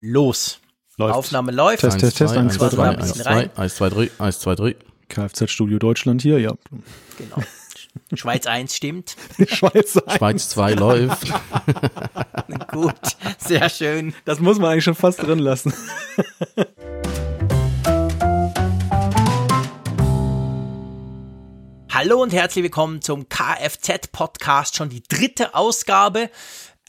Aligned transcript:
los. 0.00 0.60
Läuft. 0.96 1.14
Aufnahme 1.14 1.52
läuft. 1.52 1.80
Test, 1.80 1.98
Test, 2.00 2.18
Test, 2.18 2.36
1, 2.36 2.54
2, 2.54 2.68
3, 2.68 2.88
1, 2.98 3.14
2, 3.14 3.50
1, 3.56 3.74
2, 3.76 3.88
3, 3.88 4.10
1, 4.18 4.40
2, 4.40 4.54
3. 4.54 4.76
Kfz 5.08 5.50
Studio 5.50 5.78
Deutschland 5.78 6.22
hier, 6.22 6.38
ja. 6.38 6.54
Genau. 7.16 7.42
Schweiz 8.14 8.46
1 8.46 8.74
stimmt. 8.76 9.16
Schweiz 9.48 9.96
1. 9.96 10.18
Schweiz 10.18 10.48
2 10.50 10.74
läuft. 10.74 11.28
Gut, 12.70 12.94
sehr 13.38 13.68
schön. 13.68 14.14
Das 14.24 14.40
muss 14.40 14.58
man 14.58 14.72
eigentlich 14.72 14.84
schon 14.84 14.94
fast 14.94 15.22
drin 15.22 15.38
lassen. 15.38 15.72
Hallo 21.92 22.22
und 22.22 22.32
herzlich 22.32 22.62
willkommen 22.62 23.02
zum 23.02 23.28
Kfz-Podcast, 23.28 24.76
schon 24.76 24.88
die 24.88 25.02
dritte 25.02 25.54
Ausgabe. 25.54 26.30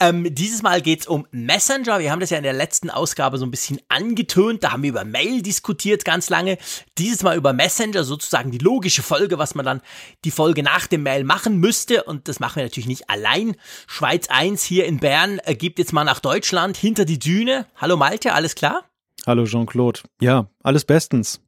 Ähm, 0.02 0.34
dieses 0.34 0.62
Mal 0.62 0.82
geht's 0.82 1.06
um 1.06 1.28
Messenger. 1.30 2.00
Wir 2.00 2.10
haben 2.10 2.18
das 2.18 2.30
ja 2.30 2.36
in 2.36 2.42
der 2.42 2.52
letzten 2.52 2.90
Ausgabe 2.90 3.38
so 3.38 3.46
ein 3.46 3.52
bisschen 3.52 3.78
angetönt. 3.88 4.64
Da 4.64 4.72
haben 4.72 4.82
wir 4.82 4.90
über 4.90 5.04
Mail 5.04 5.42
diskutiert 5.42 6.04
ganz 6.04 6.28
lange. 6.28 6.58
Dieses 6.98 7.22
Mal 7.22 7.36
über 7.36 7.52
Messenger, 7.52 8.02
sozusagen 8.02 8.50
die 8.50 8.58
logische 8.58 9.04
Folge, 9.04 9.38
was 9.38 9.54
man 9.54 9.64
dann 9.64 9.80
die 10.24 10.32
Folge 10.32 10.64
nach 10.64 10.88
dem 10.88 11.04
Mail 11.04 11.22
machen 11.22 11.58
müsste. 11.58 12.02
Und 12.02 12.26
das 12.26 12.40
machen 12.40 12.56
wir 12.56 12.64
natürlich 12.64 12.88
nicht 12.88 13.08
allein. 13.08 13.54
Schweiz 13.86 14.26
1 14.28 14.64
hier 14.64 14.86
in 14.86 14.98
Bern 14.98 15.38
äh, 15.44 15.54
gibt 15.54 15.78
jetzt 15.78 15.92
mal 15.92 16.02
nach 16.02 16.18
Deutschland 16.18 16.76
hinter 16.76 17.04
die 17.04 17.20
Düne. 17.20 17.66
Hallo 17.76 17.96
Malte, 17.96 18.32
alles 18.32 18.56
klar? 18.56 18.82
Hallo 19.24 19.44
Jean-Claude. 19.44 20.00
Ja, 20.20 20.48
alles 20.64 20.84
bestens. 20.84 21.40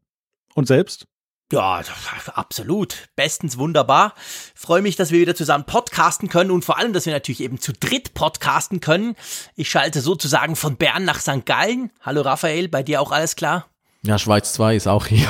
Und 0.55 0.69
selbst? 0.69 1.09
Ja, 1.55 1.83
absolut. 2.35 3.09
Bestens 3.15 3.59
wunderbar. 3.59 4.15
Freue 4.57 4.83
mich, 4.83 4.97
dass 4.97 5.13
wir 5.13 5.21
wieder 5.21 5.37
zusammen 5.37 5.63
podcasten 5.63 6.29
können 6.29 6.51
und 6.51 6.65
vor 6.65 6.79
allem, 6.79 6.93
dass 6.93 7.07
wir 7.07 7.13
natürlich 7.13 7.41
eben 7.41 7.61
zu 7.61 7.73
dritt 7.73 8.13
podcasten 8.13 8.81
können. 8.81 9.15
Ich 9.55 9.71
schalte 9.71 10.01
sozusagen 10.01 10.57
von 10.57 10.77
Bern 10.77 11.05
nach 11.05 11.21
St. 11.21 11.47
Gallen. 11.47 11.93
Hallo 12.01 12.23
Raphael, 12.23 12.67
bei 12.67 12.83
dir 12.83 13.01
auch 13.01 13.13
alles 13.13 13.37
klar? 13.37 13.67
Ja, 14.03 14.19
Schweiz 14.19 14.53
2 14.55 14.75
ist 14.75 14.89
auch 14.89 15.07
hier. 15.07 15.29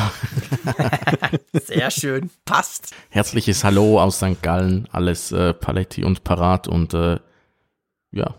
Sehr 1.53 1.91
schön, 1.91 2.31
passt. 2.47 2.95
Herzliches 3.11 3.63
Hallo 3.63 4.01
aus 4.01 4.17
St. 4.17 4.41
Gallen, 4.41 4.89
alles 4.93 5.31
äh, 5.31 5.53
Paletti 5.53 6.05
und 6.05 6.25
parat 6.25 6.69
und 6.69 6.95
äh, 6.95 7.19
ja, 8.13 8.35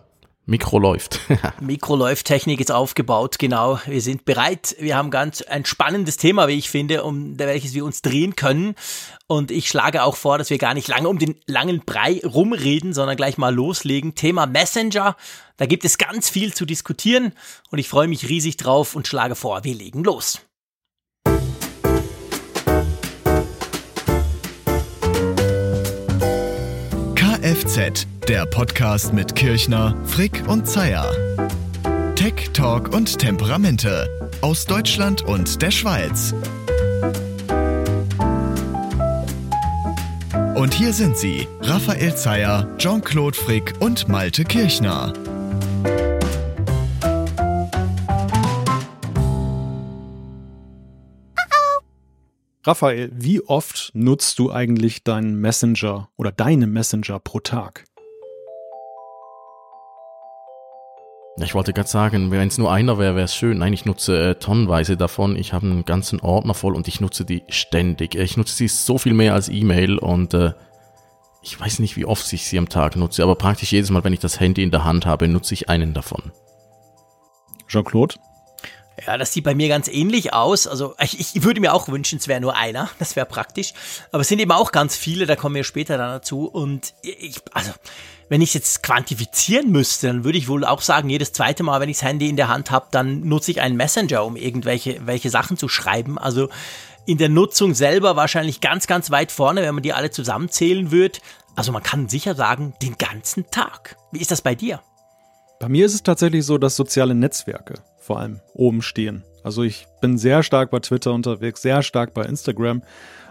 Mikro 0.47 0.77
läuft. 0.77 1.19
Mikro 1.59 1.95
läuft, 1.95 2.27
Technik 2.27 2.59
ist 2.59 2.71
aufgebaut, 2.71 3.39
genau. 3.39 3.79
Wir 3.88 4.01
sind 4.01 4.25
bereit. 4.25 4.75
Wir 4.79 4.95
haben 4.95 5.09
ganz 5.09 5.41
ein 5.41 5.65
spannendes 5.65 6.17
Thema, 6.17 6.47
wie 6.47 6.53
ich 6.53 6.69
finde, 6.69 7.03
um 7.03 7.39
welches 7.39 7.73
wir 7.73 7.83
uns 7.83 8.03
drehen 8.03 8.35
können. 8.35 8.75
Und 9.25 9.49
ich 9.49 9.67
schlage 9.67 10.03
auch 10.03 10.16
vor, 10.16 10.38
dass 10.38 10.51
wir 10.51 10.59
gar 10.59 10.75
nicht 10.75 10.88
lange 10.88 11.09
um 11.09 11.17
den 11.17 11.35
langen 11.47 11.81
Brei 11.83 12.21
rumreden, 12.23 12.93
sondern 12.93 13.17
gleich 13.17 13.39
mal 13.39 13.53
loslegen. 13.53 14.13
Thema 14.13 14.45
Messenger. 14.45 15.17
Da 15.57 15.66
gibt 15.66 15.83
es 15.83 15.97
ganz 15.97 16.29
viel 16.29 16.53
zu 16.53 16.66
diskutieren 16.66 17.33
und 17.71 17.79
ich 17.79 17.89
freue 17.89 18.07
mich 18.07 18.29
riesig 18.29 18.57
drauf 18.57 18.95
und 18.95 19.07
schlage 19.07 19.35
vor, 19.35 19.63
wir 19.63 19.73
legen 19.73 20.03
los. 20.03 20.41
Kfz, 27.16 28.07
der 28.29 28.47
Podcast 28.47 29.13
mit 29.13 29.35
Kirchner, 29.35 29.95
Frick 30.05 30.47
und 30.47 30.67
Zeier. 30.67 31.11
Tech, 32.15 32.49
Talk 32.53 32.91
und 32.91 33.19
Temperamente 33.19 34.09
aus 34.41 34.65
Deutschland 34.65 35.21
und 35.21 35.61
der 35.61 35.69
Schweiz. 35.69 36.33
Und 40.55 40.73
hier 40.73 40.91
sind 40.91 41.17
sie, 41.17 41.47
Raphael 41.61 42.15
Zeyer, 42.15 42.67
Jean-Claude 42.79 43.37
Frick 43.37 43.75
und 43.79 44.07
Malte 44.07 44.43
Kirchner. 44.43 45.13
Raphael, 52.63 53.11
wie 53.13 53.41
oft 53.41 53.91
nutzt 53.93 54.39
du 54.39 54.51
eigentlich 54.51 55.03
deinen 55.03 55.35
Messenger 55.39 56.09
oder 56.17 56.31
deine 56.31 56.66
Messenger 56.66 57.19
pro 57.19 57.39
Tag? 57.39 57.85
Ich 61.38 61.53
wollte 61.53 61.73
gerade 61.73 61.90
sagen, 61.90 62.31
wenn 62.31 62.47
es 62.47 62.57
nur 62.57 62.72
einer 62.72 62.97
wäre, 62.97 63.16
wäre 63.16 63.25
es 63.25 63.35
schön. 63.35 63.57
Nein, 63.57 63.73
ich 63.73 63.84
nutze 63.84 64.29
äh, 64.29 64.35
tonnenweise 64.35 64.96
davon. 64.96 65.35
Ich 65.35 65.51
habe 65.51 65.66
einen 65.66 65.84
ganzen 65.84 66.22
Ordner 66.22 66.53
voll 66.53 66.75
und 66.75 66.88
ich 66.88 67.01
nutze 67.01 67.25
die 67.25 67.44
ständig. 67.50 68.16
Ich 68.16 68.38
nutze 68.38 68.56
sie 68.56 68.69
so 68.69 68.97
viel 68.97 69.13
mehr 69.13 69.34
als 69.34 69.50
E-Mail 69.50 69.97
und 69.97 70.34
äh, 70.34 70.53
ich 71.41 71.59
weiß 71.59 71.79
nicht, 71.79 71.97
wie 71.97 72.06
oft 72.06 72.31
ich 72.31 72.47
sie 72.47 72.57
am 72.57 72.69
Tag 72.69 72.95
nutze, 72.95 73.22
aber 73.22 73.35
praktisch 73.35 73.72
jedes 73.72 73.90
Mal, 73.90 74.03
wenn 74.03 74.13
ich 74.13 74.19
das 74.19 74.40
Handy 74.40 74.63
in 74.63 74.72
der 74.72 74.85
Hand 74.85 75.06
habe, 75.06 75.28
nutze 75.28 75.53
ich 75.53 75.69
einen 75.69 75.94
davon. 75.94 76.31
Jean-Claude? 77.68 78.16
Ja, 79.06 79.18
das 79.18 79.34
sieht 79.34 79.44
bei 79.44 79.53
mir 79.53 79.68
ganz 79.68 79.90
ähnlich 79.90 80.34
aus. 80.34 80.68
Also 80.68 80.95
ich, 81.01 81.35
ich 81.35 81.44
würde 81.44 81.59
mir 81.59 81.74
auch 81.74 81.90
wünschen, 81.90 82.18
es 82.18 82.28
wäre 82.28 82.40
nur 82.40 82.56
einer. 82.56 82.90
Das 83.00 83.16
wäre 83.16 83.25
praktisch. 83.25 83.74
Aber 84.12 84.22
es 84.22 84.29
sind 84.29 84.40
eben 84.40 84.51
auch 84.51 84.72
ganz 84.72 84.95
viele, 84.95 85.25
da 85.25 85.35
kommen 85.35 85.56
wir 85.56 85.66
später 85.66 85.97
dann 85.97 86.12
dazu. 86.12 86.45
Und 86.45 86.94
ich, 87.01 87.41
also, 87.51 87.72
wenn 88.30 88.41
ich 88.41 88.50
es 88.50 88.53
jetzt 88.56 88.84
quantifizieren 88.84 89.72
müsste, 89.72 90.08
dann 90.08 90.24
würde 90.24 90.38
ich 90.38 90.47
wohl 90.47 90.66
auch 90.66 90.81
sagen, 90.81 91.09
jedes 91.09 91.31
zweite 91.31 91.63
Mal, 91.63 91.80
wenn 91.80 91.90
ich 91.90 91.97
das 91.97 92.08
Handy 92.08 92.30
in 92.30 92.38
der 92.38 92.47
Hand 92.47 92.72
habe, 92.72 92.88
dann 92.91 93.22
nutze 93.22 93.52
ich 93.52 93.62
einen 93.62 93.78
Messenger, 93.78 94.25
um 94.25 94.36
irgendwelche 94.36 95.02
welche 95.06 95.30
Sachen 95.30 95.58
zu 95.58 95.68
schreiben. 95.68 96.18
Also 96.18 96.50
in 97.06 97.18
der 97.18 97.30
Nutzung 97.30 97.74
selber 97.74 98.16
wahrscheinlich 98.16 98.62
ganz, 98.62 98.88
ganz 98.88 99.12
weit 99.12 99.31
vorne, 99.31 99.62
wenn 99.62 99.75
man 99.75 99.84
die 99.84 99.94
alle 99.94 100.09
zusammenzählen 100.09 100.91
würde. 100.91 101.19
Also 101.56 101.72
man 101.72 101.84
kann 101.84 102.09
sicher 102.09 102.36
sagen, 102.36 102.74
den 102.81 102.97
ganzen 102.97 103.50
Tag. 103.52 103.96
Wie 104.12 104.19
ist 104.19 104.31
das 104.31 104.42
bei 104.42 104.56
dir? 104.56 104.81
Bei 105.59 105.69
mir 105.69 105.86
ist 105.86 105.94
es 105.94 106.03
tatsächlich 106.03 106.46
so, 106.46 106.57
dass 106.57 106.75
soziale 106.75 107.16
Netzwerke 107.16 107.75
vor 108.00 108.19
allem 108.19 108.42
oben 108.53 108.81
stehen. 108.81 109.24
Also 109.44 109.63
ich 109.63 109.88
bin 110.02 110.18
sehr 110.18 110.42
stark 110.42 110.72
bei 110.72 110.80
Twitter 110.80 111.13
unterwegs, 111.13 111.62
sehr 111.62 111.84
stark 111.84 112.13
bei 112.13 112.24
Instagram. 112.24 112.81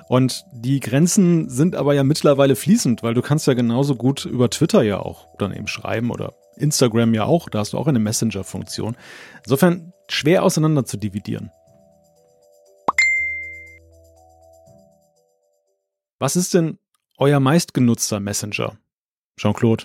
Und 0.09 0.44
die 0.53 0.81
Grenzen 0.81 1.48
sind 1.48 1.75
aber 1.75 1.94
ja 1.94 2.04
mittlerweile 2.04 2.56
fließend, 2.56 3.03
weil 3.03 3.15
du 3.15 3.22
kannst 3.22 3.47
ja 3.47 3.54
genauso 3.54 3.97
gut 3.97 4.25
über 4.25 4.50
Twitter 4.50 4.82
ja 4.82 4.98
auch 4.98 5.28
dann 5.38 5.54
eben 5.54 5.66
schreiben 5.66 6.10
oder 6.10 6.34
Instagram 6.56 7.15
ja 7.15 7.25
auch. 7.25 7.48
Da 7.48 7.60
hast 7.60 7.72
du 7.72 7.78
auch 7.78 7.87
eine 7.87 7.98
Messenger-Funktion. 7.98 8.97
Insofern 9.44 9.93
schwer 10.09 10.43
auseinander 10.43 10.84
zu 10.84 10.97
dividieren. 10.97 11.50
Was 16.19 16.37
ist 16.37 16.54
denn 16.54 16.78
euer 17.16 17.41
meistgenutzter 17.41 18.20
Messenger? 18.20 18.76
Jean-Claude. 19.37 19.84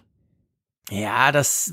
Ja, 0.89 1.31
das, 1.31 1.71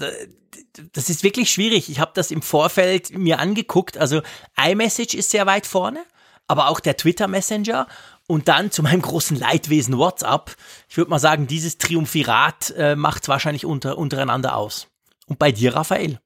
das 0.93 1.11
ist 1.11 1.23
wirklich 1.23 1.51
schwierig. 1.51 1.91
Ich 1.91 2.01
habe 2.01 2.12
das 2.15 2.31
im 2.31 2.43
Vorfeld 2.43 3.17
mir 3.17 3.39
angeguckt. 3.39 3.99
Also 3.99 4.23
iMessage 4.56 5.15
ist 5.15 5.31
sehr 5.31 5.47
weit 5.47 5.67
vorne, 5.67 6.05
aber 6.47 6.69
auch 6.69 6.81
der 6.81 6.97
Twitter 6.97 7.29
Messenger 7.29 7.87
und 8.26 8.48
dann 8.48 8.70
zu 8.70 8.82
meinem 8.82 9.03
großen 9.03 9.38
Leidwesen 9.38 9.98
WhatsApp. 9.98 10.56
Ich 10.88 10.97
würde 10.97 11.10
mal 11.10 11.19
sagen, 11.19 11.47
dieses 11.47 11.78
Triumphirat 11.78 12.75
äh, 12.76 12.97
macht 12.97 13.22
es 13.22 13.28
wahrscheinlich 13.28 13.64
unter, 13.64 13.98
untereinander 13.98 14.56
aus. 14.56 14.88
Und 15.26 15.38
bei 15.38 15.53
dir, 15.53 15.75
Raphael? 15.75 16.20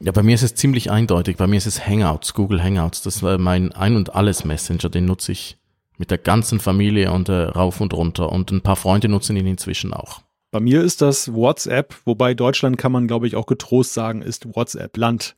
Ja, 0.00 0.12
bei 0.12 0.22
mir 0.22 0.34
ist 0.34 0.42
es 0.42 0.54
ziemlich 0.54 0.90
eindeutig. 0.90 1.36
Bei 1.36 1.46
mir 1.46 1.56
ist 1.56 1.66
es 1.66 1.86
Hangouts, 1.86 2.34
Google 2.34 2.62
Hangouts. 2.62 3.02
Das 3.02 3.22
war 3.22 3.38
mein 3.38 3.72
Ein- 3.72 3.96
und 3.96 4.14
Alles 4.14 4.44
Messenger. 4.44 4.88
Den 4.88 5.04
nutze 5.04 5.32
ich 5.32 5.58
mit 5.96 6.10
der 6.10 6.18
ganzen 6.18 6.58
Familie 6.58 7.12
und 7.12 7.28
äh, 7.28 7.42
rauf 7.42 7.80
und 7.80 7.94
runter. 7.94 8.32
Und 8.32 8.50
ein 8.50 8.62
paar 8.62 8.76
Freunde 8.76 9.08
nutzen 9.08 9.36
ihn 9.36 9.46
inzwischen 9.46 9.94
auch. 9.94 10.20
Bei 10.50 10.60
mir 10.60 10.82
ist 10.82 11.00
das 11.00 11.32
WhatsApp, 11.32 11.94
wobei 12.04 12.34
Deutschland 12.34 12.76
kann 12.76 12.92
man, 12.92 13.06
glaube 13.06 13.26
ich, 13.26 13.36
auch 13.36 13.46
getrost 13.46 13.94
sagen, 13.94 14.20
ist 14.20 14.54
WhatsApp 14.54 14.96
Land. 14.96 15.34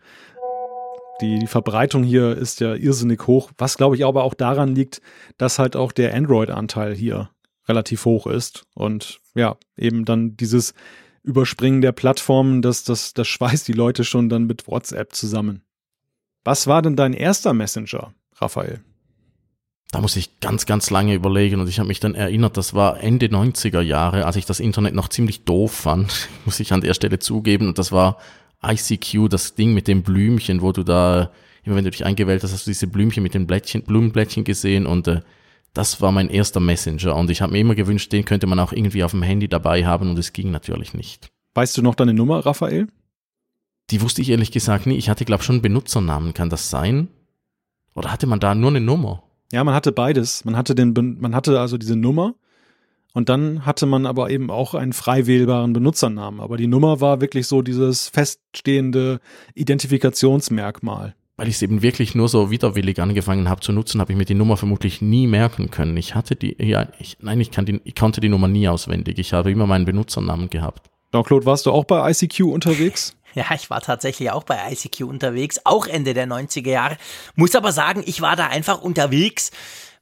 Die, 1.20 1.38
die 1.38 1.46
Verbreitung 1.46 2.02
hier 2.02 2.36
ist 2.36 2.60
ja 2.60 2.74
irrsinnig 2.74 3.26
hoch, 3.26 3.50
was 3.56 3.76
glaube 3.76 3.96
ich 3.96 4.04
aber 4.04 4.24
auch 4.24 4.34
daran 4.34 4.74
liegt, 4.74 5.00
dass 5.38 5.58
halt 5.58 5.76
auch 5.76 5.92
der 5.92 6.14
Android-Anteil 6.14 6.94
hier 6.94 7.30
relativ 7.68 8.04
hoch 8.04 8.26
ist. 8.26 8.64
Und 8.74 9.20
ja, 9.34 9.56
eben 9.76 10.04
dann 10.04 10.36
dieses 10.36 10.74
Überspringen 11.22 11.80
der 11.80 11.92
Plattformen, 11.92 12.62
das, 12.62 12.84
das, 12.84 13.14
das 13.14 13.28
schweißt 13.28 13.66
die 13.66 13.72
Leute 13.72 14.04
schon 14.04 14.28
dann 14.28 14.44
mit 14.44 14.66
WhatsApp 14.66 15.14
zusammen. 15.14 15.62
Was 16.44 16.66
war 16.66 16.82
denn 16.82 16.96
dein 16.96 17.14
erster 17.14 17.54
Messenger, 17.54 18.12
Raphael? 18.36 18.82
Da 19.90 20.00
muss 20.00 20.16
ich 20.16 20.40
ganz, 20.40 20.66
ganz 20.66 20.90
lange 20.90 21.14
überlegen 21.14 21.60
und 21.60 21.68
ich 21.68 21.78
habe 21.78 21.86
mich 21.86 22.00
dann 22.00 22.14
erinnert, 22.14 22.56
das 22.56 22.74
war 22.74 23.00
Ende 23.00 23.26
90er 23.26 23.80
Jahre, 23.80 24.26
als 24.26 24.36
ich 24.36 24.44
das 24.44 24.60
Internet 24.60 24.94
noch 24.94 25.08
ziemlich 25.08 25.44
doof 25.44 25.72
fand, 25.72 26.28
muss 26.44 26.60
ich 26.60 26.72
an 26.72 26.80
der 26.80 26.94
Stelle 26.94 27.20
zugeben. 27.20 27.68
Und 27.68 27.78
das 27.78 27.92
war 27.92 28.18
ICQ, 28.70 29.28
das 29.28 29.54
Ding 29.54 29.74
mit 29.74 29.88
dem 29.88 30.02
Blümchen, 30.02 30.62
wo 30.62 30.72
du 30.72 30.82
da, 30.82 31.30
immer 31.64 31.76
wenn 31.76 31.84
du 31.84 31.90
dich 31.90 32.04
eingewählt 32.04 32.42
hast, 32.42 32.52
hast 32.52 32.66
du 32.66 32.70
diese 32.70 32.86
Blümchen 32.86 33.22
mit 33.22 33.34
den 33.34 33.46
Blättchen, 33.46 33.82
Blumenblättchen 33.82 34.44
gesehen 34.44 34.86
und 34.86 35.08
äh, 35.08 35.20
das 35.72 36.00
war 36.00 36.12
mein 36.12 36.28
erster 36.28 36.60
Messenger 36.60 37.16
und 37.16 37.30
ich 37.30 37.42
habe 37.42 37.52
mir 37.52 37.58
immer 37.58 37.74
gewünscht, 37.74 38.12
den 38.12 38.24
könnte 38.24 38.46
man 38.46 38.60
auch 38.60 38.72
irgendwie 38.72 39.02
auf 39.02 39.10
dem 39.10 39.22
Handy 39.22 39.48
dabei 39.48 39.84
haben 39.84 40.10
und 40.10 40.18
es 40.18 40.32
ging 40.32 40.50
natürlich 40.50 40.94
nicht. 40.94 41.30
Weißt 41.54 41.76
du 41.76 41.82
noch 41.82 41.94
deine 41.94 42.14
Nummer, 42.14 42.46
Raphael? 42.46 42.88
Die 43.90 44.00
wusste 44.00 44.22
ich 44.22 44.30
ehrlich 44.30 44.50
gesagt 44.50 44.86
nie. 44.86 44.96
Ich 44.96 45.08
hatte, 45.08 45.24
glaube 45.24 45.42
schon 45.42 45.56
einen 45.56 45.62
Benutzernamen. 45.62 46.32
Kann 46.34 46.48
das 46.48 46.70
sein? 46.70 47.08
Oder 47.94 48.10
hatte 48.10 48.26
man 48.26 48.40
da 48.40 48.54
nur 48.54 48.70
eine 48.70 48.80
Nummer? 48.80 49.22
Ja, 49.52 49.62
man 49.62 49.74
hatte 49.74 49.92
beides. 49.92 50.44
Man 50.44 50.56
hatte 50.56 50.74
den, 50.74 50.94
man 51.20 51.34
hatte 51.34 51.60
also 51.60 51.76
diese 51.76 51.96
Nummer 51.96 52.34
Und 53.14 53.28
dann 53.28 53.64
hatte 53.64 53.86
man 53.86 54.06
aber 54.06 54.28
eben 54.30 54.50
auch 54.50 54.74
einen 54.74 54.92
frei 54.92 55.26
wählbaren 55.26 55.72
Benutzernamen. 55.72 56.40
Aber 56.40 56.56
die 56.56 56.66
Nummer 56.66 57.00
war 57.00 57.20
wirklich 57.20 57.46
so 57.46 57.62
dieses 57.62 58.08
feststehende 58.08 59.20
Identifikationsmerkmal. 59.54 61.14
Weil 61.36 61.48
ich 61.48 61.54
es 61.54 61.62
eben 61.62 61.82
wirklich 61.82 62.16
nur 62.16 62.28
so 62.28 62.50
widerwillig 62.50 63.00
angefangen 63.00 63.48
habe 63.48 63.60
zu 63.60 63.72
nutzen, 63.72 64.00
habe 64.00 64.12
ich 64.12 64.18
mir 64.18 64.24
die 64.24 64.34
Nummer 64.34 64.56
vermutlich 64.56 65.00
nie 65.00 65.28
merken 65.28 65.70
können. 65.70 65.96
Ich 65.96 66.16
hatte 66.16 66.34
die, 66.34 66.56
ja, 66.60 66.88
ich, 66.98 67.16
nein, 67.20 67.40
ich, 67.40 67.52
kann 67.52 67.66
die, 67.66 67.80
ich 67.84 67.94
konnte 67.94 68.20
die 68.20 68.28
Nummer 68.28 68.48
nie 68.48 68.68
auswendig. 68.68 69.18
Ich 69.18 69.32
habe 69.32 69.50
immer 69.50 69.66
meinen 69.66 69.84
Benutzernamen 69.84 70.50
gehabt. 70.50 70.90
Jean-Claude, 71.12 71.46
warst 71.46 71.66
du 71.66 71.70
auch 71.70 71.84
bei 71.84 72.10
ICQ 72.10 72.40
unterwegs? 72.40 73.16
Ja, 73.36 73.46
ich 73.52 73.68
war 73.68 73.80
tatsächlich 73.80 74.30
auch 74.30 74.44
bei 74.44 74.56
ICQ 74.70 75.00
unterwegs, 75.08 75.60
auch 75.64 75.88
Ende 75.88 76.14
der 76.14 76.28
90er 76.28 76.70
Jahre. 76.70 76.96
Muss 77.34 77.56
aber 77.56 77.72
sagen, 77.72 78.04
ich 78.06 78.20
war 78.20 78.36
da 78.36 78.46
einfach 78.46 78.80
unterwegs, 78.80 79.50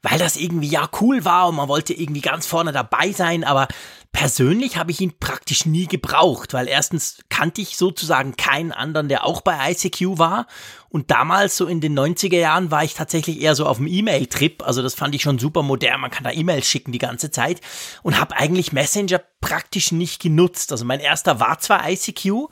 weil 0.03 0.19
das 0.19 0.37
irgendwie 0.37 0.69
ja 0.69 0.89
cool 1.01 1.25
war 1.25 1.49
und 1.49 1.57
man 1.57 1.69
wollte 1.69 1.95
irgendwie 1.95 2.21
ganz 2.21 2.47
vorne 2.47 2.73
dabei 2.73 3.13
sein, 3.13 3.45
aber 3.45 3.69
persönlich 4.11 4.77
habe 4.77 4.91
ich 4.91 5.01
ihn 5.01 5.15
praktisch 5.19 5.65
nie 5.65 5.87
gebraucht, 5.87 6.53
weil 6.53 6.69
erstens 6.69 7.19
kannte 7.31 7.63
ich 7.63 7.77
sozusagen 7.77 8.37
keinen 8.37 8.73
anderen, 8.73 9.09
der 9.09 9.25
auch 9.25 9.41
bei 9.41 9.71
ICQ 9.71 10.19
war 10.19 10.47
und 10.91 11.11
damals 11.11 11.57
so 11.57 11.67
in 11.67 11.81
den 11.81 11.99
90er 11.99 12.39
Jahren 12.39 12.71
war 12.71 12.85
ich 12.85 12.95
tatsächlich 12.95 13.41
eher 13.41 13.55
so 13.55 13.67
auf 13.67 13.79
dem 13.79 13.87
E-Mail-Trip, 13.87 14.63
also 14.67 14.83
das 14.83 14.95
fand 14.95 15.15
ich 15.15 15.23
schon 15.23 15.39
super 15.39 15.63
modern, 15.63 16.01
man 16.01 16.11
kann 16.11 16.25
da 16.25 16.33
E-Mails 16.33 16.67
schicken 16.67 16.93
die 16.93 16.99
ganze 16.99 17.31
Zeit 17.31 17.61
und 18.03 18.21
habe 18.21 18.37
eigentlich 18.37 18.73
Messenger 18.73 19.21
praktisch 19.41 19.93
nicht 19.93 20.23
genutzt. 20.23 20.73
Also 20.73 20.87
mein 20.87 21.01
erster 21.01 21.41
war 21.41 21.59
zwar 21.59 21.89
ICQ, 21.89 22.49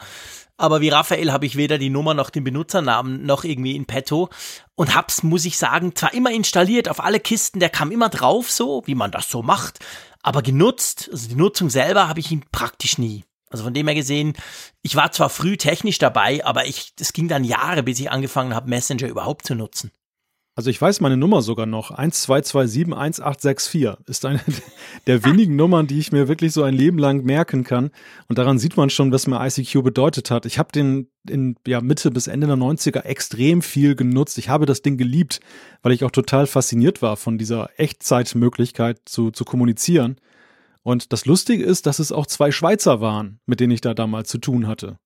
aber 0.60 0.80
wie 0.80 0.90
Raphael 0.90 1.32
habe 1.32 1.46
ich 1.46 1.56
weder 1.56 1.78
die 1.78 1.90
Nummer 1.90 2.14
noch 2.14 2.30
den 2.30 2.44
Benutzernamen 2.44 3.24
noch 3.24 3.44
irgendwie 3.44 3.76
in 3.76 3.86
petto 3.86 4.28
und 4.74 4.94
hab's, 4.94 5.22
muss 5.22 5.46
ich 5.46 5.56
sagen, 5.56 5.96
zwar 5.96 6.12
immer 6.12 6.30
installiert 6.30 6.88
auf 6.88 7.02
alle 7.02 7.18
Kisten, 7.18 7.60
der 7.60 7.70
kam 7.70 7.90
immer 7.90 8.10
drauf 8.10 8.50
so, 8.50 8.82
wie 8.84 8.94
man 8.94 9.10
das 9.10 9.30
so 9.30 9.42
macht, 9.42 9.78
aber 10.22 10.42
genutzt, 10.42 11.08
also 11.12 11.28
die 11.28 11.34
Nutzung 11.34 11.70
selber 11.70 12.08
habe 12.08 12.20
ich 12.20 12.30
ihn 12.30 12.44
praktisch 12.52 12.98
nie. 12.98 13.24
Also 13.48 13.64
von 13.64 13.74
dem 13.74 13.88
her 13.88 13.96
gesehen, 13.96 14.34
ich 14.82 14.94
war 14.94 15.10
zwar 15.10 15.30
früh 15.30 15.56
technisch 15.56 15.98
dabei, 15.98 16.44
aber 16.44 16.66
ich, 16.66 16.92
es 17.00 17.12
ging 17.12 17.26
dann 17.26 17.42
Jahre, 17.42 17.82
bis 17.82 17.98
ich 17.98 18.10
angefangen 18.10 18.54
habe, 18.54 18.68
Messenger 18.68 19.08
überhaupt 19.08 19.46
zu 19.46 19.54
nutzen. 19.54 19.90
Also 20.56 20.68
ich 20.68 20.80
weiß 20.80 21.00
meine 21.00 21.16
Nummer 21.16 21.42
sogar 21.42 21.66
noch. 21.66 21.96
12271864 21.96 24.08
ist 24.08 24.24
eine 24.24 24.40
der 25.06 25.24
wenigen 25.24 25.54
Nummern, 25.56 25.86
die 25.86 25.98
ich 25.98 26.12
mir 26.12 26.28
wirklich 26.28 26.52
so 26.52 26.62
ein 26.64 26.74
Leben 26.74 26.98
lang 26.98 27.24
merken 27.24 27.64
kann. 27.64 27.90
Und 28.28 28.38
daran 28.38 28.58
sieht 28.58 28.76
man 28.76 28.90
schon, 28.90 29.12
was 29.12 29.26
mir 29.26 29.42
ICQ 29.42 29.82
bedeutet 29.82 30.30
hat. 30.30 30.44
Ich 30.46 30.58
habe 30.58 30.72
den 30.72 31.08
in 31.28 31.56
ja, 31.66 31.80
Mitte 31.80 32.10
bis 32.10 32.26
Ende 32.26 32.46
der 32.46 32.56
90er 32.56 33.04
extrem 33.04 33.62
viel 33.62 33.94
genutzt. 33.94 34.38
Ich 34.38 34.48
habe 34.48 34.66
das 34.66 34.82
Ding 34.82 34.98
geliebt, 34.98 35.40
weil 35.82 35.92
ich 35.92 36.04
auch 36.04 36.10
total 36.10 36.46
fasziniert 36.46 37.00
war 37.00 37.16
von 37.16 37.38
dieser 37.38 37.70
Echtzeitmöglichkeit 37.78 39.00
zu, 39.04 39.30
zu 39.30 39.44
kommunizieren. 39.44 40.16
Und 40.82 41.12
das 41.12 41.26
Lustige 41.26 41.62
ist, 41.62 41.86
dass 41.86 42.00
es 42.00 42.10
auch 42.10 42.26
zwei 42.26 42.50
Schweizer 42.50 43.00
waren, 43.00 43.38
mit 43.46 43.60
denen 43.60 43.72
ich 43.72 43.82
da 43.82 43.94
damals 43.94 44.28
zu 44.28 44.38
tun 44.38 44.66
hatte. 44.66 44.98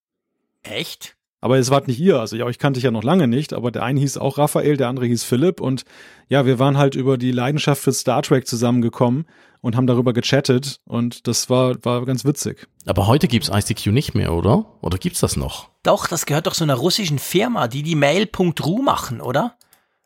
Echt? 0.63 1.17
Aber 1.45 1.59
es 1.59 1.69
war 1.69 1.83
nicht 1.87 2.01
ihr. 2.01 2.19
Also 2.19 2.37
ja, 2.37 2.49
ich 2.49 2.59
kannte 2.59 2.79
ich 2.79 2.85
ja 2.85 2.91
noch 2.91 3.03
lange 3.03 3.29
nicht, 3.29 3.53
aber 3.53 3.71
der 3.71 3.83
eine 3.83 4.01
hieß 4.01 4.17
auch 4.17 4.39
Raphael, 4.39 4.79
der 4.79 4.89
andere 4.89 5.05
hieß 5.05 5.25
Philipp 5.25 5.61
und 5.61 5.85
ja, 6.31 6.47
wir 6.47 6.59
waren 6.59 6.79
halt 6.79 6.95
über 6.95 7.19
die 7.19 7.33
Leidenschaft 7.33 7.83
für 7.83 7.93
Star 7.93 8.23
Trek 8.23 8.47
zusammengekommen 8.47 9.27
und 9.61 9.77
haben 9.77 9.87
darüber 9.87 10.15
gechattet 10.15 10.81
und 10.87 11.29
das 11.29 11.51
war, 11.51 11.77
war 11.85 12.07
ganz 12.07 12.25
witzig. 12.25 12.67
Aber 12.87 13.07
heute 13.09 13.29
gibt's 13.29 13.51
ICQ 13.53 13.89
nicht 13.89 14.15
mehr, 14.15 14.33
oder? 14.33 14.65
Oder 14.81 14.97
gibt's 14.97 15.21
das 15.21 15.37
noch? 15.37 15.69
Doch, 15.83 16.07
das 16.07 16.25
gehört 16.25 16.47
doch 16.47 16.55
so 16.55 16.65
einer 16.65 16.77
russischen 16.77 17.19
Firma, 17.19 17.69
die 17.69 17.83
die 17.83 17.95
Mail.ru 17.95 18.81
machen, 18.81 19.21
oder? 19.21 19.59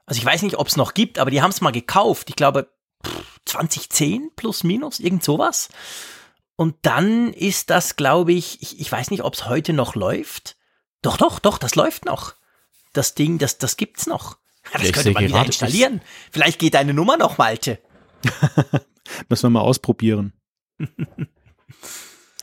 Also 0.07 0.19
ich 0.19 0.27
weiß 0.27 0.43
nicht, 0.43 0.59
ob 0.59 0.67
es 0.67 0.77
noch 0.77 0.93
gibt, 0.93 1.21
aber 1.21 1.31
die 1.31 1.41
haben 1.41 1.53
es 1.53 1.61
mal 1.61 1.71
gekauft. 1.71 2.31
Ich 2.31 2.35
glaube 2.35 2.67
2010 3.45 4.31
plus 4.35 4.65
minus, 4.65 4.99
irgend 4.99 5.23
sowas. 5.23 5.69
Und 6.57 6.75
dann 6.83 7.33
ist 7.33 7.71
das, 7.71 7.95
glaube 7.95 8.33
ich, 8.33 8.61
ich, 8.61 8.81
ich 8.81 8.91
weiß 8.91 9.13
nicht, 9.13 9.23
ob 9.23 9.35
es 9.35 9.49
heute 9.49 9.73
noch 9.73 9.95
läuft. 9.95 10.58
Doch, 11.03 11.17
doch, 11.17 11.39
doch, 11.39 11.59
das 11.59 11.75
läuft 11.75 12.05
noch. 12.05 12.35
Das 12.93 13.15
Ding, 13.15 13.39
das, 13.39 13.59
das 13.59 13.77
gibt's 13.77 14.07
noch. 14.07 14.39
Das 14.73 14.83
Ja, 14.83 14.89
ich 14.89 14.93
könnte 14.93 15.13
man 15.13 15.25
wieder 15.25 15.45
installieren. 15.45 16.01
Vielleicht 16.31 16.59
geht 16.59 16.75
deine 16.75 16.95
Nummer 16.95 17.17
noch, 17.17 17.39
Malte. 17.39 17.79
Müssen 19.29 19.45
wir 19.45 19.51
mal 19.51 19.61
ausprobieren. 19.61 20.33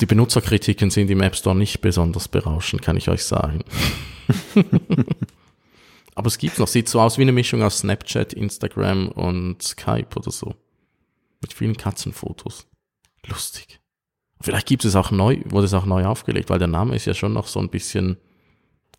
Die 0.01 0.05
Benutzerkritiken 0.05 0.89
sind 0.89 1.09
im 1.09 1.21
App 1.21 1.35
Store 1.35 1.55
nicht 1.55 1.79
besonders 1.79 2.27
berauschend, 2.27 2.81
kann 2.81 2.97
ich 2.97 3.07
euch 3.09 3.23
sagen. 3.23 3.63
Aber 6.15 6.27
es 6.27 6.37
gibt 6.37 6.59
noch, 6.59 6.67
sieht 6.67 6.89
so 6.89 6.99
aus 6.99 7.17
wie 7.17 7.21
eine 7.21 7.31
Mischung 7.31 7.61
aus 7.61 7.79
Snapchat, 7.79 8.33
Instagram 8.33 9.09
und 9.09 9.61
Skype 9.61 10.15
oder 10.15 10.31
so. 10.31 10.55
Mit 11.41 11.53
vielen 11.53 11.77
Katzenfotos. 11.77 12.67
Lustig. 13.27 13.79
Vielleicht 14.41 14.67
gibt 14.67 14.85
es 14.85 14.95
auch 14.95 15.11
neu, 15.11 15.41
wurde 15.45 15.65
es 15.65 15.73
auch 15.73 15.85
neu 15.85 16.05
aufgelegt, 16.05 16.49
weil 16.49 16.59
der 16.59 16.67
Name 16.67 16.95
ist 16.95 17.05
ja 17.05 17.13
schon 17.13 17.33
noch 17.33 17.47
so 17.47 17.59
ein 17.59 17.69
bisschen, 17.69 18.17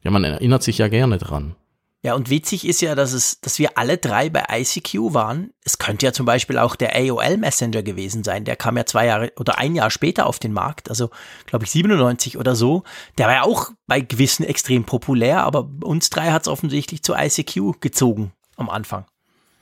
ja, 0.07 0.11
man 0.13 0.23
erinnert 0.23 0.63
sich 0.63 0.79
ja 0.79 0.87
gerne 0.87 1.19
dran. 1.19 1.57
Ja, 2.05 2.15
und 2.15 2.31
witzig 2.31 2.65
ist 2.65 2.81
ja, 2.81 2.95
dass 2.95 3.13
es, 3.13 3.41
dass 3.41 3.59
wir 3.59 3.77
alle 3.77 3.99
drei 3.99 4.31
bei 4.31 4.45
ICQ 4.49 5.15
waren. 5.15 5.51
Es 5.65 5.79
könnte 5.79 6.07
ja 6.07 6.13
zum 6.13 6.27
Beispiel 6.27 6.59
auch 6.59 6.77
der 6.77 6.95
AOL 6.95 7.39
Messenger 7.39 7.83
gewesen 7.83 8.23
sein. 8.23 8.45
Der 8.45 8.55
kam 8.55 8.77
ja 8.77 8.87
zwei 8.87 9.07
Jahre 9.07 9.33
oder 9.37 9.59
ein 9.59 9.75
Jahr 9.75 9.91
später 9.91 10.27
auf 10.27 10.39
den 10.39 10.53
Markt. 10.53 10.91
Also, 10.91 11.11
glaube 11.47 11.65
ich, 11.65 11.73
97 11.73 12.39
oder 12.39 12.55
so. 12.55 12.85
Der 13.19 13.27
war 13.27 13.35
ja 13.35 13.43
auch 13.43 13.73
bei 13.89 14.01
gewissen 14.01 14.45
extrem 14.45 14.85
populär, 14.85 15.43
aber 15.43 15.69
uns 15.83 16.09
drei 16.09 16.31
hat 16.31 16.43
es 16.43 16.49
offensichtlich 16.49 17.03
zu 17.03 17.15
ICQ 17.15 17.81
gezogen 17.81 18.31
am 18.55 18.71
Anfang. 18.71 19.07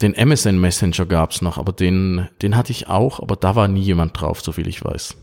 Den 0.02 0.12
MSN 0.12 0.61
Messenger 0.61 1.06
gab's 1.06 1.40
noch, 1.40 1.56
aber 1.56 1.73
den, 1.73 2.29
den 2.43 2.55
hatte 2.55 2.73
ich 2.73 2.88
auch, 2.88 3.20
aber 3.20 3.37
da 3.37 3.56
war 3.56 3.67
nie 3.67 3.81
jemand 3.81 4.20
drauf, 4.20 4.43
soviel 4.43 4.69
ich 4.69 4.85
weiß. 4.85 5.17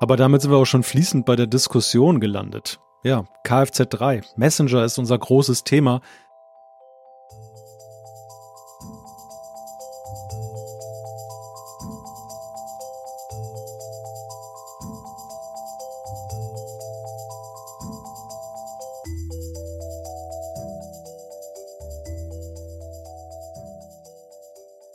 Aber 0.00 0.16
damit 0.16 0.42
sind 0.42 0.50
wir 0.50 0.58
auch 0.58 0.64
schon 0.64 0.84
fließend 0.84 1.26
bei 1.26 1.34
der 1.34 1.46
Diskussion 1.46 2.20
gelandet. 2.20 2.80
Ja, 3.02 3.24
Kfz 3.44 3.88
3. 3.88 4.22
Messenger 4.36 4.84
ist 4.84 4.98
unser 4.98 5.18
großes 5.18 5.64
Thema. 5.64 6.00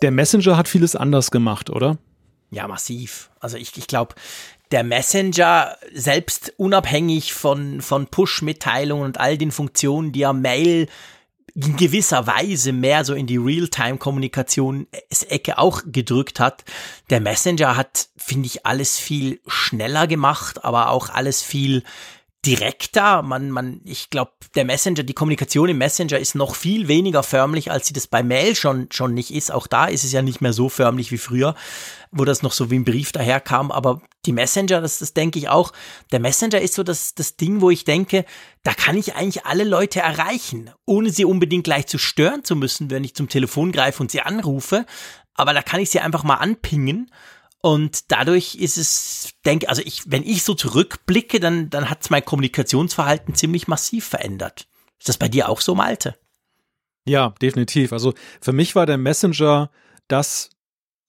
Der 0.01 0.11
Messenger 0.11 0.57
hat 0.57 0.67
vieles 0.67 0.97
anders 0.97 1.31
gemacht, 1.31 1.69
oder? 1.69 1.97
Ja, 2.51 2.67
massiv. 2.67 3.31
Also 3.39 3.55
ich, 3.57 3.77
ich 3.77 3.87
glaube, 3.87 4.15
der 4.73 4.83
Messenger, 4.83 5.77
selbst 5.93 6.51
unabhängig 6.57 7.31
von, 7.33 7.79
von 7.79 8.07
Push-Mitteilungen 8.07 9.05
und 9.05 9.17
all 9.19 9.37
den 9.37 9.51
Funktionen, 9.51 10.11
die 10.11 10.21
ja 10.21 10.33
Mail 10.33 10.87
in 11.53 11.77
gewisser 11.77 12.25
Weise 12.25 12.71
mehr 12.71 13.05
so 13.05 13.13
in 13.13 13.27
die 13.27 13.37
Realtime-Kommunikation-Ecke 13.37 15.59
auch 15.59 15.83
gedrückt 15.85 16.39
hat. 16.39 16.63
Der 17.11 17.21
Messenger 17.21 17.77
hat, 17.77 18.07
finde 18.17 18.47
ich, 18.47 18.65
alles 18.65 18.97
viel 18.97 19.39
schneller 19.45 20.07
gemacht, 20.07 20.65
aber 20.65 20.89
auch 20.89 21.11
alles 21.11 21.43
viel 21.43 21.83
direkter. 22.45 23.21
Man, 23.21 23.51
man, 23.51 23.81
ich 23.85 24.09
glaube, 24.09 24.31
der 24.55 24.65
Messenger, 24.65 25.03
die 25.03 25.13
Kommunikation 25.13 25.69
im 25.69 25.77
Messenger 25.77 26.19
ist 26.19 26.35
noch 26.35 26.55
viel 26.55 26.87
weniger 26.87 27.23
förmlich, 27.23 27.71
als 27.71 27.87
sie 27.87 27.93
das 27.93 28.07
bei 28.07 28.21
Mail 28.21 28.55
schon, 28.55 28.87
schon 28.91 29.13
nicht 29.13 29.33
ist. 29.33 29.51
Auch 29.51 29.67
da 29.67 29.85
ist 29.85 30.03
es 30.03 30.11
ja 30.11 30.21
nicht 30.21 30.41
mehr 30.41 30.53
so 30.53 30.67
förmlich 30.67 31.11
wie 31.11 31.17
früher, 31.17 31.55
wo 32.11 32.25
das 32.25 32.41
noch 32.41 32.51
so 32.51 32.69
wie 32.69 32.75
ein 32.75 32.83
Brief 32.83 33.11
daherkam. 33.11 33.71
Aber 33.71 34.01
die 34.25 34.33
Messenger, 34.33 34.81
das, 34.81 34.99
das 34.99 35.13
denke 35.13 35.39
ich 35.39 35.49
auch. 35.49 35.71
Der 36.11 36.19
Messenger 36.19 36.59
ist 36.59 36.73
so 36.73 36.83
das, 36.83 37.15
das 37.15 37.37
Ding, 37.37 37.61
wo 37.61 37.69
ich 37.69 37.85
denke, 37.85 38.25
da 38.63 38.73
kann 38.73 38.97
ich 38.97 39.15
eigentlich 39.15 39.45
alle 39.45 39.63
Leute 39.63 40.01
erreichen, 40.01 40.69
ohne 40.85 41.11
sie 41.11 41.25
unbedingt 41.25 41.63
gleich 41.63 41.87
zu 41.87 41.97
stören 41.97 42.43
zu 42.43 42.55
müssen, 42.55 42.89
wenn 42.89 43.03
ich 43.03 43.15
zum 43.15 43.29
Telefon 43.29 43.71
greife 43.71 44.03
und 44.03 44.11
sie 44.11 44.21
anrufe. 44.21 44.85
Aber 45.35 45.53
da 45.53 45.61
kann 45.61 45.79
ich 45.79 45.89
sie 45.89 45.99
einfach 45.99 46.23
mal 46.23 46.35
anpingen 46.35 47.09
und 47.63 48.11
dadurch 48.11 48.55
ist 48.55 48.77
es, 48.77 49.31
denke, 49.45 49.69
also 49.69 49.81
ich, 49.83 50.03
wenn 50.11 50.23
ich 50.23 50.43
so 50.43 50.53
zurückblicke, 50.53 51.39
dann, 51.39 51.69
dann 51.69 51.89
hat 51.89 52.01
es 52.01 52.09
mein 52.09 52.23
Kommunikationsverhalten 52.25 53.35
ziemlich 53.35 53.67
massiv 53.69 54.05
verändert. 54.05 54.67
Ist 54.99 55.07
das 55.07 55.17
bei 55.17 55.29
dir 55.29 55.47
auch 55.47 55.61
so, 55.61 55.73
Malte? 55.73 56.15
Ja, 57.05 57.33
definitiv. 57.41 57.93
Also 57.93 58.13
für 58.41 58.51
mich 58.51 58.75
war 58.75 58.85
der 58.85 58.97
Messenger 58.97 59.71
das 60.09 60.49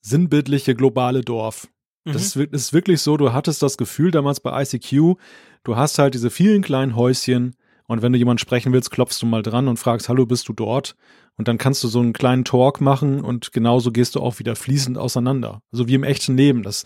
sinnbildliche 0.00 0.75
globale 0.75 1.23
Dorf. 1.23 1.68
Das 2.04 2.23
ist, 2.23 2.37
wir- 2.37 2.52
ist 2.52 2.73
wirklich 2.73 3.00
so, 3.00 3.16
du 3.16 3.32
hattest 3.32 3.62
das 3.62 3.76
Gefühl 3.78 4.11
damals 4.11 4.38
bei 4.40 4.62
ICQ, 4.62 5.16
du 5.64 5.76
hast 5.76 5.99
halt 5.99 6.14
diese 6.14 6.30
vielen 6.30 6.62
kleinen 6.62 6.96
Häuschen 6.96 7.56
und 7.87 8.02
wenn 8.02 8.12
du 8.12 8.18
jemanden 8.18 8.38
sprechen 8.38 8.73
willst, 8.73 8.90
klopfst 8.90 9.20
du 9.23 9.26
mal 9.26 9.42
dran 9.42 9.68
und 9.68 9.78
fragst, 9.78 10.08
hallo, 10.08 10.26
bist 10.26 10.49
du 10.49 10.52
dort? 10.52 10.96
Und 11.37 11.49
dann 11.49 11.59
kannst 11.59 11.83
du 11.83 11.88
so 11.88 11.99
einen 12.00 12.12
kleinen 12.12 12.45
Talk 12.45 12.81
machen 12.81 13.21
und 13.23 13.53
genauso 13.53 13.91
gehst 13.91 14.14
du 14.14 14.21
auch 14.21 14.38
wieder 14.38 14.55
fließend 14.55 14.97
auseinander. 14.99 15.61
Also 15.73 15.88
wie 15.88 15.95
im 15.95 16.05
echten 16.05 16.37
Leben. 16.37 16.62
Das, 16.62 16.85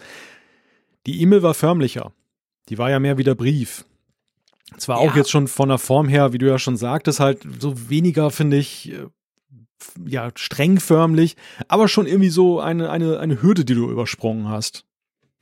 die 1.06 1.20
E-Mail 1.20 1.42
war 1.42 1.54
förmlicher. 1.54 2.12
Die 2.70 2.78
war 2.78 2.90
ja 2.90 2.98
mehr 2.98 3.18
wie 3.18 3.24
der 3.24 3.34
Brief. 3.34 3.84
Zwar 4.78 4.98
auch 4.98 5.12
Ja. 5.12 5.16
jetzt 5.16 5.30
schon 5.30 5.48
von 5.48 5.68
der 5.68 5.78
Form 5.78 6.08
her, 6.08 6.32
wie 6.32 6.38
du 6.38 6.46
ja 6.46 6.58
schon 6.58 6.76
sagtest, 6.76 7.20
halt 7.20 7.42
so 7.58 7.88
weniger, 7.90 8.30
finde 8.30 8.56
ich, 8.58 8.92
äh, 8.92 9.06
ja, 10.06 10.30
streng 10.34 10.80
förmlich, 10.80 11.36
aber 11.68 11.88
schon 11.88 12.06
irgendwie 12.06 12.28
so 12.30 12.60
eine, 12.60 12.90
eine, 12.90 13.18
eine 13.20 13.40
Hürde, 13.42 13.64
die 13.64 13.74
du 13.74 13.90
übersprungen 13.90 14.48
hast. 14.48 14.84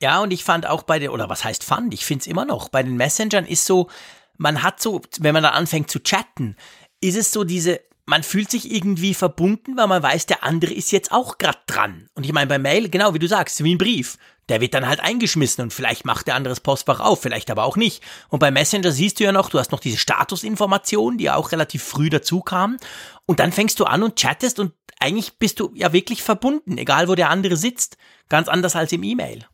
Ja, 0.01 0.21
und 0.21 0.31
ich 0.31 0.43
fand 0.43 0.67
auch 0.67 0.83
bei 0.83 0.99
den, 0.99 1.09
oder 1.09 1.27
was 1.27 1.43
heißt 1.43 1.63
fand, 1.63 1.93
ich 1.93 2.05
finde 2.05 2.21
es 2.21 2.27
immer 2.27 2.45
noch, 2.45 2.69
bei 2.69 2.83
den 2.83 2.95
Messengern 2.97 3.45
ist 3.45 3.65
so, 3.65 3.89
man 4.37 4.63
hat 4.63 4.81
so, 4.81 5.01
wenn 5.19 5.33
man 5.33 5.43
da 5.43 5.49
anfängt 5.49 5.89
zu 5.89 5.99
chatten, 5.99 6.55
ist 7.01 7.17
es 7.17 7.31
so 7.31 7.43
diese, 7.43 7.81
man 8.07 8.23
fühlt 8.23 8.49
sich 8.49 8.71
irgendwie 8.71 9.13
verbunden, 9.13 9.75
weil 9.75 9.87
man 9.87 10.01
weiß, 10.01 10.25
der 10.27 10.43
andere 10.43 10.73
ist 10.73 10.91
jetzt 10.91 11.11
auch 11.11 11.37
grad 11.37 11.59
dran. 11.67 12.09
Und 12.15 12.25
ich 12.25 12.31
meine, 12.31 12.47
bei 12.47 12.57
Mail, 12.57 12.89
genau 12.89 13.13
wie 13.13 13.19
du 13.19 13.27
sagst, 13.27 13.63
wie 13.63 13.75
ein 13.75 13.77
Brief. 13.77 14.17
Der 14.47 14.61
wird 14.61 14.73
dann 14.73 14.87
halt 14.87 15.01
eingeschmissen 15.01 15.61
und 15.61 15.73
vielleicht 15.73 16.05
macht 16.05 16.25
der 16.25 16.35
andere 16.35 16.53
das 16.53 16.61
Postfach 16.61 17.01
auf, 17.01 17.21
vielleicht 17.21 17.51
aber 17.51 17.65
auch 17.65 17.75
nicht. 17.75 18.01
Und 18.29 18.39
bei 18.39 18.49
Messenger 18.49 18.93
siehst 18.93 19.19
du 19.19 19.25
ja 19.25 19.33
noch, 19.33 19.49
du 19.49 19.59
hast 19.59 19.73
noch 19.73 19.81
diese 19.81 19.97
Statusinformationen, 19.97 21.17
die 21.17 21.25
ja 21.25 21.35
auch 21.35 21.51
relativ 21.51 21.83
früh 21.83 22.09
dazu 22.09 22.39
kamen. 22.39 22.77
Und 23.25 23.41
dann 23.41 23.51
fängst 23.51 23.77
du 23.81 23.83
an 23.83 24.03
und 24.03 24.15
chattest 24.15 24.59
und 24.59 24.71
eigentlich 25.01 25.33
bist 25.37 25.59
du 25.59 25.73
ja 25.75 25.91
wirklich 25.91 26.23
verbunden, 26.23 26.77
egal 26.77 27.09
wo 27.09 27.15
der 27.15 27.29
andere 27.29 27.57
sitzt. 27.57 27.97
Ganz 28.29 28.47
anders 28.47 28.77
als 28.77 28.93
im 28.93 29.03
E-Mail. 29.03 29.45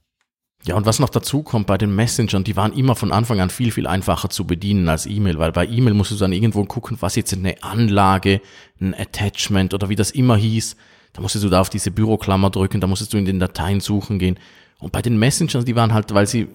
Ja, 0.66 0.76
und 0.76 0.86
was 0.86 1.00
noch 1.00 1.10
dazu 1.10 1.44
kommt 1.44 1.68
bei 1.68 1.78
den 1.78 1.94
Messengern, 1.94 2.46
die 2.46 2.56
waren 2.56 2.72
immer 2.72 2.96
von 2.96 3.12
Anfang 3.12 3.42
an 3.42 3.50
viel, 3.50 3.72
viel 3.72 3.86
einfacher 3.86 4.30
zu 4.30 4.48
bedienen 4.48 4.88
als 4.88 5.06
E-Mail, 5.06 5.38
weil 5.38 5.52
bei 5.52 5.68
E-Mail 5.68 5.94
musst 5.94 6.12
du 6.12 6.16
dann 6.16 6.32
irgendwo 6.32 6.64
gucken, 6.64 6.98
was 7.02 7.18
jetzt 7.18 7.34
eine 7.34 7.62
Anlage, 7.64 8.40
ein 8.80 8.96
Attachment 8.98 9.74
oder 9.74 9.90
wie 9.90 9.98
das 9.98 10.12
immer 10.12 10.38
hieß. 10.38 10.78
Da 11.12 11.22
musstest 11.22 11.44
du 11.44 11.50
da 11.50 11.60
auf 11.60 11.70
diese 11.70 11.92
Büroklammer 11.92 12.50
drücken, 12.50 12.80
da 12.80 12.88
musstest 12.88 13.12
du 13.12 13.18
in 13.18 13.26
den 13.26 13.40
Dateien 13.40 13.82
suchen 13.82 14.20
gehen. 14.20 14.40
Und 14.80 14.94
bei 14.94 15.02
den 15.02 15.20
Messengern, 15.20 15.66
die 15.66 15.76
waren 15.76 15.94
halt, 15.94 16.14
weil 16.14 16.28
sie 16.28 16.48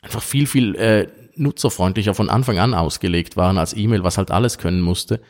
einfach 0.00 0.22
viel, 0.22 0.46
viel 0.46 0.76
äh, 0.76 1.08
nutzerfreundlicher 1.34 2.14
von 2.14 2.30
Anfang 2.30 2.58
an 2.58 2.72
ausgelegt 2.72 3.36
waren 3.36 3.58
als 3.58 3.76
E-Mail, 3.76 4.04
was 4.04 4.16
halt 4.16 4.30
alles 4.30 4.58
können 4.58 4.80
musste, 4.80 5.20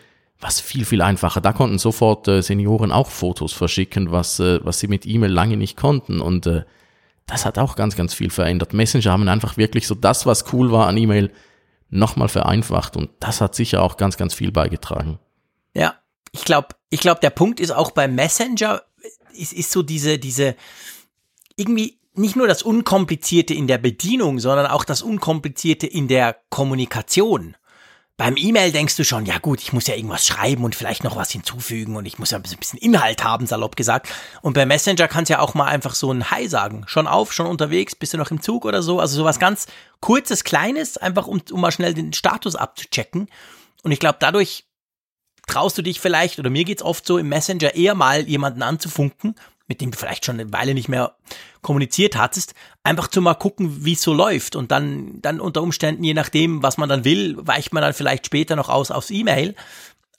was 0.41 0.61
viel, 0.61 0.85
viel 0.85 1.01
einfacher. 1.01 1.41
Da 1.41 1.55
konnten 1.55 1.79
sofort 1.79 2.29
äh, 2.29 2.43
Senioren 2.43 2.93
auch 2.93 3.11
Fotos 3.11 3.55
verschicken, 3.55 4.13
was, 4.13 4.41
äh, 4.41 4.61
was 4.63 4.79
sie 4.79 4.89
mit 4.89 5.07
E-Mail 5.07 5.31
lange 5.31 5.57
nicht 5.57 5.79
konnten. 5.79 6.21
Und 6.21 6.47
äh, 6.47 6.65
das 7.27 7.45
hat 7.45 7.59
auch 7.59 7.77
ganz, 7.77 7.97
ganz 7.97 8.15
viel 8.15 8.31
verändert. 8.31 8.73
Messenger 8.73 9.13
haben 9.13 9.29
einfach 9.29 9.57
wirklich 9.57 9.87
so 9.87 9.95
das, 9.95 10.27
was 10.27 10.53
cool 10.53 10.73
war 10.73 10.87
an 10.87 10.97
E-Mail, 10.97 11.33
nochmal 11.91 12.29
vereinfacht 12.29 12.97
und 12.97 13.11
das 13.21 13.41
hat 13.41 13.55
sicher 13.55 13.83
auch 13.83 13.97
ganz, 13.97 14.17
ganz 14.17 14.33
viel 14.33 14.51
beigetragen. 14.51 15.19
Ja, 15.75 15.95
ich 16.33 16.45
glaube, 16.45 16.69
ich 16.89 17.01
glaube, 17.01 17.21
der 17.21 17.31
Punkt 17.31 17.61
ist 17.61 17.71
auch 17.71 17.91
beim 17.91 18.15
Messenger, 18.15 18.83
ist, 19.35 19.53
ist 19.53 19.71
so 19.71 19.83
diese, 19.83 20.19
diese, 20.19 20.57
irgendwie 21.57 21.99
nicht 22.15 22.37
nur 22.37 22.47
das 22.47 22.63
Unkomplizierte 22.63 23.55
in 23.55 23.67
der 23.67 23.79
Bedienung, 23.79 24.39
sondern 24.39 24.67
auch 24.67 24.85
das 24.85 25.03
Unkomplizierte 25.03 25.87
in 25.87 26.09
der 26.09 26.37
Kommunikation. 26.49 27.57
Beim 28.19 28.37
E-Mail 28.37 28.73
denkst 28.73 28.97
du 28.97 29.05
schon, 29.05 29.25
ja 29.25 29.39
gut, 29.39 29.63
ich 29.63 29.73
muss 29.73 29.87
ja 29.87 29.95
irgendwas 29.95 30.27
schreiben 30.27 30.65
und 30.65 30.75
vielleicht 30.75 31.03
noch 31.03 31.17
was 31.17 31.31
hinzufügen 31.31 31.97
und 31.97 32.05
ich 32.05 32.19
muss 32.19 32.31
ja 32.31 32.39
ein 32.39 32.43
bisschen 32.43 32.79
Inhalt 32.79 33.25
haben, 33.25 33.47
salopp 33.47 33.75
gesagt. 33.75 34.09
Und 34.43 34.53
bei 34.53 34.67
Messenger 34.67 35.09
kannst 35.09 35.31
du 35.31 35.35
ja 35.35 35.41
auch 35.41 35.55
mal 35.55 35.65
einfach 35.65 35.95
so 35.95 36.13
ein 36.13 36.31
Hi 36.31 36.47
sagen. 36.47 36.85
Schon 36.87 37.07
auf, 37.07 37.33
schon 37.33 37.47
unterwegs, 37.47 37.97
bist 37.97 38.13
du 38.13 38.19
noch 38.19 38.31
im 38.31 38.43
Zug 38.43 38.65
oder 38.65 38.83
so. 38.83 39.01
Also 39.01 39.17
sowas 39.17 39.39
ganz 39.39 39.67
kurzes, 40.01 40.45
kleines, 40.45 40.99
einfach 40.99 41.27
um, 41.27 41.41
um 41.51 41.61
mal 41.61 41.73
schnell 41.73 41.95
den 41.95 42.13
Status 42.13 42.55
abzuchecken. 42.55 43.29
Und 43.83 43.93
ich 43.93 43.99
glaube, 43.99 44.19
dadurch 44.21 44.67
traust 45.49 45.77
du 45.79 45.83
dich 45.83 45.99
vielleicht, 45.99 46.39
oder 46.39 46.51
mir 46.51 46.65
geht's 46.65 46.83
oft 46.83 47.07
so, 47.07 47.19
im 47.19 47.29
Messenger 47.29 47.75
eher 47.75 47.95
mal 47.95 48.29
jemanden 48.29 48.63
anzufunken 48.63 49.35
mit 49.67 49.81
dem 49.81 49.91
du 49.91 49.99
vielleicht 49.99 50.25
schon 50.25 50.39
eine 50.39 50.53
Weile 50.53 50.75
nicht 50.75 50.89
mehr 50.89 51.17
kommuniziert 51.61 52.17
hattest, 52.17 52.55
einfach 52.83 53.09
zu 53.09 53.21
mal 53.21 53.35
gucken, 53.35 53.85
wie 53.85 53.93
es 53.93 54.03
so 54.03 54.13
läuft 54.13 54.57
und 54.57 54.71
dann, 54.71 55.21
dann 55.23 55.41
unter 55.41 55.63
Umständen, 55.63 56.05
je 56.05 56.15
nachdem, 56.15 56.63
was 56.63 56.79
man 56.79 56.89
dann 56.89 57.05
will, 57.05 57.37
weicht 57.39 57.73
man 57.73 57.83
dann 57.83 57.95
vielleicht 57.95 58.27
später 58.27 58.57
noch 58.57 58.69
aus 58.69 58.91
aufs 58.91 59.11
E-Mail. 59.11 59.55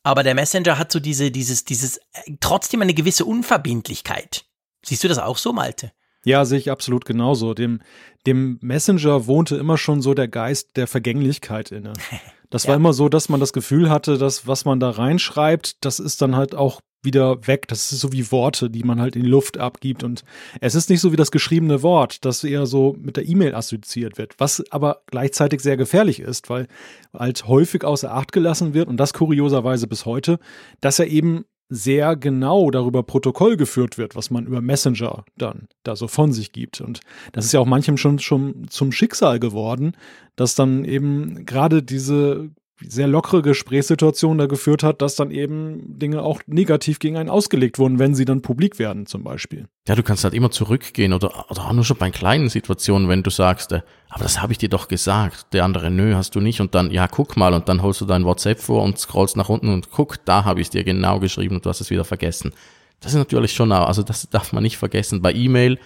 Aber 0.04 0.24
der 0.24 0.36
Messenger 0.36 0.78
hat 0.78 0.92
so 0.92 1.00
diese, 1.00 1.32
dieses, 1.32 1.64
dieses, 1.66 2.00
trotzdem 2.40 2.82
eine 2.82 2.94
gewisse 2.94 3.26
Unverbindlichkeit. 3.26 4.46
Siehst 4.86 5.04
du 5.04 5.08
das 5.08 5.18
auch 5.18 5.38
so, 5.38 5.54
Malte? 5.54 5.92
Ja, 6.26 6.46
sehe 6.46 6.60
ich 6.60 6.72
absolut 6.72 7.06
genauso. 7.06 7.54
Dem, 7.54 7.82
dem 8.26 8.58
Messenger 8.62 9.28
wohnte 9.28 9.56
immer 9.58 9.78
schon 9.78 10.02
so 10.02 10.14
der 10.14 10.28
Geist 10.28 10.78
der 10.78 10.88
Vergänglichkeit 10.88 11.72
inne. 11.72 11.94
Das 12.50 12.66
ja. 12.66 12.70
war 12.70 12.76
immer 12.76 12.94
so, 12.94 13.10
dass 13.10 13.30
man 13.30 13.40
das 13.40 13.52
Gefühl 13.52 13.90
hatte, 13.90 14.20
dass 14.20 14.46
was 14.46 14.64
man 14.64 14.80
da 14.80 14.92
reinschreibt, 14.92 15.84
das 15.84 15.98
ist 15.98 16.22
dann 16.22 16.36
halt 16.36 16.54
auch 16.54 16.82
wieder 17.04 17.48
weg. 17.48 17.68
Das 17.68 17.92
ist 17.92 18.00
so 18.00 18.12
wie 18.12 18.32
Worte, 18.32 18.70
die 18.70 18.84
man 18.84 19.00
halt 19.00 19.16
in 19.16 19.24
die 19.24 19.30
Luft 19.30 19.58
abgibt. 19.58 20.04
Und 20.04 20.24
es 20.62 20.76
ist 20.76 20.90
nicht 20.90 21.02
so 21.02 21.12
wie 21.12 21.18
das 21.18 21.32
geschriebene 21.32 21.84
Wort, 21.84 22.26
das 22.26 22.44
eher 22.44 22.66
so 22.66 22.96
mit 23.00 23.18
der 23.18 23.28
E-Mail 23.28 23.56
assoziiert 23.56 24.18
wird, 24.18 24.36
was 24.38 24.64
aber 24.72 25.02
gleichzeitig 25.08 25.62
sehr 25.62 25.78
gefährlich 25.78 26.20
ist, 26.20 26.50
weil 26.50 26.68
halt 27.14 27.48
häufig 27.48 27.84
außer 27.84 28.14
Acht 28.14 28.32
gelassen 28.32 28.74
wird 28.74 28.88
und 28.88 28.98
das 28.98 29.14
kurioserweise 29.14 29.88
bis 29.88 30.06
heute, 30.06 30.40
dass 30.82 31.00
er 31.00 31.08
eben 31.08 31.46
sehr 31.70 32.16
genau 32.16 32.70
darüber 32.70 33.04
Protokoll 33.04 33.58
geführt 33.58 33.98
wird, 33.98 34.16
was 34.16 34.30
man 34.30 34.46
über 34.46 34.62
Messenger 34.62 35.26
dann 35.38 35.68
da 35.84 35.96
so 35.96 36.08
von 36.08 36.32
sich 36.32 36.52
gibt. 36.52 36.82
Und 36.82 37.00
das 37.32 37.46
ist 37.46 37.52
ja 37.52 37.60
auch 37.60 37.66
manchem 37.66 37.98
schon, 37.98 38.20
schon 38.20 38.68
zum 38.70 38.92
Schicksal 38.92 39.40
geworden, 39.40 39.94
dass 40.36 40.56
dann 40.56 40.86
eben 40.86 41.46
gerade 41.46 41.82
diese 41.82 42.52
sehr 42.88 43.08
lockere 43.08 43.42
Gesprächssituation 43.42 44.38
da 44.38 44.46
geführt 44.46 44.84
hat, 44.84 45.02
dass 45.02 45.16
dann 45.16 45.32
eben 45.32 46.00
Dinge 46.00 46.22
auch 46.22 46.42
negativ 46.48 47.00
gegen 47.00 47.18
einen 47.18 47.30
ausgelegt 47.30 47.80
wurden, 47.80 48.00
wenn 48.00 48.16
sie 48.16 48.26
dann 48.26 48.42
publik 48.42 48.80
werden 48.80 49.06
zum 49.06 49.24
Beispiel. 49.24 49.68
Ja, 49.88 49.96
du 49.96 50.04
kannst 50.04 50.24
halt 50.24 50.34
immer 50.34 50.52
zurückgehen 50.52 51.14
oder, 51.14 51.50
oder 51.50 51.66
auch 51.66 51.74
nur 51.74 51.84
schon 51.84 51.98
bei 51.98 52.10
kleinen 52.12 52.50
Situationen, 52.50 53.10
wenn 53.10 53.24
du 53.24 53.30
sagst, 53.30 53.72
äh, 53.72 53.82
aber 54.10 54.24
das 54.24 54.42
habe 54.42 54.52
ich 54.52 54.58
dir 54.58 54.70
doch 54.70 54.88
gesagt, 54.88 55.54
der 55.54 55.64
andere, 55.64 55.92
nö, 55.92 56.16
hast 56.16 56.36
du 56.36 56.40
nicht 56.40 56.62
und 56.62 56.76
dann, 56.76 56.92
ja, 56.92 57.08
guck 57.08 57.38
mal 57.38 57.54
und 57.54 57.70
dann 57.70 57.82
holst 57.82 58.02
du 58.02 58.06
dein 58.06 58.26
WhatsApp 58.26 58.60
vor 58.60 58.84
und 58.84 59.00
scrollst 59.00 59.38
nach 59.38 59.50
unten 59.50 59.70
und 59.70 59.92
guck, 59.92 60.24
da 60.26 60.46
habe 60.46 60.62
ich 60.62 60.70
dir 60.70 60.84
genau 60.84 61.20
geschrieben 61.20 61.56
und 61.56 61.66
du 61.66 61.70
hast 61.70 61.82
es 61.82 61.90
wieder 61.90 62.06
vergessen. 62.06 62.52
Das 63.00 63.12
ist 63.14 63.18
natürlich 63.18 63.54
schon, 63.54 63.72
also 63.72 64.02
das 64.02 64.30
darf 64.30 64.54
man 64.54 64.64
nicht 64.64 64.78
vergessen. 64.78 65.22
Bei 65.22 65.34
E-Mail 65.34 65.78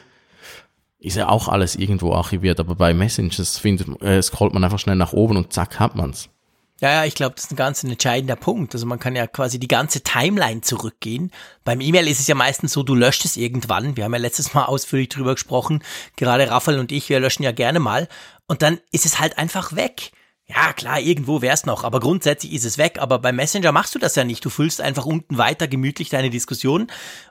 ist 1.00 1.16
ja 1.16 1.30
auch 1.30 1.48
alles 1.48 1.76
irgendwo 1.76 2.14
archiviert, 2.14 2.60
aber 2.60 2.76
bei 2.76 2.94
Messages 2.94 3.58
findet, 3.58 4.02
äh, 4.02 4.22
scrollt 4.22 4.54
man 4.54 4.64
einfach 4.64 4.80
schnell 4.80 4.96
nach 4.96 5.14
oben 5.14 5.38
und 5.38 5.54
zack, 5.54 5.80
hat 5.80 5.96
man's. 5.96 6.30
Ja, 6.80 6.92
ja, 6.92 7.06
ich 7.06 7.16
glaube, 7.16 7.34
das 7.36 7.46
ist 7.46 7.52
ein 7.52 7.56
ganz 7.56 7.84
entscheidender 7.84 8.36
Punkt. 8.36 8.76
Also 8.76 8.86
man 8.86 9.00
kann 9.00 9.16
ja 9.16 9.26
quasi 9.26 9.60
die 9.60 9.68
ganze 9.68 10.02
Timeline 10.02 10.62
zurückgehen. 10.62 11.32
Beim 11.64 11.82
E-Mail 11.82 12.08
ist 12.08 12.20
es 12.20 12.28
ja 12.28 12.36
meistens 12.36 12.74
so, 12.74 12.84
du 12.84 12.94
löscht 12.94 13.26
es 13.26 13.36
irgendwann. 13.36 13.98
Wir 13.98 14.04
haben 14.04 14.14
ja 14.14 14.20
letztes 14.20 14.54
Mal 14.54 14.66
ausführlich 14.66 15.10
drüber 15.10 15.34
gesprochen. 15.34 15.84
Gerade 16.18 16.50
Raphael 16.50 16.80
und 16.80 16.92
ich, 16.92 17.10
wir 17.10 17.20
löschen 17.20 17.44
ja 17.44 17.52
gerne 17.52 17.80
mal. 17.80 18.08
Und 18.48 18.62
dann 18.62 18.80
ist 18.92 19.06
es 19.06 19.20
halt 19.20 19.40
einfach 19.40 19.76
weg. 19.76 20.12
Ja, 20.50 20.72
klar, 20.72 21.02
irgendwo 21.02 21.42
wär's 21.42 21.66
noch, 21.66 21.84
aber 21.84 22.00
grundsätzlich 22.00 22.54
ist 22.54 22.64
es 22.64 22.78
weg. 22.78 23.00
Aber 23.02 23.20
beim 23.20 23.36
Messenger 23.36 23.74
machst 23.74 23.96
du 23.96 24.00
das 24.00 24.16
ja 24.16 24.24
nicht. 24.24 24.46
Du 24.46 24.50
füllst 24.50 24.80
einfach 24.80 25.06
unten 25.06 25.38
weiter 25.38 25.68
gemütlich 25.68 26.08
deine 26.10 26.30
Diskussion 26.30 26.88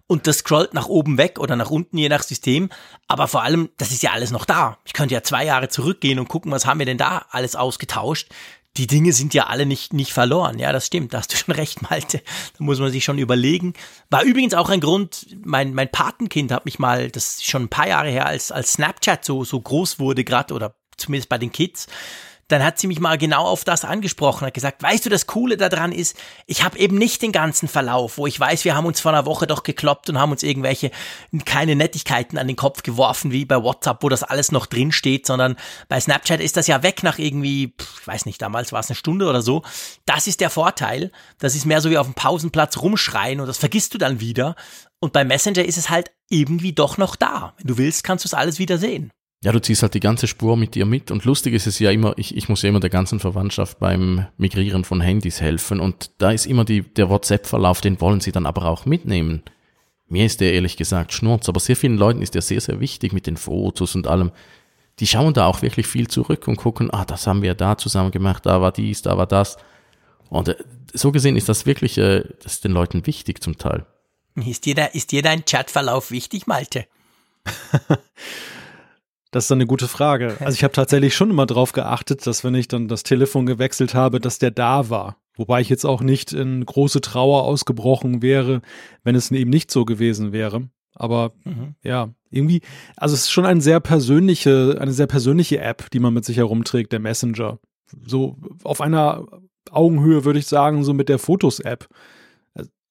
und 0.07 0.27
das 0.27 0.39
scrollt 0.39 0.75
nach 0.75 0.89
oben 0.89 1.17
weg 1.17 1.39
oder 1.39 1.57
nach 1.57 1.71
unten, 1.71 1.97
je 1.97 2.11
nach 2.11 2.25
System. 2.25 2.69
Aber 3.07 3.27
vor 3.27 3.43
allem, 3.43 3.71
das 3.79 3.93
ist 3.93 4.03
ja 4.03 4.11
alles 4.11 4.33
noch 4.33 4.45
da. 4.45 4.77
Ich 4.85 4.93
könnte 4.93 5.15
ja 5.15 5.23
zwei 5.23 5.47
Jahre 5.47 5.69
zurückgehen 5.69 6.19
und 6.19 6.29
gucken, 6.29 6.53
was 6.53 6.67
haben 6.67 6.79
wir 6.79 6.85
denn 6.85 6.99
da 6.99 7.25
alles 7.31 7.57
ausgetauscht 7.57 8.29
die 8.77 8.87
Dinge 8.87 9.13
sind 9.13 9.35
ja 9.35 9.47
alle 9.47 9.67
nicht, 9.67 9.93
nicht 9.93 10.13
verloren. 10.13 10.59
Ja, 10.59 10.73
das 10.73 10.87
stimmt. 10.87 11.15
Da 11.15 11.19
hast 11.19 11.33
du 11.33 11.37
schon 11.37 11.55
recht, 11.57 11.83
Malte. 11.83 12.23
Da 12.59 12.65
muss 12.65 12.79
man 12.79 12.91
sich 12.91 13.05
schon 13.05 13.19
überlegen. 13.19 13.75
War 14.11 14.23
übrigens 14.23 14.55
auch 14.55 14.71
ein 14.71 14.81
Grund, 14.81 15.27
mein, 15.45 15.75
mein 15.75 15.91
Patenkind 15.91 16.53
hat 16.53 16.65
mich 16.65 16.79
mal, 16.79 17.11
das 17.11 17.37
ist 17.37 17.47
schon 17.47 17.65
ein 17.65 17.69
paar 17.69 17.89
Jahre 17.89 18.11
her, 18.11 18.27
als, 18.27 18.53
als 18.53 18.75
Snapchat 18.75 19.25
so, 19.25 19.45
so 19.45 19.61
groß 19.61 19.99
wurde 19.99 20.25
gerade 20.25 20.55
oder 20.55 20.77
zumindest 20.97 21.29
bei 21.29 21.39
den 21.39 21.53
Kids, 21.53 21.87
dann 22.49 22.63
hat 22.63 22.79
sie 22.79 22.87
mich 22.87 23.01
mal 23.01 23.19
genau 23.19 23.45
auf 23.45 23.65
das 23.65 23.85
angesprochen, 23.85 24.47
hat 24.47 24.55
gesagt, 24.55 24.83
weißt 24.83 25.05
du, 25.05 25.11
das 25.11 25.27
Coole 25.27 25.57
daran 25.57 25.91
ist, 25.91 26.17
ich 26.47 26.63
habe 26.63 26.79
eben 26.79 26.97
nicht 26.97 27.23
den 27.23 27.33
ganzen 27.33 27.69
Verlauf, 27.69 28.19
wo 28.19 28.27
ich 28.27 28.39
weiß, 28.39 28.65
wir 28.65 28.77
haben 28.77 28.87
uns 28.87 29.01
vor 29.01 29.13
einer 29.13 29.27
Woche 29.27 29.47
doch 29.47 29.65
gekloppt 29.65 30.11
und 30.11 30.19
haben 30.19 30.31
uns 30.31 30.43
irgendwelche 30.43 30.91
keine 31.45 31.75
Nettigkeiten 31.75 32.39
an 32.39 32.47
den 32.47 32.57
Kopf 32.57 32.83
geworfen, 32.83 33.33
wie 33.33 33.45
bei 33.45 33.61
WhatsApp, 33.61 34.03
wo 34.03 34.09
das 34.09 34.23
alles 34.23 34.53
noch 34.53 34.67
drin 34.67 34.93
steht, 34.93 35.27
sondern 35.27 35.57
bei 35.89 36.01
Snapchat 36.01 36.41
ist 36.41 36.57
das 36.57 36.69
ja 36.69 36.83
weg 36.83 37.03
nach 37.03 37.19
irgendwie, 37.19 37.75
ich 37.79 38.07
weiß 38.07 38.27
nicht, 38.27 38.41
damals 38.41 38.73
war 38.73 38.81
es 38.81 38.91
eine 38.91 38.97
Stunde 38.97 39.29
oder 39.29 39.43
so. 39.43 39.63
Das 40.05 40.27
ist 40.27 40.41
der 40.41 40.51
Vorteil. 40.51 41.11
Das 41.39 41.55
ist 41.55 41.67
mehr 41.67 41.81
so 41.81 41.91
wie 41.91 41.99
auf 41.99 42.07
dem 42.07 42.15
Pausenplatz 42.15 42.79
rumschreien 42.79 43.41
und 43.41 43.47
das 43.47 43.59
vergisst 43.59 43.95
du 43.95 43.99
dann 43.99 44.21
wieder. 44.21 44.55
Und 45.01 45.13
bei 45.13 45.25
Messenger 45.25 45.65
ist 45.65 45.79
es 45.79 45.91
halt 45.91 46.11
irgendwie 46.29 46.73
doch 46.73 46.97
noch 46.97 47.17
da. 47.17 47.55
Wenn 47.59 47.67
du 47.67 47.79
willst, 47.79 48.05
kannst 48.05 48.25
du 48.25 48.29
es 48.29 48.35
alles 48.35 48.59
wieder 48.59 48.79
sehen. 48.79 49.11
Ja, 49.45 49.53
du 49.53 49.61
ziehst 49.61 49.83
halt 49.83 49.95
die 49.95 50.01
ganze 50.01 50.27
Spur 50.27 50.57
mit 50.57 50.75
dir 50.75 50.87
mit 50.87 51.11
und 51.11 51.25
lustig 51.25 51.55
ist 51.55 51.67
es 51.67 51.79
ja 51.79 51.91
immer, 51.91 52.15
ich, 52.17 52.37
ich 52.37 52.49
muss 52.49 52.63
ja 52.63 52.71
immer 52.71 52.81
der 52.81 52.91
ganzen 52.91 53.21
Verwandtschaft 53.21 53.79
beim 53.79 54.27
Migrieren 54.39 54.85
von 54.85 55.01
Handys 55.01 55.41
helfen 55.41 55.79
und 55.79 56.11
da 56.19 56.31
ist 56.31 56.47
immer 56.47 56.65
die, 56.65 56.83
der 56.83 57.11
WhatsApp-Verlauf, 57.11 57.81
den 57.81 58.01
wollen 58.01 58.21
sie 58.21 58.33
dann 58.33 58.47
aber 58.47 58.65
auch 58.65 58.87
mitnehmen. 58.87 59.43
Mir 60.09 60.25
ist 60.25 60.41
der 60.41 60.55
ehrlich 60.55 60.77
gesagt 60.77 61.13
Schnurz, 61.13 61.49
aber 61.49 61.61
sehr 61.61 61.77
vielen 61.77 61.99
Leuten 61.99 62.23
ist 62.23 62.35
der 62.35 62.43
sehr, 62.43 62.61
sehr 62.61 62.81
wichtig 62.81 63.13
mit 63.13 63.27
den 63.27 63.37
Fotos 63.37 63.95
und 63.95 64.07
allem. 64.07 64.33
Die 65.01 65.07
schauen 65.07 65.35
da 65.35 65.47
auch 65.47 65.63
wirklich 65.63 65.87
viel 65.87 66.09
zurück 66.09 66.49
und 66.49 66.57
gucken, 66.57 66.91
ah, 66.91 67.05
das 67.05 67.27
haben 67.27 67.43
wir 67.43 67.55
da 67.55 67.77
zusammen 67.77 68.13
gemacht, 68.13 68.47
da 68.47 68.63
war 68.63 68.73
dies, 68.73 69.03
da 69.03 69.19
war 69.19 69.27
das. 69.27 69.59
Und 70.31 70.49
äh, 70.49 70.57
so 70.95 71.13
gesehen 71.13 71.37
ist 71.37 71.49
das 71.49 71.67
wirklich, 71.67 71.99
äh, 71.99 72.25
das 72.43 72.55
ist 72.55 72.65
den 72.65 72.73
Leuten 72.73 73.07
wichtig 73.07 73.43
zum 73.43 73.59
Teil. 73.59 73.85
Ist 74.37 74.65
dir, 74.65 74.75
da, 74.75 74.87
ist 74.87 75.13
dir 75.13 75.23
dein 75.23 75.45
Chatverlauf 75.45 76.11
wichtig, 76.11 76.47
Malte? 76.47 76.87
Das 79.37 79.45
ist 79.45 79.53
eine 79.53 79.67
gute 79.67 79.87
Frage. 79.87 80.35
Also 80.41 80.55
ich 80.55 80.65
habe 80.65 80.73
tatsächlich 80.73 81.15
schon 81.15 81.29
immer 81.29 81.45
darauf 81.45 81.73
geachtet, 81.73 82.27
dass 82.27 82.43
wenn 82.43 82.55
ich 82.55 82.69
dann 82.69 82.89
das 82.89 83.03
Telefon 83.03 83.45
gewechselt 83.45 83.93
habe, 83.93 84.19
dass 84.19 84.39
der 84.39 84.51
da 84.51 84.89
war. 84.89 85.19
Wobei 85.37 85.61
ich 85.61 85.69
jetzt 85.69 85.85
auch 85.85 86.01
nicht 86.01 86.33
in 86.33 86.65
große 86.65 87.03
Trauer 87.03 87.43
ausgebrochen 87.43 88.23
wäre, 88.23 88.63
wenn 89.05 89.15
es 89.15 89.31
eben 89.31 89.51
nicht 89.51 89.71
so 89.71 89.85
gewesen 89.85 90.33
wäre. 90.33 90.71
Aber 90.95 91.33
mhm. 91.45 91.75
ja, 91.83 92.09
irgendwie, 92.31 92.63
also 92.97 93.13
es 93.13 93.25
ist 93.25 93.31
schon 93.31 93.45
eine 93.45 93.61
sehr 93.61 93.79
persönliche, 93.79 94.79
eine 94.81 94.93
sehr 94.93 95.07
persönliche 95.07 95.61
App, 95.61 95.91
die 95.91 96.01
man 96.01 96.15
mit 96.15 96.25
sich 96.25 96.39
herumträgt, 96.39 96.93
der 96.93 97.01
Messenger. 97.01 97.59
So 98.07 98.39
auf 98.65 98.81
einer 98.81 99.27
Augenhöhe 99.71 100.25
würde 100.25 100.39
ich 100.39 100.47
sagen, 100.47 100.83
so 100.83 100.95
mit 100.95 101.11
der 101.11 101.19
Fotos-App. 101.19 101.89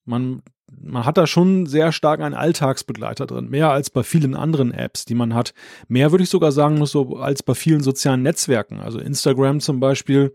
Man, 0.04 0.42
man 0.68 1.04
hat 1.04 1.16
da 1.16 1.26
schon 1.26 1.66
sehr 1.66 1.92
stark 1.92 2.20
einen 2.20 2.34
Alltagsbegleiter 2.34 3.26
drin, 3.26 3.48
mehr 3.48 3.70
als 3.70 3.90
bei 3.90 4.02
vielen 4.02 4.34
anderen 4.34 4.72
Apps, 4.72 5.04
die 5.04 5.14
man 5.14 5.34
hat. 5.34 5.54
Mehr 5.88 6.10
würde 6.10 6.24
ich 6.24 6.30
sogar 6.30 6.52
sagen, 6.52 6.84
so 6.86 7.16
als 7.18 7.42
bei 7.42 7.54
vielen 7.54 7.82
sozialen 7.82 8.22
Netzwerken. 8.22 8.80
Also 8.80 8.98
Instagram 8.98 9.60
zum 9.60 9.80
Beispiel, 9.80 10.34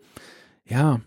ja, 0.66 1.02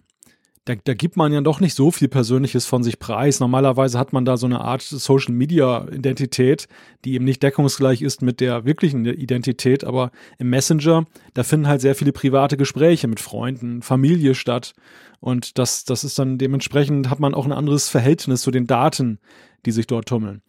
da, 0.64 0.74
da 0.82 0.94
gibt 0.94 1.16
man 1.16 1.32
ja 1.32 1.42
doch 1.42 1.60
nicht 1.60 1.74
so 1.74 1.90
viel 1.90 2.08
Persönliches 2.08 2.64
von 2.64 2.82
sich 2.82 2.98
preis. 2.98 3.38
Normalerweise 3.38 3.98
hat 3.98 4.14
man 4.14 4.24
da 4.24 4.38
so 4.38 4.46
eine 4.46 4.62
Art 4.62 4.82
Social 4.82 5.34
Media 5.34 5.86
Identität, 5.90 6.68
die 7.04 7.14
eben 7.14 7.26
nicht 7.26 7.42
deckungsgleich 7.42 8.00
ist 8.00 8.22
mit 8.22 8.40
der 8.40 8.64
wirklichen 8.64 9.04
Identität, 9.04 9.84
aber 9.84 10.10
im 10.38 10.48
Messenger, 10.48 11.04
da 11.34 11.42
finden 11.42 11.68
halt 11.68 11.82
sehr 11.82 11.94
viele 11.94 12.12
private 12.12 12.56
Gespräche 12.56 13.08
mit 13.08 13.20
Freunden, 13.20 13.82
Familie 13.82 14.34
statt. 14.34 14.72
Und 15.20 15.58
das, 15.58 15.84
das 15.84 16.02
ist 16.02 16.18
dann 16.18 16.38
dementsprechend 16.38 17.10
hat 17.10 17.20
man 17.20 17.34
auch 17.34 17.44
ein 17.44 17.52
anderes 17.52 17.88
Verhältnis 17.88 18.40
zu 18.40 18.50
den 18.50 18.66
Daten, 18.66 19.18
die 19.66 19.72
sich 19.72 19.86
dort 19.86 20.08
tummeln. 20.08 20.42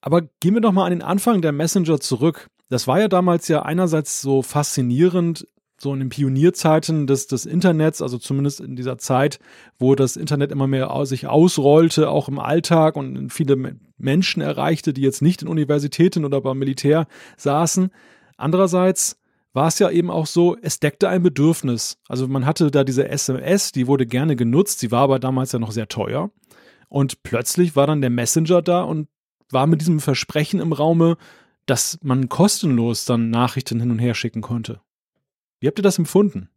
Aber 0.00 0.22
gehen 0.40 0.54
wir 0.54 0.60
doch 0.60 0.72
mal 0.72 0.84
an 0.84 0.92
den 0.92 1.02
Anfang 1.02 1.42
der 1.42 1.52
Messenger 1.52 2.00
zurück. 2.00 2.48
Das 2.70 2.86
war 2.86 3.00
ja 3.00 3.08
damals 3.08 3.48
ja 3.48 3.62
einerseits 3.62 4.20
so 4.20 4.42
faszinierend, 4.42 5.46
so 5.80 5.92
in 5.92 6.00
den 6.00 6.08
Pionierzeiten 6.08 7.06
des, 7.06 7.28
des 7.28 7.46
Internets, 7.46 8.02
also 8.02 8.18
zumindest 8.18 8.60
in 8.60 8.74
dieser 8.74 8.98
Zeit, 8.98 9.38
wo 9.78 9.94
das 9.94 10.16
Internet 10.16 10.50
immer 10.50 10.66
mehr 10.66 10.90
sich 11.06 11.26
ausrollte, 11.26 12.10
auch 12.10 12.28
im 12.28 12.38
Alltag 12.38 12.96
und 12.96 13.32
viele 13.32 13.76
Menschen 13.96 14.42
erreichte, 14.42 14.92
die 14.92 15.02
jetzt 15.02 15.22
nicht 15.22 15.42
in 15.42 15.48
Universitäten 15.48 16.24
oder 16.24 16.40
beim 16.40 16.58
Militär 16.58 17.06
saßen. 17.36 17.90
Andererseits 18.36 19.20
war 19.52 19.68
es 19.68 19.78
ja 19.78 19.90
eben 19.90 20.10
auch 20.10 20.26
so, 20.26 20.56
es 20.60 20.80
deckte 20.80 21.08
ein 21.08 21.22
Bedürfnis. 21.22 21.98
Also 22.08 22.28
man 22.28 22.44
hatte 22.44 22.70
da 22.70 22.84
diese 22.84 23.08
SMS, 23.08 23.72
die 23.72 23.86
wurde 23.86 24.06
gerne 24.06 24.36
genutzt, 24.36 24.80
sie 24.80 24.90
war 24.90 25.02
aber 25.02 25.18
damals 25.18 25.52
ja 25.52 25.58
noch 25.58 25.72
sehr 25.72 25.88
teuer. 25.88 26.30
Und 26.88 27.22
plötzlich 27.22 27.76
war 27.76 27.86
dann 27.86 28.00
der 28.00 28.10
Messenger 28.10 28.62
da 28.62 28.82
und 28.82 29.08
war 29.50 29.66
mit 29.66 29.80
diesem 29.80 30.00
Versprechen 30.00 30.60
im 30.60 30.72
Raume, 30.72 31.16
dass 31.66 31.98
man 32.02 32.28
kostenlos 32.28 33.04
dann 33.04 33.30
Nachrichten 33.30 33.80
hin 33.80 33.90
und 33.90 33.98
her 33.98 34.14
schicken 34.14 34.40
konnte. 34.40 34.80
Wie 35.60 35.66
habt 35.66 35.78
ihr 35.78 35.82
das 35.82 35.98
empfunden? 35.98 36.50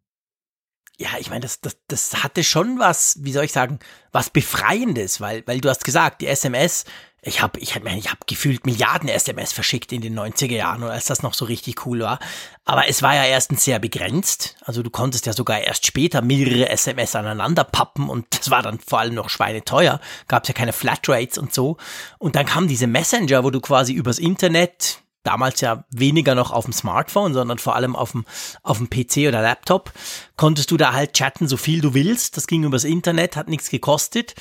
Ja, 0.97 1.09
ich 1.19 1.29
meine, 1.29 1.41
das, 1.41 1.61
das, 1.61 1.77
das 1.87 2.23
hatte 2.23 2.43
schon 2.43 2.77
was, 2.77 3.17
wie 3.21 3.31
soll 3.31 3.45
ich 3.45 3.51
sagen, 3.51 3.79
was 4.11 4.29
Befreiendes, 4.29 5.19
weil, 5.19 5.41
weil 5.47 5.59
du 5.59 5.69
hast 5.69 5.83
gesagt, 5.83 6.21
die 6.21 6.27
SMS, 6.27 6.85
ich 7.23 7.41
habe 7.41 7.59
ich 7.59 7.75
hab, 7.75 7.85
ich 7.85 8.11
hab 8.11 8.27
gefühlt 8.27 8.65
Milliarden 8.65 9.09
SMS 9.09 9.51
verschickt 9.53 9.91
in 9.91 10.01
den 10.01 10.19
90er 10.19 10.55
Jahren, 10.55 10.83
als 10.83 11.05
das 11.05 11.23
noch 11.23 11.33
so 11.33 11.45
richtig 11.45 11.85
cool 11.85 12.01
war. 12.01 12.19
Aber 12.65 12.87
es 12.87 13.01
war 13.01 13.15
ja 13.15 13.25
erstens 13.25 13.63
sehr 13.63 13.79
begrenzt. 13.79 14.57
Also 14.61 14.83
du 14.83 14.89
konntest 14.89 15.25
ja 15.25 15.33
sogar 15.33 15.61
erst 15.61 15.85
später 15.87 16.21
mehrere 16.21 16.69
SMS 16.69 17.15
aneinander 17.15 17.63
pappen 17.63 18.09
und 18.09 18.25
das 18.37 18.51
war 18.51 18.61
dann 18.61 18.79
vor 18.79 18.99
allem 18.99 19.15
noch 19.15 19.29
schweineteuer. 19.29 19.99
Gab 20.27 20.43
es 20.43 20.49
ja 20.49 20.53
keine 20.53 20.73
Flatrates 20.73 21.37
und 21.37 21.53
so. 21.53 21.77
Und 22.19 22.35
dann 22.35 22.45
kam 22.45 22.67
diese 22.67 22.87
Messenger, 22.87 23.43
wo 23.43 23.49
du 23.49 23.61
quasi 23.61 23.93
übers 23.93 24.19
Internet 24.19 25.01
damals 25.23 25.61
ja 25.61 25.85
weniger 25.89 26.35
noch 26.35 26.51
auf 26.51 26.65
dem 26.65 26.73
Smartphone, 26.73 27.33
sondern 27.33 27.57
vor 27.57 27.75
allem 27.75 27.95
auf 27.95 28.11
dem, 28.11 28.25
auf 28.63 28.77
dem 28.77 28.89
PC 28.89 29.27
oder 29.27 29.41
Laptop, 29.41 29.91
konntest 30.35 30.71
du 30.71 30.77
da 30.77 30.93
halt 30.93 31.13
chatten, 31.13 31.47
so 31.47 31.57
viel 31.57 31.81
du 31.81 31.93
willst. 31.93 32.37
Das 32.37 32.47
ging 32.47 32.63
übers 32.63 32.83
Internet, 32.83 33.35
hat 33.35 33.47
nichts 33.47 33.69
gekostet. 33.69 34.35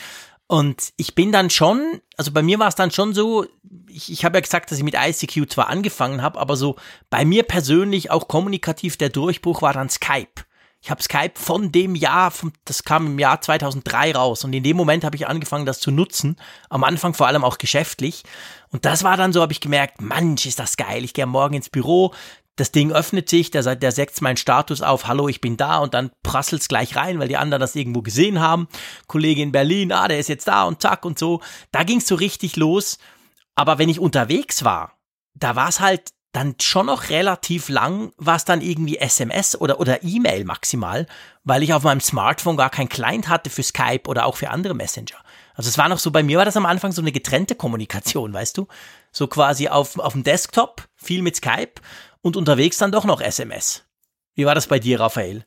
Und 0.47 0.93
ich 0.97 1.15
bin 1.15 1.31
dann 1.31 1.49
schon, 1.49 2.01
also 2.17 2.33
bei 2.33 2.43
mir 2.43 2.59
war 2.59 2.67
es 2.67 2.75
dann 2.75 2.91
schon 2.91 3.15
so, 3.15 3.47
ich, 3.89 4.11
ich 4.11 4.25
habe 4.25 4.37
ja 4.37 4.41
gesagt, 4.41 4.71
dass 4.71 4.79
ich 4.79 4.85
mit 4.85 4.97
ICQ 4.97 5.49
zwar 5.49 5.69
angefangen 5.69 6.23
habe, 6.23 6.41
aber 6.41 6.57
so 6.57 6.75
bei 7.09 7.25
mir 7.25 7.45
persönlich 7.45 8.11
auch 8.11 8.27
kommunikativ 8.27 8.97
der 8.97 9.11
Durchbruch 9.11 9.63
war 9.63 9.73
dann 9.73 9.89
Skype. 9.89 10.43
Ich 10.83 10.91
habe 10.91 11.03
Skype 11.03 11.33
von 11.35 11.73
dem 11.73 11.95
Jahr, 11.95 12.33
das 12.65 12.85
kam 12.85 13.07
im 13.07 13.19
Jahr 13.19 13.41
2003 13.41 14.13
raus 14.13 14.45
und 14.45 14.55
in 14.55 14.63
dem 14.63 14.79
Moment 14.79 15.05
habe 15.05 15.15
ich 15.15 15.29
angefangen, 15.29 15.66
das 15.66 15.79
zu 15.79 15.90
nutzen. 15.90 16.37
Am 16.71 16.85
Anfang 16.85 17.12
vor 17.12 17.27
allem 17.27 17.45
auch 17.45 17.59
geschäftlich. 17.59 18.23
Und 18.71 18.87
das 18.87 19.05
war 19.05 19.19
dann 19.19 19.33
so, 19.35 19.43
habe 19.43 19.53
ich 19.53 19.61
gemerkt, 19.61 20.01
Mensch, 20.01 20.47
ist 20.47 20.59
das 20.59 20.79
geil. 20.79 21.05
Ich 21.05 21.12
gehe 21.12 21.27
morgen 21.27 21.55
ins 21.55 21.69
Büro, 21.69 22.14
das 22.61 22.73
Ding 22.73 22.93
öffnet 22.93 23.29
sich, 23.29 23.51
der, 23.51 23.75
der 23.75 23.93
setzt 23.93 24.21
meinen 24.21 24.37
Status 24.37 24.83
auf, 24.83 25.07
hallo, 25.07 25.29
ich 25.29 25.40
bin 25.40 25.57
da 25.57 25.79
und 25.79 25.95
dann 25.95 26.11
prasselt's 26.23 26.69
gleich 26.69 26.95
rein, 26.95 27.19
weil 27.19 27.29
die 27.29 27.38
anderen 27.38 27.61
das 27.61 27.75
irgendwo 27.75 28.03
gesehen 28.03 28.40
haben. 28.40 28.69
Kollege 29.07 29.43
in 29.43 29.53
Berlin, 29.53 29.93
ah, 29.93 30.09
der 30.09 30.19
ist 30.19 30.29
jetzt 30.29 30.47
da 30.47 30.64
und 30.64 30.83
zack 30.83 31.05
und 31.05 31.19
so. 31.19 31.40
Da 31.73 31.85
ging's 31.85 32.07
so 32.07 32.14
richtig 32.14 32.57
los. 32.57 32.99
Aber 33.55 33.79
wenn 33.79 33.88
ich 33.88 33.99
unterwegs 33.99 34.62
war, 34.62 34.99
da 35.35 35.57
war's 35.57 35.81
halt 35.81 36.11
dann 36.33 36.55
schon 36.61 36.87
noch 36.87 37.11
relativ 37.11 37.69
lang 37.69 38.12
war 38.16 38.37
es 38.37 38.45
dann 38.45 38.61
irgendwie 38.61 38.99
SMS 38.99 39.61
oder, 39.61 39.81
oder 39.81 40.05
E-Mail 40.05 40.45
maximal, 40.45 41.07
weil 41.43 41.62
ich 41.62 41.75
auf 41.75 41.83
meinem 41.83 42.01
Smartphone 42.01 42.57
gar 42.57 42.71
kein 42.71 42.88
Client 42.88 43.29
hatte 43.29 43.51
für 43.51 43.62
Skype 43.62 44.03
oder 44.07 44.27
auch 44.27 44.37
für 44.37 44.51
andere 44.51 44.75
Messenger. 44.75 45.16
Also 45.55 45.69
es 45.69 45.79
war 45.79 45.88
noch 45.88 45.99
so, 45.99 46.11
bei 46.11 46.23
mir 46.23 46.38
war 46.38 46.45
das 46.45 46.57
am 46.57 46.66
Anfang 46.66 46.93
so 46.93 47.03
eine 47.03 47.12
getrennte 47.12 47.55
Kommunikation, 47.55 48.33
weißt 48.33 48.57
du? 48.57 48.69
So 49.11 49.27
quasi 49.27 49.69
auf, 49.69 49.99
auf 49.99 50.12
dem 50.12 50.23
Desktop, 50.23 50.88
viel 50.95 51.23
mit 51.23 51.37
Skype 51.37 51.75
und 52.23 52.37
unterwegs 52.37 52.79
dann 52.79 52.93
doch 52.93 53.05
noch 53.05 53.21
SMS. 53.21 53.85
Wie 54.35 54.47
war 54.47 54.55
das 54.55 54.69
bei 54.69 54.79
dir, 54.79 55.01
Raphael? 55.01 55.45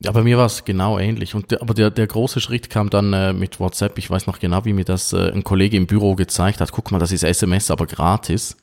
Ja, 0.00 0.10
bei 0.10 0.22
mir 0.22 0.36
war 0.36 0.46
es 0.46 0.64
genau 0.64 0.98
ähnlich. 0.98 1.36
Und 1.36 1.52
der, 1.52 1.62
aber 1.62 1.74
der, 1.74 1.90
der 1.90 2.08
große 2.08 2.40
Schritt 2.40 2.70
kam 2.70 2.90
dann 2.90 3.12
äh, 3.12 3.32
mit 3.32 3.60
WhatsApp. 3.60 3.98
Ich 3.98 4.10
weiß 4.10 4.26
noch 4.26 4.40
genau, 4.40 4.64
wie 4.64 4.72
mir 4.72 4.84
das 4.84 5.12
äh, 5.12 5.30
ein 5.30 5.44
Kollege 5.44 5.76
im 5.76 5.86
Büro 5.86 6.16
gezeigt 6.16 6.60
hat. 6.60 6.72
Guck 6.72 6.90
mal, 6.90 6.98
das 6.98 7.12
ist 7.12 7.22
SMS, 7.22 7.70
aber 7.70 7.86
gratis. 7.86 8.56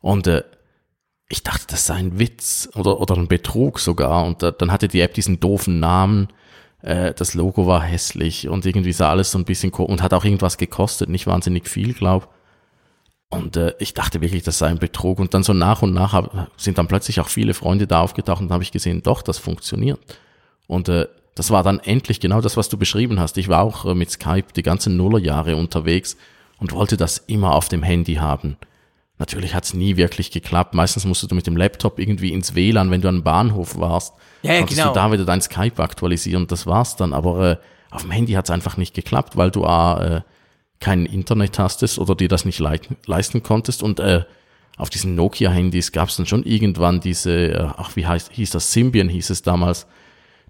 Und 0.00 0.26
äh, 0.26 0.42
ich 1.32 1.42
dachte, 1.42 1.64
das 1.68 1.86
sei 1.86 1.94
ein 1.94 2.18
Witz 2.18 2.68
oder, 2.74 3.00
oder 3.00 3.16
ein 3.16 3.26
Betrug 3.26 3.80
sogar. 3.80 4.26
Und 4.26 4.42
äh, 4.42 4.52
dann 4.56 4.70
hatte 4.70 4.86
die 4.86 5.00
App 5.00 5.14
diesen 5.14 5.40
doofen 5.40 5.80
Namen. 5.80 6.28
Äh, 6.82 7.14
das 7.14 7.32
Logo 7.32 7.66
war 7.66 7.82
hässlich 7.82 8.50
und 8.50 8.66
irgendwie 8.66 8.92
sah 8.92 9.08
alles 9.08 9.30
so 9.30 9.38
ein 9.38 9.46
bisschen 9.46 9.72
und 9.72 10.02
hat 10.02 10.12
auch 10.12 10.26
irgendwas 10.26 10.58
gekostet, 10.58 11.08
nicht 11.08 11.26
wahnsinnig 11.26 11.68
viel, 11.68 11.94
glaub. 11.94 12.28
Und 13.30 13.56
äh, 13.56 13.72
ich 13.78 13.94
dachte 13.94 14.20
wirklich, 14.20 14.42
das 14.42 14.58
sei 14.58 14.66
ein 14.66 14.78
Betrug. 14.78 15.20
Und 15.20 15.32
dann 15.32 15.42
so 15.42 15.54
nach 15.54 15.80
und 15.80 15.94
nach 15.94 16.12
hab, 16.12 16.50
sind 16.58 16.76
dann 16.76 16.86
plötzlich 16.86 17.18
auch 17.18 17.28
viele 17.28 17.54
Freunde 17.54 17.86
da 17.86 18.00
aufgetaucht 18.00 18.42
und 18.42 18.52
habe 18.52 18.62
ich 18.62 18.70
gesehen, 18.70 19.02
doch, 19.02 19.22
das 19.22 19.38
funktioniert. 19.38 19.98
Und 20.66 20.90
äh, 20.90 21.06
das 21.34 21.50
war 21.50 21.62
dann 21.62 21.80
endlich 21.80 22.20
genau 22.20 22.42
das, 22.42 22.58
was 22.58 22.68
du 22.68 22.76
beschrieben 22.76 23.18
hast. 23.18 23.38
Ich 23.38 23.48
war 23.48 23.62
auch 23.62 23.86
äh, 23.86 23.94
mit 23.94 24.10
Skype 24.10 24.52
die 24.54 24.62
ganzen 24.62 24.98
Nullerjahre 24.98 25.56
unterwegs 25.56 26.18
und 26.58 26.72
wollte 26.72 26.98
das 26.98 27.16
immer 27.16 27.54
auf 27.54 27.70
dem 27.70 27.82
Handy 27.82 28.16
haben. 28.16 28.58
Natürlich 29.22 29.54
hat's 29.54 29.72
nie 29.72 29.96
wirklich 29.96 30.32
geklappt. 30.32 30.74
Meistens 30.74 31.04
musstest 31.04 31.30
du 31.30 31.36
mit 31.36 31.46
dem 31.46 31.56
Laptop 31.56 32.00
irgendwie 32.00 32.32
ins 32.32 32.56
WLAN, 32.56 32.90
wenn 32.90 33.02
du 33.02 33.08
an 33.08 33.14
einem 33.14 33.22
Bahnhof 33.22 33.78
warst. 33.78 34.14
Ja, 34.42 34.54
ja 34.54 34.58
konntest 34.58 34.80
genau. 34.80 34.92
du 34.92 34.98
da 34.98 35.12
wieder 35.12 35.24
dein 35.24 35.40
Skype 35.40 35.80
aktualisieren. 35.80 36.48
Das 36.48 36.66
war's 36.66 36.96
dann. 36.96 37.12
Aber 37.12 37.50
äh, 37.52 37.56
auf 37.92 38.02
dem 38.02 38.10
Handy 38.10 38.32
hat's 38.32 38.50
einfach 38.50 38.76
nicht 38.76 38.94
geklappt, 38.94 39.36
weil 39.36 39.52
du 39.52 39.62
äh, 39.62 40.22
kein 40.80 41.06
Internet 41.06 41.56
hastest 41.60 42.00
oder 42.00 42.16
dir 42.16 42.26
das 42.26 42.44
nicht 42.44 42.60
leisten 43.06 43.44
konntest. 43.44 43.84
Und 43.84 44.00
äh, 44.00 44.24
auf 44.76 44.90
diesen 44.90 45.14
Nokia-Handys 45.14 45.92
gab's 45.92 46.16
dann 46.16 46.26
schon 46.26 46.42
irgendwann 46.42 46.98
diese, 46.98 47.52
äh, 47.52 47.68
ach 47.76 47.94
wie 47.94 48.04
heißt, 48.04 48.32
hieß 48.32 48.50
das, 48.50 48.72
Symbian 48.72 49.08
hieß 49.08 49.30
es 49.30 49.42
damals, 49.42 49.86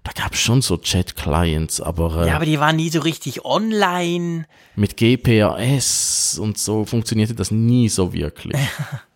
da 0.03 0.11
gab 0.11 0.33
es 0.33 0.39
schon 0.39 0.61
so 0.61 0.77
Chat-Clients, 0.77 1.79
aber. 1.79 2.23
Äh, 2.23 2.27
ja, 2.27 2.35
aber 2.35 2.45
die 2.45 2.59
waren 2.59 2.75
nie 2.75 2.89
so 2.89 2.99
richtig 2.99 3.45
online. 3.45 4.45
Mit 4.75 4.97
GPRS 4.97 6.37
und 6.39 6.57
so 6.57 6.85
funktionierte 6.85 7.33
das 7.33 7.51
nie 7.51 7.87
so 7.87 8.13
wirklich. 8.13 8.57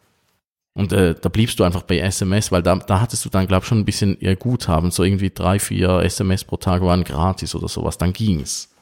und 0.73 0.93
äh, 0.93 1.13
da 1.19 1.28
bliebst 1.28 1.60
du 1.60 1.65
einfach 1.65 1.82
bei 1.82 2.00
SMS, 2.00 2.52
weil 2.54 2.63
da, 2.63 2.76
da 2.76 3.02
hattest 3.02 3.26
du 3.26 3.30
dann, 3.30 3.47
glaub 3.47 3.63
ich, 3.63 3.67
schon 3.67 3.80
ein 3.80 3.86
bisschen 3.86 4.17
eher 4.19 4.38
Guthaben. 4.38 4.91
So 4.91 5.04
irgendwie 5.04 5.30
drei, 5.30 5.60
vier 5.60 6.00
SMS 6.04 6.45
pro 6.45 6.56
Tag 6.56 6.82
waren 6.82 7.04
gratis 7.04 7.54
oder 7.54 7.67
sowas. 7.67 7.97
Dann 7.97 8.13
ging's. 8.13 8.73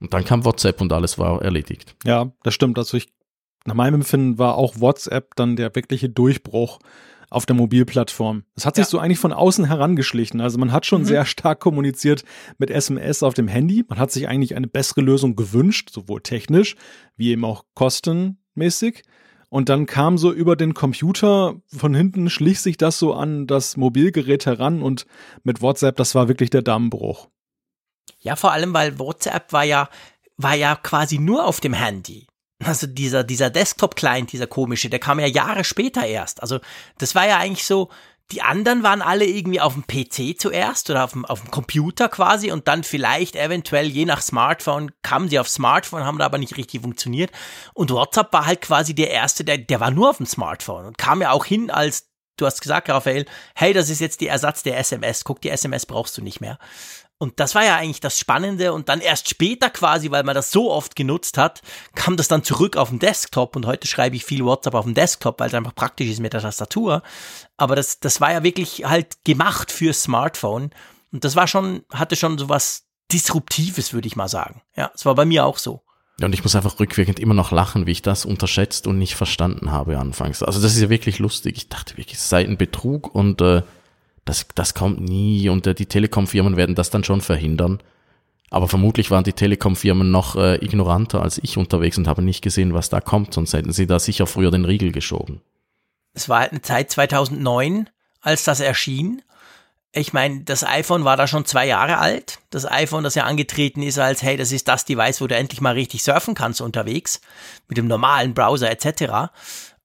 Und 0.00 0.14
dann 0.14 0.24
kam 0.24 0.44
WhatsApp 0.44 0.80
und 0.80 0.92
alles 0.92 1.18
war 1.18 1.42
erledigt. 1.42 1.96
Ja, 2.04 2.30
das 2.44 2.54
stimmt. 2.54 2.78
Also 2.78 2.96
ich, 2.96 3.08
nach 3.64 3.74
meinem 3.74 3.94
Empfinden 3.94 4.38
war 4.38 4.56
auch 4.56 4.78
WhatsApp 4.78 5.34
dann 5.34 5.56
der 5.56 5.74
wirkliche 5.74 6.10
Durchbruch 6.10 6.78
auf 7.34 7.46
der 7.46 7.56
Mobilplattform. 7.56 8.44
Es 8.54 8.64
hat 8.64 8.76
sich 8.76 8.84
ja. 8.84 8.90
so 8.90 8.98
eigentlich 8.98 9.18
von 9.18 9.32
außen 9.32 9.64
herangeschlichen. 9.64 10.40
Also 10.40 10.58
man 10.58 10.72
hat 10.72 10.86
schon 10.86 11.02
mhm. 11.02 11.06
sehr 11.06 11.24
stark 11.26 11.60
kommuniziert 11.60 12.24
mit 12.58 12.70
SMS 12.70 13.22
auf 13.22 13.34
dem 13.34 13.48
Handy. 13.48 13.84
Man 13.88 13.98
hat 13.98 14.12
sich 14.12 14.28
eigentlich 14.28 14.54
eine 14.56 14.68
bessere 14.68 15.00
Lösung 15.00 15.36
gewünscht, 15.36 15.90
sowohl 15.90 16.20
technisch 16.22 16.76
wie 17.16 17.30
eben 17.30 17.44
auch 17.44 17.64
kostenmäßig. 17.74 19.02
Und 19.50 19.68
dann 19.68 19.86
kam 19.86 20.18
so 20.18 20.32
über 20.32 20.56
den 20.56 20.74
Computer 20.74 21.54
von 21.66 21.94
hinten 21.94 22.28
schlich 22.30 22.60
sich 22.60 22.76
das 22.76 22.98
so 22.98 23.14
an 23.14 23.46
das 23.46 23.76
Mobilgerät 23.76 24.46
heran 24.46 24.82
und 24.82 25.06
mit 25.44 25.62
WhatsApp, 25.62 25.96
das 25.96 26.14
war 26.14 26.28
wirklich 26.28 26.50
der 26.50 26.62
Dammbruch. 26.62 27.28
Ja, 28.18 28.36
vor 28.36 28.52
allem, 28.52 28.74
weil 28.74 28.98
WhatsApp 28.98 29.52
war 29.52 29.64
ja, 29.64 29.88
war 30.36 30.54
ja 30.54 30.74
quasi 30.76 31.18
nur 31.18 31.46
auf 31.46 31.60
dem 31.60 31.72
Handy. 31.72 32.26
Also 32.64 32.86
dieser, 32.86 33.24
dieser 33.24 33.50
Desktop-Client, 33.50 34.32
dieser 34.32 34.46
komische, 34.46 34.88
der 34.88 34.98
kam 34.98 35.20
ja 35.20 35.26
Jahre 35.26 35.64
später 35.64 36.06
erst. 36.06 36.40
Also 36.42 36.60
das 36.98 37.14
war 37.14 37.26
ja 37.26 37.38
eigentlich 37.38 37.66
so, 37.66 37.90
Die 38.32 38.40
anderen 38.40 38.82
waren 38.82 39.02
alle 39.02 39.26
irgendwie 39.26 39.60
auf 39.60 39.74
dem 39.74 39.86
PC 39.86 40.40
zuerst 40.40 40.88
oder 40.88 41.04
auf 41.04 41.12
dem, 41.12 41.26
auf 41.26 41.42
dem 41.42 41.50
Computer 41.50 42.08
quasi 42.08 42.50
und 42.50 42.68
dann 42.68 42.82
vielleicht 42.82 43.36
eventuell 43.36 43.86
je 43.86 44.06
nach 44.06 44.22
Smartphone 44.22 44.92
kamen 45.02 45.28
sie 45.28 45.38
auf 45.38 45.48
Smartphone, 45.48 46.04
haben 46.04 46.18
da 46.18 46.24
aber 46.24 46.38
nicht 46.38 46.56
richtig 46.56 46.80
funktioniert. 46.80 47.30
Und 47.74 47.90
WhatsApp 47.90 48.32
war 48.32 48.46
halt 48.46 48.62
quasi 48.62 48.94
der 48.94 49.10
erste, 49.10 49.44
der, 49.44 49.58
der 49.58 49.78
war 49.78 49.90
nur 49.90 50.08
auf 50.08 50.16
dem 50.16 50.26
Smartphone 50.26 50.86
und 50.86 50.96
kam 50.96 51.20
ja 51.20 51.32
auch 51.32 51.44
hin 51.44 51.70
als 51.70 52.08
du 52.36 52.46
hast 52.46 52.60
gesagt, 52.60 52.88
Raphael, 52.88 53.26
hey, 53.54 53.72
das 53.72 53.90
ist 53.90 54.00
jetzt 54.00 54.20
die 54.20 54.26
Ersatz 54.26 54.62
der 54.62 54.78
SMS. 54.78 55.24
Guck, 55.24 55.40
die 55.40 55.50
SMS 55.50 55.86
brauchst 55.86 56.16
du 56.18 56.22
nicht 56.22 56.40
mehr. 56.40 56.58
Und 57.24 57.40
das 57.40 57.54
war 57.54 57.64
ja 57.64 57.76
eigentlich 57.76 58.00
das 58.00 58.18
Spannende. 58.18 58.74
Und 58.74 58.90
dann 58.90 59.00
erst 59.00 59.30
später 59.30 59.70
quasi, 59.70 60.10
weil 60.10 60.24
man 60.24 60.34
das 60.34 60.50
so 60.50 60.70
oft 60.70 60.94
genutzt 60.94 61.38
hat, 61.38 61.62
kam 61.94 62.18
das 62.18 62.28
dann 62.28 62.44
zurück 62.44 62.76
auf 62.76 62.90
den 62.90 62.98
Desktop. 62.98 63.56
Und 63.56 63.64
heute 63.64 63.88
schreibe 63.88 64.14
ich 64.14 64.26
viel 64.26 64.44
WhatsApp 64.44 64.74
auf 64.74 64.84
dem 64.84 64.92
Desktop, 64.92 65.40
weil 65.40 65.48
es 65.48 65.54
einfach 65.54 65.74
praktisch 65.74 66.08
ist 66.08 66.20
mit 66.20 66.34
der 66.34 66.42
Tastatur. 66.42 67.02
Aber 67.56 67.76
das, 67.76 67.98
das 67.98 68.20
war 68.20 68.30
ja 68.30 68.42
wirklich 68.42 68.84
halt 68.84 69.24
gemacht 69.24 69.72
fürs 69.72 70.02
Smartphone. 70.02 70.68
Und 71.12 71.24
das 71.24 71.34
war 71.34 71.48
schon, 71.48 71.82
hatte 71.90 72.14
schon 72.14 72.36
so 72.36 72.50
was 72.50 72.84
Disruptives, 73.10 73.94
würde 73.94 74.06
ich 74.06 74.16
mal 74.16 74.28
sagen. 74.28 74.60
Ja, 74.76 74.90
es 74.94 75.06
war 75.06 75.14
bei 75.14 75.24
mir 75.24 75.46
auch 75.46 75.56
so. 75.56 75.80
Ja, 76.20 76.26
und 76.26 76.34
ich 76.34 76.42
muss 76.42 76.54
einfach 76.54 76.78
rückwirkend 76.78 77.18
immer 77.18 77.32
noch 77.32 77.52
lachen, 77.52 77.86
wie 77.86 77.92
ich 77.92 78.02
das 78.02 78.26
unterschätzt 78.26 78.86
und 78.86 78.98
nicht 78.98 79.14
verstanden 79.14 79.72
habe 79.72 79.98
anfangs. 79.98 80.42
Also 80.42 80.60
das 80.60 80.76
ist 80.76 80.82
ja 80.82 80.90
wirklich 80.90 81.20
lustig. 81.20 81.56
Ich 81.56 81.68
dachte 81.70 81.96
wirklich, 81.96 82.18
es 82.18 82.28
sei 82.28 82.44
ein 82.44 82.58
Betrug 82.58 83.14
und 83.14 83.40
äh, 83.40 83.62
das, 84.24 84.46
das 84.54 84.74
kommt 84.74 85.00
nie 85.00 85.48
und 85.48 85.66
äh, 85.66 85.74
die 85.74 85.86
Telekom-Firmen 85.86 86.56
werden 86.56 86.74
das 86.74 86.90
dann 86.90 87.04
schon 87.04 87.20
verhindern. 87.20 87.80
Aber 88.50 88.68
vermutlich 88.68 89.10
waren 89.10 89.24
die 89.24 89.32
Telekom-Firmen 89.32 90.10
noch 90.10 90.36
äh, 90.36 90.64
ignoranter 90.64 91.22
als 91.22 91.38
ich 91.38 91.56
unterwegs 91.56 91.98
und 91.98 92.06
haben 92.06 92.24
nicht 92.24 92.42
gesehen, 92.42 92.72
was 92.72 92.88
da 92.88 93.00
kommt, 93.00 93.34
sonst 93.34 93.52
hätten 93.52 93.72
sie 93.72 93.86
da 93.86 93.98
sicher 93.98 94.26
früher 94.26 94.50
den 94.50 94.64
Riegel 94.64 94.92
geschoben. 94.92 95.40
Es 96.12 96.28
war 96.28 96.40
halt 96.40 96.52
eine 96.52 96.62
Zeit 96.62 96.90
2009, 96.90 97.90
als 98.20 98.44
das 98.44 98.60
erschien. 98.60 99.22
Ich 99.90 100.12
meine, 100.12 100.42
das 100.42 100.64
iPhone 100.64 101.04
war 101.04 101.16
da 101.16 101.26
schon 101.26 101.44
zwei 101.44 101.66
Jahre 101.66 101.98
alt. 101.98 102.38
Das 102.50 102.68
iPhone, 102.68 103.04
das 103.04 103.14
ja 103.14 103.24
angetreten 103.24 103.82
ist 103.82 103.98
als, 103.98 104.22
hey, 104.22 104.36
das 104.36 104.52
ist 104.52 104.68
das 104.68 104.84
Device, 104.84 105.20
wo 105.20 105.26
du 105.26 105.36
endlich 105.36 105.60
mal 105.60 105.74
richtig 105.74 106.02
surfen 106.02 106.34
kannst 106.34 106.60
unterwegs, 106.60 107.20
mit 107.68 107.78
dem 107.78 107.86
normalen 107.86 108.34
Browser 108.34 108.70
etc. 108.70 109.32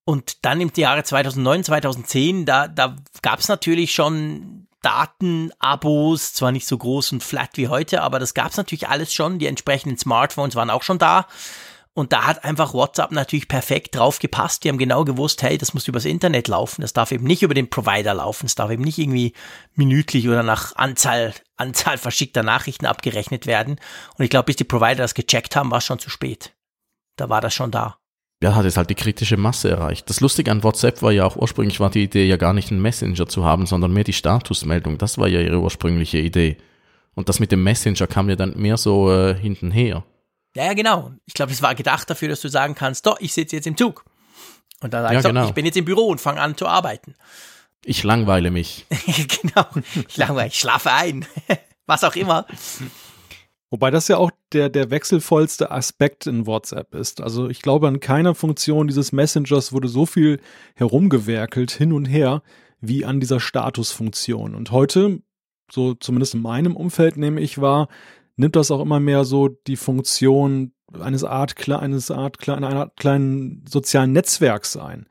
Und 0.09 0.43
dann 0.43 0.59
im 0.59 0.71
Jahre 0.75 1.03
2009, 1.03 1.65
2010, 1.65 2.45
da, 2.47 2.67
da 2.67 2.95
gab 3.21 3.41
es 3.41 3.47
natürlich 3.47 3.93
schon 3.93 4.65
Datenabos, 4.81 6.33
zwar 6.33 6.51
nicht 6.51 6.65
so 6.65 6.79
groß 6.79 7.11
und 7.11 7.23
flat 7.23 7.51
wie 7.57 7.67
heute, 7.67 8.01
aber 8.01 8.17
das 8.17 8.33
gab 8.33 8.49
es 8.49 8.57
natürlich 8.57 8.87
alles 8.87 9.13
schon. 9.13 9.37
Die 9.37 9.45
entsprechenden 9.45 9.99
Smartphones 9.99 10.55
waren 10.55 10.71
auch 10.71 10.81
schon 10.81 10.97
da. 10.97 11.27
Und 11.93 12.11
da 12.11 12.25
hat 12.25 12.43
einfach 12.43 12.73
WhatsApp 12.73 13.11
natürlich 13.11 13.47
perfekt 13.47 13.97
drauf 13.97 14.17
gepasst. 14.17 14.63
Die 14.63 14.69
haben 14.69 14.79
genau 14.79 15.05
gewusst, 15.05 15.43
hey, 15.43 15.59
das 15.59 15.75
muss 15.75 15.87
übers 15.87 16.05
Internet 16.05 16.47
laufen. 16.47 16.81
Das 16.81 16.93
darf 16.93 17.11
eben 17.11 17.25
nicht 17.25 17.43
über 17.43 17.53
den 17.53 17.69
Provider 17.69 18.15
laufen. 18.15 18.47
Es 18.47 18.55
darf 18.55 18.71
eben 18.71 18.83
nicht 18.83 18.97
irgendwie 18.97 19.35
minütlich 19.75 20.27
oder 20.27 20.41
nach 20.41 20.75
Anzahl, 20.75 21.35
Anzahl 21.55 21.99
verschickter 21.99 22.41
Nachrichten 22.41 22.87
abgerechnet 22.87 23.45
werden. 23.45 23.79
Und 24.17 24.23
ich 24.23 24.31
glaube, 24.31 24.45
bis 24.45 24.55
die 24.55 24.63
Provider 24.63 25.03
das 25.03 25.13
gecheckt 25.13 25.55
haben, 25.55 25.69
war 25.69 25.77
es 25.77 25.85
schon 25.85 25.99
zu 25.99 26.09
spät. 26.09 26.55
Da 27.15 27.29
war 27.29 27.41
das 27.41 27.53
schon 27.53 27.69
da 27.69 27.99
ja, 28.41 28.55
hat 28.55 28.65
es 28.65 28.77
halt 28.77 28.89
die 28.89 28.95
kritische 28.95 29.37
Masse 29.37 29.69
erreicht. 29.69 30.09
Das 30.09 30.21
Lustige 30.21 30.51
an 30.51 30.63
WhatsApp 30.63 31.01
war 31.01 31.11
ja 31.11 31.25
auch 31.25 31.35
ursprünglich 31.35 31.79
war 31.79 31.89
die 31.89 32.03
Idee 32.03 32.25
ja 32.25 32.37
gar 32.37 32.53
nicht 32.53 32.71
einen 32.71 32.81
Messenger 32.81 33.27
zu 33.27 33.43
haben, 33.43 33.65
sondern 33.65 33.91
mehr 33.91 34.05
die 34.05 34.13
Statusmeldung. 34.13 34.97
Das 34.97 35.17
war 35.17 35.27
ja 35.27 35.41
ihre 35.41 35.59
ursprüngliche 35.59 36.19
Idee. 36.19 36.57
Und 37.15 37.27
das 37.27 37.39
mit 37.39 37.51
dem 37.51 37.63
Messenger 37.63 38.07
kam 38.07 38.29
ja 38.29 38.37
dann 38.37 38.55
mehr 38.55 38.77
so 38.77 39.11
äh, 39.11 39.35
hintenher. 39.35 40.05
Ja, 40.55 40.65
ja, 40.65 40.73
genau. 40.73 41.11
Ich 41.25 41.33
glaube, 41.33 41.51
es 41.51 41.61
war 41.61 41.75
gedacht 41.75 42.09
dafür, 42.09 42.29
dass 42.29 42.39
du 42.39 42.47
sagen 42.47 42.75
kannst, 42.75 43.05
doch, 43.05 43.19
ich 43.19 43.33
sitze 43.33 43.57
jetzt 43.57 43.67
im 43.67 43.75
Zug. 43.75 44.05
Und 44.81 44.93
dann 44.93 45.03
sagst 45.03 45.25
ja, 45.25 45.29
genau. 45.29 45.45
ich 45.45 45.53
bin 45.53 45.65
jetzt 45.65 45.75
im 45.75 45.85
Büro 45.85 46.07
und 46.07 46.21
fange 46.21 46.39
an 46.39 46.55
zu 46.55 46.65
arbeiten. 46.65 47.15
Ich 47.83 48.03
langweile 48.03 48.51
mich. 48.51 48.85
genau. 49.41 49.65
Ich 50.07 50.17
langweile, 50.17 50.47
ich 50.47 50.59
schlafe 50.59 50.91
ein. 50.91 51.25
Was 51.85 52.03
auch 52.03 52.15
immer. 52.15 52.45
Wobei 53.71 53.91
das 53.91 54.07
ja 54.07 54.17
auch 54.17 54.31
der, 54.51 54.69
der 54.69 54.89
wechselvollste 54.89 55.69
Aspekt 55.69 56.25
in 56.25 56.47
WhatsApp 56.47 56.95
ist. 56.95 57.21
Also 57.21 57.49
ich 57.49 57.61
glaube, 57.61 57.87
an 57.87 57.99
keiner 57.99 58.33
Funktion 58.33 58.87
dieses 58.87 59.11
Messengers 59.11 59.71
wurde 59.71 59.87
so 59.87 60.05
viel 60.07 60.39
herumgewerkelt, 60.75 61.71
hin 61.71 61.93
und 61.93 62.05
her, 62.05 62.41
wie 62.81 63.05
an 63.05 63.19
dieser 63.19 63.39
Statusfunktion. 63.39 64.55
Und 64.55 64.71
heute, 64.71 65.21
so 65.71 65.93
zumindest 65.93 66.33
in 66.33 66.41
meinem 66.41 66.75
Umfeld 66.75 67.17
nehme 67.17 67.41
ich 67.41 67.61
wahr, 67.61 67.89
nimmt 68.37 68.55
das 68.55 68.71
auch 68.71 68.81
immer 68.81 68.99
mehr 68.99 69.23
so 69.23 69.49
die 69.49 69.75
Funktion 69.75 70.71
eines 70.99 71.23
Art, 71.23 71.69
eines 71.69 72.09
Art, 72.09 72.49
einer 72.49 72.73
Art 72.73 72.97
kleinen 72.97 73.63
sozialen 73.69 74.13
Netzwerks 74.13 74.77
ein, 74.77 75.05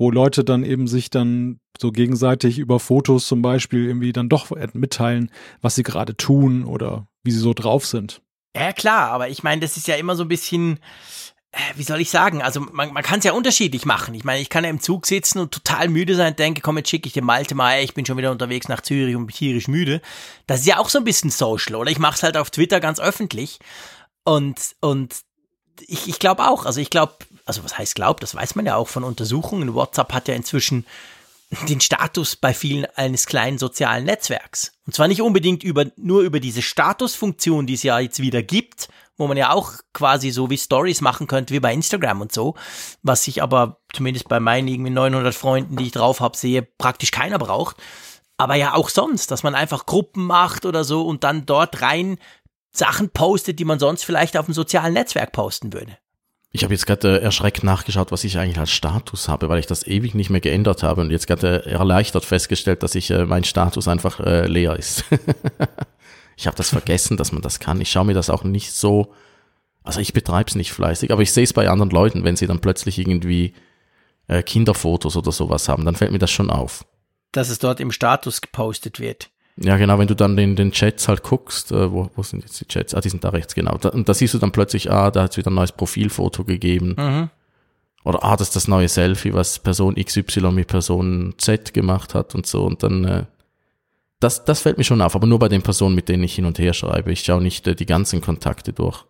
wo 0.00 0.10
Leute 0.10 0.44
dann 0.44 0.64
eben 0.64 0.88
sich 0.88 1.10
dann 1.10 1.60
so 1.78 1.92
gegenseitig 1.92 2.58
über 2.58 2.80
Fotos 2.80 3.26
zum 3.26 3.42
Beispiel 3.42 3.86
irgendwie 3.86 4.14
dann 4.14 4.30
doch 4.30 4.50
mitteilen, 4.72 5.30
was 5.60 5.74
sie 5.74 5.82
gerade 5.82 6.16
tun 6.16 6.64
oder 6.64 7.06
wie 7.22 7.30
sie 7.30 7.38
so 7.38 7.52
drauf 7.52 7.84
sind. 7.84 8.22
Ja, 8.56 8.72
klar, 8.72 9.10
aber 9.10 9.28
ich 9.28 9.42
meine, 9.42 9.60
das 9.60 9.76
ist 9.76 9.86
ja 9.88 9.96
immer 9.96 10.16
so 10.16 10.22
ein 10.22 10.28
bisschen, 10.28 10.80
äh, 11.52 11.58
wie 11.76 11.82
soll 11.82 12.00
ich 12.00 12.08
sagen, 12.08 12.40
also 12.40 12.60
man, 12.60 12.94
man 12.94 13.02
kann 13.02 13.18
es 13.18 13.26
ja 13.26 13.32
unterschiedlich 13.32 13.84
machen. 13.84 14.14
Ich 14.14 14.24
meine, 14.24 14.40
ich 14.40 14.48
kann 14.48 14.64
ja 14.64 14.70
im 14.70 14.80
Zug 14.80 15.04
sitzen 15.04 15.38
und 15.38 15.52
total 15.52 15.88
müde 15.88 16.16
sein 16.16 16.30
und 16.30 16.38
denke, 16.38 16.62
komm, 16.62 16.78
jetzt 16.78 16.88
schicke 16.88 17.06
ich 17.06 17.12
dem 17.12 17.26
Malte 17.26 17.54
mal, 17.54 17.82
ich 17.82 17.92
bin 17.92 18.06
schon 18.06 18.16
wieder 18.16 18.30
unterwegs 18.30 18.68
nach 18.68 18.80
Zürich 18.80 19.14
und 19.14 19.26
bin 19.26 19.36
tierisch 19.36 19.68
müde. 19.68 20.00
Das 20.46 20.60
ist 20.60 20.66
ja 20.66 20.78
auch 20.78 20.88
so 20.88 20.96
ein 20.96 21.04
bisschen 21.04 21.28
social, 21.28 21.76
oder? 21.76 21.90
Ich 21.90 21.98
mache 21.98 22.14
es 22.14 22.22
halt 22.22 22.38
auf 22.38 22.48
Twitter 22.48 22.80
ganz 22.80 23.00
öffentlich. 23.00 23.58
Und, 24.24 24.76
und 24.80 25.14
ich, 25.86 26.08
ich 26.08 26.18
glaube 26.18 26.48
auch, 26.48 26.64
also 26.64 26.80
ich 26.80 26.88
glaube, 26.88 27.16
also 27.50 27.64
was 27.64 27.76
heißt 27.76 27.96
glaub, 27.96 28.20
das 28.20 28.34
weiß 28.36 28.54
man 28.54 28.64
ja 28.64 28.76
auch 28.76 28.86
von 28.86 29.02
Untersuchungen. 29.02 29.74
WhatsApp 29.74 30.12
hat 30.12 30.28
ja 30.28 30.34
inzwischen 30.34 30.86
den 31.68 31.80
Status 31.80 32.36
bei 32.36 32.54
vielen 32.54 32.86
eines 32.94 33.26
kleinen 33.26 33.58
sozialen 33.58 34.04
Netzwerks. 34.04 34.70
Und 34.86 34.94
zwar 34.94 35.08
nicht 35.08 35.20
unbedingt 35.20 35.64
über, 35.64 35.86
nur 35.96 36.22
über 36.22 36.38
diese 36.38 36.62
Statusfunktion, 36.62 37.66
die 37.66 37.74
es 37.74 37.82
ja 37.82 37.98
jetzt 37.98 38.20
wieder 38.20 38.40
gibt, 38.44 38.88
wo 39.16 39.26
man 39.26 39.36
ja 39.36 39.50
auch 39.50 39.72
quasi 39.92 40.30
so 40.30 40.48
wie 40.48 40.56
Stories 40.56 41.00
machen 41.00 41.26
könnte, 41.26 41.52
wie 41.52 41.58
bei 41.58 41.74
Instagram 41.74 42.20
und 42.20 42.30
so, 42.30 42.54
was 43.02 43.26
ich 43.26 43.42
aber 43.42 43.80
zumindest 43.92 44.28
bei 44.28 44.38
meinen 44.38 44.68
irgendwie 44.68 44.90
900 44.90 45.34
Freunden, 45.34 45.76
die 45.76 45.86
ich 45.86 45.92
drauf 45.92 46.20
habe, 46.20 46.36
sehe, 46.36 46.62
praktisch 46.62 47.10
keiner 47.10 47.38
braucht. 47.38 47.76
Aber 48.36 48.54
ja 48.54 48.74
auch 48.74 48.88
sonst, 48.88 49.32
dass 49.32 49.42
man 49.42 49.56
einfach 49.56 49.86
Gruppen 49.86 50.26
macht 50.26 50.64
oder 50.66 50.84
so 50.84 51.02
und 51.02 51.24
dann 51.24 51.46
dort 51.46 51.82
rein 51.82 52.18
Sachen 52.72 53.10
postet, 53.10 53.58
die 53.58 53.64
man 53.64 53.80
sonst 53.80 54.04
vielleicht 54.04 54.36
auf 54.36 54.46
dem 54.46 54.54
sozialen 54.54 54.94
Netzwerk 54.94 55.32
posten 55.32 55.72
würde. 55.72 55.98
Ich 56.52 56.64
habe 56.64 56.74
jetzt 56.74 56.86
gerade 56.86 57.20
äh, 57.20 57.22
erschreckt 57.22 57.62
nachgeschaut, 57.62 58.10
was 58.10 58.24
ich 58.24 58.38
eigentlich 58.38 58.58
als 58.58 58.72
Status 58.72 59.28
habe, 59.28 59.48
weil 59.48 59.60
ich 59.60 59.66
das 59.66 59.86
ewig 59.86 60.14
nicht 60.14 60.30
mehr 60.30 60.40
geändert 60.40 60.82
habe 60.82 61.00
und 61.00 61.10
jetzt 61.10 61.26
gerade 61.26 61.64
äh, 61.64 61.70
erleichtert 61.70 62.24
festgestellt, 62.24 62.82
dass 62.82 62.94
ich 62.94 63.10
äh, 63.10 63.24
mein 63.24 63.44
Status 63.44 63.86
einfach 63.86 64.18
äh, 64.20 64.46
leer 64.46 64.76
ist. 64.76 65.04
ich 66.36 66.46
habe 66.46 66.56
das 66.56 66.70
vergessen, 66.70 67.16
dass 67.16 67.32
man 67.32 67.42
das 67.42 67.60
kann. 67.60 67.80
Ich 67.80 67.90
schaue 67.90 68.04
mir 68.04 68.14
das 68.14 68.30
auch 68.30 68.42
nicht 68.42 68.72
so, 68.72 69.14
also 69.84 70.00
ich 70.00 70.12
betreibe 70.12 70.48
es 70.48 70.56
nicht 70.56 70.72
fleißig, 70.72 71.12
aber 71.12 71.22
ich 71.22 71.32
sehe 71.32 71.44
es 71.44 71.52
bei 71.52 71.68
anderen 71.68 71.90
Leuten, 71.90 72.24
wenn 72.24 72.36
sie 72.36 72.48
dann 72.48 72.60
plötzlich 72.60 72.98
irgendwie 72.98 73.54
äh, 74.26 74.42
Kinderfotos 74.42 75.16
oder 75.16 75.30
sowas 75.30 75.68
haben, 75.68 75.84
dann 75.84 75.94
fällt 75.94 76.10
mir 76.10 76.18
das 76.18 76.32
schon 76.32 76.50
auf. 76.50 76.84
Dass 77.30 77.48
es 77.48 77.60
dort 77.60 77.78
im 77.78 77.92
Status 77.92 78.40
gepostet 78.40 78.98
wird. 78.98 79.30
Ja, 79.62 79.76
genau, 79.76 79.98
wenn 79.98 80.08
du 80.08 80.16
dann 80.16 80.38
in 80.38 80.56
den 80.56 80.72
Chats 80.72 81.06
halt 81.06 81.22
guckst, 81.22 81.70
äh, 81.70 81.92
wo, 81.92 82.10
wo 82.16 82.22
sind 82.22 82.42
jetzt 82.42 82.58
die 82.60 82.64
Chats? 82.66 82.94
Ah, 82.94 83.00
die 83.00 83.10
sind 83.10 83.24
da 83.24 83.28
rechts, 83.28 83.54
genau. 83.54 83.76
Da, 83.76 83.90
und 83.90 84.08
da 84.08 84.14
siehst 84.14 84.32
du 84.32 84.38
dann 84.38 84.52
plötzlich, 84.52 84.90
ah, 84.90 85.10
da 85.10 85.24
hat 85.24 85.32
es 85.32 85.36
wieder 85.36 85.50
ein 85.50 85.54
neues 85.54 85.72
Profilfoto 85.72 86.44
gegeben. 86.44 86.94
Mhm. 86.96 87.30
Oder 88.04 88.24
ah, 88.24 88.36
das 88.36 88.48
ist 88.48 88.56
das 88.56 88.68
neue 88.68 88.88
Selfie, 88.88 89.34
was 89.34 89.58
Person 89.58 89.96
XY 89.96 90.52
mit 90.52 90.68
Person 90.68 91.34
Z 91.36 91.74
gemacht 91.74 92.14
hat 92.14 92.34
und 92.34 92.46
so. 92.46 92.64
Und 92.64 92.82
dann, 92.82 93.04
äh, 93.04 93.24
das, 94.18 94.46
das 94.46 94.60
fällt 94.60 94.78
mir 94.78 94.84
schon 94.84 95.02
auf, 95.02 95.14
aber 95.14 95.26
nur 95.26 95.38
bei 95.38 95.48
den 95.48 95.62
Personen, 95.62 95.94
mit 95.94 96.08
denen 96.08 96.22
ich 96.22 96.34
hin 96.34 96.46
und 96.46 96.58
her 96.58 96.72
schreibe. 96.72 97.12
Ich 97.12 97.20
schaue 97.20 97.42
nicht 97.42 97.66
äh, 97.66 97.74
die 97.74 97.86
ganzen 97.86 98.22
Kontakte 98.22 98.72
durch. 98.72 99.04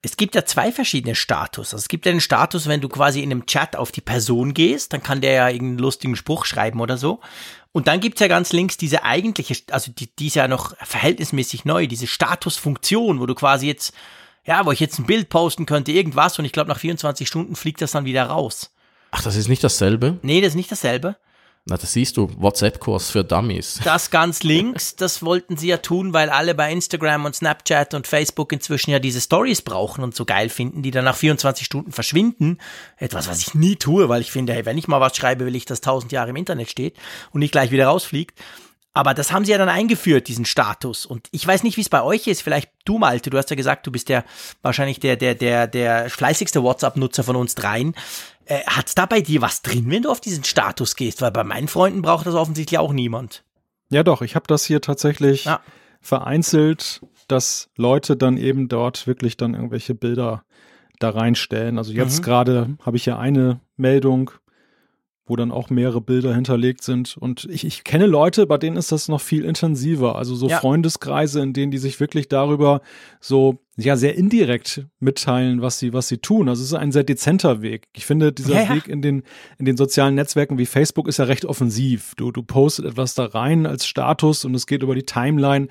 Es 0.00 0.16
gibt 0.16 0.34
ja 0.34 0.44
zwei 0.44 0.72
verschiedene 0.72 1.14
Status. 1.14 1.74
Also 1.74 1.82
es 1.82 1.88
gibt 1.88 2.06
ja 2.06 2.12
den 2.12 2.20
Status, 2.20 2.66
wenn 2.66 2.80
du 2.80 2.88
quasi 2.88 3.20
in 3.20 3.30
einem 3.30 3.46
Chat 3.46 3.76
auf 3.76 3.92
die 3.92 4.00
Person 4.00 4.54
gehst, 4.54 4.92
dann 4.92 5.02
kann 5.02 5.20
der 5.20 5.32
ja 5.32 5.48
irgendeinen 5.48 5.78
lustigen 5.78 6.16
Spruch 6.16 6.46
schreiben 6.46 6.80
oder 6.80 6.96
so. 6.96 7.20
Und 7.72 7.88
dann 7.88 8.00
gibt's 8.00 8.20
ja 8.20 8.28
ganz 8.28 8.52
links 8.52 8.76
diese 8.76 9.02
eigentliche, 9.02 9.56
also 9.70 9.90
die, 9.90 10.14
die 10.14 10.26
ist 10.26 10.36
ja 10.36 10.46
noch 10.46 10.76
verhältnismäßig 10.76 11.64
neu, 11.64 11.86
diese 11.86 12.06
Statusfunktion, 12.06 13.18
wo 13.18 13.26
du 13.26 13.34
quasi 13.34 13.66
jetzt, 13.66 13.94
ja, 14.44 14.66
wo 14.66 14.72
ich 14.72 14.80
jetzt 14.80 14.98
ein 14.98 15.06
Bild 15.06 15.30
posten 15.30 15.64
könnte, 15.64 15.90
irgendwas, 15.90 16.38
und 16.38 16.44
ich 16.44 16.52
glaube, 16.52 16.68
nach 16.68 16.78
24 16.78 17.26
Stunden 17.26 17.56
fliegt 17.56 17.80
das 17.80 17.92
dann 17.92 18.04
wieder 18.04 18.24
raus. 18.24 18.70
Ach, 19.10 19.22
das 19.22 19.36
ist 19.36 19.48
nicht 19.48 19.64
dasselbe? 19.64 20.18
Nee, 20.22 20.40
das 20.40 20.50
ist 20.50 20.56
nicht 20.56 20.70
dasselbe. 20.70 21.16
Na, 21.64 21.76
das 21.76 21.92
siehst 21.92 22.16
du, 22.16 22.28
WhatsApp-Kurs 22.38 23.10
für 23.10 23.22
Dummies. 23.22 23.80
Das 23.84 24.10
ganz 24.10 24.42
links, 24.42 24.96
das 24.96 25.22
wollten 25.22 25.56
sie 25.56 25.68
ja 25.68 25.76
tun, 25.76 26.12
weil 26.12 26.28
alle 26.28 26.56
bei 26.56 26.72
Instagram 26.72 27.24
und 27.24 27.36
Snapchat 27.36 27.94
und 27.94 28.08
Facebook 28.08 28.52
inzwischen 28.52 28.90
ja 28.90 28.98
diese 28.98 29.20
Stories 29.20 29.62
brauchen 29.62 30.02
und 30.02 30.16
so 30.16 30.24
geil 30.24 30.48
finden, 30.48 30.82
die 30.82 30.90
dann 30.90 31.04
nach 31.04 31.14
24 31.14 31.64
Stunden 31.64 31.92
verschwinden. 31.92 32.58
Etwas, 32.96 33.28
was 33.28 33.38
ich 33.38 33.54
nie 33.54 33.76
tue, 33.76 34.08
weil 34.08 34.22
ich 34.22 34.32
finde, 34.32 34.54
hey, 34.54 34.66
wenn 34.66 34.76
ich 34.76 34.88
mal 34.88 35.00
was 35.00 35.16
schreibe, 35.16 35.46
will 35.46 35.54
ich, 35.54 35.64
dass 35.64 35.80
tausend 35.80 36.10
Jahre 36.10 36.30
im 36.30 36.36
Internet 36.36 36.68
steht 36.68 36.96
und 37.30 37.38
nicht 37.38 37.52
gleich 37.52 37.70
wieder 37.70 37.86
rausfliegt. 37.86 38.40
Aber 38.94 39.14
das 39.14 39.32
haben 39.32 39.44
sie 39.44 39.52
ja 39.52 39.58
dann 39.58 39.70
eingeführt, 39.70 40.28
diesen 40.28 40.44
Status. 40.44 41.06
Und 41.06 41.28
ich 41.30 41.46
weiß 41.46 41.62
nicht, 41.62 41.78
wie 41.78 41.80
es 41.80 41.88
bei 41.88 42.02
euch 42.02 42.26
ist. 42.26 42.42
Vielleicht 42.42 42.70
du, 42.84 42.98
Malte, 42.98 43.30
du 43.30 43.38
hast 43.38 43.48
ja 43.48 43.56
gesagt, 43.56 43.86
du 43.86 43.90
bist 43.90 44.10
der 44.10 44.24
wahrscheinlich 44.60 45.00
der, 45.00 45.16
der, 45.16 45.34
der, 45.34 45.66
der 45.66 46.10
fleißigste 46.10 46.62
WhatsApp-Nutzer 46.62 47.24
von 47.24 47.36
uns 47.36 47.54
dreien. 47.54 47.94
Äh, 48.46 48.60
hat's 48.66 48.94
da 48.94 49.06
bei 49.06 49.20
dir 49.20 49.40
was 49.42 49.62
drin, 49.62 49.90
wenn 49.90 50.02
du 50.02 50.10
auf 50.10 50.20
diesen 50.20 50.44
Status 50.44 50.96
gehst? 50.96 51.22
Weil 51.22 51.30
bei 51.30 51.44
meinen 51.44 51.68
Freunden 51.68 52.02
braucht 52.02 52.26
das 52.26 52.34
offensichtlich 52.34 52.78
auch 52.78 52.92
niemand. 52.92 53.44
Ja, 53.90 54.02
doch, 54.02 54.22
ich 54.22 54.34
habe 54.34 54.46
das 54.48 54.64
hier 54.64 54.80
tatsächlich 54.80 55.44
Ja. 55.44 55.60
vereinzelt, 56.00 57.00
dass 57.28 57.70
Leute 57.76 58.16
dann 58.16 58.36
eben 58.36 58.68
dort 58.68 59.06
wirklich 59.06 59.36
dann 59.36 59.54
irgendwelche 59.54 59.94
Bilder 59.94 60.44
da 60.98 61.10
reinstellen. 61.10 61.78
Also 61.78 61.92
jetzt 61.92 62.18
Mhm. 62.18 62.22
gerade 62.24 62.76
habe 62.84 62.96
ich 62.96 63.06
ja 63.06 63.18
eine 63.18 63.60
Meldung, 63.76 64.30
wo 65.26 65.36
dann 65.36 65.52
auch 65.52 65.70
mehrere 65.70 66.00
Bilder 66.00 66.34
hinterlegt 66.34 66.82
sind. 66.82 67.16
Und 67.16 67.44
ich, 67.44 67.64
ich 67.64 67.84
kenne 67.84 68.06
Leute, 68.06 68.46
bei 68.46 68.58
denen 68.58 68.76
ist 68.76 68.90
das 68.90 69.08
noch 69.08 69.20
viel 69.20 69.44
intensiver. 69.44 70.16
Also 70.16 70.34
so 70.34 70.48
Ja. 70.48 70.58
Freundeskreise, 70.58 71.40
in 71.40 71.52
denen 71.52 71.70
die 71.70 71.78
sich 71.78 72.00
wirklich 72.00 72.28
darüber 72.28 72.80
so 73.20 73.60
ja 73.76 73.96
sehr 73.96 74.16
indirekt 74.16 74.86
mitteilen, 74.98 75.62
was 75.62 75.78
sie 75.78 75.92
was 75.92 76.08
sie 76.08 76.18
tun. 76.18 76.48
Also 76.48 76.62
es 76.62 76.68
ist 76.68 76.74
ein 76.74 76.92
sehr 76.92 77.04
dezenter 77.04 77.62
Weg. 77.62 77.86
Ich 77.94 78.04
finde 78.04 78.32
dieser 78.32 78.54
Ja, 78.54 78.62
ja. 78.64 78.74
Weg 78.74 78.88
in 78.88 79.00
den 79.00 79.22
in 79.58 79.64
den 79.64 79.76
sozialen 79.76 80.14
Netzwerken 80.16 80.58
wie 80.58 80.66
Facebook 80.66 81.06
ist 81.08 81.18
ja 81.18 81.24
recht 81.26 81.44
offensiv. 81.44 82.14
Du 82.16 82.32
du 82.32 82.42
postest 82.42 82.88
etwas 82.88 83.14
da 83.14 83.26
rein 83.26 83.64
als 83.64 83.86
Status 83.86 84.44
und 84.44 84.54
es 84.54 84.66
geht 84.66 84.82
über 84.82 84.94
die 84.94 85.04
Timeline. 85.06 85.68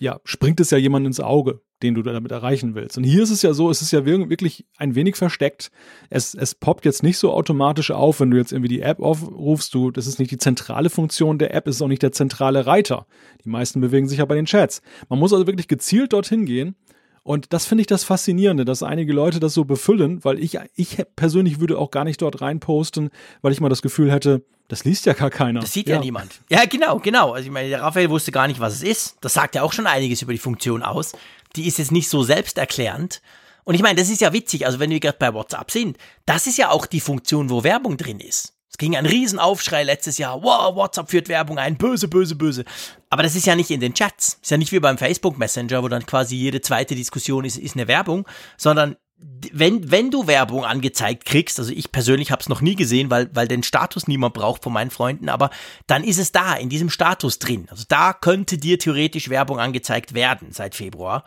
Ja, 0.00 0.20
springt 0.24 0.60
es 0.60 0.70
ja 0.70 0.78
jemand 0.78 1.06
ins 1.06 1.20
Auge, 1.20 1.60
den 1.82 1.94
du 1.94 2.02
damit 2.02 2.30
erreichen 2.32 2.74
willst. 2.74 2.96
Und 2.96 3.04
hier 3.04 3.22
ist 3.22 3.30
es 3.30 3.42
ja 3.42 3.52
so, 3.52 3.68
es 3.70 3.82
ist 3.82 3.90
ja 3.90 4.06
wir- 4.06 4.30
wirklich 4.30 4.64
ein 4.78 4.94
wenig 4.94 5.16
versteckt. 5.16 5.70
Es, 6.08 6.34
es 6.34 6.54
poppt 6.54 6.84
jetzt 6.84 7.02
nicht 7.02 7.18
so 7.18 7.32
automatisch 7.32 7.90
auf, 7.90 8.20
wenn 8.20 8.30
du 8.30 8.36
jetzt 8.36 8.52
irgendwie 8.52 8.68
die 8.68 8.80
App 8.80 9.00
aufrufst. 9.00 9.74
Du, 9.74 9.90
das 9.90 10.06
ist 10.06 10.18
nicht 10.18 10.30
die 10.30 10.38
zentrale 10.38 10.88
Funktion 10.88 11.38
der 11.38 11.52
App, 11.54 11.66
es 11.66 11.76
ist 11.76 11.82
auch 11.82 11.88
nicht 11.88 12.02
der 12.02 12.12
zentrale 12.12 12.66
Reiter. 12.66 13.06
Die 13.44 13.48
meisten 13.48 13.80
bewegen 13.80 14.08
sich 14.08 14.18
ja 14.18 14.24
bei 14.24 14.34
den 14.36 14.46
Chats. 14.46 14.82
Man 15.08 15.18
muss 15.18 15.32
also 15.32 15.46
wirklich 15.46 15.68
gezielt 15.68 16.12
dorthin 16.12 16.46
gehen. 16.46 16.74
Und 17.22 17.54
das 17.54 17.64
finde 17.64 17.80
ich 17.80 17.86
das 17.86 18.04
Faszinierende, 18.04 18.66
dass 18.66 18.82
einige 18.82 19.14
Leute 19.14 19.40
das 19.40 19.54
so 19.54 19.64
befüllen, 19.64 20.22
weil 20.24 20.38
ich, 20.38 20.58
ich 20.76 21.02
persönlich 21.16 21.58
würde 21.58 21.78
auch 21.78 21.90
gar 21.90 22.04
nicht 22.04 22.20
dort 22.20 22.42
reinposten, 22.42 23.08
weil 23.40 23.50
ich 23.52 23.62
mal 23.62 23.70
das 23.70 23.80
Gefühl 23.80 24.12
hätte, 24.12 24.44
das 24.68 24.84
liest 24.84 25.06
ja 25.06 25.14
gar 25.14 25.30
keiner. 25.30 25.60
Das 25.60 25.72
sieht 25.72 25.88
ja, 25.88 25.98
niemand. 26.00 26.42
Ja, 26.50 26.66
genau, 26.66 26.98
genau. 26.98 27.32
Also 27.32 27.46
ich 27.46 27.50
meine, 27.52 27.70
der 27.70 27.80
Raphael 27.80 28.10
wusste 28.10 28.30
gar 28.30 28.46
nicht, 28.46 28.60
was 28.60 28.74
es 28.74 28.82
ist. 28.82 29.16
Das 29.22 29.32
sagt 29.32 29.54
ja 29.54 29.62
auch 29.62 29.72
schon 29.72 29.86
einiges 29.86 30.20
über 30.20 30.32
die 30.32 30.38
Funktion 30.38 30.82
aus. 30.82 31.12
Die 31.56 31.66
ist 31.66 31.78
jetzt 31.78 31.92
nicht 31.92 32.08
so 32.08 32.22
selbsterklärend. 32.22 33.22
Und 33.64 33.74
ich 33.74 33.82
meine, 33.82 33.98
das 33.98 34.10
ist 34.10 34.20
ja 34.20 34.32
witzig. 34.32 34.66
Also 34.66 34.78
wenn 34.78 34.90
wir 34.90 35.00
gerade 35.00 35.18
bei 35.18 35.32
WhatsApp 35.32 35.70
sind, 35.70 35.96
das 36.26 36.46
ist 36.46 36.58
ja 36.58 36.70
auch 36.70 36.86
die 36.86 37.00
Funktion, 37.00 37.50
wo 37.50 37.64
Werbung 37.64 37.96
drin 37.96 38.20
ist. 38.20 38.52
Es 38.74 38.78
ging 38.78 38.96
ein 38.96 39.06
Riesenaufschrei 39.06 39.84
letztes 39.84 40.18
Jahr. 40.18 40.42
Wow, 40.42 40.74
WhatsApp 40.74 41.08
führt 41.08 41.28
Werbung 41.28 41.58
ein. 41.58 41.76
Böse, 41.76 42.08
böse, 42.08 42.34
böse. 42.34 42.64
Aber 43.08 43.22
das 43.22 43.36
ist 43.36 43.46
ja 43.46 43.54
nicht 43.54 43.70
in 43.70 43.78
den 43.78 43.94
Chats. 43.94 44.40
Ist 44.42 44.50
ja 44.50 44.56
nicht 44.56 44.72
wie 44.72 44.80
beim 44.80 44.98
Facebook 44.98 45.38
Messenger, 45.38 45.82
wo 45.84 45.88
dann 45.88 46.04
quasi 46.04 46.34
jede 46.34 46.60
zweite 46.60 46.96
Diskussion 46.96 47.44
ist, 47.44 47.56
ist 47.56 47.76
eine 47.76 47.86
Werbung, 47.86 48.26
sondern 48.56 48.96
wenn, 49.16 49.90
wenn 49.90 50.10
du 50.10 50.26
Werbung 50.26 50.64
angezeigt 50.64 51.24
kriegst, 51.24 51.58
also 51.58 51.72
ich 51.72 51.92
persönlich 51.92 52.30
habe 52.30 52.40
es 52.42 52.48
noch 52.48 52.60
nie 52.60 52.74
gesehen, 52.74 53.10
weil, 53.10 53.30
weil 53.34 53.48
den 53.48 53.62
Status 53.62 54.08
niemand 54.08 54.34
braucht 54.34 54.62
von 54.62 54.72
meinen 54.72 54.90
Freunden, 54.90 55.28
aber 55.28 55.50
dann 55.86 56.04
ist 56.04 56.18
es 56.18 56.32
da, 56.32 56.54
in 56.54 56.68
diesem 56.68 56.90
Status 56.90 57.38
drin. 57.38 57.66
Also 57.70 57.84
da 57.88 58.12
könnte 58.12 58.58
dir 58.58 58.78
theoretisch 58.78 59.28
Werbung 59.28 59.60
angezeigt 59.60 60.14
werden 60.14 60.48
seit 60.50 60.74
Februar. 60.74 61.24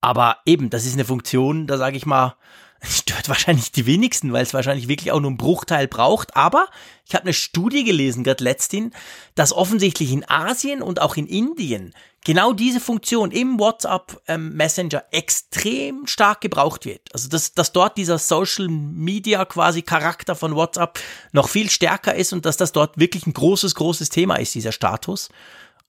Aber 0.00 0.38
eben, 0.46 0.70
das 0.70 0.86
ist 0.86 0.94
eine 0.94 1.04
Funktion, 1.04 1.66
da 1.66 1.78
sage 1.78 1.96
ich 1.96 2.06
mal, 2.06 2.36
stört 2.82 3.28
wahrscheinlich 3.28 3.72
die 3.72 3.86
wenigsten, 3.86 4.32
weil 4.32 4.42
es 4.42 4.54
wahrscheinlich 4.54 4.88
wirklich 4.88 5.10
auch 5.12 5.20
nur 5.20 5.30
einen 5.30 5.38
Bruchteil 5.38 5.88
braucht. 5.88 6.36
Aber 6.36 6.68
ich 7.04 7.14
habe 7.14 7.24
eine 7.24 7.32
Studie 7.32 7.84
gelesen, 7.84 8.22
gerade 8.22 8.44
letzthin, 8.44 8.92
dass 9.34 9.52
offensichtlich 9.52 10.12
in 10.12 10.28
Asien 10.28 10.82
und 10.82 11.00
auch 11.00 11.16
in 11.16 11.26
Indien 11.26 11.92
genau 12.26 12.52
diese 12.52 12.80
Funktion 12.80 13.30
im 13.30 13.60
WhatsApp 13.60 14.20
ähm, 14.26 14.52
Messenger 14.54 15.04
extrem 15.12 16.08
stark 16.08 16.40
gebraucht 16.40 16.84
wird. 16.84 17.02
Also 17.12 17.28
dass, 17.28 17.52
dass 17.52 17.70
dort 17.70 17.96
dieser 17.96 18.18
Social 18.18 18.66
Media 18.66 19.44
quasi 19.44 19.82
Charakter 19.82 20.34
von 20.34 20.56
WhatsApp 20.56 20.98
noch 21.30 21.48
viel 21.48 21.70
stärker 21.70 22.16
ist 22.16 22.32
und 22.32 22.44
dass 22.44 22.56
das 22.56 22.72
dort 22.72 22.98
wirklich 22.98 23.28
ein 23.28 23.32
großes, 23.32 23.76
großes 23.76 24.08
Thema 24.08 24.34
ist, 24.40 24.56
dieser 24.56 24.72
Status. 24.72 25.28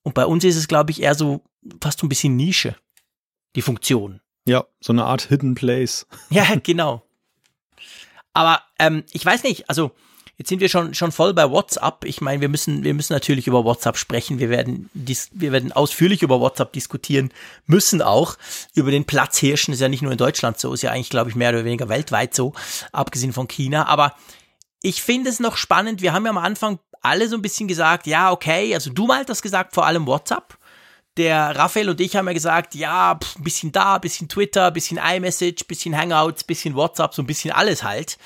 Und 0.03 0.13
bei 0.13 0.27
uns 0.27 0.43
ist 0.43 0.57
es, 0.57 0.67
glaube 0.67 0.91
ich, 0.91 1.01
eher 1.01 1.15
so 1.15 1.41
fast 1.81 1.99
so 1.99 2.05
ein 2.05 2.09
bisschen 2.09 2.35
Nische, 2.35 2.75
die 3.55 3.63
Funktion. 3.63 4.21
Ja, 4.45 4.67
so 4.79 4.93
eine 4.93 5.05
Art 5.05 5.23
Hidden 5.23 5.55
Place. 5.55 6.05
Ja, 6.29 6.45
genau. 6.63 7.01
Aber 8.33 8.61
ähm, 8.77 9.03
ich 9.11 9.25
weiß 9.25 9.41
nicht, 9.41 9.71
also 9.71 9.91
jetzt 10.37 10.49
sind 10.49 10.59
wir 10.59 10.69
schon 10.69 10.93
schon 10.93 11.11
voll 11.11 11.33
bei 11.33 11.49
WhatsApp. 11.49 12.05
Ich 12.05 12.21
meine, 12.21 12.41
wir 12.41 12.49
müssen 12.49 12.83
wir 12.83 12.93
müssen 12.93 13.13
natürlich 13.13 13.47
über 13.47 13.63
WhatsApp 13.63 13.97
sprechen. 13.97 14.39
Wir 14.39 14.49
werden 14.49 14.89
dis 14.93 15.29
wir 15.33 15.51
werden 15.51 15.71
ausführlich 15.71 16.21
über 16.21 16.39
WhatsApp 16.39 16.73
diskutieren 16.73 17.31
müssen 17.65 18.01
auch 18.01 18.37
über 18.73 18.91
den 18.91 19.05
Platzhirschen. 19.05 19.73
Ist 19.73 19.79
ja 19.81 19.89
nicht 19.89 20.03
nur 20.03 20.11
in 20.11 20.17
Deutschland 20.17 20.59
so, 20.59 20.73
ist 20.73 20.83
ja 20.83 20.91
eigentlich 20.91 21.09
glaube 21.09 21.29
ich 21.29 21.35
mehr 21.35 21.49
oder 21.49 21.65
weniger 21.65 21.89
weltweit 21.89 22.35
so, 22.35 22.53
abgesehen 22.91 23.33
von 23.33 23.47
China. 23.47 23.87
Aber 23.87 24.15
ich 24.81 25.01
finde 25.01 25.29
es 25.29 25.39
noch 25.39 25.57
spannend. 25.57 26.01
Wir 26.01 26.13
haben 26.13 26.25
ja 26.25 26.31
am 26.31 26.37
Anfang 26.37 26.79
alle 27.01 27.27
so 27.27 27.35
ein 27.35 27.41
bisschen 27.41 27.67
gesagt, 27.67 28.05
ja 28.05 28.31
okay, 28.31 28.73
also 28.73 28.91
du 28.91 29.07
mal 29.07 29.25
das 29.25 29.41
gesagt, 29.41 29.73
vor 29.73 29.85
allem 29.85 30.05
WhatsApp 30.05 30.57
der 31.17 31.55
Raphael 31.55 31.89
und 31.89 31.99
ich 31.99 32.15
haben 32.15 32.27
ja 32.27 32.33
gesagt, 32.33 32.75
ja, 32.75 33.17
pf, 33.19 33.37
ein 33.37 33.43
bisschen 33.43 33.71
da, 33.71 33.95
ein 33.95 34.01
bisschen 34.01 34.29
Twitter, 34.29 34.67
ein 34.67 34.73
bisschen 34.73 34.99
iMessage, 34.99 35.63
ein 35.63 35.67
bisschen 35.67 35.97
Hangouts, 35.97 36.43
ein 36.43 36.47
bisschen 36.47 36.75
WhatsApp, 36.75 37.15
so 37.15 37.23
ein 37.23 37.25
bisschen 37.25 37.51
alles 37.51 37.81
halt. 37.81 38.19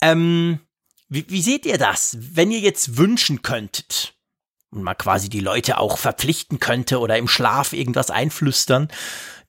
Ähm, 0.00 0.60
wie, 1.14 1.24
wie 1.28 1.42
seht 1.42 1.64
ihr 1.66 1.78
das, 1.78 2.16
wenn 2.20 2.50
ihr 2.50 2.60
jetzt 2.60 2.96
wünschen 2.96 3.42
könntet 3.42 4.14
und 4.70 4.82
mal 4.82 4.94
quasi 4.94 5.28
die 5.28 5.40
Leute 5.40 5.78
auch 5.78 5.96
verpflichten 5.96 6.58
könnte 6.58 6.98
oder 6.98 7.16
im 7.16 7.28
Schlaf 7.28 7.72
irgendwas 7.72 8.10
einflüstern, 8.10 8.88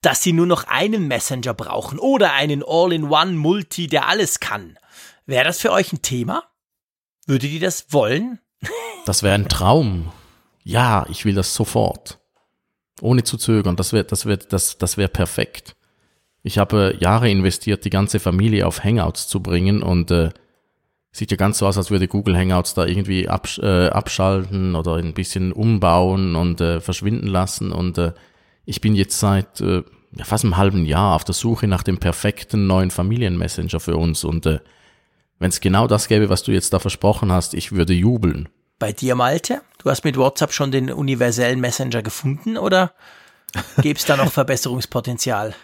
dass 0.02 0.22
sie 0.22 0.34
nur 0.34 0.46
noch 0.46 0.66
einen 0.66 1.08
Messenger 1.08 1.54
brauchen 1.54 1.98
oder 1.98 2.34
einen 2.34 2.64
All-in-One-Multi, 2.64 3.88
der 3.88 4.08
alles 4.08 4.40
kann? 4.40 4.78
Wäre 5.26 5.46
das 5.46 5.60
für 5.60 5.72
euch 5.72 5.92
ein 5.92 6.04
Thema? 6.04 6.44
Würdet 7.26 7.50
ihr 7.50 7.60
das 7.60 7.92
wollen? 7.92 8.40
Das 9.06 9.24
wäre 9.24 9.34
ein 9.34 9.50
Traum. 9.50 10.12
Ja, 10.64 11.06
ich 11.10 11.26
will 11.26 11.34
das 11.34 11.56
sofort. 11.56 12.20
Ohne 13.02 13.24
zu 13.24 13.38
zögern. 13.38 13.76
Das 13.76 13.94
wäre 13.94 14.04
das 14.04 14.26
wär, 14.26 14.38
das, 14.38 14.78
das 14.78 14.98
wär 14.98 15.08
perfekt. 15.08 15.76
Ich 16.44 16.60
habe 16.60 16.96
Jahre 17.00 17.30
investiert, 17.30 17.86
die 17.86 17.90
ganze 17.90 18.20
Familie 18.20 18.68
auf 18.68 18.84
Hangouts 18.84 19.28
zu 19.28 19.42
bringen 19.42 19.82
und 19.82 20.12
äh, 20.12 20.30
sieht 21.16 21.32
ja 21.32 21.38
ganz 21.38 21.60
so 21.60 21.68
aus, 21.68 21.78
als 21.78 21.92
würde 21.92 22.10
Google 22.10 22.38
Hangouts 22.38 22.74
da 22.74 22.86
irgendwie 22.86 23.30
absch 23.30 23.60
äh, 23.60 23.88
abschalten 23.88 24.76
oder 24.76 24.96
ein 24.96 25.14
bisschen 25.14 25.54
umbauen 25.54 26.36
und 26.36 26.60
äh, 26.60 26.82
verschwinden 26.82 27.28
lassen. 27.28 27.72
Und 27.72 27.98
äh, 27.98 28.12
ich 28.66 28.82
bin 28.82 28.96
jetzt 28.96 29.18
seit 29.18 29.62
äh, 29.62 29.84
fast 30.24 30.44
einem 30.44 30.58
halben 30.58 30.86
Jahr 30.86 31.16
auf 31.16 31.24
der 31.24 31.34
Suche 31.34 31.68
nach 31.68 31.84
dem 31.84 32.00
perfekten 32.00 32.68
neuen 32.68 32.92
Familienmessenger 32.92 33.80
für 33.80 33.96
uns. 33.96 34.26
Und 34.26 34.46
äh, 34.46 34.60
wenn 35.40 35.50
es 35.50 35.62
genau 35.62 35.88
das 35.88 36.10
gäbe, 36.10 36.28
was 36.28 36.44
du 36.44 36.52
jetzt 36.52 36.74
da 36.74 36.80
versprochen 36.80 37.32
hast, 37.32 37.54
ich 37.54 37.72
würde 37.72 37.94
jubeln. 37.94 38.50
Bei 38.78 38.92
dir, 38.92 39.16
Malte? 39.16 39.62
Du 39.78 39.90
hast 39.90 40.04
mit 40.04 40.18
WhatsApp 40.18 40.52
schon 40.52 40.72
den 40.72 40.92
universellen 40.92 41.62
Messenger 41.62 42.02
gefunden 42.02 42.58
oder 42.58 42.92
gäbe 43.82 43.98
es 43.98 44.06
da 44.06 44.18
noch 44.18 44.32
Verbesserungspotenzial? 44.34 45.56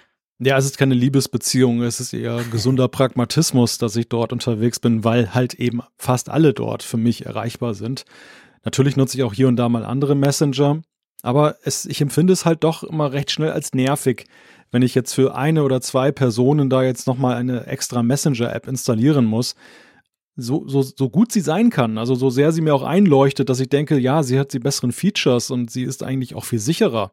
Ja, 0.43 0.57
es 0.57 0.65
ist 0.65 0.79
keine 0.79 0.95
Liebesbeziehung, 0.95 1.83
es 1.83 1.99
ist 1.99 2.13
eher 2.13 2.43
gesunder 2.51 2.87
Pragmatismus, 2.87 3.77
dass 3.77 3.95
ich 3.95 4.09
dort 4.09 4.33
unterwegs 4.33 4.79
bin, 4.79 5.03
weil 5.03 5.35
halt 5.35 5.53
eben 5.53 5.81
fast 5.97 6.29
alle 6.29 6.51
dort 6.51 6.81
für 6.81 6.97
mich 6.97 7.27
erreichbar 7.27 7.75
sind. 7.75 8.05
Natürlich 8.65 8.97
nutze 8.97 9.17
ich 9.17 9.23
auch 9.23 9.33
hier 9.33 9.47
und 9.47 9.55
da 9.57 9.69
mal 9.69 9.85
andere 9.85 10.15
Messenger, 10.15 10.81
aber 11.21 11.57
es, 11.63 11.85
ich 11.85 12.01
empfinde 12.01 12.33
es 12.33 12.43
halt 12.43 12.63
doch 12.63 12.81
immer 12.81 13.13
recht 13.13 13.29
schnell 13.29 13.51
als 13.51 13.73
nervig, 13.73 14.25
wenn 14.71 14.81
ich 14.81 14.95
jetzt 14.95 15.13
für 15.13 15.35
eine 15.35 15.63
oder 15.63 15.79
zwei 15.79 16.11
Personen 16.11 16.71
da 16.71 16.81
jetzt 16.81 17.05
nochmal 17.05 17.35
eine 17.35 17.67
extra 17.67 18.01
Messenger-App 18.01 18.67
installieren 18.67 19.25
muss. 19.25 19.53
So, 20.35 20.67
so, 20.67 20.81
so 20.81 21.07
gut 21.11 21.31
sie 21.31 21.41
sein 21.41 21.69
kann, 21.69 21.99
also 21.99 22.15
so 22.15 22.31
sehr 22.31 22.51
sie 22.51 22.61
mir 22.61 22.73
auch 22.73 22.81
einleuchtet, 22.81 23.49
dass 23.49 23.59
ich 23.59 23.69
denke, 23.69 23.99
ja, 23.99 24.23
sie 24.23 24.39
hat 24.39 24.53
die 24.53 24.59
besseren 24.59 24.91
Features 24.91 25.51
und 25.51 25.69
sie 25.69 25.83
ist 25.83 26.01
eigentlich 26.01 26.33
auch 26.33 26.45
viel 26.45 26.57
sicherer. 26.57 27.11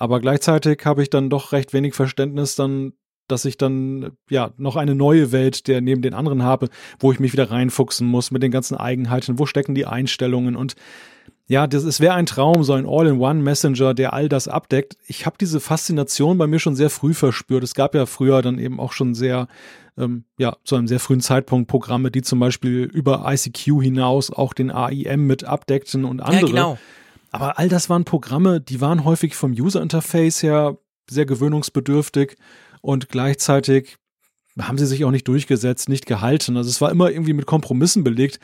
Aber 0.00 0.18
gleichzeitig 0.18 0.80
habe 0.86 1.02
ich 1.02 1.10
dann 1.10 1.28
doch 1.28 1.52
recht 1.52 1.74
wenig 1.74 1.94
Verständnis 1.94 2.56
dann, 2.56 2.94
dass 3.28 3.44
ich 3.44 3.58
dann 3.58 4.12
ja 4.30 4.50
noch 4.56 4.76
eine 4.76 4.94
neue 4.94 5.30
Welt, 5.30 5.68
der 5.68 5.82
neben 5.82 6.00
den 6.00 6.14
anderen 6.14 6.42
habe, 6.42 6.70
wo 6.98 7.12
ich 7.12 7.20
mich 7.20 7.34
wieder 7.34 7.50
reinfuchsen 7.50 8.06
muss 8.06 8.30
mit 8.30 8.42
den 8.42 8.50
ganzen 8.50 8.78
Eigenheiten, 8.78 9.38
wo 9.38 9.44
stecken 9.44 9.74
die 9.74 9.84
Einstellungen 9.84 10.56
und 10.56 10.74
ja, 11.48 11.66
das, 11.66 11.82
es 11.82 12.00
wäre 12.00 12.14
ein 12.14 12.26
Traum, 12.26 12.62
so 12.62 12.72
ein 12.74 12.86
All-in-One-Messenger, 12.88 13.92
der 13.92 14.12
all 14.12 14.28
das 14.28 14.46
abdeckt. 14.46 14.96
Ich 15.06 15.26
habe 15.26 15.36
diese 15.38 15.58
Faszination 15.58 16.38
bei 16.38 16.46
mir 16.46 16.60
schon 16.60 16.76
sehr 16.76 16.90
früh 16.90 17.12
verspürt. 17.12 17.64
Es 17.64 17.74
gab 17.74 17.96
ja 17.96 18.06
früher 18.06 18.40
dann 18.40 18.60
eben 18.60 18.78
auch 18.78 18.92
schon 18.92 19.16
sehr, 19.16 19.48
ähm, 19.98 20.22
ja, 20.38 20.56
zu 20.62 20.76
einem 20.76 20.86
sehr 20.86 21.00
frühen 21.00 21.20
Zeitpunkt 21.20 21.68
Programme, 21.68 22.12
die 22.12 22.22
zum 22.22 22.38
Beispiel 22.38 22.84
über 22.84 23.24
ICQ 23.26 23.82
hinaus 23.82 24.30
auch 24.30 24.54
den 24.54 24.70
AIM 24.70 25.26
mit 25.26 25.42
abdeckten 25.42 26.04
und 26.04 26.20
andere. 26.20 26.40
Ja, 26.42 26.46
genau. 26.46 26.78
Aber 27.30 27.58
all 27.58 27.68
das 27.68 27.88
waren 27.88 28.04
Programme, 28.04 28.60
die 28.60 28.80
waren 28.80 29.04
häufig 29.04 29.34
vom 29.34 29.52
User-Interface 29.52 30.42
her 30.42 30.78
sehr 31.08 31.26
gewöhnungsbedürftig 31.26 32.36
und 32.82 33.08
gleichzeitig 33.08 33.96
haben 34.60 34.78
sie 34.78 34.86
sich 34.86 35.04
auch 35.04 35.10
nicht 35.10 35.28
durchgesetzt, 35.28 35.88
nicht 35.88 36.06
gehalten. 36.06 36.56
Also 36.56 36.68
es 36.68 36.80
war 36.80 36.90
immer 36.90 37.10
irgendwie 37.10 37.32
mit 37.32 37.46
Kompromissen 37.46 38.04
belegt. 38.04 38.40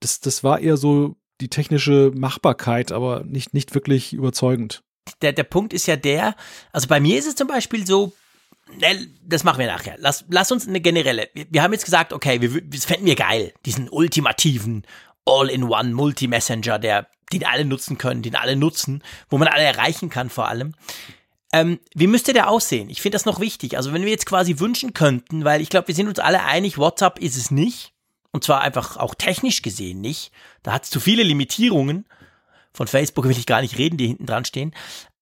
Das, 0.00 0.20
das 0.20 0.44
war 0.44 0.60
eher 0.60 0.76
so 0.76 1.16
die 1.40 1.48
technische 1.48 2.12
Machbarkeit, 2.14 2.92
aber 2.92 3.24
nicht, 3.24 3.54
nicht 3.54 3.74
wirklich 3.74 4.12
überzeugend. 4.12 4.82
Der, 5.22 5.32
der 5.32 5.44
Punkt 5.44 5.72
ist 5.72 5.86
ja 5.86 5.96
der, 5.96 6.34
also 6.72 6.86
bei 6.86 7.00
mir 7.00 7.18
ist 7.18 7.26
es 7.26 7.34
zum 7.34 7.48
Beispiel 7.48 7.86
so, 7.86 8.12
ne, 8.78 9.08
das 9.22 9.44
machen 9.44 9.58
wir 9.58 9.66
nachher. 9.66 9.96
Lass, 9.98 10.24
lass 10.28 10.52
uns 10.52 10.68
eine 10.68 10.80
generelle. 10.80 11.28
Wir, 11.34 11.62
haben 11.62 11.72
jetzt 11.72 11.84
gesagt, 11.84 12.12
okay, 12.12 12.40
wir, 12.40 12.60
das 12.62 12.84
fänden 12.84 13.06
wir 13.06 13.14
geil, 13.14 13.54
diesen 13.64 13.88
ultimativen 13.88 14.86
All-in-One 15.24 15.92
Multi-Messenger, 15.94 16.78
der, 16.78 17.08
den 17.32 17.44
alle 17.44 17.64
nutzen 17.64 17.98
können, 17.98 18.22
den 18.22 18.36
alle 18.36 18.56
nutzen, 18.56 19.02
wo 19.28 19.38
man 19.38 19.48
alle 19.48 19.64
erreichen 19.64 20.10
kann 20.10 20.30
vor 20.30 20.48
allem. 20.48 20.74
Ähm, 21.52 21.78
wie 21.94 22.06
müsste 22.06 22.32
der 22.32 22.50
aussehen? 22.50 22.90
Ich 22.90 23.00
finde 23.00 23.16
das 23.16 23.24
noch 23.24 23.40
wichtig. 23.40 23.76
Also 23.76 23.92
wenn 23.92 24.02
wir 24.02 24.10
jetzt 24.10 24.26
quasi 24.26 24.58
wünschen 24.58 24.92
könnten, 24.92 25.44
weil 25.44 25.60
ich 25.60 25.70
glaube, 25.70 25.88
wir 25.88 25.94
sind 25.94 26.08
uns 26.08 26.18
alle 26.18 26.44
einig, 26.44 26.78
WhatsApp 26.78 27.18
ist 27.18 27.36
es 27.36 27.50
nicht. 27.50 27.92
Und 28.30 28.44
zwar 28.44 28.60
einfach 28.60 28.98
auch 28.98 29.14
technisch 29.14 29.62
gesehen 29.62 30.00
nicht. 30.00 30.32
Da 30.62 30.72
hat 30.72 30.84
es 30.84 30.90
zu 30.90 31.00
viele 31.00 31.22
Limitierungen. 31.22 32.04
Von 32.74 32.86
Facebook 32.86 33.24
will 33.24 33.32
ich 33.36 33.46
gar 33.46 33.62
nicht 33.62 33.78
reden, 33.78 33.96
die 33.96 34.06
hinten 34.06 34.26
dran 34.26 34.44
stehen. 34.44 34.74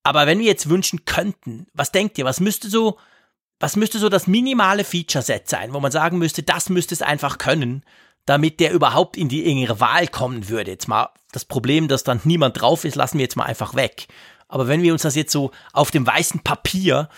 Aber 0.03 0.27
wenn 0.27 0.41
wir 0.41 0.47
jetzt 0.47 0.69
wünschen 0.69 1.05
könnten, 1.05 1.67
was 1.73 1.93
denkt 1.93 2.19
ihr, 2.19 2.25
was 2.25 2.41
müsste 2.41 2.69
so, 2.69 2.99
was 3.61 3.77
müsste 3.77 3.99
so 3.99 4.09
das 4.09 4.27
minimale 4.27 4.85
Feature-Set 4.85 5.49
sein, 5.49 5.73
wo 5.73 5.81
man 5.81 5.93
sagen 5.93 6.19
müsste, 6.19 6.43
das 6.43 6.69
müsste 6.69 6.95
es 6.95 7.03
einfach 7.03 7.39
können, 7.39 7.85
damit 8.27 8.61
der 8.61 8.73
überhaupt 8.73 9.17
in 9.17 9.29
die 9.29 9.47
engere 9.47 9.81
Wahl 9.81 10.09
kommen 10.09 10.49
würde? 10.49 10.73
Jetzt 10.73 10.89
mal 10.89 11.09
das 11.33 11.45
Problem, 11.45 11.89
dass 11.89 12.05
dann 12.05 12.21
niemand 12.25 12.61
drauf 12.61 12.85
ist, 12.85 12.97
lassen 12.97 13.19
wir 13.19 13.25
jetzt 13.25 13.37
mal 13.37 13.45
einfach 13.45 13.75
weg. 13.75 14.09
Aber 14.49 14.69
wenn 14.69 14.83
wir 14.83 14.93
uns 14.93 15.03
das 15.03 15.17
jetzt 15.17 15.33
so 15.33 15.51
auf 15.73 15.91
dem 15.91 16.07
weißen 16.07 16.41
Papier 16.41 17.09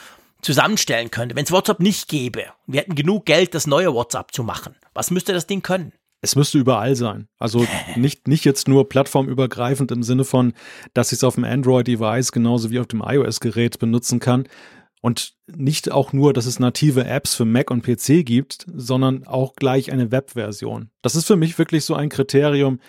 zusammenstellen 0.40 1.10
könnten, 1.10 1.36
wenn 1.36 1.44
es 1.44 1.52
WhatsApp 1.52 1.80
nicht 1.80 2.08
gäbe, 2.08 2.46
wir 2.66 2.80
hätten 2.80 2.94
genug 2.94 3.26
Geld, 3.26 3.54
das 3.54 3.66
neue 3.66 3.92
WhatsApp 3.92 4.32
zu 4.32 4.42
machen, 4.42 4.76
was 4.94 5.10
müsste 5.10 5.32
das 5.32 5.46
Ding 5.46 5.62
können? 5.62 5.92
Es 6.20 6.34
müsste 6.34 6.58
überall 6.58 6.96
sein. 6.96 7.28
Also 7.38 7.66
nicht, 7.96 8.26
nicht 8.28 8.44
jetzt 8.44 8.66
nur 8.66 8.88
plattformübergreifend 8.88 9.92
im 9.92 10.02
Sinne 10.02 10.24
von, 10.24 10.52
dass 10.94 11.12
ich 11.12 11.18
es 11.18 11.24
auf 11.24 11.36
dem 11.36 11.44
Android-Device 11.44 12.32
genauso 12.32 12.70
wie 12.70 12.80
auf 12.80 12.86
dem 12.86 13.02
iOS-Gerät 13.06 13.78
benutzen 13.78 14.18
kann. 14.18 14.48
Und 15.00 15.34
nicht 15.46 15.92
auch 15.92 16.12
nur, 16.12 16.32
dass 16.32 16.46
es 16.46 16.58
native 16.58 17.04
Apps 17.04 17.34
für 17.34 17.44
Mac 17.44 17.70
und 17.70 17.82
PC 17.82 18.26
gibt, 18.26 18.66
sondern 18.72 19.26
auch 19.26 19.54
gleich 19.54 19.92
eine 19.92 20.10
Web-Version. 20.10 20.90
Das 21.02 21.14
ist 21.14 21.26
für 21.26 21.36
mich 21.36 21.58
wirklich 21.58 21.84
so 21.84 21.94
ein 21.94 22.08
Kriterium, 22.08 22.80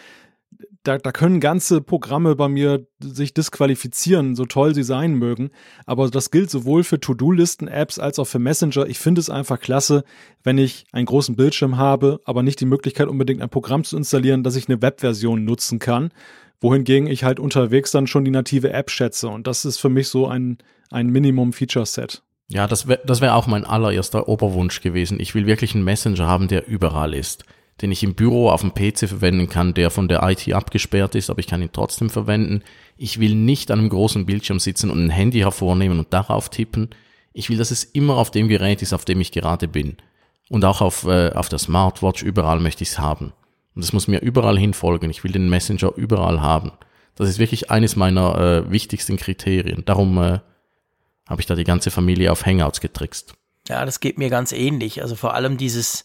da, 0.84 0.98
da 0.98 1.12
können 1.12 1.39
ganze 1.39 1.82
Programme 1.82 2.36
bei 2.36 2.48
mir 2.48 2.88
sich 3.00 3.34
disqualifizieren, 3.34 4.36
so 4.36 4.45
toll 4.45 4.74
sie 4.74 4.84
sein 4.84 5.13
mögen. 5.13 5.52
Aber 5.86 6.10
das 6.10 6.32
gilt 6.32 6.50
sowohl 6.50 6.84
für 6.84 7.00
To-Do-Listen-Apps 7.00 8.00
als 8.00 8.19
auch 8.19 8.26
für 8.26 8.39
Messenger. 8.39 8.88
Ich 8.88 9.00
finde 9.00 9.22
es 9.22 9.30
einfach 9.30 9.60
klasse, 9.60 10.04
wenn 10.43 10.58
ich 10.58 10.86
einen 10.91 11.06
großen 11.06 11.36
Bildschirm 11.36 11.78
habe, 11.78 12.22
aber 12.26 12.43
nicht 12.43 12.60
die 12.60 12.65
Möglichkeit 12.65 13.08
unbedingt 13.08 13.41
ein 13.41 13.50
Programm 13.50 13.84
zu 13.84 13.98
installieren, 13.98 14.43
dass 14.43 14.56
ich 14.56 14.69
eine 14.69 14.82
Webversion 14.82 15.43
nutzen 15.43 15.80
kann. 15.80 16.12
Wohingegen 16.62 17.08
ich 17.08 17.24
halt 17.24 17.39
unterwegs 17.39 17.91
dann 17.91 18.08
schon 18.08 18.26
die 18.26 18.32
native 18.32 18.72
App 18.72 18.89
schätze. 18.89 19.30
Und 19.30 19.48
das 19.48 19.65
ist 19.65 19.78
für 19.78 19.89
mich 19.89 20.10
so 20.10 20.28
ein, 20.28 20.58
ein 20.91 21.08
Minimum-Feature-Set. 21.08 22.22
Ja, 22.50 22.67
das 22.67 22.88
wäre 22.88 23.02
das 23.06 23.22
wär 23.22 23.36
auch 23.36 23.48
mein 23.48 23.63
allererster 23.63 24.28
Oberwunsch 24.28 24.82
gewesen. 24.82 25.19
Ich 25.19 25.36
will 25.36 25.45
wirklich 25.45 25.76
einen 25.76 25.84
Messenger 25.84 26.28
haben, 26.28 26.48
der 26.48 26.67
überall 26.67 27.13
ist 27.13 27.45
den 27.82 27.91
ich 27.91 28.04
im 28.04 28.15
Büro 28.15 28.50
auf 28.50 28.62
dem 28.62 28.74
PC 28.74 29.08
verwenden 29.08 29.48
kann, 29.48 29.74
der 29.74 29.89
von 29.89 30.08
der 30.08 30.22
IT 30.24 30.52
abgesperrt 30.54 31.15
ist, 31.15 31.30
aber 31.30 31.39
ich 31.39 31.48
kann 31.48 31.62
ihn 31.62 31.69
trotzdem 31.72 32.10
verwenden. 32.10 32.63
Ich 32.98 33.19
will 33.19 33.36
nicht 33.36 33.72
an 33.72 33.80
einem 33.80 33.89
großen 33.89 34.26
Bildschirm 34.26 34.60
sitzen 34.60 34.89
und 34.89 35.06
ein 35.06 35.10
Handy 35.10 35.39
hervornehmen 35.39 36.00
und 36.00 36.13
darauf 36.13 36.50
tippen. 36.50 36.89
Ich 37.34 37.50
will, 37.50 37.58
dass 37.58 37.72
es 37.72 37.84
immer 37.84 38.17
auf 38.17 38.32
dem 38.32 38.48
Gerät 38.48 38.82
ist, 38.82 38.93
auf 38.93 39.06
dem 39.06 39.22
ich 39.22 39.32
gerade 39.32 39.67
bin. 39.67 39.98
Und 40.50 40.65
auch 40.65 40.82
auf, 40.82 41.06
äh, 41.06 41.32
auf 41.32 41.48
der 41.48 41.60
Smartwatch, 41.60 42.24
überall 42.24 42.60
möchte 42.60 42.84
ich 42.84 42.89
es 42.89 43.00
haben. 43.00 43.34
Und 43.75 43.84
es 43.84 43.93
muss 43.93 44.08
mir 44.08 44.19
überall 44.19 44.58
hinfolgen. 44.58 45.10
Ich 45.10 45.23
will 45.23 45.32
den 45.32 45.49
Messenger 45.49 45.93
überall 45.95 46.41
haben. 46.41 46.71
Das 47.15 47.29
ist 47.29 47.39
wirklich 47.39 47.69
eines 47.69 47.95
meiner 47.95 48.38
äh, 48.39 48.71
wichtigsten 48.71 49.17
Kriterien. 49.17 49.84
Darum 49.86 50.17
äh, 50.17 50.39
habe 51.27 51.41
ich 51.41 51.45
da 51.45 51.55
die 51.55 51.63
ganze 51.63 51.91
Familie 51.91 52.32
auf 52.32 52.45
Hangouts 52.45 52.82
getrickst. 52.82 53.34
Ja, 53.67 53.86
das 53.86 53.99
geht 53.99 54.17
mir 54.17 54.29
ganz 54.29 54.51
ähnlich. 54.51 55.01
Also 55.01 55.15
vor 55.15 55.34
allem 55.34 55.58
dieses, 55.58 56.03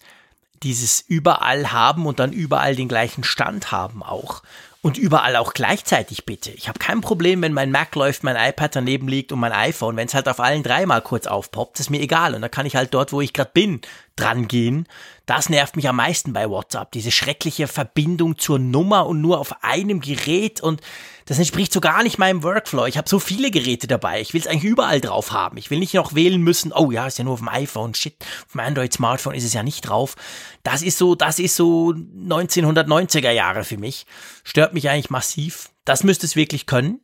dieses 0.63 1.01
überall 1.01 1.73
haben 1.73 2.07
und 2.07 2.19
dann 2.19 2.33
überall 2.33 2.77
den 2.77 2.89
gleichen 2.89 3.25
Stand 3.25 3.73
haben 3.73 4.03
auch. 4.03 4.43
Und 4.83 4.99
überall 4.99 5.37
auch 5.37 5.55
gleichzeitig 5.55 6.27
bitte. 6.27 6.51
Ich 6.51 6.69
habe 6.69 6.79
kein 6.79 7.01
Problem, 7.01 7.41
wenn 7.41 7.55
mein 7.55 7.71
Mac 7.71 7.95
läuft, 7.95 8.23
mein 8.23 8.37
iPad 8.37 8.77
daneben 8.77 9.09
liegt 9.09 9.33
und 9.33 9.39
mein 9.39 9.53
iPhone. 9.53 9.97
Wenn 9.97 10.09
es 10.09 10.15
halt 10.15 10.29
auf 10.29 10.41
allen 10.41 10.63
dreimal 10.63 11.01
kurz 11.01 11.27
aufpoppt, 11.27 11.81
ist 11.81 11.89
mir 11.89 12.03
egal. 12.03 12.35
Und 12.35 12.43
dann 12.43 12.51
kann 12.51 12.67
ich 12.67 12.77
halt 12.77 12.93
dort, 12.93 13.11
wo 13.11 13.23
ich 13.23 13.33
gerade 13.33 13.51
bin, 13.55 13.81
dran 14.17 14.49
gehen. 14.49 14.87
Das 15.27 15.49
nervt 15.49 15.77
mich 15.77 15.89
am 15.89 15.97
meisten 15.97 16.33
bei 16.33 16.49
WhatsApp. 16.49 16.93
Diese 16.93 17.11
schreckliche 17.11 17.67
Verbindung 17.67 18.39
zur 18.39 18.59
Nummer 18.59 19.07
und 19.07 19.21
nur 19.21 19.39
auf 19.39 19.63
einem 19.65 20.01
Gerät 20.01 20.61
und 20.61 20.81
das 21.27 21.39
entspricht 21.39 21.73
so 21.73 21.81
gar 21.81 22.03
nicht 22.03 22.19
meinem 22.19 22.43
Workflow. 22.43 22.85
Ich 22.85 22.99
habe 22.99 23.09
so 23.09 23.19
viele 23.19 23.51
Geräte 23.51 23.87
dabei. 23.87 24.21
Ich 24.21 24.35
will 24.35 24.43
es 24.43 24.47
eigentlich 24.47 24.65
überall 24.65 25.01
drauf 25.01 25.33
haben. 25.33 25.57
Ich 25.57 25.71
will 25.71 25.79
nicht 25.79 25.95
noch 25.95 26.15
wählen 26.15 26.41
müssen, 26.41 26.73
oh 26.73 26.91
ja, 26.91 27.07
ist 27.07 27.19
ja 27.19 27.25
nur 27.25 27.35
auf 27.35 27.41
dem 27.41 27.49
iPhone. 27.49 27.95
Shit, 27.95 28.17
auf 28.47 28.53
dem 28.53 28.61
Android-Smartphone 28.61 29.35
ist 29.35 29.45
es 29.45 29.55
ja 29.55 29.63
nicht 29.63 29.83
drauf. 29.83 30.17
Das 30.63 30.83
ist 30.83 30.99
so, 30.99 31.15
das 31.15 31.39
ist 31.39 31.57
so 31.57 31.95
1990er 31.95 33.31
Jahre 33.31 33.65
für 33.65 33.79
mich. 33.79 34.05
Stört 34.45 34.75
mich 34.75 34.91
eigentlich 34.91 35.11
massiv. 35.11 35.71
Das 35.87 36.05
müsste 36.05 36.27
es 36.27 36.37
wirklich 36.37 36.67
können. 36.67 37.01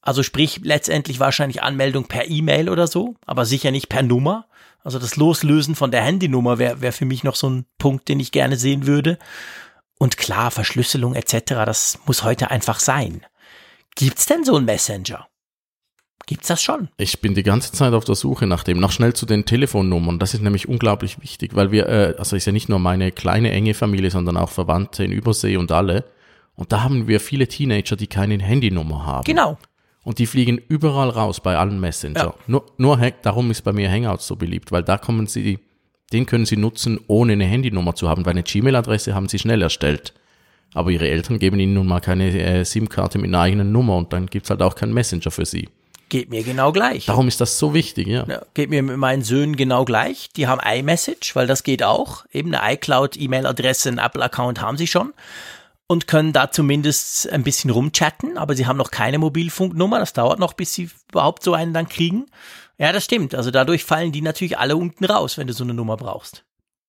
Also 0.00 0.24
sprich 0.24 0.60
letztendlich 0.64 1.20
wahrscheinlich 1.20 1.62
Anmeldung 1.62 2.08
per 2.08 2.28
E-Mail 2.28 2.68
oder 2.68 2.88
so, 2.88 3.14
aber 3.24 3.44
sicher 3.44 3.70
nicht 3.70 3.88
per 3.88 4.02
Nummer. 4.02 4.46
Also 4.84 4.98
das 4.98 5.16
Loslösen 5.16 5.74
von 5.74 5.90
der 5.90 6.02
Handynummer 6.02 6.58
wäre 6.58 6.80
wär 6.80 6.92
für 6.92 7.04
mich 7.04 7.24
noch 7.24 7.36
so 7.36 7.48
ein 7.48 7.66
Punkt, 7.78 8.08
den 8.08 8.20
ich 8.20 8.32
gerne 8.32 8.56
sehen 8.56 8.86
würde. 8.86 9.18
Und 9.98 10.16
klar, 10.16 10.50
Verschlüsselung 10.50 11.14
etc., 11.14 11.38
das 11.64 11.98
muss 12.06 12.24
heute 12.24 12.50
einfach 12.50 12.80
sein. 12.80 13.24
Gibt's 13.94 14.26
denn 14.26 14.44
so 14.44 14.56
einen 14.56 14.64
Messenger? 14.64 15.28
Gibt's 16.26 16.48
das 16.48 16.62
schon? 16.62 16.88
Ich 16.96 17.20
bin 17.20 17.34
die 17.34 17.42
ganze 17.42 17.72
Zeit 17.72 17.92
auf 17.92 18.04
der 18.04 18.14
Suche 18.14 18.46
nach 18.46 18.64
dem. 18.64 18.78
Noch 18.78 18.92
schnell 18.92 19.12
zu 19.12 19.26
den 19.26 19.44
Telefonnummern. 19.44 20.18
Das 20.18 20.34
ist 20.34 20.42
nämlich 20.42 20.68
unglaublich 20.68 21.20
wichtig, 21.20 21.54
weil 21.54 21.72
wir, 21.72 21.88
äh, 21.88 22.14
also 22.18 22.36
ist 22.36 22.46
ja 22.46 22.52
nicht 22.52 22.68
nur 22.68 22.78
meine 22.78 23.12
kleine 23.12 23.50
enge 23.50 23.74
Familie, 23.74 24.10
sondern 24.10 24.36
auch 24.36 24.50
Verwandte 24.50 25.04
in 25.04 25.12
Übersee 25.12 25.56
und 25.56 25.72
alle. 25.72 26.04
Und 26.54 26.72
da 26.72 26.82
haben 26.82 27.08
wir 27.08 27.18
viele 27.20 27.48
Teenager, 27.48 27.96
die 27.96 28.06
keine 28.06 28.38
Handynummer 28.42 29.06
haben. 29.06 29.24
Genau. 29.24 29.58
Und 30.04 30.18
die 30.18 30.26
fliegen 30.26 30.60
überall 30.68 31.10
raus 31.10 31.40
bei 31.40 31.56
allen 31.56 31.78
Messenger. 31.78 32.18
Ja. 32.18 32.34
Nur, 32.46 32.66
nur 32.76 32.96
darum 33.22 33.50
ist 33.50 33.62
bei 33.62 33.72
mir 33.72 33.90
Hangouts 33.90 34.26
so 34.26 34.36
beliebt, 34.36 34.72
weil 34.72 34.82
da 34.82 34.98
kommen 34.98 35.26
sie, 35.26 35.60
den 36.12 36.26
können 36.26 36.44
sie 36.44 36.56
nutzen, 36.56 36.98
ohne 37.06 37.34
eine 37.34 37.44
Handynummer 37.44 37.94
zu 37.94 38.08
haben, 38.08 38.24
weil 38.26 38.32
eine 38.32 38.42
Gmail-Adresse 38.42 39.14
haben 39.14 39.28
sie 39.28 39.38
schnell 39.38 39.62
erstellt. 39.62 40.12
Aber 40.74 40.90
ihre 40.90 41.08
Eltern 41.08 41.38
geben 41.38 41.60
ihnen 41.60 41.74
nun 41.74 41.86
mal 41.86 42.00
keine 42.00 42.30
äh, 42.30 42.64
SIM-Karte 42.64 43.18
mit 43.18 43.28
einer 43.28 43.40
eigenen 43.40 43.72
Nummer 43.72 43.96
und 43.96 44.12
dann 44.12 44.26
gibt's 44.26 44.50
halt 44.50 44.62
auch 44.62 44.74
keinen 44.74 44.94
Messenger 44.94 45.30
für 45.30 45.44
sie. 45.44 45.68
Geht 46.08 46.30
mir 46.30 46.42
genau 46.42 46.72
gleich. 46.72 47.06
Darum 47.06 47.28
ist 47.28 47.40
das 47.40 47.58
so 47.58 47.72
wichtig, 47.72 48.06
ja. 48.06 48.26
ja. 48.28 48.42
Geht 48.54 48.70
mir 48.70 48.82
mit 48.82 48.96
meinen 48.96 49.22
Söhnen 49.22 49.56
genau 49.56 49.84
gleich. 49.84 50.28
Die 50.36 50.46
haben 50.46 50.60
iMessage, 50.60 51.34
weil 51.36 51.46
das 51.46 51.62
geht 51.62 51.82
auch. 51.82 52.26
Eben 52.32 52.54
eine 52.54 52.74
iCloud-E-Mail-Adresse, 52.74 53.90
ein 53.90 53.98
Apple-Account 53.98 54.60
haben 54.60 54.76
sie 54.76 54.86
schon 54.86 55.12
und 55.92 56.06
können 56.06 56.32
da 56.32 56.50
zumindest 56.50 57.30
ein 57.30 57.42
bisschen 57.42 57.70
rumchatten, 57.70 58.38
aber 58.38 58.56
sie 58.56 58.66
haben 58.66 58.78
noch 58.78 58.90
keine 58.90 59.18
Mobilfunknummer. 59.18 59.98
Das 59.98 60.14
dauert 60.14 60.38
noch, 60.38 60.54
bis 60.54 60.72
sie 60.72 60.88
überhaupt 61.10 61.42
so 61.42 61.52
einen 61.52 61.74
dann 61.74 61.86
kriegen. 61.86 62.26
Ja, 62.78 62.92
das 62.92 63.04
stimmt. 63.04 63.34
Also 63.34 63.50
dadurch 63.50 63.84
fallen 63.84 64.10
die 64.10 64.22
natürlich 64.22 64.58
alle 64.58 64.76
unten 64.76 65.04
raus, 65.04 65.36
wenn 65.36 65.46
du 65.46 65.52
so 65.52 65.64
eine 65.64 65.74
Nummer 65.74 65.98
brauchst. 65.98 66.46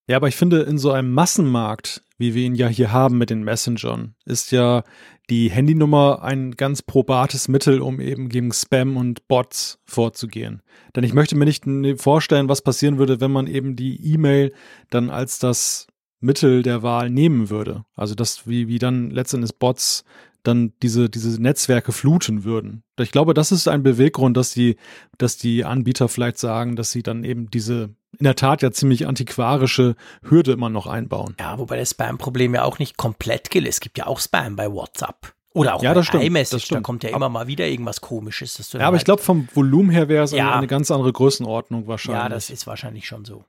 Ja, 0.08 0.16
aber 0.16 0.28
ich 0.28 0.36
finde, 0.36 0.62
in 0.62 0.78
so 0.78 0.90
einem 0.90 1.12
Massenmarkt, 1.12 2.02
wie 2.16 2.34
wir 2.34 2.44
ihn 2.44 2.54
ja 2.54 2.66
hier 2.66 2.92
haben 2.92 3.18
mit 3.18 3.28
den 3.28 3.44
Messengern, 3.44 4.14
ist 4.24 4.52
ja 4.52 4.84
die 5.28 5.50
Handynummer 5.50 6.22
ein 6.22 6.52
ganz 6.52 6.80
probates 6.80 7.48
Mittel, 7.48 7.82
um 7.82 8.00
eben 8.00 8.30
gegen 8.30 8.52
Spam 8.52 8.96
und 8.96 9.28
Bots 9.28 9.80
vorzugehen. 9.84 10.62
Denn 10.96 11.04
ich 11.04 11.12
möchte 11.12 11.36
mir 11.36 11.44
nicht 11.44 11.64
vorstellen, 11.96 12.48
was 12.48 12.62
passieren 12.62 12.96
würde, 12.96 13.20
wenn 13.20 13.30
man 13.30 13.46
eben 13.48 13.76
die 13.76 14.14
E-Mail 14.14 14.54
dann 14.88 15.10
als 15.10 15.38
das 15.38 15.88
Mittel 16.24 16.62
der 16.62 16.82
Wahl 16.82 17.10
nehmen 17.10 17.50
würde. 17.50 17.84
Also 17.94 18.14
dass 18.14 18.46
wie, 18.48 18.68
wie 18.68 18.78
dann 18.78 19.10
letztendlich 19.10 19.56
Bots 19.58 20.04
dann 20.42 20.72
diese, 20.82 21.08
diese 21.08 21.40
Netzwerke 21.40 21.92
fluten 21.92 22.44
würden. 22.44 22.82
Ich 22.98 23.12
glaube, 23.12 23.34
das 23.34 23.50
ist 23.50 23.66
ein 23.66 23.82
Beweggrund, 23.82 24.36
dass 24.36 24.52
die, 24.52 24.76
dass 25.16 25.38
die 25.38 25.64
Anbieter 25.64 26.08
vielleicht 26.08 26.38
sagen, 26.38 26.76
dass 26.76 26.92
sie 26.92 27.02
dann 27.02 27.24
eben 27.24 27.50
diese 27.50 27.94
in 28.18 28.24
der 28.24 28.36
Tat 28.36 28.62
ja 28.62 28.70
ziemlich 28.70 29.08
antiquarische 29.08 29.96
Hürde 30.22 30.52
immer 30.52 30.68
noch 30.68 30.86
einbauen. 30.86 31.34
Ja, 31.40 31.58
wobei 31.58 31.76
das 31.78 31.90
Spam-Problem 31.90 32.54
ja 32.54 32.62
auch 32.62 32.78
nicht 32.78 32.96
komplett 32.96 33.50
gilt. 33.50 33.66
Es 33.66 33.80
gibt 33.80 33.98
ja 33.98 34.06
auch 34.06 34.20
Spam 34.20 34.54
bei 34.54 34.70
WhatsApp. 34.70 35.34
Oder 35.52 35.74
auch 35.74 35.82
ja, 35.82 35.94
bei 35.94 36.02
stimmt, 36.02 36.24
iMessage, 36.24 36.68
da 36.68 36.80
kommt 36.80 37.04
ja 37.04 37.10
immer 37.10 37.28
mal 37.28 37.46
wieder 37.46 37.66
irgendwas 37.66 38.00
komisches. 38.00 38.72
ja, 38.72 38.80
aber 38.80 38.86
halt 38.86 39.02
ich 39.02 39.04
glaube, 39.04 39.22
vom 39.22 39.48
Volumen 39.54 39.90
her 39.90 40.08
wäre 40.08 40.24
es 40.24 40.32
ja. 40.32 40.56
eine 40.56 40.66
ganz 40.66 40.90
andere 40.90 41.12
Größenordnung 41.12 41.86
wahrscheinlich. 41.86 42.22
Ja, 42.22 42.28
das 42.28 42.50
ist 42.50 42.66
wahrscheinlich 42.66 43.06
schon 43.06 43.24
so. 43.24 43.44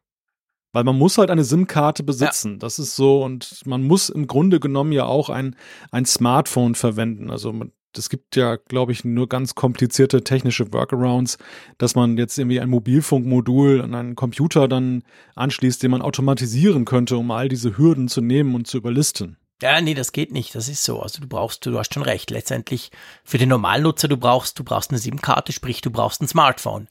Weil 0.75 0.83
man 0.83 0.97
muss 0.97 1.17
halt 1.17 1.29
eine 1.29 1.45
SIM-Karte 1.45 2.03
besitzen. 2.03 2.51
Ja. 2.51 2.57
Das 2.57 2.79
ist 2.79 2.97
so. 2.97 3.23
Und 3.23 3.61
man 3.65 3.81
muss 3.81 4.09
im 4.09 4.27
Grunde 4.27 4.59
genommen 4.59 4.91
ja 4.91 5.05
auch 5.05 5.29
ein, 5.29 5.55
ein 5.89 6.03
Smartphone 6.03 6.75
verwenden. 6.75 7.31
Also 7.31 7.53
man, 7.53 7.71
es 7.97 8.09
gibt 8.09 8.35
ja, 8.35 8.57
glaube 8.57 8.91
ich, 8.91 9.05
nur 9.05 9.29
ganz 9.29 9.55
komplizierte 9.55 10.25
technische 10.25 10.73
Workarounds, 10.73 11.37
dass 11.77 11.95
man 11.95 12.17
jetzt 12.17 12.37
irgendwie 12.37 12.59
ein 12.59 12.69
Mobilfunkmodul 12.69 13.83
an 13.83 13.95
einen 13.95 14.15
Computer 14.17 14.67
dann 14.67 15.03
anschließt, 15.35 15.81
den 15.81 15.91
man 15.91 16.01
automatisieren 16.01 16.83
könnte, 16.83 17.15
um 17.15 17.31
all 17.31 17.47
diese 17.47 17.77
Hürden 17.77 18.09
zu 18.09 18.19
nehmen 18.19 18.53
und 18.53 18.67
zu 18.67 18.75
überlisten. 18.75 19.37
Ja, 19.61 19.79
nee, 19.79 19.93
das 19.93 20.11
geht 20.11 20.33
nicht. 20.33 20.53
Das 20.55 20.67
ist 20.67 20.83
so. 20.83 20.99
Also 20.99 21.21
du 21.21 21.27
brauchst, 21.29 21.65
du 21.65 21.79
hast 21.79 21.93
schon 21.93 22.03
recht. 22.03 22.31
Letztendlich 22.31 22.91
für 23.23 23.37
den 23.37 23.47
Normalnutzer, 23.47 24.09
du 24.09 24.17
brauchst, 24.17 24.59
du 24.59 24.65
brauchst 24.65 24.91
eine 24.91 24.99
SIM-Karte, 24.99 25.53
sprich, 25.53 25.79
du 25.79 25.89
brauchst 25.89 26.21
ein 26.21 26.27
Smartphone. 26.27 26.89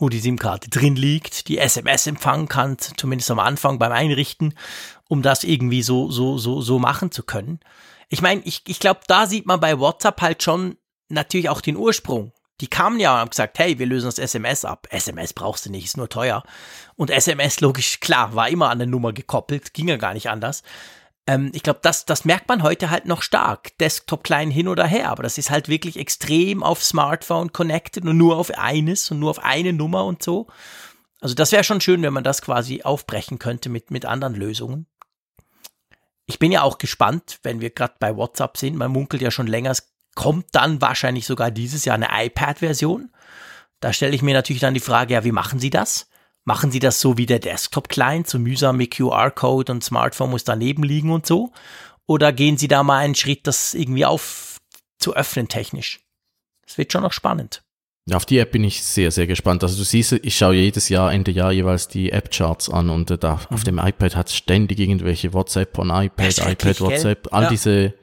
Wo 0.00 0.08
die 0.08 0.18
SIM-Karte 0.18 0.70
drin 0.70 0.96
liegt, 0.96 1.48
die 1.48 1.58
SMS 1.58 2.06
empfangen 2.06 2.48
kann, 2.48 2.76
zumindest 2.78 3.30
am 3.30 3.38
Anfang 3.38 3.78
beim 3.78 3.92
Einrichten, 3.92 4.54
um 5.08 5.22
das 5.22 5.44
irgendwie 5.44 5.82
so, 5.82 6.10
so, 6.10 6.38
so, 6.38 6.60
so 6.60 6.78
machen 6.78 7.12
zu 7.12 7.22
können. 7.22 7.60
Ich 8.08 8.22
meine, 8.22 8.40
ich, 8.44 8.62
ich 8.66 8.80
glaube, 8.80 9.00
da 9.06 9.26
sieht 9.26 9.46
man 9.46 9.60
bei 9.60 9.78
WhatsApp 9.78 10.20
halt 10.20 10.42
schon 10.42 10.76
natürlich 11.08 11.48
auch 11.48 11.60
den 11.60 11.76
Ursprung. 11.76 12.32
Die 12.60 12.66
kamen 12.66 12.98
ja 12.98 13.14
und 13.14 13.20
haben 13.20 13.30
gesagt, 13.30 13.58
hey, 13.58 13.78
wir 13.78 13.86
lösen 13.86 14.06
das 14.06 14.18
SMS 14.18 14.64
ab. 14.64 14.86
SMS 14.90 15.32
brauchst 15.32 15.66
du 15.66 15.70
nicht, 15.70 15.84
ist 15.84 15.96
nur 15.96 16.08
teuer. 16.08 16.42
Und 16.96 17.10
SMS, 17.10 17.60
logisch, 17.60 18.00
klar, 18.00 18.34
war 18.34 18.48
immer 18.48 18.70
an 18.70 18.78
der 18.78 18.86
Nummer 18.86 19.12
gekoppelt, 19.12 19.74
ging 19.74 19.88
ja 19.88 19.96
gar 19.96 20.14
nicht 20.14 20.28
anders. 20.28 20.62
Ähm, 21.30 21.52
ich 21.54 21.62
glaube, 21.62 21.78
das, 21.82 22.06
das 22.06 22.24
merkt 22.24 22.48
man 22.48 22.64
heute 22.64 22.90
halt 22.90 23.06
noch 23.06 23.22
stark. 23.22 23.78
Desktop 23.78 24.24
klein 24.24 24.50
hin 24.50 24.66
oder 24.66 24.84
her, 24.84 25.10
aber 25.10 25.22
das 25.22 25.38
ist 25.38 25.50
halt 25.50 25.68
wirklich 25.68 25.96
extrem 25.96 26.64
auf 26.64 26.82
Smartphone 26.82 27.52
connected 27.52 28.04
und 28.04 28.16
nur 28.16 28.36
auf 28.36 28.50
eines 28.58 29.12
und 29.12 29.20
nur 29.20 29.30
auf 29.30 29.44
eine 29.44 29.72
Nummer 29.72 30.06
und 30.06 30.24
so. 30.24 30.48
Also 31.20 31.36
das 31.36 31.52
wäre 31.52 31.62
schon 31.62 31.80
schön, 31.80 32.02
wenn 32.02 32.12
man 32.12 32.24
das 32.24 32.42
quasi 32.42 32.82
aufbrechen 32.82 33.38
könnte 33.38 33.68
mit, 33.68 33.92
mit 33.92 34.06
anderen 34.06 34.34
Lösungen. 34.34 34.86
Ich 36.26 36.40
bin 36.40 36.50
ja 36.50 36.62
auch 36.62 36.78
gespannt, 36.78 37.38
wenn 37.44 37.60
wir 37.60 37.70
gerade 37.70 37.94
bei 38.00 38.16
WhatsApp 38.16 38.56
sind. 38.56 38.76
Man 38.76 38.90
munkelt 38.90 39.22
ja 39.22 39.30
schon 39.30 39.46
länger, 39.46 39.70
es 39.70 39.92
kommt 40.16 40.46
dann 40.52 40.80
wahrscheinlich 40.80 41.26
sogar 41.26 41.52
dieses 41.52 41.84
Jahr 41.84 41.94
eine 41.94 42.08
iPad-Version. 42.10 43.12
Da 43.78 43.92
stelle 43.92 44.16
ich 44.16 44.22
mir 44.22 44.34
natürlich 44.34 44.60
dann 44.60 44.74
die 44.74 44.80
Frage, 44.80 45.14
ja, 45.14 45.22
wie 45.22 45.32
machen 45.32 45.60
Sie 45.60 45.70
das? 45.70 46.08
Machen 46.44 46.70
Sie 46.70 46.78
das 46.78 47.00
so 47.00 47.18
wie 47.18 47.26
der 47.26 47.38
Desktop-Client, 47.38 48.28
so 48.28 48.38
mühsam 48.38 48.78
mit 48.78 48.92
QR-Code 48.96 49.72
und 49.72 49.84
Smartphone 49.84 50.30
muss 50.30 50.44
daneben 50.44 50.82
liegen 50.82 51.12
und 51.12 51.26
so? 51.26 51.52
Oder 52.06 52.32
gehen 52.32 52.56
Sie 52.56 52.68
da 52.68 52.82
mal 52.82 52.98
einen 52.98 53.14
Schritt, 53.14 53.46
das 53.46 53.74
irgendwie 53.74 54.04
auf 54.04 54.58
zu 54.98 55.14
öffnen 55.14 55.48
technisch? 55.48 56.00
Das 56.66 56.78
wird 56.78 56.92
schon 56.92 57.02
noch 57.02 57.12
spannend. 57.12 57.62
Auf 58.12 58.26
die 58.26 58.38
App 58.38 58.52
bin 58.52 58.64
ich 58.64 58.82
sehr, 58.82 59.10
sehr 59.10 59.26
gespannt. 59.26 59.62
Also 59.62 59.76
du 59.76 59.84
siehst, 59.84 60.12
ich 60.12 60.36
schaue 60.36 60.54
jedes 60.54 60.88
Jahr, 60.88 61.12
Ende 61.12 61.30
Jahr 61.30 61.52
jeweils 61.52 61.86
die 61.86 62.10
App-Charts 62.10 62.70
an 62.70 62.90
und 62.90 63.10
äh, 63.10 63.18
da 63.18 63.36
mhm. 63.36 63.54
auf 63.54 63.64
dem 63.64 63.78
iPad 63.78 64.16
hat 64.16 64.28
es 64.28 64.34
ständig 64.34 64.80
irgendwelche 64.80 65.32
WhatsApp 65.32 65.78
on 65.78 65.90
iPad, 65.90 66.38
iPad, 66.38 66.80
WhatsApp, 66.80 67.28
all 67.32 67.44
ja. 67.44 67.48
diese 67.50 67.94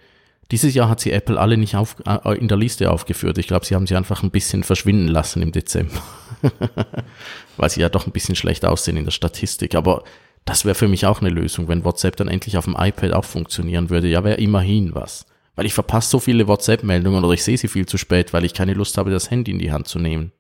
dieses 0.52 0.74
Jahr 0.74 0.90
hat 0.90 1.00
sie 1.00 1.12
Apple 1.12 1.40
alle 1.40 1.58
nicht 1.58 1.76
auf, 1.76 1.98
äh, 2.06 2.38
in 2.38 2.48
der 2.48 2.58
Liste 2.58 2.92
aufgeführt. 2.92 3.38
Ich 3.38 3.48
glaube, 3.48 3.66
sie 3.66 3.76
haben 3.76 3.88
sie 3.88 3.96
einfach 3.96 4.24
ein 4.24 4.32
bisschen 4.32 4.64
verschwinden 4.64 5.08
lassen 5.08 5.42
im 5.42 5.52
Dezember. 5.52 6.02
Weil 7.58 7.70
sie 7.70 7.82
ja 7.82 7.90
doch 7.90 8.08
ein 8.08 8.14
bisschen 8.14 8.36
schlecht 8.36 8.66
aussehen 8.66 8.98
in 8.98 9.04
der 9.04 9.12
Statistik. 9.12 9.76
Aber 9.76 10.04
das 10.46 10.64
wäre 10.64 10.76
für 10.76 10.88
mich 10.88 11.06
auch 11.06 11.20
eine 11.20 11.30
Lösung, 11.30 11.68
wenn 11.68 11.84
WhatsApp 11.84 12.16
dann 12.16 12.30
endlich 12.30 12.58
auf 12.58 12.66
dem 12.66 12.76
iPad 12.78 13.12
auch 13.12 13.26
funktionieren 13.26 13.90
würde. 13.90 14.08
Ja, 14.08 14.24
wäre 14.24 14.38
immerhin 14.38 14.96
was. 14.96 15.26
Weil 15.56 15.66
ich 15.66 15.74
verpasse 15.74 16.12
so 16.12 16.20
viele 16.20 16.48
WhatsApp-Meldungen 16.48 17.24
oder 17.24 17.34
ich 17.34 17.44
sehe 17.44 17.58
sie 17.58 17.68
viel 17.68 17.86
zu 17.86 17.98
spät, 17.98 18.32
weil 18.32 18.46
ich 18.46 18.54
keine 18.54 18.74
Lust 18.74 18.98
habe, 18.98 19.12
das 19.12 19.30
Handy 19.30 19.52
in 19.52 19.60
die 19.60 19.72
Hand 19.72 19.88
zu 19.88 20.00
nehmen. 20.00 20.32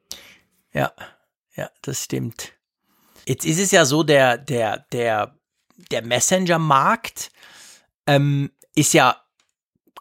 Ja, 0.73 0.91
ja, 1.55 1.69
das 1.81 2.03
stimmt. 2.03 2.53
Jetzt 3.27 3.45
ist 3.45 3.59
es 3.59 3.71
ja 3.71 3.83
so, 3.83 4.03
der, 4.03 4.37
der, 4.37 4.85
der, 4.93 5.35
der 5.91 6.01
Messenger-Markt 6.03 7.31
ähm, 8.05 8.51
ist 8.75 8.93
ja 8.93 9.17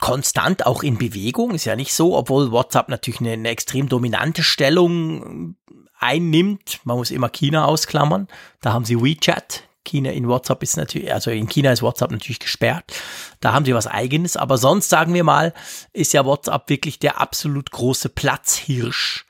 konstant 0.00 0.66
auch 0.66 0.82
in 0.82 0.98
Bewegung. 0.98 1.52
Ist 1.52 1.64
ja 1.64 1.76
nicht 1.76 1.92
so, 1.92 2.16
obwohl 2.16 2.52
WhatsApp 2.52 2.88
natürlich 2.88 3.20
eine, 3.20 3.32
eine 3.32 3.48
extrem 3.48 3.88
dominante 3.88 4.42
Stellung 4.42 5.56
einnimmt. 5.98 6.80
Man 6.84 6.96
muss 6.96 7.10
immer 7.10 7.28
China 7.28 7.64
ausklammern. 7.64 8.28
Da 8.60 8.72
haben 8.72 8.84
sie 8.84 9.00
WeChat. 9.00 9.64
China 9.84 10.10
in 10.10 10.28
WhatsApp 10.28 10.62
ist 10.62 10.76
natürlich, 10.76 11.12
also 11.12 11.30
in 11.30 11.48
China 11.48 11.70
ist 11.70 11.82
WhatsApp 11.82 12.10
natürlich 12.10 12.40
gesperrt. 12.40 12.92
Da 13.40 13.52
haben 13.52 13.64
sie 13.64 13.74
was 13.74 13.86
eigenes. 13.86 14.36
Aber 14.36 14.58
sonst 14.58 14.88
sagen 14.88 15.14
wir 15.14 15.24
mal, 15.24 15.54
ist 15.92 16.12
ja 16.12 16.24
WhatsApp 16.24 16.68
wirklich 16.68 16.98
der 16.98 17.20
absolut 17.20 17.70
große 17.70 18.08
Platzhirsch. 18.08 19.26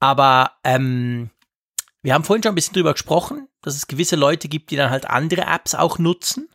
Aber 0.00 0.52
ähm, 0.64 1.30
wir 2.02 2.14
haben 2.14 2.24
vorhin 2.24 2.42
schon 2.42 2.52
ein 2.52 2.56
bisschen 2.56 2.74
drüber 2.74 2.92
gesprochen, 2.92 3.48
dass 3.62 3.76
es 3.76 3.86
gewisse 3.86 4.16
Leute 4.16 4.48
gibt, 4.48 4.70
die 4.70 4.76
dann 4.76 4.90
halt 4.90 5.08
andere 5.08 5.42
Apps 5.42 5.74
auch 5.74 5.98
nutzen. 5.98 6.48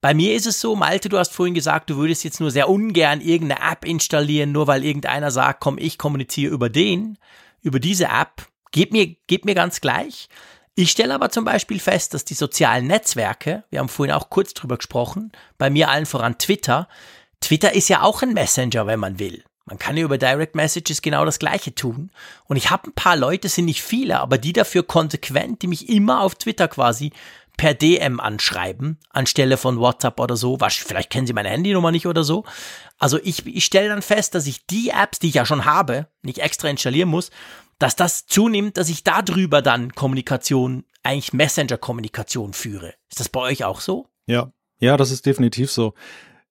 Bei 0.00 0.14
mir 0.14 0.34
ist 0.34 0.46
es 0.46 0.60
so, 0.60 0.76
Malte, 0.76 1.08
du 1.08 1.18
hast 1.18 1.32
vorhin 1.32 1.54
gesagt, 1.54 1.90
du 1.90 1.96
würdest 1.96 2.22
jetzt 2.22 2.38
nur 2.38 2.52
sehr 2.52 2.68
ungern 2.68 3.20
irgendeine 3.20 3.68
App 3.72 3.84
installieren, 3.84 4.52
nur 4.52 4.68
weil 4.68 4.84
irgendeiner 4.84 5.32
sagt, 5.32 5.60
komm, 5.60 5.76
ich 5.76 5.98
kommuniziere 5.98 6.54
über 6.54 6.68
den, 6.68 7.18
über 7.62 7.80
diese 7.80 8.04
App. 8.04 8.46
Geht 8.70 8.92
mir, 8.92 9.16
geht 9.26 9.44
mir 9.44 9.54
ganz 9.54 9.80
gleich. 9.80 10.28
Ich 10.76 10.92
stelle 10.92 11.14
aber 11.14 11.30
zum 11.30 11.44
Beispiel 11.44 11.80
fest, 11.80 12.14
dass 12.14 12.24
die 12.24 12.34
sozialen 12.34 12.86
Netzwerke, 12.86 13.64
wir 13.70 13.80
haben 13.80 13.88
vorhin 13.88 14.14
auch 14.14 14.30
kurz 14.30 14.54
drüber 14.54 14.76
gesprochen, 14.76 15.32
bei 15.56 15.70
mir 15.70 15.88
allen 15.88 16.06
voran 16.06 16.38
Twitter, 16.38 16.86
Twitter 17.40 17.74
ist 17.74 17.88
ja 17.88 18.02
auch 18.02 18.22
ein 18.22 18.34
Messenger, 18.34 18.86
wenn 18.86 19.00
man 19.00 19.18
will. 19.18 19.42
Man 19.64 19.78
kann 19.78 19.96
ja 19.96 20.04
über 20.04 20.16
Direct 20.16 20.54
Messages 20.54 21.02
genau 21.02 21.24
das 21.24 21.40
Gleiche 21.40 21.74
tun. 21.74 22.10
Und 22.44 22.56
ich 22.56 22.70
habe 22.70 22.88
ein 22.88 22.94
paar 22.94 23.16
Leute, 23.16 23.48
sind 23.48 23.66
nicht 23.66 23.82
viele, 23.82 24.20
aber 24.20 24.38
die 24.38 24.52
dafür 24.52 24.82
konsequent, 24.82 25.62
die 25.62 25.66
mich 25.66 25.88
immer 25.88 26.22
auf 26.22 26.36
Twitter 26.36 26.68
quasi 26.68 27.12
per 27.58 27.74
DM 27.74 28.20
anschreiben, 28.20 28.98
anstelle 29.10 29.58
von 29.58 29.78
WhatsApp 29.78 30.18
oder 30.20 30.36
so. 30.36 30.58
Was, 30.60 30.74
vielleicht 30.74 31.10
kennen 31.10 31.26
Sie 31.26 31.34
meine 31.34 31.50
Handynummer 31.50 31.90
nicht 31.90 32.06
oder 32.06 32.24
so. 32.24 32.44
Also 32.98 33.18
ich, 33.22 33.44
ich 33.46 33.66
stelle 33.66 33.90
dann 33.90 34.00
fest, 34.00 34.34
dass 34.34 34.46
ich 34.46 34.64
die 34.66 34.88
Apps, 34.90 35.18
die 35.18 35.28
ich 35.28 35.34
ja 35.34 35.44
schon 35.44 35.66
habe, 35.66 36.06
nicht 36.22 36.38
extra 36.38 36.68
installieren 36.68 37.10
muss, 37.10 37.30
dass 37.78 37.96
das 37.96 38.26
zunimmt, 38.26 38.78
dass 38.78 38.88
ich 38.88 39.04
darüber 39.04 39.60
dann 39.60 39.92
Kommunikation, 39.94 40.84
eigentlich 41.02 41.32
Messenger-Kommunikation 41.32 42.54
führe. 42.54 42.94
Ist 43.10 43.20
das 43.20 43.28
bei 43.28 43.40
euch 43.40 43.64
auch 43.64 43.80
so? 43.80 44.06
Ja, 44.26 44.52
ja, 44.78 44.96
das 44.96 45.10
ist 45.10 45.26
definitiv 45.26 45.70
so. 45.70 45.94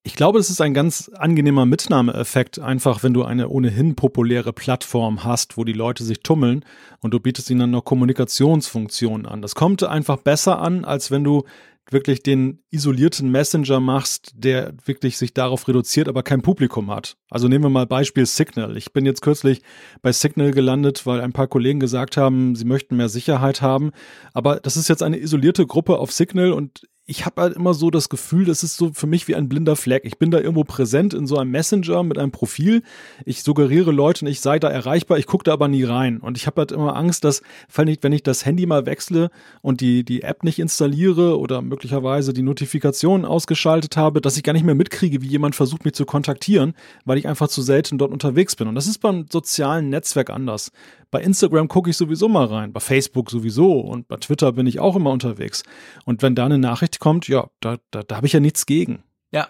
Ich 0.04 0.14
glaube, 0.14 0.38
es 0.38 0.48
ist 0.48 0.60
ein 0.60 0.74
ganz 0.74 1.10
angenehmer 1.14 1.66
Mitnahmeeffekt, 1.66 2.58
einfach 2.58 3.02
wenn 3.02 3.14
du 3.14 3.24
eine 3.24 3.48
ohnehin 3.48 3.94
populäre 3.94 4.52
Plattform 4.52 5.24
hast, 5.24 5.56
wo 5.56 5.64
die 5.64 5.72
Leute 5.72 6.04
sich 6.04 6.20
tummeln 6.20 6.64
und 7.00 7.12
du 7.12 7.20
bietest 7.20 7.50
ihnen 7.50 7.60
dann 7.60 7.70
noch 7.72 7.84
Kommunikationsfunktionen 7.84 9.26
an. 9.26 9.42
Das 9.42 9.54
kommt 9.54 9.82
einfach 9.82 10.18
besser 10.18 10.60
an, 10.60 10.84
als 10.84 11.10
wenn 11.10 11.24
du 11.24 11.44
wirklich 11.90 12.22
den 12.22 12.62
isolierten 12.70 13.30
Messenger 13.30 13.80
machst, 13.80 14.32
der 14.34 14.74
wirklich 14.84 15.18
sich 15.18 15.34
darauf 15.34 15.66
reduziert, 15.68 16.08
aber 16.08 16.22
kein 16.22 16.42
Publikum 16.42 16.90
hat. 16.90 17.16
Also 17.30 17.48
nehmen 17.48 17.64
wir 17.64 17.70
mal 17.70 17.86
Beispiel 17.86 18.26
Signal. 18.26 18.76
Ich 18.76 18.92
bin 18.92 19.06
jetzt 19.06 19.22
kürzlich 19.22 19.62
bei 20.02 20.12
Signal 20.12 20.50
gelandet, 20.52 21.06
weil 21.06 21.20
ein 21.20 21.32
paar 21.32 21.48
Kollegen 21.48 21.80
gesagt 21.80 22.16
haben, 22.16 22.54
sie 22.56 22.64
möchten 22.64 22.96
mehr 22.96 23.08
Sicherheit 23.08 23.62
haben. 23.62 23.92
Aber 24.32 24.56
das 24.56 24.76
ist 24.76 24.88
jetzt 24.88 25.02
eine 25.02 25.18
isolierte 25.18 25.66
Gruppe 25.66 25.98
auf 25.98 26.12
Signal 26.12 26.52
und 26.52 26.82
ich 27.10 27.24
habe 27.24 27.40
halt 27.40 27.56
immer 27.56 27.72
so 27.72 27.90
das 27.90 28.10
Gefühl, 28.10 28.44
das 28.44 28.62
ist 28.62 28.76
so 28.76 28.92
für 28.92 29.06
mich 29.06 29.28
wie 29.28 29.34
ein 29.34 29.48
blinder 29.48 29.76
Fleck. 29.76 30.04
Ich 30.04 30.18
bin 30.18 30.30
da 30.30 30.40
irgendwo 30.40 30.64
präsent 30.64 31.14
in 31.14 31.26
so 31.26 31.38
einem 31.38 31.50
Messenger 31.50 32.02
mit 32.02 32.18
einem 32.18 32.32
Profil. 32.32 32.82
Ich 33.24 33.42
suggeriere 33.42 33.92
Leuten, 33.92 34.26
ich 34.26 34.42
sei 34.42 34.58
da 34.58 34.68
erreichbar, 34.68 35.16
ich 35.16 35.26
gucke 35.26 35.44
da 35.44 35.54
aber 35.54 35.68
nie 35.68 35.84
rein. 35.84 36.18
Und 36.18 36.36
ich 36.36 36.46
habe 36.46 36.60
halt 36.60 36.70
immer 36.70 36.94
Angst, 36.96 37.24
dass, 37.24 37.40
wenn 37.74 37.88
ich 37.88 38.22
das 38.22 38.44
Handy 38.44 38.66
mal 38.66 38.84
wechsle 38.84 39.30
und 39.62 39.80
die, 39.80 40.04
die 40.04 40.20
App 40.20 40.44
nicht 40.44 40.58
installiere 40.58 41.38
oder 41.38 41.62
möglicherweise 41.62 42.34
die 42.34 42.42
Notifikationen 42.42 43.24
ausgeschaltet 43.24 43.96
habe, 43.96 44.20
dass 44.20 44.36
ich 44.36 44.42
gar 44.42 44.52
nicht 44.52 44.66
mehr 44.66 44.74
mitkriege, 44.74 45.22
wie 45.22 45.28
jemand 45.28 45.54
versucht, 45.54 45.86
mich 45.86 45.94
zu 45.94 46.04
kontaktieren, 46.04 46.74
weil 47.06 47.16
ich 47.16 47.26
einfach 47.26 47.48
zu 47.48 47.62
selten 47.62 47.96
dort 47.96 48.12
unterwegs 48.12 48.54
bin. 48.54 48.68
Und 48.68 48.74
das 48.74 48.86
ist 48.86 48.98
beim 48.98 49.24
sozialen 49.32 49.88
Netzwerk 49.88 50.28
anders. 50.28 50.72
Bei 51.10 51.22
Instagram 51.22 51.68
gucke 51.68 51.88
ich 51.88 51.96
sowieso 51.96 52.28
mal 52.28 52.44
rein, 52.44 52.74
bei 52.74 52.80
Facebook 52.80 53.30
sowieso 53.30 53.80
und 53.80 54.08
bei 54.08 54.16
Twitter 54.16 54.52
bin 54.52 54.66
ich 54.66 54.78
auch 54.78 54.94
immer 54.94 55.10
unterwegs. 55.10 55.62
Und 56.04 56.20
wenn 56.20 56.34
da 56.34 56.44
eine 56.44 56.58
Nachricht 56.58 56.97
kommt, 56.98 57.28
ja, 57.28 57.48
da, 57.60 57.78
da, 57.90 58.02
da 58.02 58.16
habe 58.16 58.26
ich 58.26 58.32
ja 58.32 58.40
nichts 58.40 58.66
gegen. 58.66 59.02
Ja, 59.30 59.48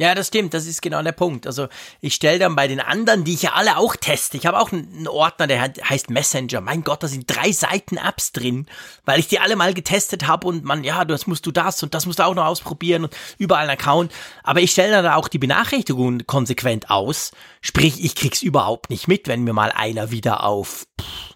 ja, 0.00 0.14
das 0.14 0.28
stimmt, 0.28 0.54
das 0.54 0.66
ist 0.66 0.80
genau 0.80 1.02
der 1.02 1.10
Punkt. 1.10 1.44
Also 1.44 1.66
ich 2.00 2.14
stelle 2.14 2.38
dann 2.38 2.54
bei 2.54 2.68
den 2.68 2.78
anderen, 2.78 3.24
die 3.24 3.34
ich 3.34 3.42
ja 3.42 3.54
alle 3.54 3.78
auch 3.78 3.96
teste, 3.96 4.36
ich 4.36 4.46
habe 4.46 4.60
auch 4.60 4.70
einen 4.70 5.08
Ordner, 5.08 5.48
der 5.48 5.60
heißt 5.60 6.08
Messenger. 6.08 6.60
Mein 6.60 6.84
Gott, 6.84 7.02
da 7.02 7.08
sind 7.08 7.24
drei 7.26 7.50
Seiten 7.50 7.96
Apps 7.96 8.30
drin, 8.30 8.66
weil 9.04 9.18
ich 9.18 9.26
die 9.26 9.40
alle 9.40 9.56
mal 9.56 9.74
getestet 9.74 10.28
habe 10.28 10.46
und 10.46 10.62
man, 10.62 10.84
ja, 10.84 11.04
das 11.04 11.26
musst 11.26 11.46
du 11.46 11.50
das 11.50 11.82
und 11.82 11.94
das 11.94 12.06
musst 12.06 12.20
du 12.20 12.22
auch 12.22 12.36
noch 12.36 12.46
ausprobieren 12.46 13.04
und 13.04 13.16
überall 13.38 13.62
einen 13.62 13.78
Account. 13.78 14.12
Aber 14.44 14.60
ich 14.60 14.70
stelle 14.70 15.02
dann 15.02 15.12
auch 15.12 15.26
die 15.26 15.38
Benachrichtigungen 15.38 16.28
konsequent 16.28 16.90
aus. 16.90 17.32
Sprich, 17.60 18.04
ich 18.04 18.14
krieg's 18.14 18.40
überhaupt 18.40 18.90
nicht 18.90 19.08
mit, 19.08 19.26
wenn 19.26 19.42
mir 19.42 19.52
mal 19.52 19.72
einer 19.72 20.12
wieder 20.12 20.44
auf, 20.44 20.86
pff, 21.00 21.34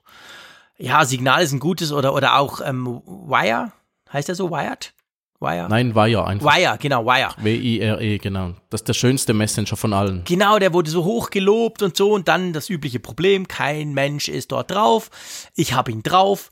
ja, 0.79 1.05
Signal 1.05 1.43
ist 1.43 1.53
ein 1.53 1.61
gutes 1.61 1.91
oder, 1.91 2.15
oder 2.15 2.39
auch 2.39 2.61
ähm, 2.61 3.03
Wire, 3.07 3.73
heißt 4.13 4.29
der 4.29 4.37
so, 4.37 4.51
Wired? 4.53 4.95
Wire? 5.43 5.67
Nein, 5.69 5.95
Wire 5.95 6.27
einfach. 6.27 6.57
Wire, 6.57 6.79
genau, 6.81 7.05
Wire. 7.05 7.35
W-I-R-E, 7.37 8.19
genau. 8.19 8.55
Das 8.71 8.81
ist 8.81 8.89
der 8.89 8.95
schönste 8.95 9.35
Messenger 9.35 9.77
von 9.77 9.93
allen. 9.93 10.23
Genau, 10.25 10.59
der 10.59 10.73
wurde 10.73 10.91
so 10.91 11.05
hoch 11.05 11.31
gelobt 11.31 11.83
und 11.83 11.97
so 11.97 12.13
und 12.13 12.29
dann 12.29 12.53
das 12.53 12.71
übliche 12.71 13.01
Problem, 13.01 13.49
kein 13.49 13.93
Mensch 13.93 14.29
ist 14.29 14.53
dort 14.53 14.71
drauf. 14.71 15.11
Ich 15.55 15.75
habe 15.75 15.91
ihn 15.91 16.03
drauf. 16.03 16.51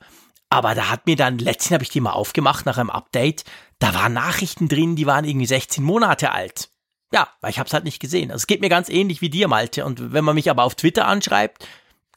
Aber 0.49 0.75
da 0.75 0.89
hat 0.89 1.07
mir 1.07 1.15
dann, 1.15 1.39
letztens 1.39 1.71
habe 1.71 1.83
ich 1.83 1.89
die 1.89 2.01
mal 2.01 2.11
aufgemacht 2.11 2.65
nach 2.65 2.77
einem 2.77 2.89
Update, 2.89 3.45
da 3.79 3.93
waren 3.93 4.11
Nachrichten 4.11 4.67
drin, 4.67 4.97
die 4.97 5.07
waren 5.07 5.23
irgendwie 5.23 5.45
16 5.45 5.81
Monate 5.81 6.33
alt. 6.33 6.69
Ja, 7.13 7.29
weil 7.39 7.51
ich 7.51 7.59
habe 7.59 7.67
es 7.67 7.73
halt 7.73 7.85
nicht 7.85 8.01
gesehen. 8.01 8.31
Also 8.31 8.43
es 8.43 8.47
geht 8.47 8.61
mir 8.61 8.69
ganz 8.69 8.89
ähnlich 8.89 9.21
wie 9.21 9.29
dir, 9.29 9.47
Malte. 9.47 9.85
Und 9.85 10.13
wenn 10.13 10.25
man 10.25 10.35
mich 10.35 10.49
aber 10.49 10.63
auf 10.63 10.75
Twitter 10.75 11.07
anschreibt, 11.07 11.65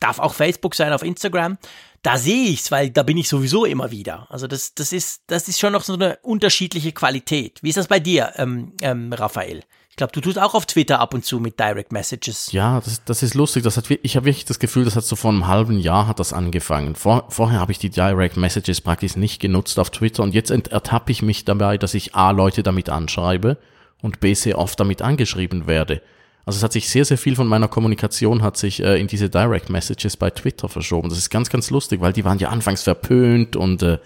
darf 0.05 0.19
auch 0.19 0.35
Facebook 0.35 0.75
sein, 0.75 0.93
auf 0.93 1.03
Instagram, 1.03 1.59
da 2.03 2.19
sehe 2.19 2.51
ich's, 2.51 2.71
weil 2.71 2.91
da 2.91 3.03
bin 3.03 3.17
ich 3.17 3.29
sowieso 3.29 3.65
immer 3.65 3.91
wieder. 3.91 4.27
Also 4.31 4.47
das, 4.47 4.75
das 4.75 4.93
ist, 4.93 5.23
das 5.27 5.49
ist 5.49 5.59
schon 5.59 5.73
noch 5.73 5.83
so 5.83 5.95
eine 5.95 6.19
unterschiedliche 6.23 6.93
Qualität. 6.93 7.59
Wie 7.63 7.71
ist 7.71 7.79
das 7.79 7.89
bei 7.89 7.99
dir, 7.99 8.35
ähm, 8.37 8.75
ähm, 8.83 9.13
Raphael? 9.13 9.63
Ich 9.89 9.97
glaube, 9.97 10.13
du 10.13 10.21
tust 10.21 10.39
auch 10.41 10.55
auf 10.55 10.67
Twitter 10.67 10.99
ab 10.99 11.15
und 11.15 11.25
zu 11.25 11.39
mit 11.39 11.59
Direct 11.59 11.93
Messages. 11.93 12.51
Ja, 12.51 12.81
das, 12.81 13.05
das 13.05 13.23
ist 13.23 13.35
lustig. 13.35 13.63
Das 13.63 13.77
hat, 13.77 13.85
ich 13.89 14.17
habe 14.17 14.27
wirklich 14.27 14.45
das 14.45 14.59
Gefühl, 14.59 14.85
das 14.85 14.97
hat 14.97 15.05
so 15.05 15.15
vor 15.15 15.31
einem 15.31 15.47
halben 15.47 15.79
Jahr 15.79 16.09
hat 16.09 16.19
das 16.19 16.33
angefangen. 16.33 16.97
Vor, 16.97 17.27
vorher 17.29 17.61
habe 17.61 17.73
ich 17.73 17.79
die 17.79 17.91
Direct 17.91 18.37
Messages 18.37 18.81
praktisch 18.81 19.17
nicht 19.17 19.41
genutzt 19.41 19.79
auf 19.79 19.91
Twitter 19.91 20.25
und 20.25 20.35
jetzt 20.35 20.51
ertappe 20.51 21.13
ich 21.13 21.23
mich 21.23 21.45
dabei, 21.45 21.79
dass 21.79 21.95
ich 21.95 22.15
A, 22.15 22.33
Leute 22.33 22.65
damit 22.65 22.89
anschreibe 22.89 23.57
und 24.03 24.19
B, 24.21 24.35
sehr 24.35 24.59
oft 24.59 24.79
damit 24.81 25.01
angeschrieben 25.01 25.69
werde. 25.69 26.03
Also 26.47 26.59
es 26.59 26.63
hat 26.63 26.73
sich 26.73 26.89
sehr, 26.89 27.05
sehr 27.05 27.19
viel 27.19 27.37
von 27.37 27.47
meiner 27.47 27.69
Kommunikation 27.69 28.43
hat 28.43 28.57
sich 28.57 28.83
äh, 28.83 29.01
in 29.01 29.07
diese 29.07 29.31
Direct 29.31 29.71
Messages 29.71 30.17
bei 30.17 30.31
Twitter 30.31 30.69
verschoben. 30.69 31.09
Das 31.09 31.19
ist 31.19 31.31
ganz, 31.31 31.49
ganz 31.49 31.71
lustig, 31.71 32.01
weil 32.01 32.13
die 32.13 32.25
waren 32.25 32.39
ja 32.39 32.51
anfangs 32.51 32.83
verpönt 32.83 33.57
und 33.57 33.83
äh, 33.83 33.99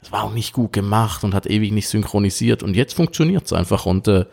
es 0.00 0.12
war 0.12 0.24
auch 0.24 0.32
nicht 0.32 0.52
gut 0.52 0.72
gemacht 0.72 1.24
und 1.24 1.34
hat 1.34 1.46
ewig 1.46 1.72
nicht 1.72 1.88
synchronisiert 1.88 2.62
und 2.62 2.74
jetzt 2.74 2.94
funktioniert 2.94 3.46
es 3.46 3.52
einfach 3.52 3.86
und 3.86 4.08
äh, 4.08 4.26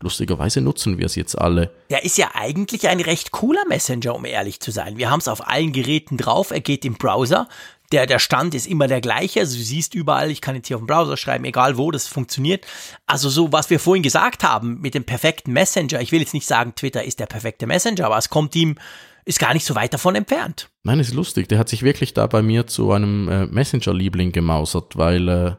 Lustigerweise 0.00 0.60
nutzen 0.60 0.98
wir 0.98 1.06
es 1.06 1.16
jetzt 1.16 1.36
alle. 1.36 1.72
Der 1.90 2.04
ist 2.04 2.18
ja 2.18 2.30
eigentlich 2.34 2.88
ein 2.88 3.00
recht 3.00 3.32
cooler 3.32 3.64
Messenger, 3.66 4.14
um 4.14 4.24
ehrlich 4.24 4.60
zu 4.60 4.70
sein. 4.70 4.96
Wir 4.96 5.10
haben 5.10 5.18
es 5.18 5.26
auf 5.26 5.48
allen 5.48 5.72
Geräten 5.72 6.16
drauf, 6.16 6.50
er 6.52 6.60
geht 6.60 6.84
im 6.84 6.94
Browser. 6.94 7.48
Der, 7.92 8.06
der 8.06 8.18
Stand 8.18 8.54
ist 8.54 8.66
immer 8.66 8.86
der 8.86 9.00
gleiche, 9.00 9.40
also 9.40 9.56
du 9.56 9.62
siehst 9.62 9.94
überall, 9.94 10.30
ich 10.30 10.42
kann 10.42 10.54
jetzt 10.54 10.68
hier 10.68 10.76
auf 10.76 10.82
dem 10.82 10.86
Browser 10.86 11.16
schreiben, 11.16 11.44
egal 11.46 11.78
wo, 11.78 11.90
das 11.90 12.06
funktioniert. 12.06 12.66
Also 13.06 13.30
so, 13.30 13.50
was 13.50 13.70
wir 13.70 13.80
vorhin 13.80 14.02
gesagt 14.02 14.44
haben 14.44 14.80
mit 14.80 14.94
dem 14.94 15.04
perfekten 15.04 15.52
Messenger, 15.52 16.00
ich 16.00 16.12
will 16.12 16.20
jetzt 16.20 16.34
nicht 16.34 16.46
sagen, 16.46 16.74
Twitter 16.74 17.02
ist 17.02 17.18
der 17.18 17.26
perfekte 17.26 17.66
Messenger, 17.66 18.06
aber 18.06 18.18
es 18.18 18.28
kommt 18.28 18.54
ihm, 18.54 18.76
ist 19.24 19.38
gar 19.38 19.54
nicht 19.54 19.64
so 19.64 19.74
weit 19.74 19.94
davon 19.94 20.14
entfernt. 20.14 20.70
Nein, 20.82 21.00
ist 21.00 21.14
lustig, 21.14 21.48
der 21.48 21.58
hat 21.58 21.68
sich 21.68 21.82
wirklich 21.82 22.14
da 22.14 22.26
bei 22.26 22.42
mir 22.42 22.66
zu 22.66 22.92
einem 22.92 23.28
äh, 23.28 23.46
Messenger-Liebling 23.46 24.32
gemausert, 24.32 24.96
weil 24.96 25.28
äh, 25.28 25.52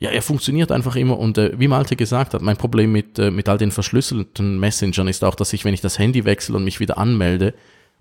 ja, 0.00 0.10
er 0.10 0.22
funktioniert 0.22 0.72
einfach 0.72 0.96
immer 0.96 1.18
und 1.18 1.38
äh, 1.38 1.58
wie 1.58 1.68
Malte 1.68 1.96
gesagt 1.96 2.34
hat, 2.34 2.42
mein 2.42 2.56
Problem 2.56 2.92
mit, 2.92 3.18
äh, 3.18 3.30
mit 3.30 3.48
all 3.48 3.58
den 3.58 3.70
verschlüsselten 3.70 4.58
Messengern 4.58 5.08
ist 5.08 5.24
auch, 5.24 5.34
dass 5.34 5.52
ich, 5.52 5.64
wenn 5.64 5.74
ich 5.74 5.80
das 5.80 5.98
Handy 5.98 6.24
wechsle 6.24 6.56
und 6.56 6.64
mich 6.64 6.80
wieder 6.80 6.98
anmelde, 6.98 7.54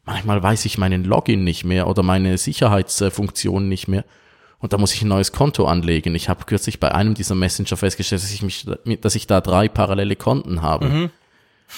manchmal 0.05 0.41
weiß 0.41 0.65
ich 0.65 0.77
meinen 0.77 1.03
Login 1.03 1.43
nicht 1.43 1.63
mehr 1.63 1.87
oder 1.87 2.03
meine 2.03 2.37
Sicherheitsfunktion 2.37 3.67
nicht 3.67 3.87
mehr. 3.87 4.05
Und 4.59 4.71
da 4.71 4.77
muss 4.77 4.93
ich 4.93 5.01
ein 5.01 5.09
neues 5.09 5.33
Konto 5.33 5.65
anlegen. 5.65 6.15
Ich 6.15 6.29
habe 6.29 6.45
kürzlich 6.45 6.79
bei 6.79 6.93
einem 6.93 7.15
dieser 7.15 7.35
Messenger 7.35 7.75
festgestellt, 7.75 8.23
dass 8.23 8.31
ich, 8.31 8.41
mich, 8.41 8.65
dass 9.01 9.15
ich 9.15 9.27
da 9.27 9.41
drei 9.41 9.67
parallele 9.67 10.15
Konten 10.15 10.61
habe. 10.61 10.87
Mhm. 10.87 11.09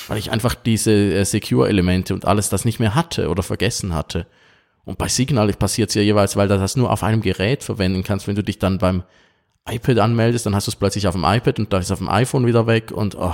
Weil 0.08 0.18
ich 0.18 0.32
einfach 0.32 0.56
diese 0.56 0.92
äh, 0.92 1.24
Secure-Elemente 1.24 2.14
und 2.14 2.26
alles 2.26 2.50
das 2.50 2.66
nicht 2.66 2.80
mehr 2.80 2.94
hatte 2.94 3.30
oder 3.30 3.44
vergessen 3.44 3.96
hatte. 3.96 4.28
Und 4.84 5.00
bei 5.00 5.08
Signal 5.08 5.52
passiert 5.54 5.90
es 5.90 5.96
ja 5.96 6.02
jeweils, 6.02 6.36
weil 6.36 6.48
du 6.48 6.58
das 6.58 6.76
nur 6.76 6.92
auf 6.92 7.02
einem 7.02 7.22
Gerät 7.22 7.64
verwenden 7.64 8.04
kannst, 8.04 8.28
wenn 8.28 8.36
du 8.36 8.44
dich 8.44 8.60
dann 8.60 8.78
beim 8.78 9.04
iPad 9.68 9.98
anmeldest, 9.98 10.46
dann 10.46 10.54
hast 10.54 10.68
du 10.68 10.72
es 10.72 10.76
plötzlich 10.76 11.08
auf 11.08 11.16
dem 11.16 11.24
iPad 11.24 11.58
und 11.58 11.74
da 11.74 11.80
ist 11.80 11.92
auf 11.92 11.98
dem 11.98 12.10
iPhone 12.10 12.46
wieder 12.46 12.68
weg 12.68 12.92
und 12.92 13.16
oh. 13.16 13.34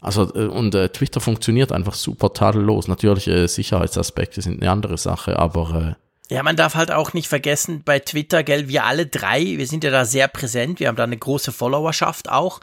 Also 0.00 0.34
äh, 0.34 0.46
und 0.46 0.74
äh, 0.74 0.88
Twitter 0.88 1.20
funktioniert 1.20 1.72
einfach 1.72 1.94
super 1.94 2.32
tadellos. 2.32 2.88
Natürlich 2.88 3.28
äh, 3.28 3.46
Sicherheitsaspekte 3.46 4.42
sind 4.42 4.62
eine 4.62 4.70
andere 4.70 4.98
Sache, 4.98 5.38
aber 5.38 5.96
äh, 5.96 6.34
ja, 6.34 6.44
man 6.44 6.56
darf 6.56 6.76
halt 6.76 6.92
auch 6.92 7.12
nicht 7.12 7.26
vergessen, 7.26 7.82
bei 7.84 7.98
Twitter, 7.98 8.44
gell, 8.44 8.68
wir 8.68 8.84
alle 8.84 9.06
drei, 9.06 9.58
wir 9.58 9.66
sind 9.66 9.82
ja 9.82 9.90
da 9.90 10.04
sehr 10.04 10.28
präsent, 10.28 10.78
wir 10.78 10.86
haben 10.86 10.96
da 10.96 11.02
eine 11.02 11.16
große 11.16 11.50
Followerschaft 11.50 12.30
auch. 12.30 12.60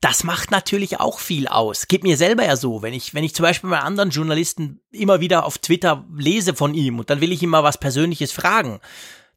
Das 0.00 0.24
macht 0.24 0.50
natürlich 0.50 0.98
auch 0.98 1.20
viel 1.20 1.46
aus. 1.46 1.86
Geht 1.86 2.02
mir 2.02 2.16
selber 2.16 2.44
ja 2.44 2.56
so, 2.56 2.82
wenn 2.82 2.92
ich, 2.92 3.14
wenn 3.14 3.22
ich 3.22 3.34
zum 3.34 3.44
Beispiel 3.44 3.70
bei 3.70 3.78
anderen 3.78 4.10
Journalisten 4.10 4.80
immer 4.90 5.20
wieder 5.20 5.46
auf 5.46 5.58
Twitter 5.58 6.04
lese 6.14 6.54
von 6.54 6.74
ihm 6.74 6.98
und 6.98 7.08
dann 7.08 7.20
will 7.20 7.30
ich 7.30 7.42
ihm 7.42 7.50
mal 7.50 7.62
was 7.62 7.78
Persönliches 7.78 8.32
fragen 8.32 8.80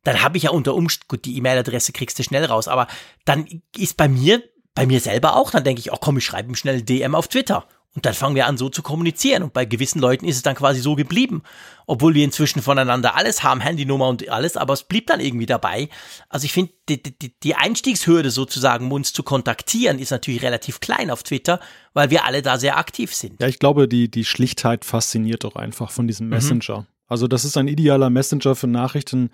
dann 0.08 0.24
habe 0.24 0.38
ich 0.38 0.44
ja 0.44 0.52
unter 0.52 0.74
Umständen, 0.74 1.10
gut, 1.10 1.26
die 1.26 1.36
E-Mail-Adresse 1.36 1.92
kriegst 1.92 2.18
du 2.18 2.24
schnell 2.24 2.46
raus, 2.46 2.70
aber 2.70 2.88
dann 3.26 3.46
ist 3.76 3.98
bei 3.98 4.08
mir, 4.08 4.42
bei 4.78 4.86
mir 4.86 5.00
selber 5.00 5.36
auch, 5.36 5.52
dann 5.52 5.64
denke 5.64 5.80
ich, 5.80 5.92
oh 5.92 5.98
komm, 6.00 6.18
ich 6.18 6.26
schreibe 6.26 6.50
ihm 6.50 6.56
schnell 6.56 6.82
DM 6.82 7.16
auf 7.16 7.28
Twitter. 7.28 7.66
Und 7.96 8.06
dann 8.06 8.14
fangen 8.14 8.36
wir 8.36 8.46
an, 8.46 8.58
so 8.58 8.70
zu 8.70 8.84
kommunizieren. 8.84 9.42
Und 9.42 9.54
bei 9.54 9.66
gewissen 9.66 10.00
Leuten 10.00 10.26
ist 10.28 10.36
es 10.36 10.44
dann 10.44 10.54
quasi 10.54 10.82
so 10.82 10.94
geblieben. 10.94 11.42
Obwohl 11.88 12.14
wir 12.14 12.24
inzwischen 12.24 12.62
voneinander 12.62 13.16
alles 13.16 13.42
haben, 13.42 13.60
Handynummer 13.60 14.08
und 14.08 14.30
alles, 14.30 14.56
aber 14.56 14.74
es 14.74 14.84
blieb 14.84 15.08
dann 15.08 15.20
irgendwie 15.20 15.48
dabei. 15.48 15.90
Also 16.30 16.46
ich 16.46 16.54
finde, 16.54 16.74
die, 16.90 17.02
die, 17.02 17.34
die 17.40 17.56
Einstiegshürde 17.56 18.30
sozusagen, 18.30 18.86
um 18.86 18.92
uns 18.92 19.14
zu 19.14 19.24
kontaktieren, 19.24 19.98
ist 19.98 20.12
natürlich 20.12 20.44
relativ 20.44 20.80
klein 20.80 21.10
auf 21.10 21.24
Twitter, 21.24 21.60
weil 21.96 22.12
wir 22.12 22.26
alle 22.26 22.44
da 22.44 22.60
sehr 22.60 22.78
aktiv 22.78 23.16
sind. 23.16 23.42
Ja, 23.42 23.48
ich 23.48 23.58
glaube, 23.58 23.88
die, 23.88 24.12
die 24.12 24.26
Schlichtheit 24.26 24.86
fasziniert 24.86 25.44
doch 25.44 25.56
einfach 25.56 25.90
von 25.90 26.08
diesem 26.08 26.28
mhm. 26.28 26.34
Messenger. 26.34 26.82
Mhm. 26.82 26.88
Also 27.08 27.28
das 27.28 27.46
ist 27.46 27.58
ein 27.58 27.68
idealer 27.68 28.12
Messenger 28.12 28.54
für 28.54 28.68
Nachrichten, 28.68 29.32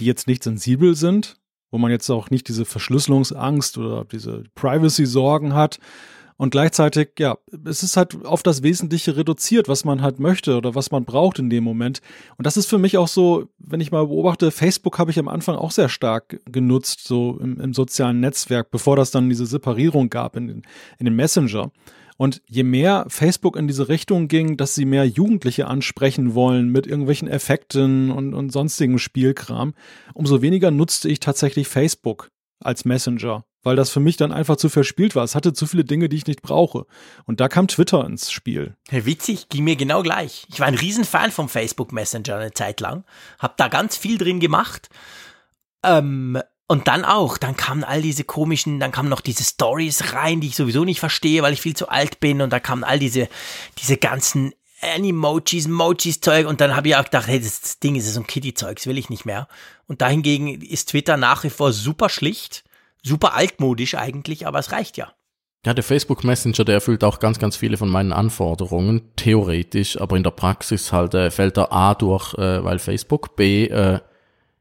die 0.00 0.06
jetzt 0.06 0.26
nicht 0.26 0.42
sensibel 0.42 0.94
sind, 0.94 1.36
wo 1.70 1.78
man 1.78 1.90
jetzt 1.90 2.08
auch 2.10 2.30
nicht 2.30 2.48
diese 2.48 2.64
Verschlüsselungsangst 2.64 3.78
oder 3.78 4.04
diese 4.04 4.44
Privacy-Sorgen 4.54 5.54
hat. 5.54 5.78
Und 6.38 6.50
gleichzeitig, 6.50 7.12
ja, 7.18 7.38
es 7.64 7.82
ist 7.82 7.96
halt 7.96 8.26
auf 8.26 8.42
das 8.42 8.62
Wesentliche 8.62 9.16
reduziert, 9.16 9.68
was 9.68 9.86
man 9.86 10.02
halt 10.02 10.20
möchte 10.20 10.56
oder 10.58 10.74
was 10.74 10.90
man 10.90 11.06
braucht 11.06 11.38
in 11.38 11.48
dem 11.48 11.64
Moment. 11.64 12.02
Und 12.36 12.46
das 12.46 12.58
ist 12.58 12.66
für 12.68 12.76
mich 12.76 12.98
auch 12.98 13.08
so, 13.08 13.48
wenn 13.58 13.80
ich 13.80 13.90
mal 13.90 14.06
beobachte, 14.06 14.50
Facebook 14.50 14.98
habe 14.98 15.10
ich 15.10 15.18
am 15.18 15.28
Anfang 15.28 15.56
auch 15.56 15.70
sehr 15.70 15.88
stark 15.88 16.40
genutzt, 16.44 17.06
so 17.06 17.38
im, 17.40 17.58
im 17.58 17.72
sozialen 17.72 18.20
Netzwerk, 18.20 18.70
bevor 18.70 18.96
das 18.96 19.10
dann 19.10 19.30
diese 19.30 19.46
Separierung 19.46 20.10
gab 20.10 20.36
in, 20.36 20.62
in 20.98 21.04
den 21.06 21.16
Messenger. 21.16 21.70
Und 22.16 22.42
je 22.46 22.62
mehr 22.62 23.04
Facebook 23.08 23.56
in 23.56 23.68
diese 23.68 23.88
Richtung 23.88 24.28
ging, 24.28 24.56
dass 24.56 24.74
sie 24.74 24.84
mehr 24.84 25.06
Jugendliche 25.06 25.66
ansprechen 25.66 26.34
wollen 26.34 26.70
mit 26.70 26.86
irgendwelchen 26.86 27.28
Effekten 27.28 28.10
und, 28.10 28.32
und 28.34 28.50
sonstigen 28.50 28.98
Spielkram, 28.98 29.74
umso 30.14 30.40
weniger 30.42 30.70
nutzte 30.70 31.08
ich 31.08 31.20
tatsächlich 31.20 31.68
Facebook 31.68 32.30
als 32.60 32.84
Messenger, 32.84 33.44
weil 33.62 33.76
das 33.76 33.90
für 33.90 34.00
mich 34.00 34.16
dann 34.16 34.32
einfach 34.32 34.56
zu 34.56 34.68
verspielt 34.68 35.14
war. 35.14 35.24
Es 35.24 35.34
hatte 35.34 35.52
zu 35.52 35.66
viele 35.66 35.84
Dinge, 35.84 36.08
die 36.08 36.16
ich 36.16 36.26
nicht 36.26 36.40
brauche. 36.40 36.86
Und 37.24 37.40
da 37.40 37.48
kam 37.48 37.68
Twitter 37.68 38.04
ins 38.04 38.30
Spiel. 38.30 38.76
Witzig, 38.90 39.48
ging 39.48 39.64
mir 39.64 39.76
genau 39.76 40.02
gleich. 40.02 40.46
Ich 40.48 40.60
war 40.60 40.66
ein 40.66 40.74
Riesenfan 40.74 41.30
vom 41.30 41.48
Facebook 41.48 41.92
Messenger 41.92 42.36
eine 42.36 42.52
Zeit 42.52 42.80
lang, 42.80 43.04
hab 43.38 43.56
da 43.58 43.68
ganz 43.68 43.96
viel 43.96 44.16
drin 44.16 44.40
gemacht. 44.40 44.88
Ähm, 45.84 46.40
und 46.68 46.88
dann 46.88 47.04
auch, 47.04 47.38
dann 47.38 47.56
kamen 47.56 47.84
all 47.84 48.02
diese 48.02 48.24
komischen, 48.24 48.80
dann 48.80 48.90
kamen 48.90 49.08
noch 49.08 49.20
diese 49.20 49.44
Stories 49.44 50.14
rein, 50.14 50.40
die 50.40 50.48
ich 50.48 50.56
sowieso 50.56 50.84
nicht 50.84 50.98
verstehe, 50.98 51.42
weil 51.42 51.52
ich 51.52 51.60
viel 51.60 51.76
zu 51.76 51.88
alt 51.88 52.18
bin. 52.18 52.42
Und 52.42 52.52
da 52.52 52.58
kamen 52.58 52.82
all 52.82 52.98
diese, 52.98 53.28
diese 53.78 53.96
ganzen 53.96 54.52
Animojis, 54.80 55.68
Mojis 55.68 56.20
Zeug. 56.20 56.46
Und 56.48 56.60
dann 56.60 56.74
habe 56.74 56.88
ich 56.88 56.96
auch 56.96 57.04
gedacht, 57.04 57.28
hey, 57.28 57.40
das 57.40 57.78
Ding 57.78 57.94
ist 57.94 58.12
so 58.12 58.20
ein 58.20 58.26
Kitty-Zeug, 58.26 58.76
das 58.76 58.86
will 58.86 58.98
ich 58.98 59.10
nicht 59.10 59.24
mehr. 59.24 59.46
Und 59.86 60.02
dahingegen 60.02 60.60
ist 60.60 60.90
Twitter 60.90 61.16
nach 61.16 61.44
wie 61.44 61.50
vor 61.50 61.72
super 61.72 62.08
schlicht, 62.08 62.64
super 63.02 63.34
altmodisch 63.34 63.94
eigentlich, 63.94 64.46
aber 64.46 64.58
es 64.58 64.72
reicht 64.72 64.96
ja. 64.96 65.12
Ja, 65.64 65.74
der 65.74 65.84
Facebook 65.84 66.22
Messenger, 66.22 66.64
der 66.64 66.76
erfüllt 66.76 67.02
auch 67.02 67.18
ganz, 67.18 67.38
ganz 67.38 67.56
viele 67.56 67.76
von 67.76 67.88
meinen 67.88 68.12
Anforderungen, 68.12 69.10
theoretisch, 69.16 70.00
aber 70.00 70.16
in 70.16 70.22
der 70.22 70.30
Praxis 70.30 70.92
halt 70.92 71.14
äh, 71.14 71.30
fällt 71.30 71.58
er 71.58 71.72
A 71.72 71.94
durch, 71.94 72.34
äh, 72.34 72.62
weil 72.62 72.78
Facebook, 72.78 73.34
B, 73.34 73.66
äh, 73.66 73.98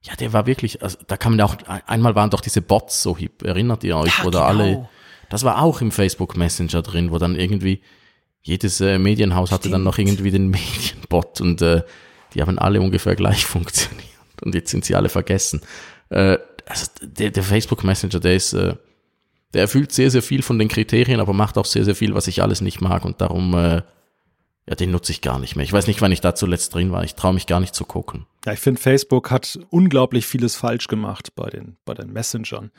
ja, 0.05 0.15
der 0.15 0.33
war 0.33 0.45
wirklich, 0.45 0.83
also 0.83 0.97
da 1.07 1.17
kann 1.17 1.35
man 1.35 1.41
auch, 1.41 1.55
einmal 1.87 2.13
waren 2.15 2.29
doch 2.29 2.41
diese 2.41 2.61
Bots 2.61 3.01
so 3.01 3.17
hip, 3.17 3.41
erinnert 3.43 3.83
ihr 3.83 3.97
euch, 3.97 4.15
ja, 4.19 4.23
da 4.29 4.29
genau. 4.29 4.43
alle, 4.43 4.89
das 5.29 5.43
war 5.43 5.61
auch 5.61 5.81
im 5.81 5.91
Facebook 5.91 6.37
Messenger 6.37 6.83
drin, 6.83 7.11
wo 7.11 7.17
dann 7.17 7.35
irgendwie 7.35 7.81
jedes 8.43 8.81
äh, 8.81 8.99
Medienhaus 8.99 9.49
Stimmt. 9.49 9.61
hatte 9.61 9.69
dann 9.71 9.83
noch 9.83 9.97
irgendwie 9.97 10.29
den 10.29 10.49
Medienbot 10.51 11.41
und 11.41 11.61
äh, 11.63 11.81
die 12.35 12.41
haben 12.41 12.59
alle 12.59 12.81
ungefähr 12.81 13.15
gleich 13.15 13.45
funktioniert 13.45 14.05
und 14.43 14.53
jetzt 14.53 14.69
sind 14.69 14.85
sie 14.85 14.93
alle 14.95 15.09
vergessen. 15.09 15.61
Äh, 16.09 16.37
also 16.67 16.85
der, 17.01 17.31
der 17.31 17.43
Facebook 17.43 17.83
Messenger, 17.83 18.19
der 18.19 18.35
ist, 18.35 18.53
äh, 18.53 18.75
der 19.55 19.61
erfüllt 19.61 19.91
sehr, 19.91 20.11
sehr 20.11 20.21
viel 20.21 20.43
von 20.43 20.59
den 20.59 20.67
Kriterien, 20.67 21.19
aber 21.19 21.33
macht 21.33 21.57
auch 21.57 21.65
sehr, 21.65 21.83
sehr 21.83 21.95
viel, 21.95 22.13
was 22.13 22.27
ich 22.27 22.43
alles 22.43 22.61
nicht 22.61 22.79
mag 22.79 23.05
und 23.05 23.21
darum 23.21 23.55
äh, 23.55 23.81
ja, 24.68 24.76
den 24.76 24.91
nutze 24.91 25.11
ich 25.11 25.22
gar 25.22 25.39
nicht 25.39 25.55
mehr. 25.55 25.63
Ich 25.63 25.74
weiß 25.74 25.88
nicht, 25.88 26.01
wann 26.01 26.11
ich 26.11 26.22
da 26.22 26.34
zuletzt 26.34 26.74
drin 26.74 26.91
war. 26.91 27.03
Ich 27.03 27.16
traue 27.16 27.34
mich 27.34 27.45
gar 27.45 27.59
nicht 27.59 27.76
zu 27.76 27.86
gucken. 27.86 28.26
Ja, 28.45 28.53
ich 28.53 28.59
finde, 28.59 28.82
Facebook 28.82 29.30
hat 29.30 29.59
unglaublich 29.70 30.26
vieles 30.26 30.55
falsch 30.55 30.88
gemacht 30.88 31.36
bei 31.36 31.49
den, 31.49 31.78
bei 31.86 31.93
den 31.93 32.11
Messengern. 32.11 32.72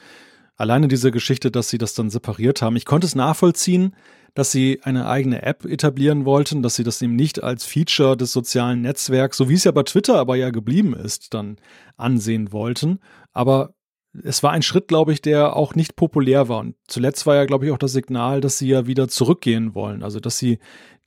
Alleine 0.57 0.89
diese 0.89 1.13
Geschichte, 1.13 1.51
dass 1.51 1.69
sie 1.69 1.79
das 1.79 1.95
dann 1.95 2.11
separiert 2.11 2.61
haben. 2.63 2.77
Ich 2.77 2.87
konnte 2.87 3.07
es 3.07 3.15
nachvollziehen, 3.15 3.95
dass 4.35 4.51
sie 4.51 4.81
eine 4.83 5.07
eigene 5.07 5.43
App 5.43 5.65
etablieren 5.65 6.25
wollten, 6.25 6.63
dass 6.63 6.75
sie 6.77 6.85
das 6.85 7.01
eben 7.03 7.15
nicht 7.15 7.43
als 7.43 7.65
Feature 7.65 8.17
des 8.17 8.33
sozialen 8.33 8.83
Netzwerks, 8.83 9.37
so 9.37 9.49
wie 9.49 9.55
es 9.55 9.65
ja 9.65 9.71
bei 9.71 9.83
Twitter 9.83 10.19
aber 10.19 10.37
ja 10.37 10.51
geblieben 10.51 10.95
ist, 10.95 11.35
dann 11.35 11.57
ansehen 11.97 12.53
wollten. 12.53 12.99
Aber 13.33 13.76
es 14.25 14.43
war 14.43 14.53
ein 14.53 14.63
Schritt, 14.63 14.89
glaube 14.89 15.13
ich, 15.13 15.23
der 15.23 15.57
auch 15.57 15.75
nicht 15.75 15.97
populär 15.97 16.49
war. 16.49 16.61
Und 16.61 16.77
zuletzt 16.87 17.27
war 17.27 17.37
ja, 17.37 17.45
glaube 17.45 17.67
ich, 17.67 17.73
auch 17.73 17.79
das 17.79 17.93
Signal, 17.93 18.41
dass 18.41 18.59
sie 18.59 18.69
ja 18.69 18.87
wieder 18.87 19.09
zurückgehen 19.09 19.75
wollen. 19.75 20.03
Also, 20.03 20.21
dass 20.21 20.39
sie 20.39 20.59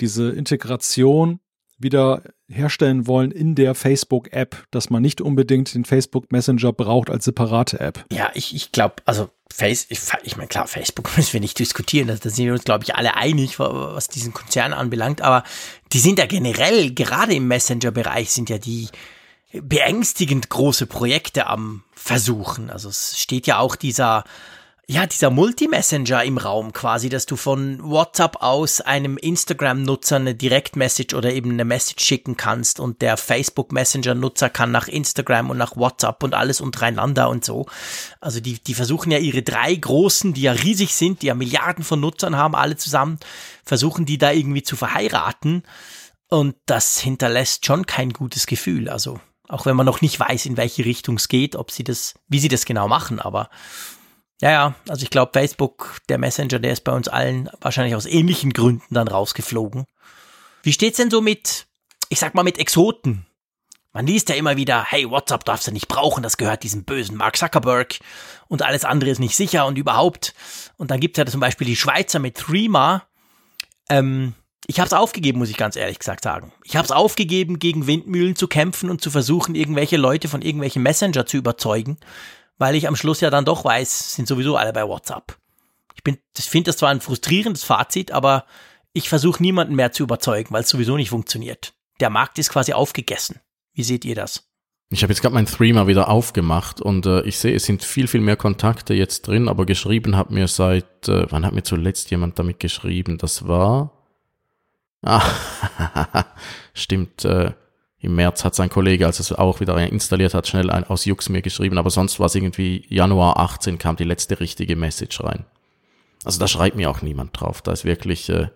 diese 0.01 0.29
Integration 0.29 1.39
wieder 1.79 2.23
herstellen 2.49 3.07
wollen 3.07 3.31
in 3.31 3.55
der 3.55 3.73
Facebook-App, 3.73 4.65
dass 4.71 4.89
man 4.89 5.01
nicht 5.01 5.21
unbedingt 5.21 5.73
den 5.73 5.85
Facebook 5.85 6.31
Messenger 6.31 6.73
braucht 6.73 7.09
als 7.09 7.25
separate 7.25 7.79
App. 7.79 8.05
Ja, 8.11 8.31
ich, 8.33 8.53
ich 8.53 8.71
glaube, 8.71 8.95
also 9.05 9.29
Face, 9.51 9.87
ich, 9.89 9.99
ich 10.23 10.37
meine, 10.37 10.47
klar, 10.47 10.67
Facebook 10.67 11.09
müssen 11.17 11.33
wir 11.33 11.39
nicht 11.39 11.57
diskutieren, 11.57 12.07
da 12.07 12.17
sind 12.17 12.45
wir 12.45 12.53
uns, 12.53 12.65
glaube 12.65 12.83
ich, 12.83 12.95
alle 12.95 13.15
einig, 13.15 13.59
was 13.59 14.09
diesen 14.09 14.33
Konzern 14.33 14.73
anbelangt, 14.73 15.21
aber 15.21 15.43
die 15.93 15.99
sind 15.99 16.19
ja 16.19 16.25
generell, 16.25 16.93
gerade 16.93 17.33
im 17.33 17.47
Messenger-Bereich 17.47 18.31
sind 18.31 18.49
ja 18.49 18.57
die 18.57 18.89
beängstigend 19.51 20.49
große 20.49 20.85
Projekte 20.85 21.47
am 21.47 21.83
Versuchen. 21.93 22.69
Also 22.69 22.89
es 22.89 23.19
steht 23.19 23.47
ja 23.47 23.59
auch 23.59 23.75
dieser 23.75 24.23
ja, 24.91 25.05
dieser 25.05 25.29
Multi-Messenger 25.29 26.23
im 26.23 26.39
Raum 26.39 26.73
quasi, 26.73 27.09
dass 27.09 27.27
du 27.27 27.35
von 27.35 27.79
WhatsApp 27.83 28.37
aus 28.41 28.81
einem 28.81 29.17
Instagram-Nutzer 29.17 30.15
eine 30.15 30.33
Direct-Message 30.33 31.13
oder 31.13 31.31
eben 31.31 31.51
eine 31.51 31.63
Message 31.63 32.03
schicken 32.03 32.37
kannst 32.37 32.79
und 32.79 33.03
der 33.03 33.15
Facebook-Messenger-Nutzer 33.15 34.49
kann 34.49 34.71
nach 34.71 34.87
Instagram 34.87 35.51
und 35.51 35.59
nach 35.59 35.77
WhatsApp 35.77 36.23
und 36.23 36.33
alles 36.33 36.59
untereinander 36.59 37.29
und 37.29 37.45
so. 37.45 37.67
Also 38.19 38.39
die, 38.39 38.57
die 38.57 38.73
versuchen 38.73 39.11
ja 39.11 39.19
ihre 39.19 39.43
drei 39.43 39.75
großen, 39.75 40.33
die 40.33 40.41
ja 40.41 40.53
riesig 40.53 40.95
sind, 40.95 41.21
die 41.21 41.27
ja 41.27 41.35
Milliarden 41.35 41.83
von 41.83 41.99
Nutzern 41.99 42.35
haben, 42.35 42.55
alle 42.55 42.75
zusammen, 42.75 43.19
versuchen 43.63 44.07
die 44.07 44.17
da 44.17 44.31
irgendwie 44.31 44.63
zu 44.63 44.75
verheiraten 44.75 45.61
und 46.29 46.55
das 46.65 46.97
hinterlässt 46.97 47.63
schon 47.63 47.85
kein 47.85 48.11
gutes 48.11 48.47
Gefühl. 48.47 48.89
Also 48.89 49.19
auch 49.49 49.65
wenn 49.65 49.75
man 49.75 49.85
noch 49.85 50.01
nicht 50.01 50.19
weiß, 50.19 50.45
in 50.45 50.55
welche 50.55 50.85
Richtung 50.85 51.17
es 51.17 51.27
geht, 51.27 51.55
ob 51.55 51.71
sie 51.71 51.83
das, 51.83 52.13
wie 52.27 52.39
sie 52.39 52.47
das 52.47 52.65
genau 52.65 52.87
machen, 52.87 53.19
aber 53.19 53.49
ja, 54.41 54.51
ja, 54.51 54.75
also 54.87 55.03
ich 55.03 55.09
glaube, 55.09 55.33
Facebook, 55.33 55.97
der 56.07 56.17
Messenger, 56.17 56.59
der 56.59 56.71
ist 56.71 56.85
bei 56.85 56.93
uns 56.93 57.09
allen 57.09 57.49
wahrscheinlich 57.59 57.95
aus 57.95 58.05
ähnlichen 58.05 58.53
Gründen 58.53 58.93
dann 58.93 59.09
rausgeflogen. 59.09 59.85
Wie 60.63 60.71
steht's 60.71 60.97
denn 60.97 61.11
so 61.11 61.19
mit, 61.19 61.67
ich 62.07 62.19
sag 62.19 62.35
mal, 62.35 62.43
mit 62.43 62.57
Exoten? 62.57 63.25
Man 63.91 64.07
liest 64.07 64.29
ja 64.29 64.35
immer 64.35 64.55
wieder, 64.55 64.85
hey, 64.85 65.09
WhatsApp 65.09 65.43
darfst 65.43 65.67
du 65.67 65.71
nicht 65.71 65.87
brauchen, 65.87 66.23
das 66.23 66.37
gehört 66.37 66.63
diesem 66.63 66.85
bösen 66.85 67.17
Mark 67.17 67.37
Zuckerberg 67.37 67.99
und 68.47 68.61
alles 68.61 68.85
andere 68.85 69.09
ist 69.09 69.19
nicht 69.19 69.35
sicher 69.35 69.65
und 69.65 69.77
überhaupt. 69.77 70.35
Und 70.77 70.91
dann 70.91 70.99
gibt's 70.99 71.17
ja 71.17 71.25
zum 71.25 71.41
Beispiel 71.41 71.67
die 71.67 71.75
Schweizer 71.75 72.19
mit 72.19 72.37
Threema. 72.37 73.03
Ähm, 73.89 74.35
ich 74.67 74.79
habe 74.79 74.87
es 74.87 74.93
aufgegeben, 74.93 75.39
muss 75.39 75.49
ich 75.49 75.57
ganz 75.57 75.75
ehrlich 75.75 75.99
gesagt 75.99 76.23
sagen. 76.23 76.51
Ich 76.63 76.75
habe 76.75 76.85
es 76.85 76.91
aufgegeben, 76.91 77.59
gegen 77.59 77.87
Windmühlen 77.87 78.35
zu 78.35 78.47
kämpfen 78.47 78.89
und 78.89 79.01
zu 79.01 79.09
versuchen, 79.09 79.55
irgendwelche 79.55 79.97
Leute 79.97 80.27
von 80.27 80.41
irgendwelchen 80.41 80.83
Messenger 80.83 81.25
zu 81.25 81.37
überzeugen, 81.37 81.97
weil 82.57 82.75
ich 82.75 82.87
am 82.87 82.95
Schluss 82.95 83.21
ja 83.21 83.29
dann 83.29 83.45
doch 83.45 83.65
weiß, 83.65 84.15
sind 84.15 84.27
sowieso 84.27 84.57
alle 84.57 84.73
bei 84.73 84.87
WhatsApp. 84.87 85.37
Ich 85.95 86.03
bin, 86.03 86.17
das 86.33 86.45
finde 86.45 86.69
das 86.69 86.77
zwar 86.77 86.89
ein 86.89 87.01
frustrierendes 87.01 87.63
Fazit, 87.63 88.11
aber 88.11 88.45
ich 88.93 89.09
versuche 89.09 89.41
niemanden 89.41 89.75
mehr 89.75 89.91
zu 89.91 90.03
überzeugen, 90.03 90.53
weil 90.53 90.63
es 90.63 90.69
sowieso 90.69 90.97
nicht 90.97 91.09
funktioniert. 91.09 91.73
Der 91.99 92.09
Markt 92.09 92.39
ist 92.39 92.49
quasi 92.49 92.73
aufgegessen. 92.73 93.39
Wie 93.73 93.83
seht 93.83 94.05
ihr 94.05 94.15
das? 94.15 94.49
Ich 94.91 95.03
habe 95.03 95.13
jetzt 95.13 95.21
gerade 95.21 95.35
mein 95.35 95.45
Threema 95.45 95.85
wieder 95.87 96.09
aufgemacht 96.09 96.81
und 96.81 97.05
äh, 97.05 97.21
ich 97.21 97.37
sehe, 97.37 97.53
es 97.53 97.65
sind 97.65 97.83
viel, 97.83 98.07
viel 98.07 98.21
mehr 98.21 98.37
Kontakte 98.37 98.95
jetzt 98.95 99.27
drin, 99.27 99.47
aber 99.47 99.65
geschrieben 99.67 100.15
hat 100.15 100.31
mir 100.31 100.47
seit, 100.47 101.07
äh, 101.07 101.27
wann 101.29 101.45
hat 101.45 101.53
mir 101.53 101.63
zuletzt 101.63 102.09
jemand 102.09 102.39
damit 102.39 102.59
geschrieben? 102.59 103.19
Das 103.19 103.47
war, 103.47 103.98
ah, 105.03 105.23
stimmt, 106.73 107.25
äh, 107.25 107.53
im 108.01 108.15
März 108.15 108.45
hat 108.45 108.55
sein 108.55 108.69
Kollege, 108.69 109.05
als 109.05 109.19
es 109.19 109.33
auch 109.33 109.59
wieder 109.59 109.77
installiert 109.77 110.33
hat, 110.33 110.47
schnell 110.47 110.69
ein, 110.69 110.85
aus 110.85 111.05
Jux 111.05 111.27
mir 111.29 111.41
geschrieben, 111.41 111.77
aber 111.77 111.89
sonst 111.89 112.19
war 112.19 112.27
es 112.27 112.35
irgendwie 112.35 112.85
Januar 112.87 113.37
18 113.37 113.77
kam 113.77 113.97
die 113.97 114.05
letzte 114.05 114.39
richtige 114.39 114.75
Message 114.75 115.21
rein. 115.21 115.45
Also 116.23 116.39
da 116.39 116.47
schreibt 116.47 116.77
mir 116.77 116.89
auch 116.89 117.01
niemand 117.01 117.39
drauf. 117.39 117.61
Da 117.61 117.71
ist 117.71 117.85
wirklich 117.85 118.29
äh, 118.29 118.49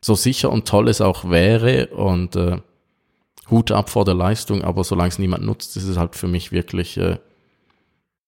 so 0.00 0.14
sicher 0.14 0.50
und 0.50 0.68
toll 0.68 0.88
es 0.88 1.00
auch 1.00 1.30
wäre 1.30 1.88
und 1.88 2.36
äh, 2.36 2.58
Hut 3.50 3.70
ab 3.70 3.90
vor 3.90 4.04
der 4.04 4.14
Leistung, 4.14 4.62
aber 4.62 4.84
solange 4.84 5.08
es 5.08 5.18
niemand 5.18 5.44
nutzt, 5.44 5.76
ist 5.76 5.84
es 5.84 5.96
halt 5.96 6.14
für 6.14 6.28
mich 6.28 6.52
wirklich 6.52 6.96
äh, 6.96 7.18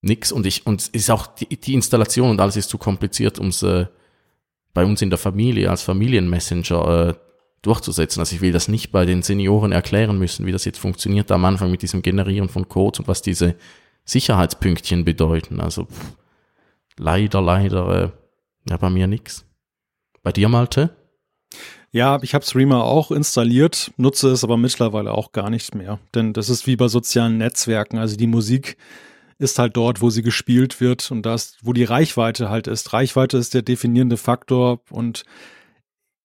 nix. 0.01 0.33
Und 0.33 0.47
ich 0.47 0.66
und 0.66 0.89
ist 0.89 1.11
auch 1.11 1.27
die, 1.27 1.57
die 1.57 1.75
Installation 1.75 2.31
und 2.31 2.41
alles 2.41 2.57
ist 2.57 2.70
zu 2.70 2.79
kompliziert, 2.79 3.39
um 3.39 3.49
es 3.49 3.62
äh, 3.62 3.87
bei 4.75 4.85
uns 4.85 5.01
in 5.01 5.11
der 5.11 5.18
Familie 5.18 5.70
als 5.70 5.83
Familienmessenger 5.83 7.09
äh, 7.09 7.14
durchzusetzen. 7.62 8.20
Also 8.20 8.37
ich 8.37 8.43
will 8.43 8.53
das 8.53 8.68
nicht 8.68 8.93
bei 8.93 9.07
den 9.07 9.22
Senioren 9.22 9.72
erklären 9.72 10.18
müssen, 10.18 10.45
wie 10.45 10.53
das 10.53 10.64
jetzt 10.64 10.79
funktioniert 10.79 11.31
am 11.31 11.45
Anfang 11.45 11.70
mit 11.70 11.83
diesem 11.83 12.03
Generieren 12.03 12.49
von 12.49 12.68
Codes 12.68 13.01
und 13.01 13.09
was 13.09 13.22
diese 13.22 13.55
Sicherheitspünktchen 14.05 15.05
bedeuten. 15.05 15.61
Also 15.61 15.85
pff, 15.85 16.16
leider, 16.99 17.41
leider, 17.41 18.03
äh, 18.03 18.11
ja, 18.68 18.77
bei 18.77 18.91
mir 18.91 19.07
nix. 19.07 19.47
Bei 20.22 20.33
dir, 20.33 20.49
Malte? 20.49 20.91
Ja, 21.91 22.18
ich 22.22 22.35
habe 22.35 22.45
Streamer 22.45 22.83
auch 22.83 23.12
installiert, 23.12 23.93
nutze 23.97 24.31
es 24.31 24.43
aber 24.43 24.57
mittlerweile 24.57 25.12
auch 25.12 25.31
gar 25.31 25.49
nicht 25.49 25.75
mehr. 25.75 26.01
Denn 26.14 26.33
das 26.33 26.49
ist 26.49 26.66
wie 26.66 26.77
bei 26.77 26.89
sozialen 26.89 27.39
Netzwerken. 27.39 27.99
Also 27.99 28.16
die 28.16 28.27
Musik 28.27 28.77
ist 29.39 29.59
halt 29.59 29.76
dort, 29.76 30.01
wo 30.01 30.11
sie 30.11 30.22
gespielt 30.22 30.80
wird 30.80 31.11
und 31.11 31.22
das, 31.22 31.57
wo 31.62 31.72
die 31.72 31.85
Reichweite 31.85 32.51
halt 32.51 32.66
ist. 32.66 32.93
Reichweite 32.93 33.37
ist 33.39 33.55
der 33.55 33.62
definierende 33.62 34.16
Faktor 34.16 34.80
und 34.91 35.24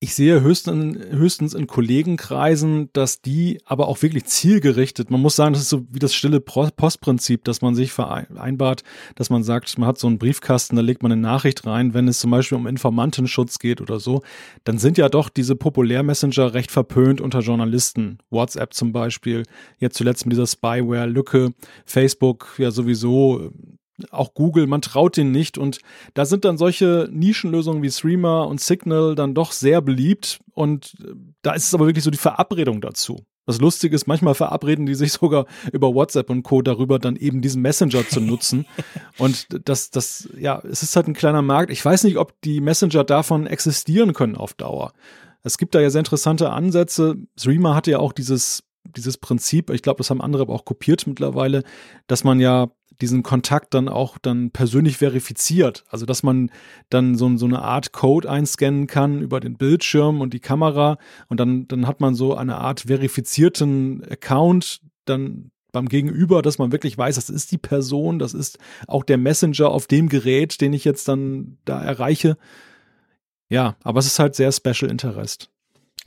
ich 0.01 0.15
sehe 0.15 0.39
höchstens, 0.41 0.97
höchstens 1.11 1.53
in 1.53 1.67
Kollegenkreisen, 1.67 2.89
dass 2.93 3.21
die 3.21 3.59
aber 3.65 3.89
auch 3.89 4.01
wirklich 4.01 4.25
zielgerichtet, 4.25 5.11
man 5.11 5.19
muss 5.19 5.35
sagen, 5.35 5.53
das 5.53 5.63
ist 5.63 5.69
so 5.69 5.85
wie 5.91 5.99
das 5.99 6.13
stille 6.13 6.39
Postprinzip, 6.39 7.43
dass 7.43 7.61
man 7.61 7.75
sich 7.75 7.91
vereinbart, 7.91 8.83
dass 9.15 9.29
man 9.29 9.43
sagt, 9.43 9.77
man 9.77 9.89
hat 9.89 9.97
so 9.97 10.07
einen 10.07 10.17
Briefkasten, 10.17 10.77
da 10.77 10.81
legt 10.81 11.03
man 11.03 11.11
eine 11.11 11.21
Nachricht 11.21 11.65
rein, 11.65 11.93
wenn 11.93 12.07
es 12.07 12.19
zum 12.19 12.31
Beispiel 12.31 12.57
um 12.57 12.65
Informantenschutz 12.65 13.59
geht 13.59 13.81
oder 13.81 13.99
so, 13.99 14.21
dann 14.63 14.77
sind 14.77 14.97
ja 14.97 15.09
doch 15.09 15.27
diese 15.27 15.57
Populär-Messenger 15.57 16.53
recht 16.53 16.71
verpönt 16.71 17.19
unter 17.19 17.39
Journalisten. 17.39 18.19
WhatsApp 18.29 18.73
zum 18.73 18.93
Beispiel, 18.93 19.43
jetzt 19.79 19.97
zuletzt 19.97 20.25
mit 20.25 20.31
dieser 20.31 20.47
Spyware-Lücke, 20.47 21.51
Facebook 21.85 22.55
ja 22.57 22.71
sowieso 22.71 23.51
auch 24.11 24.33
Google, 24.33 24.67
man 24.67 24.81
traut 24.81 25.17
denen 25.17 25.31
nicht 25.31 25.57
und 25.57 25.79
da 26.13 26.25
sind 26.25 26.45
dann 26.45 26.57
solche 26.57 27.09
Nischenlösungen 27.11 27.83
wie 27.83 27.91
Streamer 27.91 28.47
und 28.47 28.61
Signal 28.61 29.15
dann 29.15 29.33
doch 29.33 29.51
sehr 29.51 29.81
beliebt 29.81 30.39
und 30.53 30.95
äh, 31.01 31.13
da 31.41 31.53
ist 31.53 31.65
es 31.65 31.73
aber 31.73 31.85
wirklich 31.85 32.03
so 32.03 32.11
die 32.11 32.17
Verabredung 32.17 32.81
dazu. 32.81 33.25
Das 33.49 33.59
Lustige 33.59 33.95
ist, 33.95 34.05
manchmal 34.05 34.35
verabreden 34.35 34.85
die 34.85 34.93
sich 34.93 35.11
sogar 35.13 35.47
über 35.73 35.95
WhatsApp 35.95 36.29
und 36.29 36.43
Co. 36.43 36.61
darüber, 36.61 36.99
dann 36.99 37.15
eben 37.15 37.41
diesen 37.41 37.63
Messenger 37.63 38.07
zu 38.07 38.21
nutzen. 38.21 38.67
Und 39.17 39.47
das, 39.67 39.89
das, 39.89 40.29
ja, 40.37 40.61
es 40.69 40.83
ist 40.83 40.95
halt 40.95 41.07
ein 41.07 41.15
kleiner 41.15 41.41
Markt. 41.41 41.71
Ich 41.71 41.83
weiß 41.83 42.03
nicht, 42.03 42.17
ob 42.17 42.39
die 42.41 42.61
Messenger 42.61 43.03
davon 43.03 43.47
existieren 43.47 44.13
können 44.13 44.35
auf 44.35 44.53
Dauer. 44.53 44.93
Es 45.41 45.57
gibt 45.57 45.73
da 45.73 45.79
ja 45.79 45.89
sehr 45.89 46.01
interessante 46.01 46.51
Ansätze. 46.51 47.15
Streamer 47.39 47.73
hatte 47.73 47.89
ja 47.89 47.97
auch 47.97 48.13
dieses, 48.13 48.63
dieses 48.83 49.17
Prinzip, 49.17 49.71
ich 49.71 49.81
glaube, 49.81 49.97
das 49.97 50.11
haben 50.11 50.21
andere 50.21 50.43
aber 50.43 50.53
auch 50.53 50.65
kopiert 50.65 51.07
mittlerweile, 51.07 51.63
dass 52.05 52.23
man 52.23 52.39
ja 52.39 52.69
diesen 53.01 53.23
Kontakt 53.23 53.73
dann 53.73 53.87
auch 53.87 54.17
dann 54.17 54.51
persönlich 54.51 54.97
verifiziert. 54.97 55.85
Also 55.89 56.05
dass 56.05 56.23
man 56.23 56.51
dann 56.89 57.15
so, 57.15 57.35
so 57.37 57.45
eine 57.45 57.61
Art 57.61 57.91
Code 57.91 58.29
einscannen 58.29 58.87
kann 58.87 59.21
über 59.21 59.39
den 59.39 59.55
Bildschirm 59.55 60.21
und 60.21 60.33
die 60.33 60.39
Kamera 60.39 60.97
und 61.27 61.39
dann, 61.39 61.67
dann 61.67 61.87
hat 61.87 62.01
man 62.01 62.15
so 62.15 62.35
eine 62.35 62.57
Art 62.57 62.81
verifizierten 62.81 64.03
Account 64.09 64.81
dann 65.05 65.51
beim 65.71 65.87
Gegenüber, 65.87 66.41
dass 66.41 66.57
man 66.57 66.71
wirklich 66.71 66.97
weiß, 66.97 67.15
das 67.15 67.29
ist 67.29 67.51
die 67.51 67.57
Person, 67.57 68.19
das 68.19 68.33
ist 68.33 68.57
auch 68.87 69.03
der 69.03 69.17
Messenger 69.17 69.69
auf 69.69 69.87
dem 69.87 70.09
Gerät, 70.09 70.61
den 70.61 70.73
ich 70.73 70.83
jetzt 70.83 71.07
dann 71.07 71.57
da 71.65 71.81
erreiche. 71.81 72.37
Ja, 73.49 73.75
aber 73.83 73.99
es 73.99 74.07
ist 74.07 74.19
halt 74.19 74.35
sehr 74.35 74.51
Special 74.51 74.89
Interest. 74.89 75.49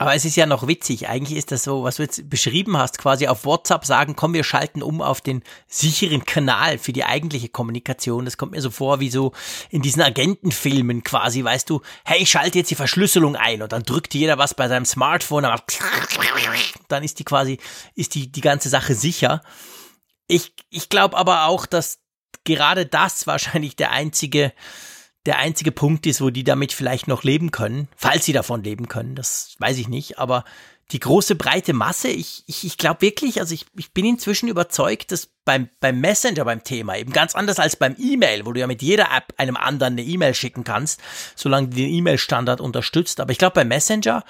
Aber 0.03 0.15
es 0.15 0.25
ist 0.25 0.35
ja 0.35 0.45
noch 0.45 0.67
witzig. 0.67 1.07
Eigentlich 1.07 1.37
ist 1.37 1.53
das 1.53 1.63
so, 1.63 1.85
was 1.85 1.95
du 1.95 2.03
jetzt 2.03 2.29
beschrieben 2.29 2.75
hast, 2.77 2.97
quasi 2.97 3.29
auf 3.29 3.45
WhatsApp 3.45 3.85
sagen, 3.85 4.17
komm, 4.17 4.33
wir 4.33 4.43
schalten 4.43 4.83
um 4.83 5.01
auf 5.01 5.21
den 5.21 5.43
sicheren 5.65 6.25
Kanal 6.25 6.77
für 6.77 6.91
die 6.91 7.05
eigentliche 7.05 7.47
Kommunikation. 7.47 8.25
Das 8.25 8.35
kommt 8.35 8.51
mir 8.51 8.59
so 8.59 8.69
vor 8.69 8.99
wie 8.99 9.09
so 9.09 9.31
in 9.69 9.81
diesen 9.81 10.01
Agentenfilmen 10.01 11.05
quasi, 11.05 11.41
weißt 11.41 11.69
du, 11.69 11.79
hey, 12.03 12.21
ich 12.21 12.29
schalte 12.29 12.57
jetzt 12.57 12.69
die 12.69 12.75
Verschlüsselung 12.75 13.37
ein 13.37 13.61
und 13.61 13.71
dann 13.71 13.83
drückt 13.83 14.13
jeder 14.13 14.37
was 14.37 14.53
bei 14.53 14.67
seinem 14.67 14.83
Smartphone, 14.83 15.47
dann 16.89 17.03
ist 17.03 17.19
die 17.19 17.23
quasi, 17.23 17.57
ist 17.95 18.13
die, 18.13 18.29
die 18.29 18.41
ganze 18.41 18.67
Sache 18.67 18.95
sicher. 18.95 19.41
Ich, 20.27 20.53
ich 20.69 20.89
glaube 20.89 21.15
aber 21.15 21.45
auch, 21.45 21.65
dass 21.65 21.99
gerade 22.43 22.85
das 22.85 23.25
wahrscheinlich 23.25 23.77
der 23.77 23.91
einzige 23.91 24.51
der 25.25 25.37
einzige 25.39 25.71
Punkt 25.71 26.05
ist, 26.05 26.21
wo 26.21 26.29
die 26.29 26.43
damit 26.43 26.73
vielleicht 26.73 27.07
noch 27.07 27.23
leben 27.23 27.51
können, 27.51 27.87
falls 27.95 28.25
sie 28.25 28.33
davon 28.33 28.63
leben 28.63 28.87
können, 28.87 29.15
das 29.15 29.55
weiß 29.59 29.77
ich 29.77 29.87
nicht, 29.87 30.19
aber 30.19 30.43
die 30.91 30.99
große 30.99 31.35
breite 31.35 31.73
Masse, 31.73 32.09
ich, 32.09 32.43
ich, 32.45 32.65
ich 32.65 32.77
glaube 32.77 33.01
wirklich, 33.01 33.39
also 33.39 33.53
ich, 33.53 33.65
ich 33.75 33.93
bin 33.93 34.05
inzwischen 34.05 34.49
überzeugt, 34.49 35.11
dass 35.11 35.29
beim, 35.45 35.69
beim 35.79 35.99
Messenger 35.99 36.45
beim 36.45 36.63
Thema, 36.63 36.97
eben 36.97 37.13
ganz 37.13 37.35
anders 37.35 37.57
als 37.57 37.75
beim 37.75 37.95
E-Mail, 37.97 38.45
wo 38.45 38.51
du 38.51 38.59
ja 38.59 38.67
mit 38.67 38.81
jeder 38.81 39.05
App 39.15 39.33
einem 39.37 39.55
anderen 39.55 39.93
eine 39.93 40.03
E-Mail 40.03 40.33
schicken 40.33 40.63
kannst, 40.63 41.01
solange 41.35 41.69
du 41.69 41.77
den 41.77 41.89
E-Mail-Standard 41.89 42.61
unterstützt. 42.61 43.19
Aber 43.21 43.31
ich 43.31 43.37
glaube, 43.37 43.55
beim 43.55 43.69
Messenger 43.69 44.23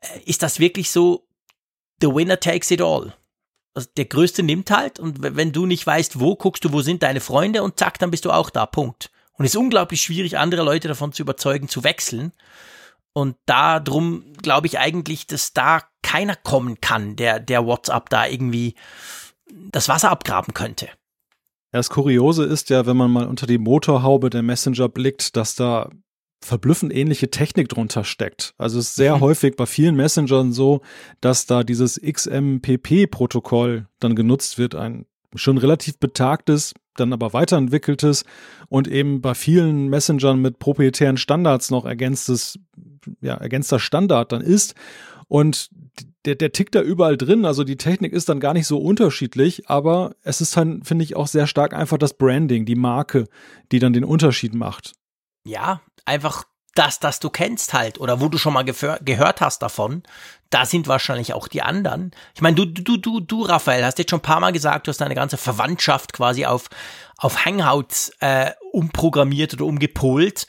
äh, 0.00 0.20
ist 0.26 0.42
das 0.42 0.58
wirklich 0.58 0.90
so, 0.90 1.26
the 2.00 2.08
winner 2.08 2.38
takes 2.40 2.70
it 2.70 2.82
all. 2.82 3.14
Also 3.74 3.88
der 3.96 4.06
Größte 4.06 4.42
nimmt 4.42 4.70
halt 4.70 4.98
und 4.98 5.22
wenn 5.22 5.52
du 5.52 5.64
nicht 5.64 5.86
weißt, 5.86 6.18
wo, 6.18 6.34
guckst 6.34 6.64
du, 6.64 6.72
wo 6.72 6.82
sind 6.82 7.02
deine 7.02 7.20
Freunde 7.20 7.62
und 7.62 7.78
zack, 7.78 7.98
dann 7.98 8.10
bist 8.10 8.24
du 8.24 8.32
auch 8.32 8.50
da. 8.50 8.66
Punkt. 8.66 9.10
Und 9.38 9.44
es 9.44 9.54
ist 9.54 9.60
unglaublich 9.60 10.02
schwierig, 10.02 10.36
andere 10.36 10.62
Leute 10.62 10.88
davon 10.88 11.12
zu 11.12 11.22
überzeugen, 11.22 11.68
zu 11.68 11.84
wechseln. 11.84 12.32
Und 13.12 13.36
darum 13.46 14.24
glaube 14.42 14.66
ich 14.66 14.78
eigentlich, 14.78 15.26
dass 15.26 15.52
da 15.52 15.82
keiner 16.02 16.36
kommen 16.36 16.80
kann, 16.80 17.16
der, 17.16 17.40
der 17.40 17.64
WhatsApp 17.64 18.10
da 18.10 18.26
irgendwie 18.26 18.74
das 19.70 19.88
Wasser 19.88 20.10
abgraben 20.10 20.54
könnte. 20.54 20.88
Das 21.70 21.90
Kuriose 21.90 22.44
ist 22.44 22.70
ja, 22.70 22.86
wenn 22.86 22.96
man 22.96 23.10
mal 23.10 23.26
unter 23.26 23.46
die 23.46 23.58
Motorhaube 23.58 24.30
der 24.30 24.42
Messenger 24.42 24.88
blickt, 24.88 25.36
dass 25.36 25.54
da 25.54 25.90
verblüffend 26.40 26.94
ähnliche 26.94 27.30
Technik 27.30 27.68
drunter 27.68 28.04
steckt. 28.04 28.54
Also 28.58 28.78
es 28.78 28.90
ist 28.90 28.94
sehr 28.94 29.16
mhm. 29.16 29.20
häufig 29.20 29.56
bei 29.56 29.66
vielen 29.66 29.96
Messengern 29.96 30.52
so, 30.52 30.80
dass 31.20 31.46
da 31.46 31.64
dieses 31.64 32.00
XMPP-Protokoll 32.00 33.86
dann 34.00 34.14
genutzt 34.14 34.58
wird, 34.58 34.74
ein 34.74 35.06
schon 35.34 35.58
relativ 35.58 35.98
betagtes 35.98 36.74
dann 37.00 37.12
aber 37.12 37.32
weiterentwickeltes 37.32 38.24
und 38.68 38.88
eben 38.88 39.20
bei 39.20 39.34
vielen 39.34 39.88
Messengern 39.88 40.40
mit 40.40 40.58
proprietären 40.58 41.16
Standards 41.16 41.70
noch 41.70 41.84
ergänztes, 41.84 42.58
ja, 43.20 43.34
ergänzter 43.34 43.78
Standard 43.78 44.32
dann 44.32 44.42
ist. 44.42 44.74
Und 45.28 45.70
der, 46.24 46.34
der 46.34 46.52
tickt 46.52 46.74
da 46.74 46.82
überall 46.82 47.16
drin. 47.16 47.44
Also 47.44 47.64
die 47.64 47.76
Technik 47.76 48.12
ist 48.12 48.28
dann 48.28 48.40
gar 48.40 48.54
nicht 48.54 48.66
so 48.66 48.78
unterschiedlich, 48.78 49.68
aber 49.68 50.14
es 50.22 50.40
ist 50.40 50.56
dann, 50.56 50.82
finde 50.82 51.04
ich, 51.04 51.16
auch 51.16 51.26
sehr 51.26 51.46
stark 51.46 51.74
einfach 51.74 51.98
das 51.98 52.14
Branding, 52.14 52.64
die 52.64 52.76
Marke, 52.76 53.28
die 53.72 53.78
dann 53.78 53.92
den 53.92 54.04
Unterschied 54.04 54.54
macht. 54.54 54.94
Ja, 55.44 55.80
einfach 56.04 56.44
das, 56.74 57.00
das 57.00 57.18
du 57.18 57.28
kennst 57.28 57.72
halt 57.72 57.98
oder 57.98 58.20
wo 58.20 58.28
du 58.28 58.38
schon 58.38 58.52
mal 58.52 58.62
gehört 58.64 59.40
hast 59.40 59.62
davon, 59.62 60.02
da 60.50 60.64
sind 60.64 60.88
wahrscheinlich 60.88 61.34
auch 61.34 61.48
die 61.48 61.62
anderen. 61.62 62.12
Ich 62.34 62.40
meine, 62.40 62.56
du, 62.56 62.64
du, 62.64 62.96
du, 62.96 63.20
du, 63.20 63.42
Raphael, 63.42 63.84
hast 63.84 63.98
jetzt 63.98 64.10
schon 64.10 64.20
ein 64.20 64.22
paar 64.22 64.40
Mal 64.40 64.52
gesagt, 64.52 64.86
du 64.86 64.90
hast 64.90 65.00
deine 65.00 65.14
ganze 65.14 65.36
Verwandtschaft 65.36 66.12
quasi 66.12 66.46
auf, 66.46 66.68
auf 67.18 67.44
Hangouts 67.44 68.12
äh, 68.20 68.52
umprogrammiert 68.72 69.54
oder 69.54 69.66
umgepolt. 69.66 70.46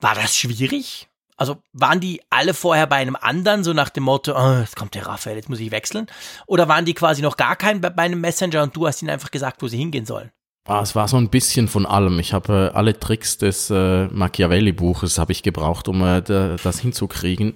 War 0.00 0.14
das 0.14 0.36
schwierig? 0.36 1.08
Also 1.36 1.56
waren 1.72 1.98
die 1.98 2.20
alle 2.30 2.54
vorher 2.54 2.86
bei 2.86 2.96
einem 2.96 3.16
anderen, 3.16 3.64
so 3.64 3.72
nach 3.72 3.88
dem 3.88 4.04
Motto, 4.04 4.32
oh, 4.36 4.60
jetzt 4.60 4.76
kommt 4.76 4.94
der 4.94 5.06
Raphael, 5.06 5.36
jetzt 5.36 5.48
muss 5.48 5.58
ich 5.58 5.72
wechseln? 5.72 6.06
Oder 6.46 6.68
waren 6.68 6.84
die 6.84 6.94
quasi 6.94 7.20
noch 7.20 7.36
gar 7.36 7.56
kein 7.56 7.80
bei 7.80 7.96
einem 7.96 8.20
Messenger 8.20 8.62
und 8.62 8.76
du 8.76 8.86
hast 8.86 9.02
ihnen 9.02 9.10
einfach 9.10 9.30
gesagt, 9.30 9.60
wo 9.62 9.66
sie 9.66 9.78
hingehen 9.78 10.06
sollen? 10.06 10.30
Es 10.68 10.94
war 10.94 11.08
so 11.08 11.16
ein 11.16 11.28
bisschen 11.28 11.66
von 11.66 11.86
allem. 11.86 12.20
Ich 12.20 12.32
habe 12.32 12.70
äh, 12.72 12.76
alle 12.76 12.98
Tricks 12.98 13.38
des 13.38 13.70
äh, 13.70 14.06
Machiavelli-Buches 14.06 15.18
habe 15.18 15.32
ich 15.32 15.42
gebraucht, 15.42 15.88
um 15.88 16.02
äh, 16.04 16.22
das 16.22 16.78
hinzukriegen. 16.78 17.54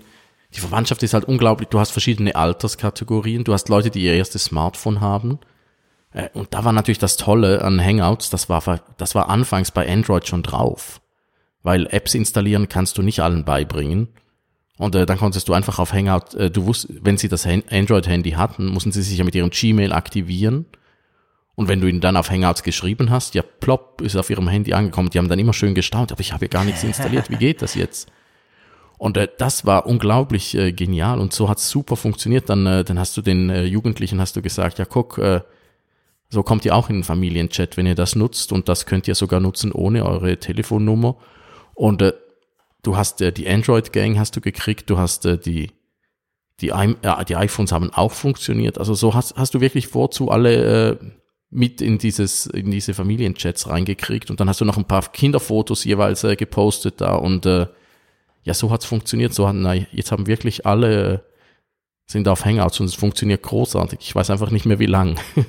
Die 0.56 0.60
Verwandtschaft 0.60 1.02
ist 1.02 1.14
halt 1.14 1.26
unglaublich. 1.26 1.68
Du 1.68 1.78
hast 1.78 1.90
verschiedene 1.90 2.34
Alterskategorien. 2.34 3.44
Du 3.44 3.52
hast 3.52 3.68
Leute, 3.68 3.90
die 3.90 4.02
ihr 4.02 4.14
erstes 4.14 4.44
Smartphone 4.44 5.00
haben. 5.00 5.38
Äh, 6.12 6.30
und 6.32 6.54
da 6.54 6.64
war 6.64 6.72
natürlich 6.72 6.98
das 6.98 7.16
Tolle 7.16 7.62
an 7.62 7.84
Hangouts. 7.84 8.30
Das 8.30 8.48
war, 8.48 8.80
das 8.96 9.14
war 9.14 9.28
anfangs 9.28 9.70
bei 9.70 9.88
Android 9.88 10.26
schon 10.26 10.42
drauf. 10.42 11.00
Weil 11.62 11.86
Apps 11.90 12.14
installieren 12.14 12.68
kannst 12.68 12.96
du 12.98 13.02
nicht 13.02 13.20
allen 13.20 13.44
beibringen. 13.44 14.08
Und 14.78 14.94
äh, 14.94 15.06
dann 15.06 15.18
konntest 15.18 15.48
du 15.48 15.52
einfach 15.52 15.78
auf 15.78 15.92
Hangout, 15.92 16.34
äh, 16.36 16.50
du 16.50 16.66
wusst, 16.66 16.88
wenn 16.90 17.16
sie 17.18 17.28
das 17.28 17.46
Android-Handy 17.46 18.32
hatten, 18.32 18.66
mussten 18.66 18.92
sie 18.92 19.02
sich 19.02 19.18
ja 19.18 19.24
mit 19.24 19.34
ihrem 19.34 19.50
Gmail 19.50 19.92
aktivieren 19.92 20.66
und 21.56 21.68
wenn 21.68 21.80
du 21.80 21.88
ihn 21.88 22.00
dann 22.00 22.18
auf 22.18 22.30
Hangouts 22.30 22.62
geschrieben 22.62 23.10
hast, 23.10 23.34
ja, 23.34 23.42
plopp, 23.42 24.02
ist 24.02 24.14
auf 24.14 24.28
ihrem 24.28 24.46
Handy 24.46 24.74
angekommen. 24.74 25.08
Die 25.08 25.18
haben 25.18 25.28
dann 25.28 25.38
immer 25.38 25.54
schön 25.54 25.74
gestaunt, 25.74 26.12
aber 26.12 26.20
ich 26.20 26.32
habe 26.32 26.44
ja 26.44 26.48
gar 26.48 26.64
nichts 26.64 26.84
installiert. 26.84 27.30
Wie 27.30 27.36
geht 27.36 27.62
das 27.62 27.74
jetzt? 27.74 28.12
Und 28.98 29.16
äh, 29.16 29.28
das 29.38 29.66
war 29.66 29.86
unglaublich 29.86 30.56
äh, 30.56 30.72
genial 30.72 31.20
und 31.20 31.32
so 31.32 31.48
hat's 31.48 31.68
super 31.68 31.96
funktioniert. 31.96 32.48
Dann, 32.48 32.66
äh, 32.66 32.84
dann 32.84 32.98
hast 32.98 33.16
du 33.16 33.22
den 33.22 33.50
äh, 33.50 33.64
Jugendlichen 33.64 34.20
hast 34.20 34.36
du 34.36 34.42
gesagt, 34.42 34.78
ja 34.78 34.84
guck, 34.84 35.18
äh, 35.18 35.40
so 36.28 36.42
kommt 36.42 36.64
ihr 36.64 36.74
auch 36.74 36.88
in 36.88 36.96
den 36.96 37.04
Familienchat, 37.04 37.76
wenn 37.76 37.86
ihr 37.86 37.94
das 37.94 38.16
nutzt 38.16 38.52
und 38.52 38.68
das 38.68 38.86
könnt 38.86 39.06
ihr 39.06 39.14
sogar 39.14 39.40
nutzen 39.40 39.72
ohne 39.72 40.04
eure 40.04 40.38
Telefonnummer. 40.38 41.16
Und 41.74 42.02
äh, 42.02 42.14
du 42.82 42.96
hast 42.96 43.20
äh, 43.20 43.32
die 43.32 43.48
Android-Gang 43.48 44.18
hast 44.18 44.36
du 44.36 44.40
gekriegt, 44.40 44.90
du 44.90 44.98
hast 44.98 45.26
äh, 45.26 45.38
die 45.38 45.70
die, 46.60 46.70
äh, 46.70 47.24
die 47.28 47.36
iPhones 47.36 47.72
haben 47.72 47.92
auch 47.92 48.12
funktioniert. 48.12 48.78
Also 48.78 48.94
so 48.94 49.14
hast, 49.14 49.36
hast 49.36 49.54
du 49.54 49.60
wirklich 49.60 49.88
vorzu 49.88 50.30
alle 50.30 50.90
äh, 50.90 50.96
mit 51.50 51.80
in 51.80 51.98
dieses 51.98 52.46
in 52.46 52.70
diese 52.70 52.94
Familienchats 52.94 53.68
reingekriegt 53.68 54.30
und 54.30 54.40
dann 54.40 54.48
hast 54.48 54.60
du 54.60 54.64
noch 54.64 54.78
ein 54.78 54.86
paar 54.86 55.02
Kinderfotos 55.12 55.84
jeweils 55.84 56.24
äh, 56.24 56.34
gepostet 56.34 57.00
da 57.00 57.14
und 57.14 57.46
äh, 57.46 57.66
ja 58.46 58.54
so 58.54 58.70
hat's 58.70 58.86
funktioniert. 58.86 59.34
So 59.34 59.50
na, 59.52 59.74
jetzt 59.74 60.12
haben 60.12 60.26
wirklich 60.26 60.64
alle 60.64 61.14
äh, 61.14 61.18
sind 62.06 62.28
auf 62.28 62.44
Hangouts 62.44 62.80
und 62.80 62.86
es 62.86 62.94
funktioniert 62.94 63.42
großartig. 63.42 63.98
Ich 64.00 64.14
weiß 64.14 64.30
einfach 64.30 64.50
nicht 64.50 64.64
mehr 64.64 64.78
wie 64.78 64.86
lang. 64.86 65.18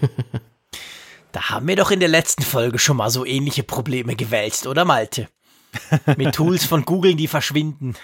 Da 1.33 1.49
haben 1.49 1.67
wir 1.67 1.75
doch 1.75 1.91
in 1.91 1.99
der 1.99 2.09
letzten 2.09 2.41
Folge 2.41 2.79
schon 2.79 2.97
mal 2.97 3.11
so 3.11 3.23
ähnliche 3.25 3.61
Probleme 3.61 4.15
gewälzt 4.15 4.65
oder 4.65 4.85
Malte? 4.85 5.27
Mit 6.15 6.33
Tools 6.33 6.65
von 6.65 6.83
Google 6.83 7.15
die 7.15 7.27
verschwinden 7.27 7.95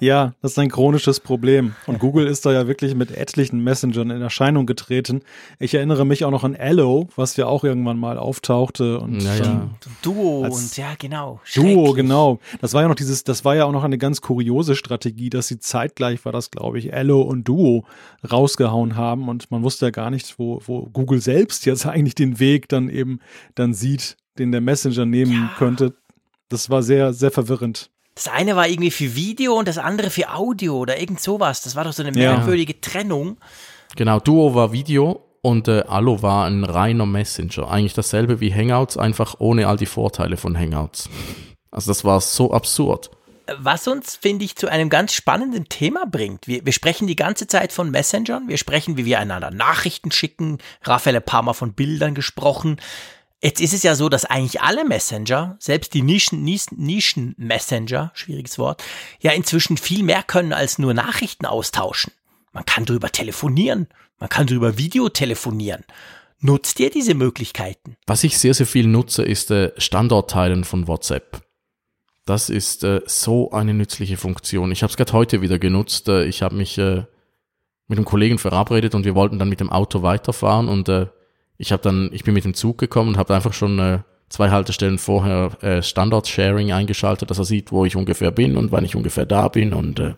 ja, 0.00 0.34
das 0.42 0.52
ist 0.52 0.58
ein 0.58 0.70
chronisches 0.70 1.20
Problem. 1.20 1.74
Und 1.86 1.98
Google 1.98 2.26
ist 2.26 2.46
da 2.46 2.52
ja 2.52 2.66
wirklich 2.66 2.94
mit 2.94 3.10
etlichen 3.10 3.62
Messengern 3.62 4.10
in 4.10 4.22
Erscheinung 4.22 4.66
getreten. 4.66 5.22
Ich 5.58 5.74
erinnere 5.74 6.04
mich 6.04 6.24
auch 6.24 6.30
noch 6.30 6.44
an 6.44 6.56
Allo, 6.56 7.08
was 7.16 7.36
ja 7.36 7.46
auch 7.46 7.64
irgendwann 7.64 7.98
mal 7.98 8.18
auftauchte 8.18 8.98
und 9.00 9.20
ja, 9.20 9.36
ja. 9.36 9.70
Duo 10.02 10.46
und 10.46 10.76
ja, 10.76 10.94
genau. 10.98 11.40
Duo, 11.54 11.92
genau. 11.92 12.38
Das 12.60 12.74
war 12.74 12.82
ja 12.82 12.88
noch 12.88 12.94
dieses, 12.94 13.24
das 13.24 13.44
war 13.44 13.56
ja 13.56 13.64
auch 13.64 13.72
noch 13.72 13.84
eine 13.84 13.98
ganz 13.98 14.20
kuriose 14.20 14.76
Strategie, 14.76 15.30
dass 15.30 15.48
sie 15.48 15.58
zeitgleich 15.58 16.24
war 16.24 16.32
das, 16.32 16.50
glaube 16.50 16.78
ich, 16.78 16.94
Allo 16.94 17.22
und 17.22 17.44
Duo 17.44 17.84
rausgehauen 18.30 18.96
haben 18.96 19.28
und 19.28 19.50
man 19.50 19.62
wusste 19.62 19.86
ja 19.86 19.90
gar 19.90 20.10
nicht, 20.10 20.38
wo, 20.38 20.60
wo 20.66 20.86
Google 20.86 21.20
selbst 21.20 21.66
jetzt 21.66 21.86
eigentlich 21.86 22.14
den 22.14 22.38
Weg 22.38 22.68
dann 22.68 22.88
eben 22.88 23.20
dann 23.54 23.74
sieht, 23.74 24.16
den 24.38 24.52
der 24.52 24.60
Messenger 24.60 25.06
nehmen 25.06 25.32
ja. 25.32 25.50
könnte. 25.56 25.94
Das 26.48 26.70
war 26.70 26.82
sehr, 26.82 27.12
sehr 27.12 27.30
verwirrend. 27.30 27.90
Das 28.14 28.28
eine 28.28 28.54
war 28.54 28.68
irgendwie 28.68 28.92
für 28.92 29.16
Video 29.16 29.54
und 29.54 29.66
das 29.66 29.78
andere 29.78 30.10
für 30.10 30.32
Audio 30.32 30.76
oder 30.76 31.00
irgend 31.00 31.20
sowas. 31.20 31.62
Das 31.62 31.74
war 31.74 31.84
doch 31.84 31.92
so 31.92 32.02
eine 32.02 32.12
merkwürdige 32.12 32.74
ja. 32.74 32.78
Trennung. 32.80 33.38
Genau, 33.96 34.20
Duo 34.20 34.54
war 34.54 34.72
Video 34.72 35.24
und 35.42 35.68
äh, 35.68 35.82
Allo 35.88 36.22
war 36.22 36.46
ein 36.46 36.64
reiner 36.64 37.06
Messenger. 37.06 37.68
Eigentlich 37.70 37.94
dasselbe 37.94 38.40
wie 38.40 38.54
Hangouts, 38.54 38.96
einfach 38.96 39.36
ohne 39.40 39.66
all 39.66 39.76
die 39.76 39.86
Vorteile 39.86 40.36
von 40.36 40.58
Hangouts. 40.58 41.08
Also 41.70 41.90
das 41.90 42.04
war 42.04 42.20
so 42.20 42.52
absurd. 42.52 43.10
Was 43.58 43.86
uns, 43.86 44.16
finde 44.16 44.44
ich, 44.46 44.56
zu 44.56 44.68
einem 44.68 44.88
ganz 44.88 45.12
spannenden 45.12 45.68
Thema 45.68 46.06
bringt. 46.06 46.46
Wir, 46.48 46.64
wir 46.64 46.72
sprechen 46.72 47.06
die 47.06 47.16
ganze 47.16 47.46
Zeit 47.46 47.72
von 47.72 47.90
Messengern, 47.90 48.48
wir 48.48 48.56
sprechen, 48.56 48.96
wie 48.96 49.04
wir 49.04 49.18
einander 49.18 49.50
Nachrichten 49.50 50.10
schicken. 50.10 50.58
Raphael 50.82 51.16
ein 51.16 51.22
paar 51.22 51.42
Mal 51.42 51.52
von 51.52 51.74
Bildern 51.74 52.14
gesprochen. 52.14 52.78
Jetzt 53.44 53.60
ist 53.60 53.74
es 53.74 53.82
ja 53.82 53.94
so, 53.94 54.08
dass 54.08 54.24
eigentlich 54.24 54.62
alle 54.62 54.86
Messenger, 54.86 55.56
selbst 55.58 55.92
die 55.92 56.00
Nischen, 56.00 56.44
Nischen 56.44 57.36
schwieriges 58.14 58.58
Wort, 58.58 58.82
ja 59.20 59.32
inzwischen 59.32 59.76
viel 59.76 60.02
mehr 60.02 60.22
können 60.22 60.54
als 60.54 60.78
nur 60.78 60.94
Nachrichten 60.94 61.44
austauschen. 61.44 62.14
Man 62.52 62.64
kann 62.64 62.86
drüber 62.86 63.12
telefonieren, 63.12 63.88
man 64.18 64.30
kann 64.30 64.46
drüber 64.46 64.78
Videotelefonieren. 64.78 65.84
Nutzt 66.40 66.80
ihr 66.80 66.88
diese 66.88 67.12
Möglichkeiten? 67.12 67.96
Was 68.06 68.24
ich 68.24 68.38
sehr, 68.38 68.54
sehr 68.54 68.66
viel 68.66 68.86
nutze, 68.86 69.22
ist 69.22 69.50
äh, 69.50 69.72
Standortteilen 69.76 70.64
von 70.64 70.88
WhatsApp. 70.88 71.42
Das 72.24 72.48
ist 72.48 72.82
äh, 72.82 73.02
so 73.04 73.50
eine 73.50 73.74
nützliche 73.74 74.16
Funktion. 74.16 74.72
Ich 74.72 74.82
habe 74.82 74.90
es 74.90 74.96
gerade 74.96 75.12
heute 75.12 75.42
wieder 75.42 75.58
genutzt. 75.58 76.08
Äh, 76.08 76.24
ich 76.24 76.40
habe 76.40 76.54
mich 76.54 76.78
äh, 76.78 77.04
mit 77.88 77.98
einem 77.98 78.06
Kollegen 78.06 78.38
verabredet 78.38 78.94
und 78.94 79.04
wir 79.04 79.14
wollten 79.14 79.38
dann 79.38 79.50
mit 79.50 79.60
dem 79.60 79.70
Auto 79.70 80.00
weiterfahren 80.00 80.68
und 80.68 80.88
äh, 80.88 81.08
ich 81.64 81.72
habe 81.72 81.82
dann, 81.82 82.10
ich 82.12 82.24
bin 82.24 82.34
mit 82.34 82.44
dem 82.44 82.52
Zug 82.52 82.76
gekommen 82.76 83.10
und 83.10 83.16
habe 83.16 83.34
einfach 83.34 83.54
schon 83.54 83.78
äh, 83.78 84.00
zwei 84.28 84.50
Haltestellen 84.50 84.98
vorher 84.98 85.62
äh, 85.62 85.82
Standard-Sharing 85.82 86.72
eingeschaltet, 86.72 87.30
dass 87.30 87.38
er 87.38 87.46
sieht, 87.46 87.72
wo 87.72 87.86
ich 87.86 87.96
ungefähr 87.96 88.30
bin 88.30 88.58
und 88.58 88.70
wann 88.70 88.84
ich 88.84 88.96
ungefähr 88.96 89.24
da 89.24 89.48
bin 89.48 89.72
und 89.72 89.98
äh, 89.98 90.14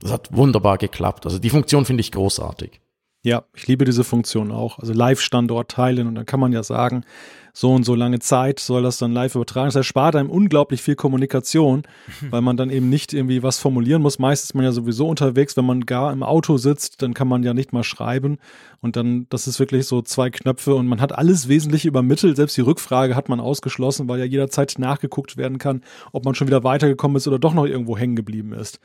das 0.00 0.10
hat 0.10 0.36
wunderbar 0.36 0.78
geklappt. 0.78 1.26
Also 1.26 1.38
die 1.38 1.48
Funktion 1.48 1.84
finde 1.84 2.00
ich 2.00 2.10
großartig. 2.10 2.80
Ja, 3.26 3.42
ich 3.56 3.66
liebe 3.66 3.84
diese 3.84 4.04
Funktion 4.04 4.52
auch. 4.52 4.78
Also 4.78 4.92
Live-Standort 4.92 5.68
teilen 5.68 6.06
und 6.06 6.14
dann 6.14 6.26
kann 6.26 6.38
man 6.38 6.52
ja 6.52 6.62
sagen, 6.62 7.04
so 7.52 7.72
und 7.74 7.82
so 7.82 7.96
lange 7.96 8.20
Zeit 8.20 8.60
soll 8.60 8.84
das 8.84 8.98
dann 8.98 9.10
live 9.10 9.34
übertragen. 9.34 9.66
Das 9.66 9.74
erspart 9.74 10.14
einem 10.14 10.30
unglaublich 10.30 10.80
viel 10.80 10.94
Kommunikation, 10.94 11.82
weil 12.30 12.40
man 12.40 12.56
dann 12.56 12.70
eben 12.70 12.88
nicht 12.88 13.12
irgendwie 13.12 13.42
was 13.42 13.58
formulieren 13.58 14.00
muss. 14.00 14.20
Meistens 14.20 14.50
ist 14.50 14.54
man 14.54 14.64
ja 14.64 14.70
sowieso 14.70 15.08
unterwegs, 15.08 15.56
wenn 15.56 15.64
man 15.64 15.86
gar 15.86 16.12
im 16.12 16.22
Auto 16.22 16.56
sitzt, 16.56 17.02
dann 17.02 17.14
kann 17.14 17.26
man 17.26 17.42
ja 17.42 17.52
nicht 17.52 17.72
mal 17.72 17.82
schreiben. 17.82 18.38
Und 18.80 18.94
dann, 18.94 19.26
das 19.28 19.48
ist 19.48 19.58
wirklich 19.58 19.88
so 19.88 20.02
zwei 20.02 20.30
Knöpfe 20.30 20.76
und 20.76 20.86
man 20.86 21.00
hat 21.00 21.10
alles 21.10 21.48
wesentlich 21.48 21.84
übermittelt. 21.84 22.36
Selbst 22.36 22.56
die 22.56 22.60
Rückfrage 22.60 23.16
hat 23.16 23.28
man 23.28 23.40
ausgeschlossen, 23.40 24.08
weil 24.08 24.20
ja 24.20 24.24
jederzeit 24.24 24.72
nachgeguckt 24.78 25.36
werden 25.36 25.58
kann, 25.58 25.82
ob 26.12 26.24
man 26.24 26.36
schon 26.36 26.46
wieder 26.46 26.62
weitergekommen 26.62 27.16
ist 27.16 27.26
oder 27.26 27.40
doch 27.40 27.54
noch 27.54 27.66
irgendwo 27.66 27.98
hängen 27.98 28.14
geblieben 28.14 28.52
ist. 28.52 28.78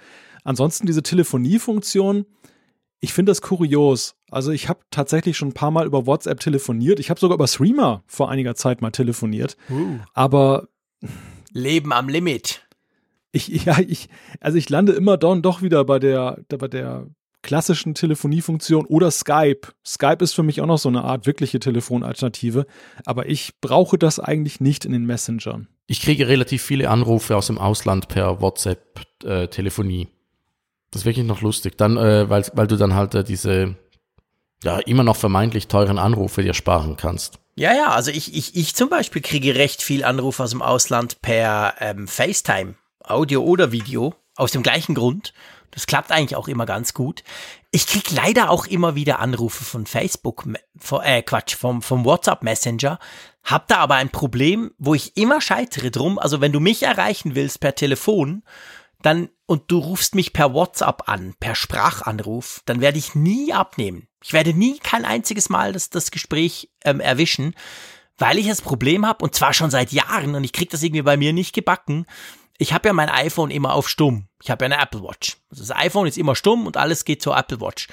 Ansonsten 0.44 0.88
diese 0.88 1.04
Telefoniefunktion, 1.04 2.26
ich 3.02 3.14
finde 3.14 3.32
das 3.32 3.42
kurios. 3.42 4.16
Also 4.30 4.52
ich 4.52 4.70
habe 4.70 4.80
tatsächlich 4.92 5.36
schon 5.36 5.50
ein 5.50 5.54
paar 5.54 5.72
Mal 5.72 5.86
über 5.86 6.06
WhatsApp 6.06 6.40
telefoniert. 6.40 7.00
Ich 7.00 7.10
habe 7.10 7.20
sogar 7.20 7.36
über 7.36 7.48
Streamer 7.48 8.04
vor 8.06 8.30
einiger 8.30 8.56
Zeit 8.56 8.82
mal 8.82 8.92
telefoniert. 8.92 9.58
Uh. 9.70 9.98
Aber 10.14 10.70
Leben 11.52 11.92
am 11.92 12.08
Limit. 12.08 12.62
Ich, 13.32 13.48
ja, 13.66 13.80
ich, 13.80 14.08
also 14.40 14.58
ich 14.58 14.70
lande 14.70 14.94
immer 14.94 15.18
dann 15.18 15.42
doch 15.42 15.62
wieder 15.62 15.84
bei 15.84 16.00
der, 16.00 16.38
bei 16.48 16.68
der 16.68 17.08
klassischen 17.42 17.96
Telefoniefunktion 17.96 18.86
oder 18.86 19.10
Skype. 19.10 19.62
Skype 19.84 20.24
ist 20.24 20.34
für 20.34 20.44
mich 20.44 20.62
auch 20.62 20.68
noch 20.68 20.78
so 20.78 20.90
eine 20.90 21.04
Art 21.04 21.26
wirkliche 21.26 21.60
Telefonalternative, 21.60 22.68
aber 23.06 23.28
ich 23.28 23.54
brauche 23.62 23.98
das 23.98 24.20
eigentlich 24.20 24.62
nicht 24.62 24.86
in 24.86 24.92
den 24.92 25.06
Messengern. 25.06 25.68
Ich 25.88 26.02
kriege 26.02 26.28
relativ 26.28 26.62
viele 26.62 26.90
Anrufe 26.90 27.36
aus 27.36 27.48
dem 27.48 27.58
Ausland 27.58 28.10
per 28.10 28.42
WhatsApp-Telefonie. 28.42 30.04
Äh, 30.04 30.21
das 30.92 31.02
ist 31.02 31.06
wirklich 31.06 31.26
noch 31.26 31.42
lustig. 31.42 31.78
Dann, 31.78 31.98
äh, 31.98 32.30
weil, 32.30 32.46
weil 32.54 32.68
du 32.68 32.78
dann 32.78 32.94
halt 32.94 33.16
äh, 33.16 33.24
diese 33.24 33.76
ja 34.64 34.78
immer 34.80 35.04
noch 35.04 35.16
vermeintlich 35.16 35.68
teuren 35.68 35.98
Anrufe 35.98 36.44
dir 36.44 36.54
sparen 36.54 36.98
kannst. 36.98 37.40
Ja, 37.56 37.74
ja, 37.74 37.92
also 37.92 38.12
ich, 38.12 38.36
ich, 38.36 38.56
ich 38.56 38.76
zum 38.76 38.90
Beispiel 38.90 39.22
kriege 39.22 39.56
recht 39.56 39.82
viel 39.82 40.04
Anrufe 40.04 40.44
aus 40.44 40.52
dem 40.52 40.62
Ausland 40.62 41.22
per 41.22 41.76
ähm, 41.80 42.08
FaceTime, 42.08 42.76
Audio 43.04 43.44
oder 43.44 43.72
Video, 43.72 44.14
aus 44.36 44.52
dem 44.52 44.64
gleichen 44.64 44.96
Grund. 44.96 45.34
Das 45.72 45.88
klappt 45.88 46.12
eigentlich 46.12 46.36
auch 46.36 46.48
immer 46.48 46.66
ganz 46.66 46.94
gut. 46.94 47.24
Ich 47.72 47.88
krieg 47.88 48.12
leider 48.12 48.50
auch 48.50 48.66
immer 48.66 48.96
wieder 48.96 49.20
Anrufe 49.20 49.64
von 49.64 49.86
Facebook, 49.86 50.46
äh 51.04 51.22
Quatsch, 51.22 51.56
vom, 51.56 51.82
vom 51.82 52.04
WhatsApp 52.04 52.44
Messenger. 52.44 53.00
Hab 53.44 53.68
da 53.70 53.78
aber 53.78 53.96
ein 53.96 54.10
Problem, 54.10 54.72
wo 54.78 54.94
ich 54.94 55.16
immer 55.16 55.40
scheitere 55.40 55.90
drum. 55.90 56.20
Also 56.20 56.42
wenn 56.42 56.52
du 56.52 56.60
mich 56.60 56.84
erreichen 56.84 57.36
willst 57.36 57.62
per 57.62 57.74
Telefon, 57.74 58.44
dann 59.06 59.30
und 59.46 59.70
du 59.70 59.80
rufst 59.80 60.16
mich 60.16 60.34
per 60.34 60.54
WhatsApp 60.54 61.10
an, 61.10 61.36
per 61.40 61.56
Sprachanruf, 61.56 62.62
dann 62.66 62.82
werde 62.82 62.98
ich 62.98 63.16
nie 63.16 63.54
abnehmen. 63.54 64.08
Ich 64.24 64.34
werde 64.34 64.54
nie 64.54 64.80
kein 64.80 65.06
einziges 65.06 65.50
Mal 65.50 65.74
das, 65.74 65.90
das 65.90 66.12
Gespräch 66.12 66.70
ähm, 66.86 67.00
erwischen, 67.00 67.54
weil 68.18 68.38
ich 68.38 68.48
das 68.48 68.62
Problem 68.62 69.06
habe 69.06 69.24
und 69.24 69.36
zwar 69.36 69.54
schon 69.54 69.72
seit 69.72 69.92
Jahren 69.92 70.36
und 70.36 70.44
ich 70.44 70.54
krieg 70.54 70.70
das 70.70 70.84
irgendwie 70.84 71.02
bei 71.02 71.18
mir 71.18 71.34
nicht 71.34 71.54
gebacken. 71.54 72.06
Ich 72.58 72.74
habe 72.74 72.90
ja 72.90 72.94
mein 72.94 73.10
iPhone 73.10 73.50
immer 73.50 73.74
auf 73.74 73.90
stumm. 73.90 74.28
Ich 74.42 74.52
habe 74.52 74.64
ja 74.66 74.72
eine 74.72 74.82
Apple 74.82 75.02
Watch. 75.02 75.38
Also 75.50 75.64
das 75.64 75.76
iPhone 75.76 76.08
ist 76.08 76.18
immer 76.18 76.36
stumm 76.36 76.68
und 76.68 76.78
alles 76.78 77.06
geht 77.06 77.22
zur 77.22 77.36
Apple 77.36 77.60
Watch. 77.60 77.88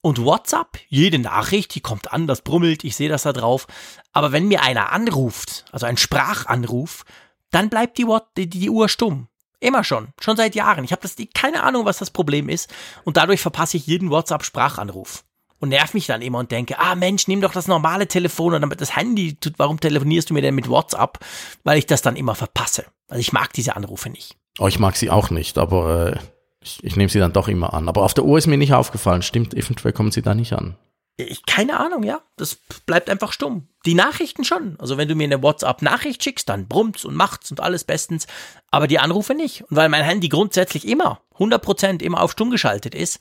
Und 0.00 0.22
WhatsApp, 0.22 0.78
jede 0.88 1.18
Nachricht, 1.18 1.74
die 1.74 1.80
kommt 1.80 2.12
an, 2.12 2.26
das 2.26 2.42
brummelt, 2.42 2.84
ich 2.84 2.94
sehe 2.94 3.08
das 3.08 3.22
da 3.22 3.32
drauf. 3.32 3.66
Aber 4.12 4.32
wenn 4.32 4.48
mir 4.48 4.62
einer 4.62 4.92
anruft, 4.92 5.64
also 5.72 5.86
ein 5.86 5.96
Sprachanruf, 5.96 7.04
dann 7.50 7.70
bleibt 7.70 7.98
die, 7.98 8.06
die, 8.36 8.48
die 8.48 8.70
Uhr 8.70 8.88
stumm. 8.88 9.28
Immer 9.64 9.82
schon, 9.82 10.08
schon 10.20 10.36
seit 10.36 10.54
Jahren. 10.54 10.84
Ich 10.84 10.92
habe 10.92 11.00
das 11.00 11.16
keine 11.32 11.62
Ahnung, 11.62 11.86
was 11.86 11.96
das 11.96 12.10
Problem 12.10 12.50
ist 12.50 12.70
und 13.04 13.16
dadurch 13.16 13.40
verpasse 13.40 13.78
ich 13.78 13.86
jeden 13.86 14.10
WhatsApp 14.10 14.44
Sprachanruf 14.44 15.24
und 15.58 15.70
nerv 15.70 15.94
mich 15.94 16.04
dann 16.04 16.20
immer 16.20 16.40
und 16.40 16.50
denke, 16.50 16.78
ah 16.78 16.94
Mensch, 16.94 17.28
nimm 17.28 17.40
doch 17.40 17.52
das 17.52 17.66
normale 17.66 18.06
Telefon 18.06 18.48
oder 18.48 18.60
damit 18.60 18.82
das 18.82 18.94
Handy, 18.94 19.38
warum 19.56 19.80
telefonierst 19.80 20.28
du 20.28 20.34
mir 20.34 20.42
denn 20.42 20.54
mit 20.54 20.68
WhatsApp? 20.68 21.18
Weil 21.62 21.78
ich 21.78 21.86
das 21.86 22.02
dann 22.02 22.16
immer 22.16 22.34
verpasse. 22.34 22.84
Also 23.08 23.20
ich 23.20 23.32
mag 23.32 23.54
diese 23.54 23.74
Anrufe 23.74 24.10
nicht. 24.10 24.36
Oh, 24.58 24.66
ich 24.66 24.78
mag 24.78 24.96
sie 24.96 25.08
auch 25.08 25.30
nicht, 25.30 25.56
aber 25.56 26.12
äh, 26.12 26.18
ich, 26.60 26.84
ich 26.84 26.96
nehme 26.96 27.08
sie 27.08 27.18
dann 27.18 27.32
doch 27.32 27.48
immer 27.48 27.72
an. 27.72 27.88
Aber 27.88 28.02
auf 28.02 28.12
der 28.12 28.26
Uhr 28.26 28.36
ist 28.36 28.46
mir 28.46 28.58
nicht 28.58 28.74
aufgefallen. 28.74 29.22
Stimmt, 29.22 29.54
eventuell 29.54 29.94
kommen 29.94 30.12
sie 30.12 30.20
da 30.20 30.34
nicht 30.34 30.52
an. 30.52 30.76
Ich, 31.16 31.46
keine 31.46 31.78
Ahnung, 31.78 32.02
ja. 32.02 32.20
Das 32.36 32.56
bleibt 32.86 33.08
einfach 33.08 33.32
stumm. 33.32 33.68
Die 33.86 33.94
Nachrichten 33.94 34.44
schon. 34.44 34.76
Also 34.80 34.96
wenn 34.96 35.08
du 35.08 35.14
mir 35.14 35.24
eine 35.24 35.42
WhatsApp-Nachricht 35.42 36.22
schickst, 36.24 36.48
dann 36.48 36.66
brummt's 36.66 37.04
und 37.04 37.14
macht's 37.14 37.50
und 37.50 37.60
alles 37.60 37.84
bestens. 37.84 38.26
Aber 38.70 38.88
die 38.88 38.98
Anrufe 38.98 39.34
nicht. 39.34 39.62
Und 39.62 39.76
weil 39.76 39.88
mein 39.88 40.02
Handy 40.02 40.28
grundsätzlich 40.28 40.88
immer, 40.88 41.20
100% 41.38 42.02
immer 42.02 42.20
auf 42.20 42.32
stumm 42.32 42.50
geschaltet 42.50 42.94
ist, 42.96 43.20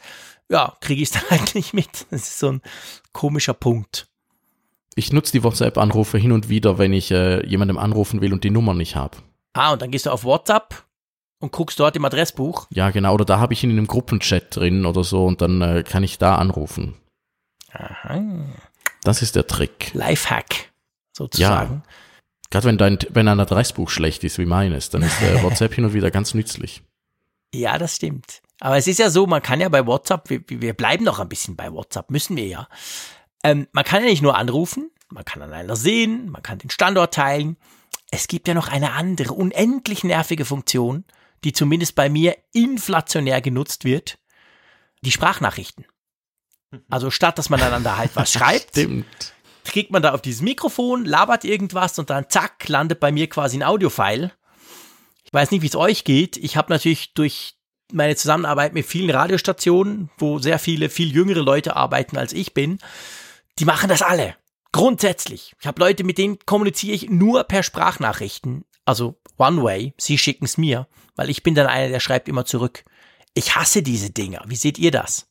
ja, 0.49 0.75
kriege 0.81 1.03
ich 1.03 1.09
es 1.09 1.13
dann 1.29 1.29
halt 1.29 1.53
nicht 1.53 1.73
mit. 1.73 2.07
Das 2.09 2.21
ist 2.21 2.39
so 2.39 2.53
ein 2.53 2.61
komischer 3.11 3.53
Punkt. 3.53 4.07
Ich 4.95 5.11
nutze 5.11 5.31
die 5.31 5.43
WhatsApp-Anrufe 5.43 6.17
hin 6.17 6.31
und 6.31 6.49
wieder, 6.49 6.77
wenn 6.77 6.93
ich 6.93 7.11
äh, 7.11 7.45
jemandem 7.45 7.77
anrufen 7.77 8.21
will 8.21 8.33
und 8.33 8.43
die 8.43 8.51
Nummer 8.51 8.73
nicht 8.73 8.95
habe. 8.95 9.17
Ah, 9.53 9.73
und 9.73 9.81
dann 9.81 9.91
gehst 9.91 10.07
du 10.07 10.11
auf 10.11 10.23
WhatsApp 10.23 10.83
und 11.39 11.51
guckst 11.51 11.79
dort 11.79 11.95
im 11.95 12.05
Adressbuch. 12.05 12.67
Ja, 12.71 12.89
genau. 12.89 13.13
Oder 13.13 13.25
da 13.25 13.39
habe 13.39 13.53
ich 13.53 13.63
ihn 13.63 13.69
in 13.69 13.77
einem 13.77 13.87
Gruppenchat 13.87 14.55
drin 14.55 14.85
oder 14.85 15.03
so 15.03 15.25
und 15.25 15.41
dann 15.41 15.61
äh, 15.61 15.83
kann 15.83 16.03
ich 16.03 16.17
da 16.17 16.35
anrufen. 16.35 16.95
Aha. 17.73 18.21
Das 19.03 19.21
ist 19.21 19.35
der 19.35 19.47
Trick. 19.47 19.93
Lifehack, 19.93 20.71
sozusagen. 21.15 21.83
Ja. 21.85 21.93
Gerade 22.49 22.67
wenn 22.67 22.77
dein, 22.77 22.99
wenn 23.09 23.27
ein 23.27 23.39
Adressbuch 23.39 23.89
schlecht 23.89 24.23
ist 24.23 24.37
wie 24.37 24.45
meines, 24.45 24.89
dann 24.89 25.01
ist 25.01 25.21
äh, 25.21 25.41
WhatsApp 25.43 25.73
hin 25.73 25.85
und 25.85 25.93
wieder 25.93 26.11
ganz 26.11 26.33
nützlich. 26.33 26.83
Ja, 27.53 27.77
das 27.77 27.95
stimmt. 27.95 28.41
Aber 28.59 28.77
es 28.77 28.87
ist 28.87 28.99
ja 28.99 29.09
so, 29.09 29.27
man 29.27 29.41
kann 29.41 29.59
ja 29.59 29.69
bei 29.69 29.85
WhatsApp, 29.85 30.29
wir, 30.29 30.41
wir 30.47 30.73
bleiben 30.73 31.03
noch 31.03 31.19
ein 31.19 31.29
bisschen 31.29 31.55
bei 31.55 31.71
WhatsApp, 31.71 32.09
müssen 32.11 32.37
wir 32.37 32.47
ja. 32.47 32.67
Ähm, 33.43 33.67
man 33.73 33.83
kann 33.83 34.03
ja 34.03 34.09
nicht 34.09 34.21
nur 34.21 34.37
anrufen, 34.37 34.91
man 35.09 35.25
kann 35.25 35.41
einander 35.41 35.75
sehen, 35.75 36.29
man 36.29 36.41
kann 36.41 36.59
den 36.59 36.69
Standort 36.69 37.13
teilen. 37.13 37.57
Es 38.11 38.27
gibt 38.27 38.47
ja 38.47 38.53
noch 38.53 38.67
eine 38.67 38.93
andere, 38.93 39.33
unendlich 39.33 40.03
nervige 40.03 40.45
Funktion, 40.45 41.05
die 41.43 41.53
zumindest 41.53 41.95
bei 41.95 42.09
mir 42.09 42.37
inflationär 42.53 43.41
genutzt 43.41 43.83
wird. 43.83 44.17
Die 45.01 45.11
Sprachnachrichten. 45.11 45.85
Also 46.89 47.11
statt, 47.11 47.37
dass 47.37 47.49
man 47.49 47.61
einander 47.61 47.97
halt 47.97 48.11
was 48.15 48.31
schreibt, 48.33 48.71
Stimmt. 48.71 49.33
kriegt 49.63 49.91
man 49.91 50.01
da 50.01 50.13
auf 50.13 50.21
dieses 50.21 50.41
Mikrofon, 50.41 51.05
labert 51.05 51.43
irgendwas 51.43 51.99
und 51.99 52.09
dann 52.09 52.29
zack, 52.29 52.67
landet 52.67 52.99
bei 52.99 53.11
mir 53.11 53.27
quasi 53.27 53.57
ein 53.57 53.63
Audiofile. 53.63 54.31
Ich 55.23 55.33
weiß 55.33 55.51
nicht, 55.51 55.61
wie 55.61 55.67
es 55.67 55.75
euch 55.75 56.03
geht. 56.03 56.37
Ich 56.37 56.57
habe 56.57 56.71
natürlich 56.71 57.13
durch 57.13 57.55
meine 57.91 58.15
Zusammenarbeit 58.15 58.73
mit 58.73 58.85
vielen 58.85 59.09
Radiostationen, 59.09 60.09
wo 60.17 60.39
sehr 60.39 60.59
viele, 60.59 60.89
viel 60.89 61.13
jüngere 61.13 61.41
Leute 61.41 61.75
arbeiten 61.75 62.17
als 62.17 62.33
ich 62.33 62.53
bin, 62.53 62.79
die 63.59 63.65
machen 63.65 63.89
das 63.89 64.01
alle. 64.01 64.35
Grundsätzlich. 64.71 65.53
Ich 65.59 65.67
habe 65.67 65.79
Leute, 65.79 66.03
mit 66.03 66.17
denen 66.17 66.39
kommuniziere 66.45 66.95
ich 66.95 67.09
nur 67.09 67.43
per 67.43 67.61
Sprachnachrichten. 67.61 68.65
Also 68.85 69.19
One-Way. 69.37 69.93
Sie 69.97 70.17
schicken 70.17 70.45
es 70.45 70.57
mir, 70.57 70.87
weil 71.15 71.29
ich 71.29 71.43
bin 71.43 71.55
dann 71.55 71.67
einer, 71.67 71.89
der 71.89 71.99
schreibt 71.99 72.27
immer 72.27 72.45
zurück. 72.45 72.83
Ich 73.35 73.55
hasse 73.55 73.83
diese 73.83 74.09
Dinger. 74.09 74.43
Wie 74.47 74.55
seht 74.55 74.79
ihr 74.79 74.91
das? 74.91 75.27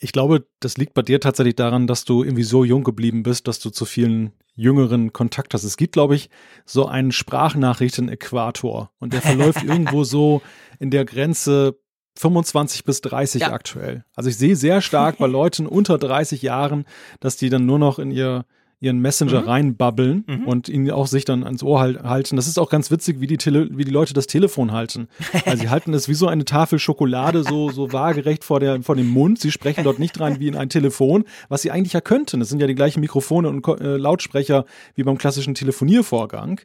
Ich 0.00 0.12
glaube, 0.12 0.46
das 0.60 0.78
liegt 0.78 0.94
bei 0.94 1.02
dir 1.02 1.20
tatsächlich 1.20 1.56
daran, 1.56 1.86
dass 1.86 2.04
du 2.04 2.24
irgendwie 2.24 2.42
so 2.42 2.64
jung 2.64 2.84
geblieben 2.84 3.22
bist, 3.22 3.46
dass 3.46 3.58
du 3.58 3.68
zu 3.68 3.84
vielen 3.84 4.32
jüngeren 4.54 5.12
Kontakt 5.12 5.52
hast. 5.52 5.62
Es 5.62 5.76
gibt, 5.76 5.92
glaube 5.92 6.16
ich, 6.16 6.30
so 6.64 6.86
einen 6.86 7.12
Sprachnachrichten-Äquator 7.12 8.90
und 8.98 9.12
der 9.12 9.20
verläuft 9.20 9.62
irgendwo 9.66 10.04
so 10.04 10.40
in 10.78 10.90
der 10.90 11.04
Grenze 11.04 11.78
25 12.18 12.84
bis 12.84 13.02
30 13.02 13.42
ja. 13.42 13.52
aktuell. 13.52 14.04
Also 14.14 14.30
ich 14.30 14.38
sehe 14.38 14.56
sehr 14.56 14.80
stark 14.80 15.18
bei 15.18 15.26
Leuten 15.26 15.66
unter 15.66 15.98
30 15.98 16.42
Jahren, 16.42 16.86
dass 17.20 17.36
die 17.36 17.50
dann 17.50 17.66
nur 17.66 17.78
noch 17.78 17.98
in 17.98 18.10
ihr 18.10 18.46
ihren 18.80 18.98
Messenger 18.98 19.42
mhm. 19.42 19.48
reinbabbeln 19.48 20.24
mhm. 20.26 20.46
und 20.46 20.68
ihn 20.70 20.90
auch 20.90 21.06
sich 21.06 21.26
dann 21.26 21.44
ans 21.44 21.62
Ohr 21.62 21.80
halt, 21.80 22.02
halten. 22.02 22.36
Das 22.36 22.46
ist 22.46 22.58
auch 22.58 22.70
ganz 22.70 22.90
witzig, 22.90 23.20
wie 23.20 23.26
die, 23.26 23.36
Tele 23.36 23.68
wie 23.70 23.84
die 23.84 23.90
Leute 23.90 24.14
das 24.14 24.26
Telefon 24.26 24.72
halten. 24.72 25.08
Also 25.44 25.62
sie 25.62 25.68
halten 25.68 25.92
es 25.92 26.08
wie 26.08 26.14
so 26.14 26.28
eine 26.28 26.46
Tafel 26.46 26.78
Schokolade 26.78 27.44
so, 27.44 27.70
so 27.70 27.92
waagerecht 27.92 28.42
vor, 28.42 28.58
der, 28.58 28.82
vor 28.82 28.96
dem 28.96 29.08
Mund. 29.08 29.38
Sie 29.38 29.50
sprechen 29.50 29.84
dort 29.84 29.98
nicht 29.98 30.18
rein 30.18 30.40
wie 30.40 30.48
in 30.48 30.56
ein 30.56 30.70
Telefon, 30.70 31.24
was 31.48 31.62
sie 31.62 31.70
eigentlich 31.70 31.92
ja 31.92 32.00
könnten. 32.00 32.40
Das 32.40 32.48
sind 32.48 32.60
ja 32.60 32.66
die 32.66 32.74
gleichen 32.74 33.00
Mikrofone 33.00 33.48
und 33.48 33.66
äh, 33.80 33.96
Lautsprecher 33.96 34.64
wie 34.94 35.02
beim 35.02 35.18
klassischen 35.18 35.54
Telefoniervorgang. 35.54 36.62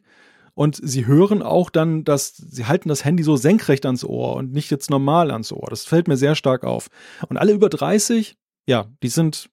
Und 0.54 0.80
sie 0.82 1.06
hören 1.06 1.42
auch 1.42 1.68
dann, 1.68 2.04
dass 2.04 2.34
sie 2.34 2.64
halten 2.64 2.88
das 2.88 3.04
Handy 3.04 3.22
so 3.22 3.36
senkrecht 3.36 3.84
ans 3.84 4.04
Ohr 4.04 4.36
und 4.36 4.52
nicht 4.54 4.70
jetzt 4.70 4.88
normal 4.88 5.30
ans 5.30 5.52
Ohr. 5.52 5.66
Das 5.68 5.84
fällt 5.84 6.08
mir 6.08 6.16
sehr 6.16 6.34
stark 6.34 6.64
auf. 6.64 6.88
Und 7.28 7.36
alle 7.36 7.52
über 7.52 7.68
30, 7.68 8.36
ja, 8.66 8.86
die 9.02 9.08
sind 9.08 9.50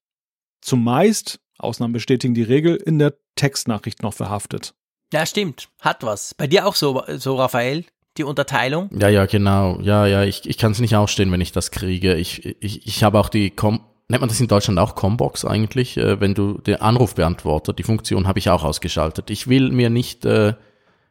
zumeist 0.62 1.43
Ausnahmen 1.64 1.94
bestätigen 1.94 2.34
die 2.34 2.44
Regel, 2.44 2.76
in 2.76 3.00
der 3.00 3.14
Textnachricht 3.36 4.04
noch 4.04 4.14
verhaftet. 4.14 4.74
Ja, 5.14 5.26
stimmt. 5.26 5.70
Hat 5.80 6.04
was. 6.04 6.34
Bei 6.34 6.48
dir 6.48 6.66
auch 6.66 6.76
so, 6.76 7.04
so 7.18 7.36
Raphael? 7.36 7.86
Die 8.18 8.24
Unterteilung? 8.24 8.90
Ja, 9.00 9.10
ja, 9.10 9.26
genau. 9.26 9.80
Ja, 9.82 10.06
ja, 10.06 10.24
ich, 10.24 10.48
ich 10.48 10.58
kann 10.58 10.72
es 10.72 10.80
nicht 10.80 10.96
ausstehen, 10.96 11.32
wenn 11.32 11.42
ich 11.42 11.52
das 11.52 11.72
kriege. 11.72 12.14
Ich, 12.16 12.46
ich, 12.62 12.86
ich 12.86 13.04
habe 13.04 13.20
auch 13.20 13.30
die, 13.30 13.50
Com 13.50 13.82
nennt 14.08 14.22
man 14.22 14.30
das 14.30 14.40
in 14.40 14.48
Deutschland 14.48 14.80
auch 14.80 14.94
Combox 14.94 15.46
eigentlich, 15.46 15.98
äh, 15.98 16.20
wenn 16.20 16.36
du 16.36 16.60
den 16.60 16.76
Anruf 16.82 17.16
beantwortet. 17.16 17.80
Die 17.80 17.84
Funktion 17.84 18.28
habe 18.28 18.38
ich 18.38 18.50
auch 18.50 18.64
ausgeschaltet. 18.64 19.32
Ich 19.32 19.48
will 19.48 19.72
mir 19.72 19.90
nicht 19.90 20.26
äh, 20.26 20.54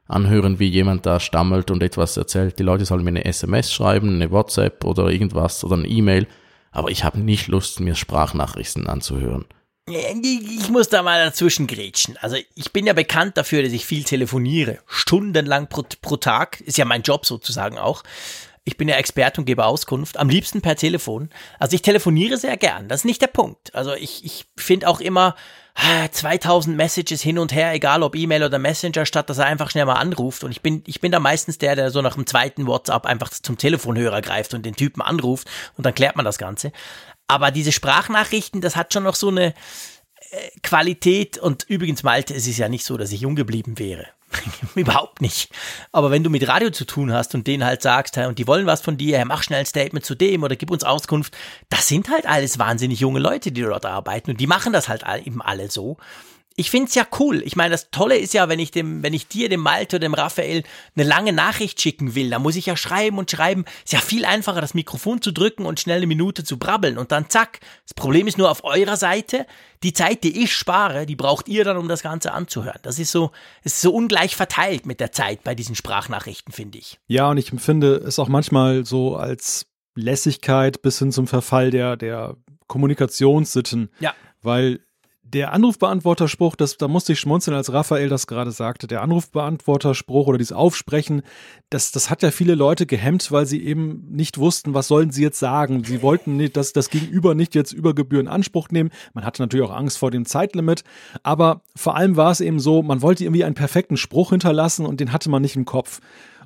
anhören, 0.07 0.59
wie 0.59 0.68
jemand 0.68 1.07
da 1.07 1.18
stammelt 1.18 1.70
und 1.70 1.82
etwas 1.82 2.16
erzählt. 2.16 2.59
Die 2.59 2.62
Leute 2.62 2.84
sollen 2.84 3.03
mir 3.03 3.11
eine 3.11 3.24
SMS 3.24 3.72
schreiben, 3.72 4.14
eine 4.14 4.30
WhatsApp 4.30 4.84
oder 4.84 5.09
irgendwas 5.09 5.64
oder 5.64 5.76
eine 5.76 5.88
E-Mail. 5.88 6.26
Aber 6.70 6.90
ich 6.90 7.05
habe 7.05 7.18
nicht 7.18 7.48
Lust, 7.48 7.80
mir 7.80 7.94
Sprachnachrichten 7.94 8.86
anzuhören. 8.86 9.46
Ich 9.88 10.68
muss 10.68 10.88
da 10.88 11.02
mal 11.02 11.24
dazwischen 11.24 11.66
grätschen. 11.66 12.16
Also 12.18 12.36
ich 12.54 12.72
bin 12.72 12.86
ja 12.86 12.92
bekannt 12.92 13.36
dafür, 13.36 13.62
dass 13.62 13.72
ich 13.72 13.84
viel 13.84 14.04
telefoniere. 14.04 14.78
Stundenlang 14.86 15.68
pro, 15.68 15.84
pro 16.00 16.16
Tag. 16.16 16.60
Ist 16.60 16.78
ja 16.78 16.84
mein 16.84 17.02
Job 17.02 17.26
sozusagen 17.26 17.78
auch. 17.78 18.04
Ich 18.64 18.76
bin 18.76 18.88
ja 18.88 18.94
Experte 18.94 19.40
und 19.40 19.44
gebe 19.44 19.64
Auskunft. 19.64 20.18
Am 20.18 20.28
liebsten 20.28 20.62
per 20.62 20.76
Telefon. 20.76 21.30
Also 21.58 21.74
ich 21.74 21.82
telefoniere 21.82 22.36
sehr 22.36 22.56
gern. 22.56 22.86
Das 22.86 23.00
ist 23.00 23.04
nicht 23.06 23.22
der 23.22 23.26
Punkt. 23.26 23.74
Also 23.74 23.92
ich, 23.94 24.24
ich 24.24 24.46
finde 24.56 24.86
auch 24.86 25.00
immer 25.00 25.34
2000 26.12 26.76
Messages 26.76 27.22
hin 27.22 27.38
und 27.38 27.52
her, 27.52 27.72
egal 27.72 28.02
ob 28.02 28.14
E-Mail 28.14 28.44
oder 28.44 28.58
Messenger, 28.58 29.06
statt 29.06 29.30
dass 29.30 29.38
er 29.38 29.46
einfach 29.46 29.70
schnell 29.70 29.86
mal 29.86 29.94
anruft. 29.94 30.44
Und 30.44 30.52
ich 30.52 30.60
bin, 30.60 30.84
ich 30.86 31.00
bin 31.00 31.10
da 31.10 31.18
meistens 31.18 31.58
der, 31.58 31.74
der 31.76 31.90
so 31.90 32.02
nach 32.02 32.14
dem 32.14 32.26
zweiten 32.26 32.66
WhatsApp 32.66 33.06
einfach 33.06 33.30
zum 33.30 33.56
Telefonhörer 33.56 34.20
greift 34.20 34.54
und 34.54 34.66
den 34.66 34.76
Typen 34.76 35.00
anruft 35.02 35.48
und 35.76 35.84
dann 35.84 35.94
klärt 35.94 36.14
man 36.14 36.24
das 36.24 36.38
Ganze. 36.38 36.72
Aber 37.32 37.50
diese 37.50 37.72
Sprachnachrichten, 37.72 38.60
das 38.60 38.76
hat 38.76 38.92
schon 38.92 39.04
noch 39.04 39.14
so 39.14 39.28
eine 39.28 39.46
äh, 39.46 40.50
Qualität. 40.62 41.38
Und 41.38 41.64
übrigens, 41.66 42.02
Malte, 42.02 42.34
es 42.34 42.46
ist 42.46 42.58
ja 42.58 42.68
nicht 42.68 42.84
so, 42.84 42.98
dass 42.98 43.10
ich 43.10 43.22
jung 43.22 43.36
geblieben 43.36 43.78
wäre. 43.78 44.06
Überhaupt 44.74 45.22
nicht. 45.22 45.50
Aber 45.92 46.10
wenn 46.10 46.22
du 46.22 46.28
mit 46.28 46.46
Radio 46.46 46.68
zu 46.68 46.84
tun 46.84 47.10
hast 47.10 47.34
und 47.34 47.46
denen 47.46 47.64
halt 47.64 47.80
sagst, 47.80 48.18
und 48.18 48.38
die 48.38 48.46
wollen 48.46 48.66
was 48.66 48.82
von 48.82 48.98
dir, 48.98 49.24
mach 49.24 49.42
schnell 49.42 49.60
ein 49.60 49.66
Statement 49.66 50.04
zu 50.04 50.14
dem 50.14 50.42
oder 50.42 50.56
gib 50.56 50.70
uns 50.70 50.84
Auskunft, 50.84 51.34
das 51.70 51.88
sind 51.88 52.10
halt 52.10 52.26
alles 52.26 52.58
wahnsinnig 52.58 53.00
junge 53.00 53.18
Leute, 53.18 53.50
die 53.50 53.62
dort 53.62 53.86
arbeiten 53.86 54.30
und 54.30 54.40
die 54.40 54.46
machen 54.46 54.74
das 54.74 54.88
halt 54.88 55.04
eben 55.24 55.40
alle 55.40 55.70
so 55.70 55.96
ich 56.57 56.70
find's 56.70 56.94
ja 56.94 57.07
cool. 57.18 57.42
Ich 57.44 57.57
meine, 57.57 57.70
das 57.70 57.90
Tolle 57.90 58.16
ist 58.16 58.34
ja, 58.34 58.48
wenn 58.48 58.59
ich 58.59 58.70
dem, 58.70 59.03
wenn 59.03 59.14
ich 59.14 59.28
dir, 59.28 59.48
dem 59.48 59.61
Malte 59.61 59.96
oder 59.96 60.07
dem 60.07 60.14
Raphael 60.14 60.62
eine 60.94 61.05
lange 61.05 61.32
Nachricht 61.32 61.80
schicken 61.80 62.14
will, 62.14 62.30
da 62.30 62.38
muss 62.38 62.57
ich 62.57 62.66
ja 62.66 62.76
schreiben 62.76 63.18
und 63.18 63.30
schreiben. 63.30 63.64
Ist 63.84 63.92
ja 63.92 64.00
viel 64.00 64.24
einfacher, 64.24 64.61
das 64.61 64.74
Mikrofon 64.74 65.22
zu 65.22 65.32
drücken 65.32 65.66
und 65.66 65.80
schnell 65.80 65.98
eine 65.98 66.07
Minute 66.07 66.44
zu 66.44 66.59
brabbeln 66.59 66.98
und 66.98 67.12
dann 67.12 67.30
zack. 67.30 67.61
Das 67.84 67.94
Problem 67.94 68.26
ist 68.26 68.38
nur 68.38 68.50
auf 68.50 68.64
eurer 68.64 68.96
Seite, 68.96 69.46
die 69.82 69.92
Zeit, 69.92 70.24
die 70.24 70.42
ich 70.42 70.55
spare, 70.55 71.07
die 71.07 71.16
braucht 71.16 71.48
ihr 71.48 71.64
dann, 71.64 71.76
um 71.76 71.88
das 71.88 72.03
Ganze 72.03 72.32
anzuhören. 72.32 72.80
Das 72.82 72.98
ist 72.98 73.11
so, 73.11 73.32
ist 73.64 73.80
so 73.80 73.92
ungleich 73.92 74.36
verteilt 74.36 74.86
mit 74.86 75.00
der 75.00 75.12
Zeit 75.12 75.42
bei 75.44 75.55
diesen 75.55 75.74
Sprachnachrichten, 75.74 76.53
finde 76.53 76.78
ich. 76.78 76.98
Ja, 77.07 77.30
und 77.30 77.38
ich 77.38 77.50
empfinde 77.50 77.96
es 77.96 78.18
auch 78.18 78.28
manchmal 78.28 78.84
so 78.84 79.16
als 79.16 79.66
Lässigkeit 79.94 80.82
bis 80.82 80.98
hin 80.98 81.12
zum 81.12 81.26
Verfall 81.26 81.70
der, 81.70 81.96
der 81.96 82.36
Kommunikationssitten. 82.66 83.90
Ja. 84.00 84.14
Weil 84.40 84.80
der 85.32 85.52
Anrufbeantworterspruch, 85.52 86.56
das, 86.56 86.76
da 86.76 86.88
musste 86.88 87.14
ich 87.14 87.20
schmunzeln, 87.20 87.56
als 87.56 87.72
Raphael 87.72 88.08
das 88.08 88.26
gerade 88.26 88.50
sagte. 88.50 88.86
Der 88.86 89.02
Anrufbeantworterspruch 89.02 90.26
oder 90.26 90.36
dieses 90.36 90.52
Aufsprechen, 90.52 91.22
das, 91.70 91.90
das 91.90 92.10
hat 92.10 92.22
ja 92.22 92.30
viele 92.30 92.54
Leute 92.54 92.84
gehemmt, 92.84 93.32
weil 93.32 93.46
sie 93.46 93.64
eben 93.64 94.04
nicht 94.10 94.36
wussten, 94.36 94.74
was 94.74 94.88
sollen 94.88 95.10
sie 95.10 95.22
jetzt 95.22 95.38
sagen. 95.38 95.84
Sie 95.84 96.02
wollten 96.02 96.36
nicht, 96.36 96.56
dass 96.56 96.72
das 96.74 96.90
Gegenüber 96.90 97.34
nicht 97.34 97.54
jetzt 97.54 97.72
über 97.72 97.94
Gebühren 97.94 98.28
Anspruch 98.28 98.68
nehmen. 98.68 98.90
Man 99.14 99.24
hatte 99.24 99.42
natürlich 99.42 99.66
auch 99.66 99.74
Angst 99.74 99.96
vor 99.96 100.10
dem 100.10 100.26
Zeitlimit. 100.26 100.84
Aber 101.22 101.62
vor 101.74 101.96
allem 101.96 102.16
war 102.16 102.30
es 102.30 102.40
eben 102.40 102.60
so, 102.60 102.82
man 102.82 103.00
wollte 103.00 103.24
irgendwie 103.24 103.44
einen 103.44 103.54
perfekten 103.54 103.96
Spruch 103.96 104.30
hinterlassen 104.30 104.84
und 104.84 105.00
den 105.00 105.12
hatte 105.12 105.30
man 105.30 105.40
nicht 105.40 105.56
im 105.56 105.64
Kopf. 105.64 106.00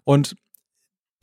Und 0.04 0.36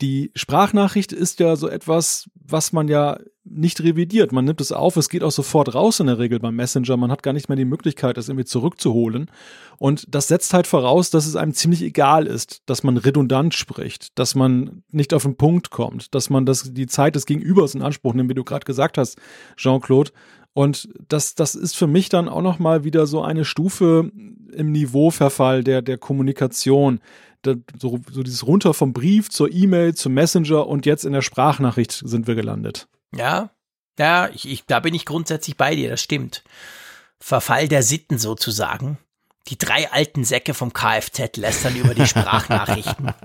die 0.02 0.32
Sprachnachricht 0.34 1.12
ist 1.12 1.40
ja 1.40 1.56
so 1.56 1.68
etwas, 1.68 2.28
was 2.34 2.72
man 2.72 2.88
ja 2.88 3.18
nicht 3.44 3.82
revidiert. 3.82 4.32
Man 4.32 4.46
nimmt 4.46 4.60
es 4.60 4.72
auf, 4.72 4.96
es 4.96 5.08
geht 5.08 5.22
auch 5.22 5.30
sofort 5.30 5.74
raus 5.74 6.00
in 6.00 6.06
der 6.06 6.18
Regel 6.18 6.40
beim 6.40 6.56
Messenger. 6.56 6.96
Man 6.96 7.10
hat 7.10 7.22
gar 7.22 7.32
nicht 7.32 7.48
mehr 7.48 7.56
die 7.56 7.64
Möglichkeit, 7.64 8.16
das 8.16 8.28
irgendwie 8.28 8.46
zurückzuholen. 8.46 9.30
Und 9.78 10.06
das 10.08 10.28
setzt 10.28 10.54
halt 10.54 10.66
voraus, 10.66 11.10
dass 11.10 11.26
es 11.26 11.36
einem 11.36 11.52
ziemlich 11.52 11.82
egal 11.82 12.26
ist, 12.26 12.62
dass 12.66 12.82
man 12.82 12.96
redundant 12.96 13.54
spricht, 13.54 14.18
dass 14.18 14.34
man 14.34 14.82
nicht 14.90 15.12
auf 15.12 15.24
den 15.24 15.36
Punkt 15.36 15.70
kommt, 15.70 16.14
dass 16.14 16.30
man 16.30 16.46
das, 16.46 16.72
die 16.72 16.86
Zeit 16.86 17.16
des 17.16 17.26
Gegenübers 17.26 17.74
in 17.74 17.82
Anspruch 17.82 18.14
nimmt, 18.14 18.30
wie 18.30 18.34
du 18.34 18.44
gerade 18.44 18.64
gesagt 18.64 18.96
hast, 18.96 19.18
Jean-Claude. 19.56 20.10
Und 20.54 20.88
das, 21.08 21.34
das 21.34 21.54
ist 21.54 21.76
für 21.76 21.88
mich 21.88 22.08
dann 22.08 22.28
auch 22.28 22.42
nochmal 22.42 22.84
wieder 22.84 23.06
so 23.06 23.22
eine 23.22 23.44
Stufe 23.44 24.10
im 24.52 24.72
Niveauverfall 24.72 25.64
der, 25.64 25.82
der 25.82 25.98
Kommunikation 25.98 27.00
so, 27.78 28.00
so 28.10 28.22
dieses 28.22 28.46
runter 28.46 28.72
vom 28.72 28.94
Brief 28.94 29.28
zur 29.28 29.52
E-Mail, 29.52 29.94
zum 29.94 30.14
Messenger 30.14 30.66
und 30.66 30.86
jetzt 30.86 31.04
in 31.04 31.12
der 31.12 31.20
Sprachnachricht 31.20 32.02
sind 32.04 32.26
wir 32.26 32.34
gelandet. 32.34 32.88
Ja, 33.16 33.50
ja, 33.98 34.28
ich, 34.34 34.48
ich, 34.48 34.66
da 34.66 34.80
bin 34.80 34.94
ich 34.94 35.06
grundsätzlich 35.06 35.56
bei 35.56 35.74
dir, 35.74 35.90
das 35.90 36.02
stimmt. 36.02 36.42
Verfall 37.20 37.68
der 37.68 37.82
Sitten 37.82 38.18
sozusagen. 38.18 38.98
Die 39.48 39.58
drei 39.58 39.90
alten 39.92 40.24
Säcke 40.24 40.54
vom 40.54 40.72
Kfz 40.72 41.36
lästern 41.36 41.76
über 41.76 41.94
die 41.94 42.06
Sprachnachrichten. 42.06 43.12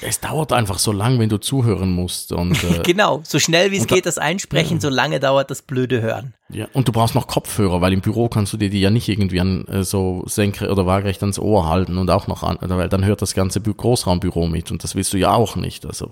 Es 0.00 0.20
dauert 0.20 0.52
einfach 0.52 0.78
so 0.78 0.92
lang, 0.92 1.18
wenn 1.18 1.28
du 1.28 1.38
zuhören 1.38 1.92
musst. 1.92 2.32
Und, 2.32 2.62
äh, 2.64 2.80
genau, 2.84 3.20
so 3.24 3.38
schnell 3.38 3.70
wie 3.70 3.76
es 3.76 3.86
geht, 3.86 4.06
das 4.06 4.16
Einsprechen, 4.16 4.76
ja. 4.76 4.80
so 4.80 4.88
lange 4.88 5.20
dauert 5.20 5.50
das 5.50 5.62
blöde 5.62 6.00
Hören. 6.00 6.34
Ja, 6.48 6.66
und 6.72 6.88
du 6.88 6.92
brauchst 6.92 7.14
noch 7.14 7.26
Kopfhörer, 7.26 7.80
weil 7.80 7.92
im 7.92 8.00
Büro 8.00 8.28
kannst 8.28 8.52
du 8.52 8.56
dir 8.56 8.70
die 8.70 8.80
ja 8.80 8.90
nicht 8.90 9.08
irgendwie 9.08 9.40
an 9.40 9.66
äh, 9.66 9.84
so 9.84 10.22
senkrecht 10.26 10.70
oder 10.70 10.86
waagerecht 10.86 11.20
ans 11.22 11.38
Ohr 11.38 11.68
halten 11.68 11.98
und 11.98 12.10
auch 12.10 12.26
noch 12.26 12.42
an, 12.42 12.58
weil 12.60 12.88
dann 12.88 13.04
hört 13.04 13.22
das 13.22 13.34
ganze 13.34 13.60
Großraumbüro 13.60 14.46
mit 14.46 14.70
und 14.70 14.82
das 14.82 14.94
willst 14.94 15.12
du 15.12 15.18
ja 15.18 15.32
auch 15.32 15.56
nicht. 15.56 15.84
Also 15.84 16.10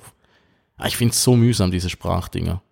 ich 0.87 0.97
finde 0.97 1.13
es 1.13 1.23
so 1.23 1.37
mühsam, 1.37 1.71
diese 1.71 1.91
Sprachdinger. 1.91 2.63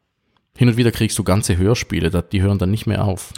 Hin 0.57 0.69
und 0.69 0.77
wieder 0.77 0.93
kriegst 0.93 1.19
du 1.19 1.25
ganze 1.25 1.57
Hörspiele, 1.57 2.11
die 2.23 2.43
hören 2.43 2.59
dann 2.59 2.71
nicht 2.71 2.87
mehr 2.87 3.05
auf. 3.05 3.33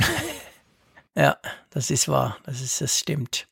ja, 1.17 1.37
das 1.71 1.91
ist 1.91 2.09
wahr, 2.09 2.37
das 2.45 2.61
ist, 2.61 2.81
das 2.81 2.99
stimmt. 2.99 3.49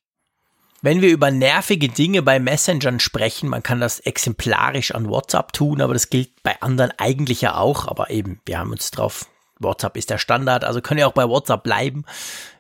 Wenn 0.83 1.01
wir 1.01 1.09
über 1.09 1.31
nervige 1.31 1.89
Dinge 1.89 2.23
bei 2.23 2.39
Messengern 2.39 3.01
sprechen, 3.01 3.49
man 3.49 3.63
kann 3.63 3.81
das 3.81 3.99
exemplarisch 4.01 4.95
an 4.95 5.09
WhatsApp 5.09 5.53
tun, 5.53 5.81
aber 5.81 5.95
das 5.95 6.11
gilt 6.11 6.43
bei 6.43 6.61
anderen 6.61 6.93
eigentlich 6.99 7.41
ja 7.41 7.57
auch. 7.57 7.89
Aber 7.89 8.11
eben, 8.11 8.41
wir 8.45 8.59
haben 8.59 8.71
uns 8.71 8.91
drauf, 8.91 9.27
WhatsApp 9.59 9.97
ist 9.97 10.11
der 10.11 10.19
Standard, 10.19 10.65
also 10.65 10.81
können 10.81 10.99
wir 10.99 11.09
auch 11.09 11.13
bei 11.13 11.29
WhatsApp 11.29 11.63
bleiben. 11.63 12.05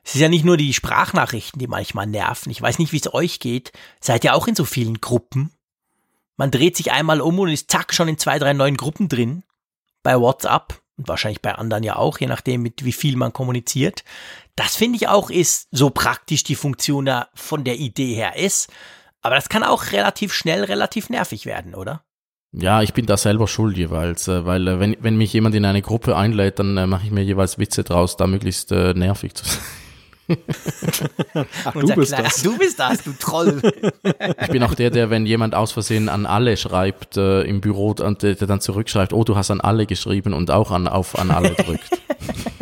Es 0.03 0.15
ist 0.15 0.21
ja 0.21 0.29
nicht 0.29 0.45
nur 0.45 0.57
die 0.57 0.73
Sprachnachrichten, 0.73 1.59
die 1.59 1.67
manchmal 1.67 2.07
nerven. 2.07 2.51
Ich 2.51 2.63
weiß 2.63 2.79
nicht, 2.79 2.93
wie 2.93 2.99
es 2.99 3.13
euch 3.13 3.39
geht. 3.39 3.73
Seid 4.01 4.25
ihr 4.25 4.35
auch 4.35 4.49
in 4.49 4.57
so 4.57 4.65
vielen 4.65 5.01
Gruppen? 5.01 5.53
Man 6.37 6.51
dreht 6.51 6.77
sich 6.77 6.93
einmal 6.93 7.21
um 7.21 7.39
und 7.39 7.49
ist 7.49 7.71
zack 7.71 7.95
schon 7.95 8.09
in 8.09 8.19
zwei, 8.19 8.39
drei 8.39 8.53
neuen 8.53 8.77
Gruppen 8.77 9.09
drin. 9.09 9.43
Bei 10.03 10.19
WhatsApp 10.21 10.81
und 10.97 11.09
wahrscheinlich 11.09 11.43
bei 11.43 11.55
anderen 11.55 11.83
ja 11.83 11.97
auch, 11.97 12.19
je 12.19 12.27
nachdem, 12.27 12.63
mit 12.63 12.85
wie 12.85 12.93
viel 12.93 13.17
man 13.17 13.33
kommuniziert. 13.33 14.05
Das 14.55 14.77
finde 14.77 14.97
ich 14.97 15.09
auch 15.09 15.31
ist 15.31 15.69
so 15.71 15.91
praktisch 15.91 16.45
die 16.45 16.55
Funktion 16.55 17.05
da 17.05 17.29
von 17.35 17.65
der 17.65 17.77
Idee 17.77 18.15
her 18.15 18.37
ist. 18.37 18.73
Aber 19.21 19.35
das 19.35 19.49
kann 19.49 19.65
auch 19.65 19.93
relativ 19.93 20.33
schnell 20.33 20.65
relativ 20.65 21.11
nervig 21.11 21.47
werden, 21.47 21.75
oder? 21.75 22.05
Ja, 22.53 22.81
ich 22.81 22.95
bin 22.95 23.05
da 23.05 23.17
selber 23.17 23.49
schuld 23.49 23.77
jeweils, 23.77 24.29
äh, 24.29 24.47
weil 24.47 24.67
äh, 24.67 24.81
wenn, 24.81 24.97
wenn 25.01 25.17
mich 25.17 25.33
jemand 25.33 25.55
in 25.55 25.65
eine 25.65 25.83
Gruppe 25.83 26.17
einlädt, 26.17 26.59
dann 26.59 26.77
äh, 26.79 26.87
mache 26.87 27.05
ich 27.05 27.11
mir 27.11 27.23
jeweils 27.23 27.59
Witze 27.59 27.85
draus, 27.85 28.17
da 28.17 28.27
möglichst 28.27 28.71
nervig 28.71 29.35
zu 29.35 29.45
sein. 29.49 29.63
Ach, 31.65 31.73
du 31.73 31.95
bist 31.95 32.13
Kleiner, 32.13 32.25
das. 32.25 32.43
Du 32.43 32.59
bist 32.59 32.79
das, 32.79 33.03
du 33.05 33.13
Troll. 33.13 33.63
ich 34.41 34.49
bin 34.49 34.63
auch 34.63 34.75
der, 34.75 34.91
der, 34.91 35.11
wenn 35.11 35.27
jemand 35.27 35.55
aus 35.55 35.73
Versehen 35.73 36.09
an 36.09 36.27
alle 36.27 36.57
schreibt 36.57 37.17
äh, 37.17 37.43
im 37.43 37.61
Büro 37.61 37.95
und 38.01 38.23
der, 38.23 38.35
der 38.35 38.47
dann 38.47 38.61
zurückschreibt, 38.61 39.13
oh, 39.13 39.25
du 39.25 39.37
hast 39.37 39.51
an 39.51 39.61
alle 39.61 39.87
geschrieben 39.87 40.33
und 40.33 40.51
auch 40.51 40.71
an, 40.71 40.89
auf 40.89 41.19
an 41.19 41.31
alle 41.31 41.51
drückt. 41.55 41.91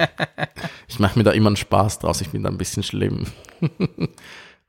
ich 0.88 0.98
mache 0.98 1.18
mir 1.18 1.24
da 1.24 1.32
immer 1.32 1.48
einen 1.48 1.56
Spaß 1.56 2.00
draus, 2.00 2.20
ich 2.20 2.30
bin 2.30 2.42
da 2.42 2.50
ein 2.50 2.58
bisschen 2.58 2.82
schlimm. 2.82 3.26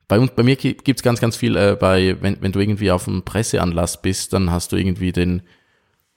bei, 0.08 0.20
bei 0.20 0.44
mir 0.44 0.56
gibt 0.56 0.90
es 0.90 1.04
ganz, 1.04 1.20
ganz 1.20 1.36
viel, 1.36 1.58
äh, 1.58 1.78
bei, 1.80 2.18
wenn, 2.22 2.42
wenn 2.42 2.52
du 2.52 2.60
irgendwie 2.60 2.92
auf 2.92 3.08
einem 3.08 3.24
Presseanlass 3.24 4.02
bist, 4.02 4.34
dann 4.34 4.52
hast 4.52 4.72
du 4.72 4.78
irgendwie 4.78 5.12
den 5.12 5.42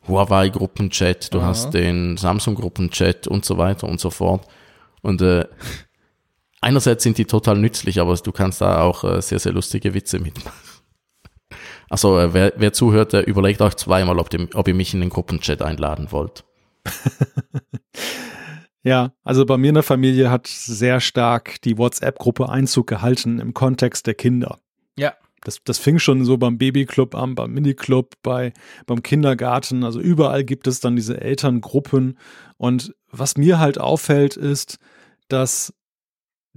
Huawei-Gruppenchat, 0.06 1.34
du 1.34 1.40
Aha. 1.40 1.48
hast 1.48 1.74
den 1.74 2.16
Samsung-Gruppenchat 2.16 3.26
und 3.26 3.44
so 3.44 3.58
weiter 3.58 3.88
und 3.88 4.00
so 4.00 4.10
fort. 4.10 4.46
Und 5.02 5.20
äh, 5.22 5.46
einerseits 6.60 7.02
sind 7.02 7.18
die 7.18 7.24
total 7.24 7.58
nützlich, 7.58 8.00
aber 8.00 8.14
du 8.16 8.32
kannst 8.32 8.60
da 8.60 8.82
auch 8.82 9.04
äh, 9.04 9.22
sehr, 9.22 9.38
sehr 9.38 9.52
lustige 9.52 9.94
Witze 9.94 10.18
mitmachen. 10.18 10.52
Also 11.90 12.18
äh, 12.18 12.34
wer, 12.34 12.52
wer 12.56 12.74
zuhört, 12.74 13.14
der 13.14 13.26
überlegt 13.26 13.62
euch 13.62 13.74
zweimal, 13.76 14.18
ob, 14.18 14.28
dem, 14.28 14.50
ob 14.52 14.68
ihr 14.68 14.74
mich 14.74 14.92
in 14.92 15.00
den 15.00 15.08
Gruppenchat 15.08 15.62
einladen 15.62 16.12
wollt. 16.12 16.44
ja, 18.82 19.12
also 19.24 19.46
bei 19.46 19.56
mir 19.56 19.68
in 19.68 19.74
der 19.74 19.82
Familie 19.82 20.30
hat 20.30 20.46
sehr 20.46 21.00
stark 21.00 21.62
die 21.62 21.78
WhatsApp-Gruppe 21.78 22.48
Einzug 22.48 22.88
gehalten 22.88 23.38
im 23.38 23.54
Kontext 23.54 24.06
der 24.06 24.14
Kinder. 24.14 24.58
Ja. 24.98 25.14
Das, 25.42 25.62
das 25.64 25.78
fing 25.78 25.98
schon 25.98 26.24
so 26.24 26.36
beim 26.36 26.58
Babyclub 26.58 27.14
an, 27.14 27.34
beim 27.34 27.52
Miniclub, 27.52 28.16
bei, 28.22 28.52
beim 28.86 29.02
Kindergarten. 29.02 29.84
Also 29.84 30.00
überall 30.00 30.44
gibt 30.44 30.66
es 30.66 30.80
dann 30.80 30.96
diese 30.96 31.20
Elterngruppen. 31.20 32.18
Und 32.56 32.94
was 33.10 33.36
mir 33.36 33.58
halt 33.60 33.78
auffällt, 33.78 34.36
ist, 34.36 34.78
dass 35.28 35.72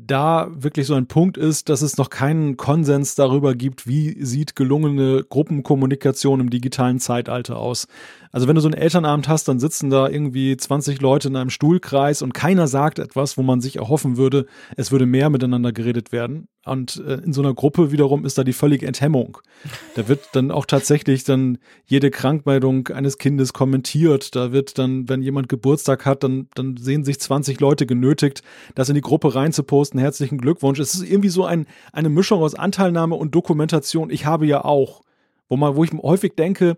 da 0.08 0.50
wirklich 0.54 0.88
so 0.88 0.96
ein 0.96 1.08
Punkt 1.08 1.38
ist, 1.38 1.70
dass 1.70 1.82
es 1.82 1.98
noch 1.98 2.10
keinen 2.10 2.58
Konsens 2.58 3.16
darüber 3.16 3.56
gibt, 3.56 3.88
wie 3.88 4.24
sieht 4.24 4.56
gelungene 4.56 5.24
Gruppenkommunikation 5.28 6.40
im 6.40 6.50
digitalen 6.50 7.00
Zeitalter 7.00 7.58
aus. 7.58 7.88
Also 8.32 8.48
wenn 8.48 8.56
du 8.56 8.62
so 8.62 8.68
einen 8.68 8.82
Elternabend 8.82 9.28
hast, 9.28 9.48
dann 9.48 9.60
sitzen 9.60 9.90
da 9.90 10.08
irgendwie 10.08 10.56
20 10.56 11.02
Leute 11.02 11.28
in 11.28 11.36
einem 11.36 11.50
Stuhlkreis 11.50 12.22
und 12.22 12.34
keiner 12.34 12.68
sagt 12.68 13.00
etwas, 13.00 13.38
wo 13.38 13.44
man 13.44 13.62
sich 13.62 13.78
erhoffen 13.78 14.18
würde, 14.18 14.46
es 14.78 14.92
würde 14.92 15.06
mehr 15.06 15.30
miteinander 15.30 15.72
geredet 15.72 16.12
werden. 16.12 16.48
Und 16.64 17.02
äh, 17.08 17.16
in 17.16 17.34
so 17.34 17.42
einer 17.42 17.56
Gruppe 17.56 17.92
wiederum 17.92 18.24
ist 18.24 18.38
da 18.38 18.44
die 18.44 18.54
völlige 18.54 18.86
Enthemmung. 18.86 19.40
Da 19.96 20.08
wird 20.08 20.30
dann 20.34 20.52
auch 20.52 20.68
tatsächlich 20.68 21.24
dann 21.24 21.58
jede 21.86 22.12
Krankmeldung 22.12 22.88
eines 22.90 23.18
Kindes 23.18 23.54
kommentiert. 23.54 24.36
Da 24.36 24.52
wird 24.52 24.78
dann, 24.78 25.10
wenn 25.10 25.24
jemand 25.24 25.50
Geburtstag 25.50 26.06
hat, 26.06 26.24
dann, 26.24 26.50
dann 26.54 26.78
sehen 26.78 27.04
sich 27.04 27.20
20 27.20 27.60
Leute 27.60 27.88
genötigt, 27.88 28.44
das 28.76 28.90
in 28.90 28.96
die 28.96 29.02
Gruppe 29.02 29.34
reinzuposten. 29.34 30.00
Herzlichen 30.00 30.38
Glückwunsch. 30.38 30.78
Es 30.78 30.94
ist 30.94 31.10
irgendwie 31.10 31.30
so 31.30 31.46
ein, 31.46 31.66
eine 31.94 32.10
Mischung 32.10 32.42
aus 32.44 32.54
Anteilnahme 32.54 33.16
und 33.16 33.34
Dokumentation. 33.34 34.12
Ich 34.12 34.26
habe 34.26 34.46
ja 34.46 34.64
auch. 34.64 35.02
Wo 35.50 35.58
man, 35.58 35.76
wo 35.76 35.84
ich 35.84 35.92
häufig 35.92 36.36
denke, 36.36 36.78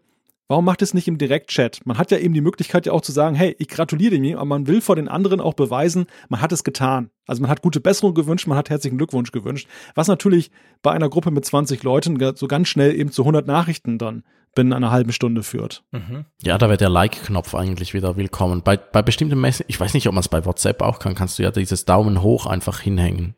Warum 0.50 0.66
macht 0.66 0.82
es 0.82 0.94
nicht 0.94 1.08
im 1.08 1.18
Direktchat? 1.18 1.80
Man 1.86 1.98
hat 1.98 2.12
ja 2.12 2.18
eben 2.18 2.34
die 2.34 2.42
Möglichkeit 2.42 2.86
ja 2.86 2.92
auch 2.92 3.02
zu 3.02 3.14
sagen, 3.14 3.36
hey, 3.36 3.56
ich 3.60 3.70
gratuliere 3.70 4.20
dir, 4.20 4.38
aber 4.38 4.46
man 4.46 4.68
will 4.68 4.82
vor 4.82 4.96
den 4.96 5.08
anderen 5.08 5.40
auch 5.40 5.54
beweisen, 5.54 6.06
man 6.28 6.42
hat 6.42 6.52
es 6.52 6.64
getan. 6.64 7.10
Also 7.28 7.42
man 7.42 7.50
hat 7.50 7.62
gute 7.62 7.80
Besserung 7.80 8.14
gewünscht, 8.14 8.48
man 8.48 8.58
hat 8.58 8.70
herzlichen 8.70 8.98
Glückwunsch 8.98 9.32
gewünscht, 9.32 9.68
was 9.96 10.10
natürlich 10.10 10.52
bei 10.82 10.92
einer 10.92 11.10
Gruppe 11.10 11.32
mit 11.32 11.46
20 11.46 11.82
Leuten 11.84 12.20
so 12.36 12.48
ganz 12.48 12.68
schnell 12.68 12.94
eben 12.94 13.12
zu 13.12 13.22
100 13.22 13.48
Nachrichten 13.48 13.98
dann 13.98 14.24
binnen 14.54 14.74
einer 14.74 14.92
halben 14.92 15.14
Stunde 15.14 15.44
führt. 15.44 15.84
Mhm. 15.92 16.26
Ja, 16.44 16.58
da 16.58 16.68
wäre 16.68 16.78
der 16.78 16.90
Like-Knopf 16.90 17.56
eigentlich 17.56 17.94
wieder 17.94 18.18
willkommen. 18.18 18.62
Bei, 18.64 18.78
bei 18.78 19.02
bestimmten 19.02 19.40
Messen, 19.40 19.66
ich 19.68 19.80
weiß 19.80 19.94
nicht, 19.94 20.08
ob 20.08 20.14
man 20.14 20.22
es 20.22 20.30
bei 20.30 20.46
WhatsApp 20.46 20.82
auch 20.82 21.00
kann, 21.00 21.16
kannst 21.16 21.40
du 21.40 21.44
ja 21.44 21.52
dieses 21.52 21.86
Daumen 21.86 22.22
hoch 22.22 22.46
einfach 22.46 22.82
hinhängen. 22.82 23.36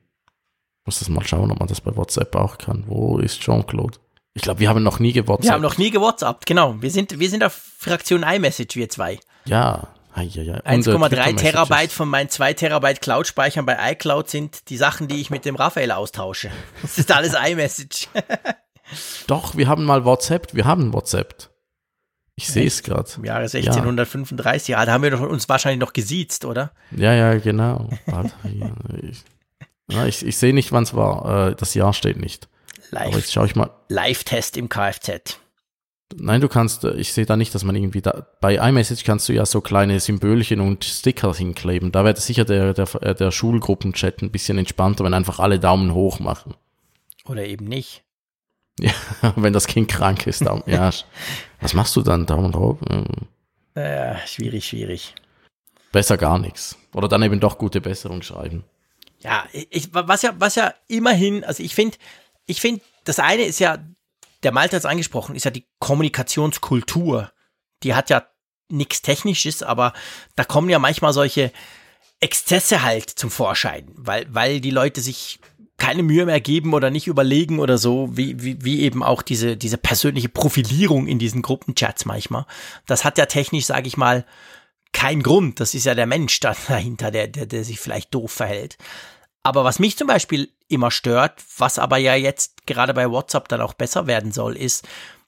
Muss 0.86 1.00
das 1.00 1.10
mal 1.10 1.26
schauen, 1.26 1.52
ob 1.52 1.60
man 1.60 1.68
das 1.68 1.82
bei 1.82 1.96
WhatsApp 1.96 2.36
auch 2.36 2.58
kann. 2.58 2.84
Wo 2.88 3.18
ist 3.20 3.42
Jean-Claude? 3.42 3.98
Ich 4.36 4.42
glaube, 4.42 4.60
wir 4.60 4.70
haben 4.70 4.84
noch 4.84 5.00
nie 5.00 5.14
gewhatsappt. 5.14 5.46
Wir 5.46 5.54
haben 5.54 5.62
noch 5.62 5.78
nie 5.78 5.92
gewhatsappt, 5.92 6.46
genau. 6.46 6.76
Wir 6.82 6.92
sind, 6.92 7.20
wir 7.20 7.30
sind 7.30 7.44
auf 7.44 7.54
Fraktion 7.54 8.24
iMessage, 8.24 8.76
wir 8.76 8.90
zwei. 8.90 9.18
Ja. 9.46 9.88
1,3 10.14 11.36
Terabyte 11.36 11.92
von 11.92 12.08
meinen 12.08 12.30
2 12.30 12.54
Terabyte 12.54 13.02
Cloud-Speichern 13.02 13.66
bei 13.66 13.92
iCloud 13.92 14.30
sind 14.30 14.70
die 14.70 14.78
Sachen, 14.78 15.10
die 15.10 15.20
ich 15.20 15.30
mit 15.30 15.44
dem 15.44 15.56
Raphael 15.56 15.92
austausche. 15.92 16.52
Das 16.82 16.98
ist 16.98 17.12
alles 17.12 17.34
iMessage. 17.34 18.08
Doch, 19.28 19.58
wir 19.58 19.68
haben 19.68 19.84
mal 19.84 20.06
WhatsApp, 20.06 20.54
wir 20.54 20.66
haben 20.66 20.94
WhatsApp. 20.94 21.50
Ich 22.38 22.48
sehe 22.48 22.68
es 22.68 22.84
gerade. 22.84 23.10
Im 23.18 23.26
Jahre 23.26 23.44
1635, 23.44 24.70
ja. 24.70 24.80
ja, 24.80 24.86
da 24.86 24.94
haben 24.94 25.04
wir 25.04 25.20
uns 25.30 25.50
wahrscheinlich 25.50 25.80
noch 25.80 25.94
gesiezt, 25.94 26.46
oder? 26.46 26.72
Ja, 26.92 27.14
ja, 27.14 27.38
genau. 27.38 27.90
ich, 29.88 29.98
ich, 30.08 30.26
ich 30.26 30.38
sehe 30.38 30.54
nicht, 30.54 30.72
wann 30.72 30.84
es 30.84 30.94
war. 30.94 31.50
Äh, 31.50 31.56
das 31.56 31.74
Jahr 31.74 31.94
steht 31.94 32.18
nicht. 32.18 32.50
Live, 32.96 33.08
Aber 33.08 33.18
jetzt 33.18 33.34
schaue 33.34 33.46
ich 33.46 33.56
mal. 33.56 33.70
Live-Test 33.90 34.56
im 34.56 34.70
Kfz. 34.70 35.38
Nein, 36.16 36.40
du 36.40 36.48
kannst, 36.48 36.86
äh, 36.86 36.94
ich 36.94 37.12
sehe 37.12 37.26
da 37.26 37.36
nicht, 37.36 37.54
dass 37.54 37.66
man 37.66 37.76
irgendwie 37.76 38.02
da, 38.02 38.26
bei 38.40 38.56
iMessage 38.56 39.04
kannst 39.04 39.28
du 39.28 39.34
ja 39.34 39.46
so 39.46 39.60
kleine 39.60 40.00
Symbolchen 40.00 40.62
und 40.62 40.86
Sticker 40.86 41.34
hinkleben. 41.34 41.92
Da 41.92 42.06
wäre 42.06 42.16
sicher 42.16 42.46
der, 42.46 42.74
der, 42.74 42.88
äh, 43.02 43.14
der 43.14 43.32
Schulgruppenchat 43.32 44.22
ein 44.22 44.32
bisschen 44.32 44.58
entspannter, 44.58 45.04
wenn 45.04 45.14
einfach 45.14 45.40
alle 45.40 45.60
Daumen 45.60 45.94
hoch 45.94 46.20
machen. 46.20 46.54
Oder 47.26 47.46
eben 47.46 47.66
nicht. 47.66 48.04
Ja, 48.80 48.94
wenn 49.36 49.52
das 49.52 49.68
Kind 49.68 49.90
krank 49.90 50.26
ist, 50.28 50.46
Daumen, 50.46 50.64
ja. 50.68 50.90
Was 51.60 51.74
machst 51.74 51.96
du 51.98 52.02
dann? 52.02 52.26
Daumen 52.26 52.56
hoch? 52.56 52.78
Äh, 53.74 54.16
schwierig, 54.26 54.68
schwierig. 54.68 55.16
Besser 55.92 56.18
gar 56.18 56.40
nichts. 56.40 56.78
Oder 56.94 57.10
dann 57.10 57.24
eben 57.24 57.40
doch 57.40 57.58
gute 57.58 57.82
Besserung 57.82 58.22
schreiben. 58.22 58.64
Ja, 59.20 59.46
ich, 59.52 59.90
was 59.92 60.22
ja, 60.22 60.34
was 60.38 60.56
ja 60.56 60.74
immerhin, 60.88 61.44
also 61.44 61.64
ich 61.64 61.74
finde, 61.74 61.98
ich 62.46 62.62
finde, 62.62 62.82
das 63.04 63.20
eine 63.20 63.44
ist 63.44 63.60
ja, 63.60 63.78
der 64.44 64.52
Malte 64.52 64.76
hat 64.76 64.82
es 64.82 64.90
angesprochen, 64.90 65.36
ist 65.36 65.46
ja 65.46 65.52
die 65.52 65.66
Kommunikationskultur. 65.80 67.32
Die 67.84 67.96
hat 67.96 68.10
ja 68.10 68.28
nichts 68.70 69.02
Technisches, 69.02 69.64
aber 69.64 69.94
da 70.36 70.44
kommen 70.44 70.70
ja 70.70 70.80
manchmal 70.80 71.14
solche 71.14 71.52
Exzesse 72.20 72.84
halt 72.84 73.10
zum 73.10 73.30
Vorschein, 73.30 73.92
weil, 73.96 74.26
weil 74.30 74.62
die 74.62 74.72
Leute 74.72 75.02
sich 75.02 75.40
keine 75.78 76.04
Mühe 76.04 76.26
mehr 76.26 76.40
geben 76.40 76.74
oder 76.74 76.90
nicht 76.90 77.08
überlegen 77.08 77.60
oder 77.60 77.78
so, 77.78 78.10
wie, 78.16 78.42
wie, 78.42 78.64
wie 78.64 78.82
eben 78.82 79.04
auch 79.04 79.22
diese, 79.22 79.58
diese 79.58 79.78
persönliche 79.78 80.30
Profilierung 80.30 81.08
in 81.08 81.20
diesen 81.20 81.42
Gruppenchats 81.42 82.06
manchmal. 82.06 82.46
Das 82.88 83.04
hat 83.04 83.18
ja 83.18 83.26
technisch, 83.26 83.66
sage 83.66 83.88
ich 83.88 83.98
mal, 83.98 84.26
keinen 84.94 85.22
Grund. 85.22 85.60
Das 85.60 85.74
ist 85.74 85.86
ja 85.86 85.94
der 85.94 86.08
Mensch 86.08 86.40
da 86.40 86.56
dahinter, 86.68 87.12
der, 87.12 87.28
der, 87.28 87.46
der 87.46 87.64
sich 87.64 87.80
vielleicht 87.80 88.14
doof 88.14 88.32
verhält. 88.32 88.78
Aber 89.46 89.64
was 89.64 89.78
mich 89.78 89.96
zum 89.96 90.08
Beispiel 90.08 90.50
immer 90.70 90.90
stört, 90.90 91.40
was 91.60 91.78
aber 91.78 91.98
ja 91.98 92.16
jetzt 92.16 92.66
gerade 92.66 92.96
bei 92.96 93.12
WhatsApp 93.12 93.48
dann 93.48 93.62
auch 93.62 93.76
besser 93.76 94.08
werden 94.08 94.32
soll, 94.32 94.58
ist, 94.58 94.88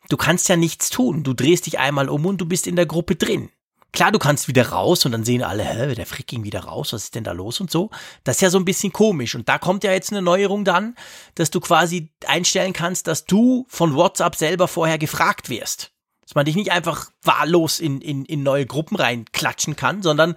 du 0.09 0.17
kannst 0.17 0.49
ja 0.49 0.55
nichts 0.55 0.89
tun. 0.89 1.21
Du 1.21 1.35
drehst 1.35 1.67
dich 1.67 1.77
einmal 1.77 2.09
um 2.09 2.25
und 2.25 2.39
du 2.39 2.47
bist 2.47 2.65
in 2.65 2.75
der 2.75 2.87
Gruppe 2.87 3.15
drin. 3.15 3.51
Klar, 3.93 4.11
du 4.11 4.17
kannst 4.17 4.47
wieder 4.47 4.69
raus 4.69 5.05
und 5.05 5.11
dann 5.11 5.23
sehen 5.23 5.43
alle, 5.43 5.63
hä, 5.63 5.93
der 5.93 6.07
Frick 6.07 6.25
ging 6.25 6.43
wieder 6.43 6.61
raus, 6.61 6.93
was 6.93 7.03
ist 7.03 7.15
denn 7.15 7.25
da 7.25 7.31
los 7.31 7.61
und 7.61 7.69
so. 7.69 7.91
Das 8.23 8.37
ist 8.37 8.41
ja 8.41 8.49
so 8.49 8.57
ein 8.57 8.65
bisschen 8.65 8.91
komisch. 8.91 9.35
Und 9.35 9.47
da 9.47 9.59
kommt 9.59 9.83
ja 9.83 9.91
jetzt 9.91 10.11
eine 10.11 10.23
Neuerung 10.23 10.65
dann, 10.65 10.95
dass 11.35 11.51
du 11.51 11.59
quasi 11.59 12.09
einstellen 12.25 12.73
kannst, 12.73 13.05
dass 13.05 13.25
du 13.25 13.67
von 13.69 13.93
WhatsApp 13.93 14.35
selber 14.35 14.67
vorher 14.67 14.97
gefragt 14.97 15.49
wirst. 15.49 15.91
Dass 16.27 16.35
man 16.35 16.45
dich 16.45 16.55
nicht 16.55 16.71
einfach 16.71 17.09
wahllos 17.23 17.79
in, 17.79 18.01
in, 18.01 18.25
in 18.25 18.43
neue 18.43 18.65
Gruppen 18.65 18.97
reinklatschen 18.97 19.77
kann, 19.77 20.01
sondern 20.01 20.35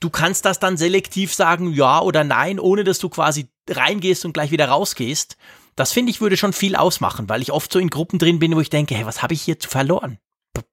Du 0.00 0.08
kannst 0.08 0.46
das 0.46 0.58
dann 0.58 0.78
selektiv 0.78 1.34
sagen, 1.34 1.72
ja 1.72 2.00
oder 2.00 2.24
nein, 2.24 2.58
ohne 2.58 2.84
dass 2.84 2.98
du 2.98 3.10
quasi 3.10 3.48
reingehst 3.68 4.24
und 4.24 4.32
gleich 4.32 4.50
wieder 4.50 4.66
rausgehst. 4.66 5.36
Das 5.76 5.92
finde 5.92 6.10
ich 6.10 6.22
würde 6.22 6.38
schon 6.38 6.54
viel 6.54 6.74
ausmachen, 6.74 7.28
weil 7.28 7.42
ich 7.42 7.52
oft 7.52 7.70
so 7.70 7.78
in 7.78 7.90
Gruppen 7.90 8.18
drin 8.18 8.38
bin, 8.38 8.56
wo 8.56 8.60
ich 8.60 8.70
denke, 8.70 8.94
hey, 8.94 9.04
was 9.04 9.22
habe 9.22 9.34
ich 9.34 9.42
hier 9.42 9.58
zu 9.58 9.68
verloren? 9.68 10.18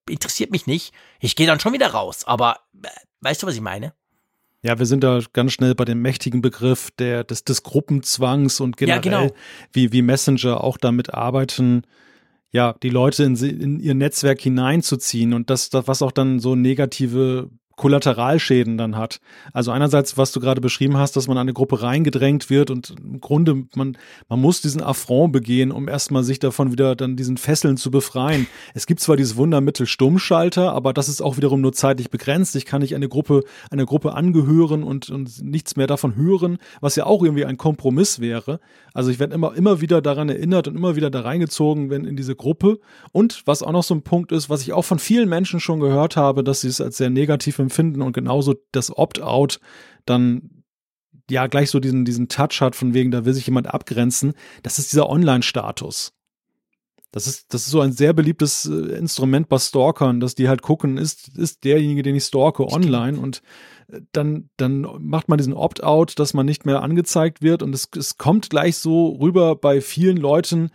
Interessiert 0.10 0.52
mich 0.52 0.66
nicht. 0.66 0.94
Ich 1.20 1.36
gehe 1.36 1.46
dann 1.46 1.60
schon 1.60 1.74
wieder 1.74 1.90
raus, 1.90 2.24
aber 2.26 2.62
äh, 2.82 2.88
weißt 3.22 3.44
du, 3.44 3.48
was 3.48 3.56
ich 3.56 3.62
meine? 3.62 3.94
Ja, 4.64 4.80
wir 4.80 4.86
sind 4.86 5.04
da 5.04 5.20
ganz 5.34 5.52
schnell 5.52 5.76
bei 5.76 5.86
dem 5.86 6.02
mächtigen 6.02 6.42
Begriff 6.42 6.90
der, 6.98 7.24
des, 7.24 7.44
des 7.44 7.64
Gruppenzwangs 7.64 8.60
und 8.60 8.78
generell, 8.78 9.12
ja, 9.12 9.20
genau. 9.20 9.36
wie, 9.72 9.92
wie 9.92 10.02
Messenger 10.02 10.64
auch 10.64 10.78
damit 10.78 11.14
arbeiten, 11.14 11.84
ja, 12.58 12.74
die 12.82 12.90
Leute 12.90 13.24
in, 13.24 13.36
in 13.36 13.80
ihr 13.80 13.94
Netzwerk 13.94 14.42
hineinzuziehen 14.42 15.36
und 15.36 15.52
das, 15.52 15.70
das, 15.70 15.88
was 15.88 16.02
auch 16.02 16.12
dann 16.12 16.40
so 16.40 16.56
negative 16.56 17.52
Kollateralschäden 17.78 18.78
dann 18.78 18.98
hat. 18.98 19.22
Also 19.54 19.72
einerseits, 19.72 20.18
was 20.18 20.32
du 20.32 20.40
gerade 20.40 20.62
beschrieben 20.62 20.98
hast, 20.98 21.16
dass 21.16 21.28
man 21.28 21.38
an 21.38 21.42
eine 21.42 21.54
Gruppe 21.54 21.82
reingedrängt 21.82 22.50
wird 22.50 22.72
und 22.72 22.96
im 23.00 23.22
Grunde, 23.22 23.66
man, 23.76 23.98
man 24.28 24.42
muss 24.42 24.62
diesen 24.62 24.82
Affront 24.82 25.32
begehen, 25.32 25.72
um 25.72 25.88
erstmal 25.88 26.24
sich 26.24 26.40
davon 26.40 26.72
wieder 26.72 26.96
dann 26.96 27.16
diesen 27.16 27.38
Fesseln 27.38 27.78
zu 27.78 27.92
befreien. 27.92 28.48
Es 28.74 28.88
gibt 28.88 29.00
zwar 29.00 29.16
dieses 29.16 29.38
Wundermittel 29.38 29.86
Stummschalter, 29.86 30.74
aber 30.74 30.92
das 30.92 31.08
ist 31.08 31.22
auch 31.22 31.38
wiederum 31.38 31.62
nur 31.62 31.72
zeitlich 31.72 32.10
begrenzt. 32.10 32.56
Ich 32.56 32.66
kann 32.66 32.82
nicht 32.82 32.96
eine 32.96 33.08
Gruppe, 33.08 33.44
einer 33.70 33.86
Gruppe 33.86 34.14
angehören 34.16 34.84
und, 34.84 35.12
und 35.12 35.44
nichts 35.44 35.76
mehr 35.76 35.88
davon 35.88 36.16
hören, 36.16 36.58
was 36.82 36.96
ja 36.96 37.06
auch 37.06 37.24
irgendwie 37.24 37.46
ein 37.46 37.58
Kompromiss 37.58 38.20
wäre. 38.20 38.60
Also 38.96 39.12
ich 39.12 39.20
werde 39.20 39.36
immer, 39.36 39.56
immer 39.56 39.82
wieder 39.82 40.02
daran 40.02 40.30
erinnert 40.30 40.68
und 40.68 40.76
immer 40.76 40.96
wieder 40.96 41.12
da 41.12 41.22
reingezogen, 41.22 41.92
wenn 41.92 42.06
in 42.06 42.16
diese 42.16 42.36
Gruppe. 42.36 42.80
Und 43.12 43.44
was 43.46 43.62
auch 43.62 43.72
noch 43.72 43.84
so 43.84 43.94
ein 43.94 44.02
Punkt 44.02 44.32
ist, 44.32 44.50
was 44.50 44.64
ich 44.64 44.74
auch 44.74 44.86
von 44.86 44.98
vielen 44.98 45.30
Menschen 45.30 45.60
schon 45.60 45.80
gehört 45.80 46.18
habe, 46.18 46.44
dass 46.44 46.62
sie 46.62 46.70
es 46.70 46.82
als 46.82 46.98
sehr 46.98 47.12
negativ 47.12 47.60
empfinden 47.68 48.02
und 48.02 48.14
genauso 48.14 48.56
das 48.72 48.96
Opt-out 48.96 49.60
dann 50.06 50.64
ja 51.30 51.48
gleich 51.48 51.70
so 51.70 51.80
diesen, 51.80 52.06
diesen 52.06 52.30
Touch 52.30 52.62
hat, 52.62 52.76
von 52.76 52.94
wegen, 52.94 53.12
da 53.12 53.26
will 53.26 53.34
sich 53.34 53.48
jemand 53.48 53.74
abgrenzen. 53.74 54.34
Das 54.64 54.80
ist 54.80 54.92
dieser 54.92 55.10
Online-Status. 55.10 56.14
Das 57.12 57.26
ist, 57.26 57.54
das 57.54 57.66
ist 57.66 57.72
so 57.72 57.82
ein 57.82 57.94
sehr 57.94 58.14
beliebtes 58.14 58.66
äh, 58.66 58.98
Instrument 58.98 59.48
bei 59.50 59.58
Stalkern, 59.58 60.20
dass 60.20 60.36
die 60.36 60.50
halt 60.50 60.62
gucken, 60.62 60.98
ist, 60.98 61.38
ist 61.38 61.64
derjenige, 61.64 62.04
den 62.04 62.16
ich 62.16 62.26
stalke, 62.26 62.68
online 62.68 63.18
und 63.18 63.42
äh, 63.88 64.02
dann, 64.12 64.50
dann 64.58 64.82
macht 65.00 65.30
man 65.30 65.38
diesen 65.38 65.54
Opt-out, 65.54 66.20
dass 66.20 66.34
man 66.34 66.46
nicht 66.46 66.66
mehr 66.66 66.82
angezeigt 66.82 67.42
wird 67.42 67.64
und 67.64 67.74
es, 67.74 67.90
es 67.98 68.18
kommt 68.18 68.50
gleich 68.50 68.78
so 68.78 69.08
rüber 69.22 69.56
bei 69.56 69.80
vielen 69.80 70.18
Leuten, 70.18 70.70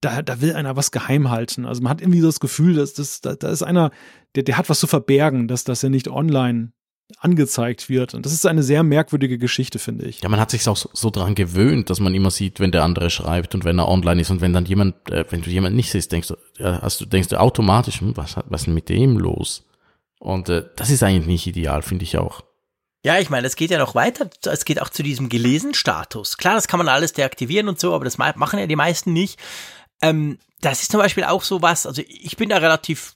da, 0.00 0.22
da 0.22 0.40
will 0.40 0.54
einer 0.54 0.76
was 0.76 0.90
geheim 0.90 1.30
halten. 1.30 1.66
Also 1.66 1.82
man 1.82 1.90
hat 1.90 2.00
irgendwie 2.00 2.20
das 2.20 2.40
Gefühl, 2.40 2.74
dass 2.74 2.94
das, 2.94 3.20
da, 3.20 3.34
da 3.34 3.50
ist 3.50 3.62
einer, 3.62 3.90
der, 4.34 4.42
der 4.42 4.56
hat 4.58 4.68
was 4.68 4.80
zu 4.80 4.86
verbergen, 4.86 5.48
dass, 5.48 5.64
dass 5.64 5.82
er 5.82 5.90
nicht 5.90 6.08
online 6.08 6.72
angezeigt 7.18 7.88
wird. 7.88 8.14
Und 8.14 8.26
das 8.26 8.32
ist 8.32 8.46
eine 8.46 8.62
sehr 8.62 8.82
merkwürdige 8.82 9.38
Geschichte, 9.38 9.78
finde 9.78 10.06
ich. 10.06 10.22
Ja, 10.22 10.28
man 10.28 10.40
hat 10.40 10.50
sich 10.50 10.66
auch 10.68 10.76
so, 10.76 10.90
so 10.92 11.10
dran 11.10 11.34
gewöhnt, 11.34 11.88
dass 11.88 12.00
man 12.00 12.14
immer 12.14 12.30
sieht, 12.30 12.58
wenn 12.58 12.72
der 12.72 12.82
andere 12.82 13.10
schreibt 13.10 13.54
und 13.54 13.64
wenn 13.64 13.78
er 13.78 13.88
online 13.88 14.20
ist 14.20 14.30
und 14.30 14.40
wenn 14.40 14.52
dann 14.52 14.66
jemand, 14.66 14.94
äh, 15.10 15.24
wenn 15.30 15.42
du 15.42 15.50
jemanden 15.50 15.76
nicht 15.76 15.90
siehst, 15.90 16.10
denkst 16.10 16.28
du, 16.28 16.36
ja, 16.58 16.82
hast 16.82 17.00
du, 17.00 17.06
denkst 17.06 17.28
du 17.28 17.40
automatisch, 17.40 18.00
hm, 18.00 18.16
was, 18.16 18.36
was 18.36 18.62
ist 18.62 18.66
denn 18.66 18.74
mit 18.74 18.88
dem 18.88 19.18
los? 19.18 19.64
Und 20.18 20.48
äh, 20.48 20.64
das 20.76 20.90
ist 20.90 21.02
eigentlich 21.02 21.26
nicht 21.26 21.46
ideal, 21.46 21.82
finde 21.82 22.04
ich 22.04 22.18
auch. 22.18 22.42
Ja, 23.06 23.20
ich 23.20 23.30
meine, 23.30 23.46
es 23.46 23.54
geht 23.54 23.70
ja 23.70 23.78
noch 23.78 23.94
weiter. 23.94 24.28
Es 24.46 24.64
geht 24.64 24.82
auch 24.82 24.88
zu 24.88 25.04
diesem 25.04 25.28
Gelesen-Status. 25.28 26.38
Klar, 26.38 26.56
das 26.56 26.66
kann 26.66 26.78
man 26.78 26.88
alles 26.88 27.12
deaktivieren 27.12 27.68
und 27.68 27.78
so, 27.78 27.94
aber 27.94 28.04
das 28.04 28.18
machen 28.18 28.58
ja 28.58 28.66
die 28.66 28.74
meisten 28.74 29.12
nicht. 29.12 29.38
Ähm, 30.02 30.40
das 30.60 30.82
ist 30.82 30.90
zum 30.90 30.98
Beispiel 30.98 31.22
auch 31.22 31.44
so 31.44 31.62
was, 31.62 31.86
also 31.86 32.02
ich 32.04 32.36
bin 32.36 32.48
da 32.48 32.56
relativ, 32.56 33.14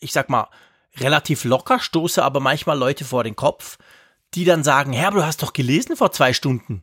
ich 0.00 0.10
sag 0.10 0.28
mal, 0.28 0.48
relativ 0.96 1.44
locker, 1.44 1.78
stoße 1.78 2.20
aber 2.20 2.40
manchmal 2.40 2.76
Leute 2.76 3.04
vor 3.04 3.22
den 3.22 3.36
Kopf, 3.36 3.78
die 4.34 4.44
dann 4.44 4.64
sagen, 4.64 4.92
Herr, 4.92 5.12
du 5.12 5.24
hast 5.24 5.40
doch 5.40 5.52
gelesen 5.52 5.94
vor 5.94 6.10
zwei 6.10 6.32
Stunden. 6.32 6.82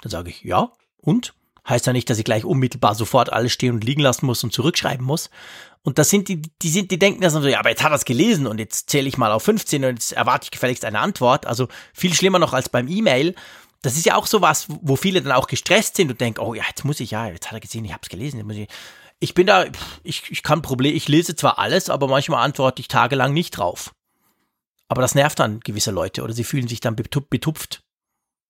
Dann 0.00 0.10
sage 0.10 0.30
ich, 0.30 0.40
ja, 0.40 0.72
und? 1.02 1.34
Heißt 1.70 1.86
ja 1.86 1.92
nicht, 1.92 2.10
dass 2.10 2.18
ich 2.18 2.24
gleich 2.24 2.44
unmittelbar 2.44 2.94
sofort 2.94 3.32
alles 3.32 3.52
stehen 3.52 3.74
und 3.74 3.84
liegen 3.84 4.02
lassen 4.02 4.26
muss 4.26 4.44
und 4.44 4.52
zurückschreiben 4.52 5.04
muss. 5.04 5.30
Und 5.82 5.98
das 5.98 6.10
sind 6.10 6.28
die, 6.28 6.42
die 6.42 6.68
sind, 6.68 6.90
die 6.90 6.98
denken 6.98 7.22
dann 7.22 7.30
so, 7.30 7.40
ja, 7.46 7.58
aber 7.58 7.70
jetzt 7.70 7.82
hat 7.82 7.92
er 7.92 7.96
es 7.96 8.04
gelesen 8.04 8.46
und 8.46 8.58
jetzt 8.58 8.90
zähle 8.90 9.08
ich 9.08 9.16
mal 9.16 9.32
auf 9.32 9.44
15 9.44 9.84
und 9.84 9.92
jetzt 9.92 10.12
erwarte 10.12 10.44
ich 10.44 10.50
gefälligst 10.50 10.84
eine 10.84 10.98
Antwort. 10.98 11.46
Also 11.46 11.68
viel 11.94 12.12
schlimmer 12.12 12.38
noch 12.38 12.52
als 12.52 12.68
beim 12.68 12.88
E-Mail. 12.88 13.34
Das 13.80 13.96
ist 13.96 14.04
ja 14.04 14.16
auch 14.16 14.26
so 14.26 14.42
was, 14.42 14.66
wo 14.68 14.96
viele 14.96 15.22
dann 15.22 15.32
auch 15.32 15.46
gestresst 15.46 15.96
sind 15.96 16.10
und 16.10 16.20
denken, 16.20 16.40
oh 16.40 16.52
ja, 16.52 16.64
jetzt 16.68 16.84
muss 16.84 17.00
ich 17.00 17.12
ja, 17.12 17.28
jetzt 17.28 17.46
hat 17.46 17.54
er 17.54 17.60
gesehen, 17.60 17.84
ich 17.86 17.92
habe 17.92 18.02
es 18.02 18.10
gelesen, 18.10 18.50
ich 18.50 18.68
ich 19.20 19.34
bin 19.34 19.46
da, 19.46 19.66
ich, 20.02 20.30
ich 20.30 20.42
kann 20.42 20.62
Problem, 20.62 20.96
ich 20.96 21.06
lese 21.06 21.36
zwar 21.36 21.58
alles, 21.58 21.90
aber 21.90 22.08
manchmal 22.08 22.42
antworte 22.42 22.80
ich 22.80 22.88
tagelang 22.88 23.34
nicht 23.34 23.50
drauf. 23.50 23.94
Aber 24.88 25.02
das 25.02 25.14
nervt 25.14 25.38
dann 25.38 25.60
gewisse 25.60 25.90
Leute 25.90 26.22
oder 26.22 26.32
sie 26.32 26.42
fühlen 26.42 26.66
sich 26.66 26.80
dann 26.80 26.96
betupft. 26.96 27.82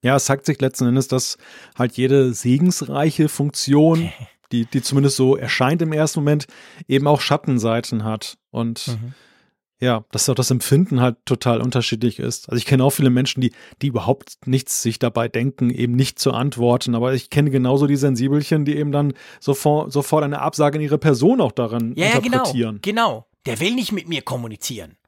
Ja, 0.02 0.16
es 0.16 0.26
sagt 0.26 0.46
sich 0.46 0.60
letzten 0.60 0.86
Endes, 0.86 1.08
dass 1.08 1.36
halt 1.78 1.96
jede 1.96 2.32
segensreiche 2.32 3.28
Funktion, 3.28 4.10
die, 4.52 4.64
die 4.64 4.82
zumindest 4.82 5.16
so 5.16 5.36
erscheint 5.36 5.82
im 5.82 5.92
ersten 5.92 6.20
Moment, 6.20 6.46
eben 6.88 7.06
auch 7.06 7.20
Schattenseiten 7.20 8.04
hat. 8.04 8.38
Und 8.50 8.88
mhm 8.88 9.14
ja, 9.80 10.04
dass 10.12 10.28
auch 10.28 10.34
das 10.34 10.50
Empfinden 10.50 11.00
halt 11.00 11.16
total 11.24 11.62
unterschiedlich 11.62 12.18
ist. 12.18 12.50
Also 12.50 12.58
ich 12.58 12.66
kenne 12.66 12.84
auch 12.84 12.90
viele 12.90 13.08
Menschen, 13.08 13.40
die, 13.40 13.52
die 13.80 13.86
überhaupt 13.86 14.46
nichts 14.46 14.82
sich 14.82 14.98
dabei 14.98 15.28
denken, 15.28 15.70
eben 15.70 15.94
nicht 15.94 16.18
zu 16.18 16.32
antworten. 16.32 16.94
Aber 16.94 17.14
ich 17.14 17.30
kenne 17.30 17.50
genauso 17.50 17.86
die 17.86 17.96
Sensibelchen, 17.96 18.66
die 18.66 18.76
eben 18.76 18.92
dann 18.92 19.14
sofort, 19.40 19.90
sofort 19.90 20.22
eine 20.22 20.40
Absage 20.40 20.76
in 20.76 20.84
ihre 20.84 20.98
Person 20.98 21.40
auch 21.40 21.52
daran 21.52 21.94
ja, 21.96 22.06
interpretieren. 22.06 22.76
Ja, 22.76 22.80
genau, 22.82 23.06
genau. 23.06 23.26
Der 23.46 23.58
will 23.58 23.74
nicht 23.74 23.92
mit 23.92 24.06
mir 24.06 24.20
kommunizieren. 24.20 24.98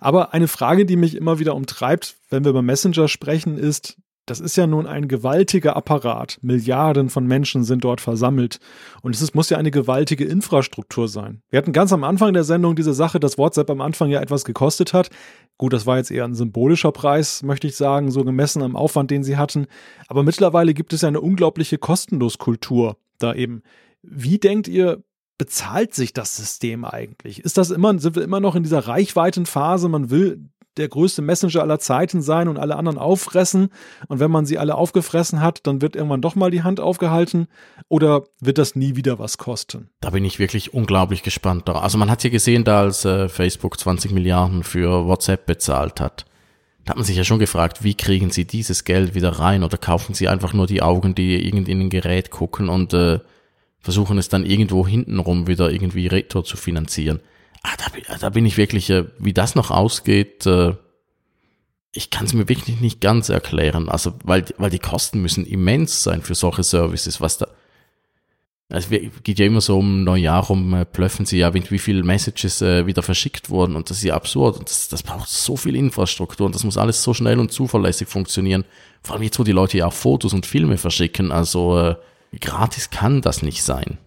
Aber 0.00 0.32
eine 0.32 0.46
Frage, 0.46 0.86
die 0.86 0.96
mich 0.96 1.16
immer 1.16 1.40
wieder 1.40 1.56
umtreibt, 1.56 2.16
wenn 2.28 2.44
wir 2.44 2.50
über 2.50 2.62
Messenger 2.62 3.08
sprechen, 3.08 3.58
ist, 3.58 3.96
das 4.30 4.38
ist 4.38 4.56
ja 4.56 4.68
nun 4.68 4.86
ein 4.86 5.08
gewaltiger 5.08 5.76
Apparat. 5.76 6.38
Milliarden 6.40 7.10
von 7.10 7.26
Menschen 7.26 7.64
sind 7.64 7.82
dort 7.82 8.00
versammelt. 8.00 8.60
Und 9.02 9.14
es 9.14 9.22
ist, 9.22 9.34
muss 9.34 9.50
ja 9.50 9.58
eine 9.58 9.72
gewaltige 9.72 10.24
Infrastruktur 10.24 11.08
sein. 11.08 11.42
Wir 11.50 11.58
hatten 11.58 11.72
ganz 11.72 11.92
am 11.92 12.04
Anfang 12.04 12.32
der 12.32 12.44
Sendung 12.44 12.76
diese 12.76 12.94
Sache, 12.94 13.18
dass 13.18 13.38
WhatsApp 13.38 13.68
am 13.70 13.80
Anfang 13.80 14.08
ja 14.08 14.20
etwas 14.20 14.44
gekostet 14.44 14.92
hat. 14.92 15.10
Gut, 15.58 15.72
das 15.72 15.84
war 15.84 15.96
jetzt 15.96 16.12
eher 16.12 16.24
ein 16.24 16.34
symbolischer 16.34 16.92
Preis, 16.92 17.42
möchte 17.42 17.66
ich 17.66 17.74
sagen, 17.74 18.12
so 18.12 18.22
gemessen 18.22 18.62
am 18.62 18.76
Aufwand, 18.76 19.10
den 19.10 19.24
sie 19.24 19.36
hatten. 19.36 19.66
Aber 20.06 20.22
mittlerweile 20.22 20.74
gibt 20.74 20.92
es 20.92 21.00
ja 21.00 21.08
eine 21.08 21.20
unglaubliche 21.20 21.78
Kostenloskultur 21.78 22.96
da 23.18 23.34
eben. 23.34 23.62
Wie 24.02 24.38
denkt 24.38 24.68
ihr, 24.68 25.02
bezahlt 25.38 25.92
sich 25.92 26.12
das 26.12 26.36
System 26.36 26.84
eigentlich? 26.84 27.40
Ist 27.44 27.58
das 27.58 27.70
immer, 27.70 27.98
sind 27.98 28.14
wir 28.14 28.22
immer 28.22 28.38
noch 28.38 28.54
in 28.54 28.62
dieser 28.62 28.86
Reichweitenphase? 28.86 29.88
Man 29.88 30.10
will 30.10 30.50
der 30.76 30.88
größte 30.88 31.22
Messenger 31.22 31.62
aller 31.62 31.78
Zeiten 31.78 32.22
sein 32.22 32.48
und 32.48 32.58
alle 32.58 32.76
anderen 32.76 32.98
auffressen. 32.98 33.70
Und 34.08 34.20
wenn 34.20 34.30
man 34.30 34.46
sie 34.46 34.58
alle 34.58 34.76
aufgefressen 34.76 35.40
hat, 35.40 35.66
dann 35.66 35.82
wird 35.82 35.96
irgendwann 35.96 36.22
doch 36.22 36.34
mal 36.34 36.50
die 36.50 36.62
Hand 36.62 36.80
aufgehalten. 36.80 37.48
Oder 37.88 38.24
wird 38.40 38.58
das 38.58 38.76
nie 38.76 38.96
wieder 38.96 39.18
was 39.18 39.38
kosten? 39.38 39.90
Da 40.00 40.10
bin 40.10 40.24
ich 40.24 40.38
wirklich 40.38 40.72
unglaublich 40.72 41.22
gespannt. 41.22 41.68
Also 41.68 41.98
man 41.98 42.10
hat 42.10 42.22
ja 42.24 42.30
gesehen, 42.30 42.64
da 42.64 42.80
als 42.80 43.04
äh, 43.04 43.28
Facebook 43.28 43.78
20 43.78 44.12
Milliarden 44.12 44.62
für 44.62 45.06
WhatsApp 45.06 45.46
bezahlt 45.46 46.00
hat. 46.00 46.26
Da 46.84 46.90
hat 46.90 46.96
man 46.96 47.04
sich 47.04 47.16
ja 47.16 47.24
schon 47.24 47.38
gefragt, 47.38 47.84
wie 47.84 47.94
kriegen 47.94 48.30
sie 48.30 48.46
dieses 48.46 48.84
Geld 48.84 49.14
wieder 49.14 49.30
rein 49.30 49.64
oder 49.64 49.76
kaufen 49.76 50.14
sie 50.14 50.28
einfach 50.28 50.54
nur 50.54 50.66
die 50.66 50.82
Augen, 50.82 51.14
die 51.14 51.46
irgendwie 51.46 51.72
in 51.72 51.80
ein 51.80 51.90
Gerät 51.90 52.30
gucken 52.30 52.68
und 52.68 52.94
äh, 52.94 53.20
versuchen 53.80 54.18
es 54.18 54.28
dann 54.28 54.46
irgendwo 54.46 54.86
hintenrum 54.86 55.46
wieder 55.46 55.70
irgendwie 55.70 56.06
retro 56.06 56.42
zu 56.42 56.56
finanzieren. 56.56 57.20
Ah, 57.62 57.74
da, 57.76 58.16
da 58.16 58.30
bin 58.30 58.46
ich 58.46 58.56
wirklich, 58.56 58.90
äh, 58.90 59.04
wie 59.18 59.32
das 59.32 59.54
noch 59.54 59.70
ausgeht, 59.70 60.46
äh, 60.46 60.74
ich 61.92 62.10
kann 62.10 62.24
es 62.24 62.32
mir 62.32 62.48
wirklich 62.48 62.80
nicht 62.80 63.00
ganz 63.00 63.28
erklären. 63.28 63.88
Also, 63.88 64.14
weil, 64.22 64.44
weil 64.58 64.70
die 64.70 64.78
Kosten 64.78 65.20
müssen 65.20 65.44
immens 65.44 66.02
sein 66.02 66.22
für 66.22 66.34
solche 66.34 66.62
Services, 66.62 67.20
was 67.20 67.38
da. 67.38 67.48
Also 68.72 68.90
geht 69.24 69.40
ja 69.40 69.46
immer 69.46 69.60
so 69.60 69.80
um 69.80 70.04
Neujahr 70.04 70.44
rum, 70.44 70.72
äh, 70.74 70.84
plöffen 70.84 71.26
sie 71.26 71.38
ja, 71.38 71.52
wie 71.52 71.78
viele 71.80 72.04
Messages 72.04 72.60
wieder 72.60 73.02
verschickt 73.02 73.50
wurden 73.50 73.74
und 73.74 73.90
das 73.90 73.96
ist 73.96 74.04
ja 74.04 74.14
absurd. 74.14 74.58
Und 74.58 74.70
das, 74.70 74.86
das 74.86 75.02
braucht 75.02 75.28
so 75.28 75.56
viel 75.56 75.74
Infrastruktur 75.74 76.46
und 76.46 76.54
das 76.54 76.62
muss 76.62 76.76
alles 76.76 77.02
so 77.02 77.12
schnell 77.12 77.40
und 77.40 77.50
zuverlässig 77.50 78.06
funktionieren. 78.06 78.64
Vor 79.02 79.16
allem 79.16 79.24
jetzt, 79.24 79.40
wo 79.40 79.42
die 79.42 79.50
Leute 79.50 79.78
ja 79.78 79.86
auch 79.86 79.92
Fotos 79.92 80.32
und 80.32 80.46
Filme 80.46 80.78
verschicken. 80.78 81.32
Also 81.32 81.96
gratis 82.38 82.90
kann 82.90 83.22
das 83.22 83.42
nicht 83.42 83.64
sein. 83.64 83.98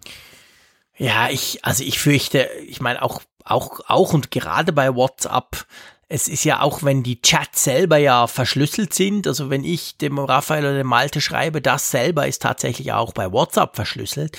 Ja, 0.96 1.28
ich, 1.28 1.64
also 1.64 1.84
ich 1.84 1.98
fürchte, 1.98 2.48
ich 2.66 2.80
meine 2.80 3.02
auch 3.02 3.20
auch, 3.44 3.80
auch 3.86 4.12
und 4.12 4.30
gerade 4.30 4.72
bei 4.72 4.94
WhatsApp, 4.94 5.66
es 6.08 6.28
ist 6.28 6.44
ja 6.44 6.60
auch, 6.60 6.82
wenn 6.82 7.02
die 7.02 7.20
Chats 7.22 7.64
selber 7.64 7.96
ja 7.96 8.26
verschlüsselt 8.26 8.94
sind, 8.94 9.26
also 9.26 9.50
wenn 9.50 9.64
ich 9.64 9.96
dem 9.96 10.18
Raphael 10.18 10.64
oder 10.64 10.76
dem 10.76 10.86
Malte 10.86 11.20
schreibe, 11.20 11.60
das 11.60 11.90
selber 11.90 12.26
ist 12.26 12.42
tatsächlich 12.42 12.92
auch 12.92 13.12
bei 13.12 13.32
WhatsApp 13.32 13.74
verschlüsselt. 13.74 14.36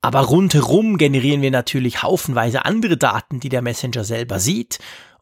Aber 0.00 0.20
rundherum 0.20 0.98
generieren 0.98 1.42
wir 1.42 1.52
natürlich 1.52 2.02
haufenweise 2.02 2.64
andere 2.64 2.96
Daten, 2.96 3.40
die 3.40 3.48
der 3.48 3.62
Messenger 3.62 4.04
selber 4.04 4.40
sieht 4.40 4.80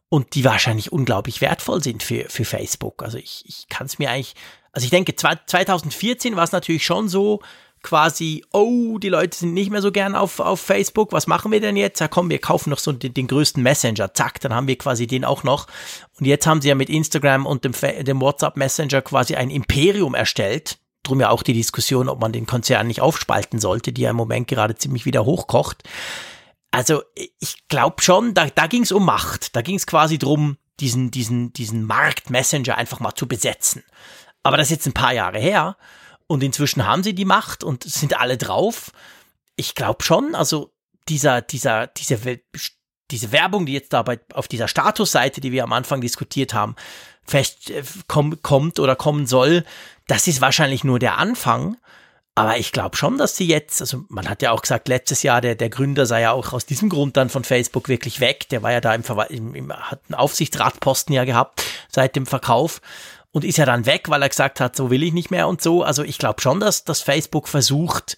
und 0.09 0.33
die 0.33 0.43
wahrscheinlich 0.43 0.91
unglaublich 0.91 1.39
wertvoll 1.39 1.83
sind 1.83 2.03
für, 2.03 2.25
für 2.29 2.45
Facebook. 2.45 3.03
Also 3.03 3.17
ich, 3.17 3.43
ich 3.47 3.67
kann 3.69 3.85
es 3.85 3.99
mir 3.99 4.09
eigentlich, 4.09 4.33
also 4.71 4.85
ich 4.85 4.91
denke, 4.91 5.15
2014 5.15 6.35
war 6.35 6.43
es 6.43 6.51
natürlich 6.51 6.85
schon 6.85 7.09
so, 7.09 7.41
quasi, 7.83 8.43
oh, 8.51 8.97
die 8.97 9.09
Leute 9.09 9.37
sind 9.37 9.53
nicht 9.53 9.71
mehr 9.71 9.81
so 9.81 9.91
gern 9.91 10.15
auf, 10.15 10.39
auf 10.39 10.59
Facebook, 10.59 11.11
was 11.11 11.27
machen 11.27 11.51
wir 11.51 11.59
denn 11.59 11.75
jetzt? 11.75 11.99
Ja 11.99 12.07
komm, 12.07 12.29
wir 12.29 12.39
kaufen 12.39 12.69
noch 12.69 12.79
so 12.79 12.91
den, 12.91 13.13
den 13.13 13.27
größten 13.27 13.61
Messenger, 13.61 14.13
zack, 14.13 14.39
dann 14.41 14.53
haben 14.53 14.67
wir 14.67 14.77
quasi 14.77 15.07
den 15.07 15.25
auch 15.25 15.43
noch. 15.43 15.67
Und 16.19 16.25
jetzt 16.25 16.45
haben 16.47 16.61
sie 16.61 16.69
ja 16.69 16.75
mit 16.75 16.89
Instagram 16.89 17.45
und 17.45 17.65
dem, 17.65 17.73
dem 18.03 18.21
WhatsApp 18.21 18.57
Messenger 18.57 19.01
quasi 19.01 19.35
ein 19.35 19.49
Imperium 19.49 20.13
erstellt. 20.13 20.79
Drum 21.03 21.19
ja 21.19 21.29
auch 21.31 21.41
die 21.41 21.53
Diskussion, 21.53 22.09
ob 22.09 22.21
man 22.21 22.31
den 22.31 22.45
Konzern 22.45 22.87
nicht 22.87 23.01
aufspalten 23.01 23.59
sollte, 23.59 23.91
die 23.91 24.01
ja 24.01 24.11
im 24.11 24.15
Moment 24.15 24.47
gerade 24.47 24.75
ziemlich 24.75 25.05
wieder 25.05 25.25
hochkocht. 25.25 25.83
Also 26.69 27.01
ich 27.15 27.67
glaube 27.67 28.01
schon, 28.01 28.33
da, 28.33 28.47
da 28.47 28.67
ging 28.67 28.83
es 28.83 28.91
um 28.91 29.05
Macht. 29.05 29.55
Da 29.55 29.61
ging 29.61 29.75
es 29.75 29.87
quasi 29.87 30.19
drum, 30.19 30.57
diesen, 30.79 31.11
diesen, 31.11 31.53
diesen 31.53 31.85
Markt 31.85 32.29
Messenger 32.29 32.77
einfach 32.77 32.99
mal 32.99 33.13
zu 33.13 33.27
besetzen. 33.27 33.83
Aber 34.43 34.57
das 34.57 34.67
ist 34.67 34.71
jetzt 34.71 34.87
ein 34.87 34.93
paar 34.93 35.13
Jahre 35.13 35.39
her. 35.39 35.75
Und 36.31 36.43
inzwischen 36.43 36.85
haben 36.85 37.03
sie 37.03 37.13
die 37.13 37.25
Macht 37.25 37.61
und 37.61 37.83
sind 37.83 38.17
alle 38.17 38.37
drauf. 38.37 38.93
Ich 39.57 39.75
glaube 39.75 40.01
schon, 40.01 40.33
also 40.33 40.71
dieser, 41.09 41.41
dieser, 41.41 41.87
diese, 41.87 42.39
diese 43.11 43.31
Werbung, 43.33 43.65
die 43.65 43.73
jetzt 43.73 43.91
da 43.91 44.01
bei, 44.01 44.17
auf 44.33 44.47
dieser 44.47 44.69
Statusseite, 44.69 45.41
die 45.41 45.51
wir 45.51 45.65
am 45.65 45.73
Anfang 45.73 45.99
diskutiert 45.99 46.53
haben, 46.53 46.77
fest 47.25 47.69
äh, 47.69 47.83
komm, 48.07 48.41
kommt 48.41 48.79
oder 48.79 48.95
kommen 48.95 49.27
soll, 49.27 49.65
das 50.07 50.25
ist 50.27 50.39
wahrscheinlich 50.39 50.85
nur 50.85 50.99
der 50.99 51.17
Anfang. 51.17 51.75
Aber 52.33 52.57
ich 52.57 52.71
glaube 52.71 52.95
schon, 52.95 53.17
dass 53.17 53.35
sie 53.35 53.45
jetzt, 53.45 53.81
also 53.81 54.05
man 54.07 54.29
hat 54.29 54.41
ja 54.41 54.51
auch 54.51 54.61
gesagt, 54.61 54.87
letztes 54.87 55.23
Jahr, 55.23 55.41
der, 55.41 55.55
der 55.55 55.69
Gründer 55.69 56.05
sei 56.05 56.21
ja 56.21 56.31
auch 56.31 56.53
aus 56.53 56.65
diesem 56.65 56.87
Grund 56.87 57.17
dann 57.17 57.29
von 57.29 57.43
Facebook 57.43 57.89
wirklich 57.89 58.21
weg. 58.21 58.47
Der 58.47 58.63
war 58.63 58.71
ja 58.71 58.79
da 58.79 58.95
im, 58.95 59.03
im, 59.27 59.53
im 59.53 59.73
hat 59.73 59.99
einen 60.07 60.15
Aufsichtsratposten 60.15 61.13
ja 61.13 61.25
gehabt 61.25 61.61
seit 61.89 62.15
dem 62.15 62.25
Verkauf 62.25 62.79
und 63.31 63.45
ist 63.45 63.57
ja 63.57 63.65
dann 63.65 63.85
weg, 63.85 64.09
weil 64.09 64.21
er 64.21 64.29
gesagt 64.29 64.59
hat, 64.59 64.75
so 64.75 64.89
will 64.89 65.03
ich 65.03 65.13
nicht 65.13 65.31
mehr 65.31 65.47
und 65.47 65.61
so. 65.61 65.83
Also 65.83 66.03
ich 66.03 66.17
glaube 66.17 66.41
schon, 66.41 66.59
dass, 66.59 66.83
dass 66.83 67.01
Facebook 67.01 67.47
versucht, 67.47 68.17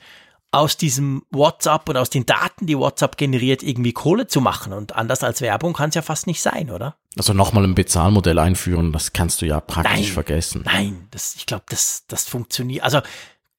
aus 0.54 0.78
diesem 0.78 1.24
WhatsApp 1.32 1.90
und 1.90 1.98
aus 1.98 2.12
den 2.12 2.28
Daten, 2.28 2.68
die 2.68 2.78
WhatsApp 2.78 3.18
generiert, 3.18 3.64
irgendwie 3.64 3.92
Kohle 3.92 4.28
zu 4.28 4.40
machen. 4.40 4.72
Und 4.72 4.96
anders 4.96 5.24
als 5.24 5.42
Werbung 5.42 5.74
kann 5.74 5.90
es 5.90 5.96
ja 5.96 6.04
fast 6.04 6.28
nicht 6.28 6.44
sein, 6.44 6.70
oder? 6.70 6.96
Also 7.18 7.34
nochmal 7.34 7.64
ein 7.64 7.74
Bezahlmodell 7.74 8.38
einführen, 8.38 8.92
das 8.92 9.14
kannst 9.14 9.42
du 9.42 9.48
ja 9.48 9.60
praktisch 9.60 9.94
nein, 9.94 10.14
vergessen. 10.14 10.62
Nein, 10.64 11.08
das, 11.10 11.36
ich 11.36 11.48
glaube, 11.48 11.64
das, 11.70 12.04
das 12.08 12.26
funktioniert. 12.26 12.84
Also 12.84 13.02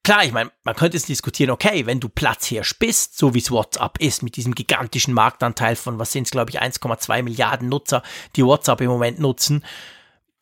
klar, 0.05 0.25
ich 0.25 0.31
meine, 0.31 0.53
man 0.63 0.77
könnte 0.77 0.97
jetzt 0.97 1.09
diskutieren, 1.09 1.51
okay, 1.51 1.85
wenn 1.85 1.99
du 1.99 2.09
Platzhirsch 2.09 2.79
bist, 2.79 3.19
so 3.19 3.35
wie 3.35 3.41
es 3.41 3.51
WhatsApp 3.51 3.99
ist, 3.99 4.23
mit 4.23 4.37
diesem 4.37 4.55
gigantischen 4.55 5.15
Marktanteil 5.15 5.75
von, 5.75 5.99
was 5.99 6.13
sind 6.13 6.29
es, 6.29 6.31
glaube 6.31 6.51
ich, 6.53 6.63
1,2 6.63 7.25
Milliarden 7.25 7.69
Nutzer, 7.69 8.05
die 8.37 8.45
WhatsApp 8.45 8.81
im 8.83 8.89
Moment 8.89 9.19
nutzen, 9.19 9.65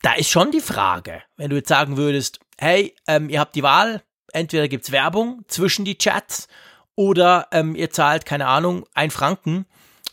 da 0.03 0.15
ist 0.15 0.29
schon 0.29 0.51
die 0.51 0.61
Frage, 0.61 1.23
wenn 1.37 1.51
du 1.51 1.57
jetzt 1.57 1.69
sagen 1.69 1.97
würdest, 1.97 2.41
hey, 2.59 2.95
ähm, 3.07 3.29
ihr 3.29 3.41
habt 3.41 3.55
die 3.55 3.62
Wahl, 3.62 4.03
entweder 4.33 4.69
gibt's 4.69 4.93
Werbung 4.93 5.43
zwischen 5.47 5.85
die 5.85 5.97
Chats 5.97 6.49
oder 6.95 7.47
ähm, 7.53 7.74
ihr 7.74 7.91
zahlt, 7.91 8.27
keine 8.27 8.47
Ahnung, 8.47 8.85
ein 8.95 9.11
Franken 9.11 9.66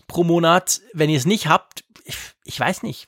pro 0.08 0.24
Monat. 0.24 0.82
Wenn 0.94 1.10
ihr 1.10 1.18
es 1.18 1.26
nicht 1.26 1.48
habt, 1.48 1.84
ich, 2.06 2.18
ich 2.46 2.60
weiß 2.60 2.84
nicht. 2.84 3.08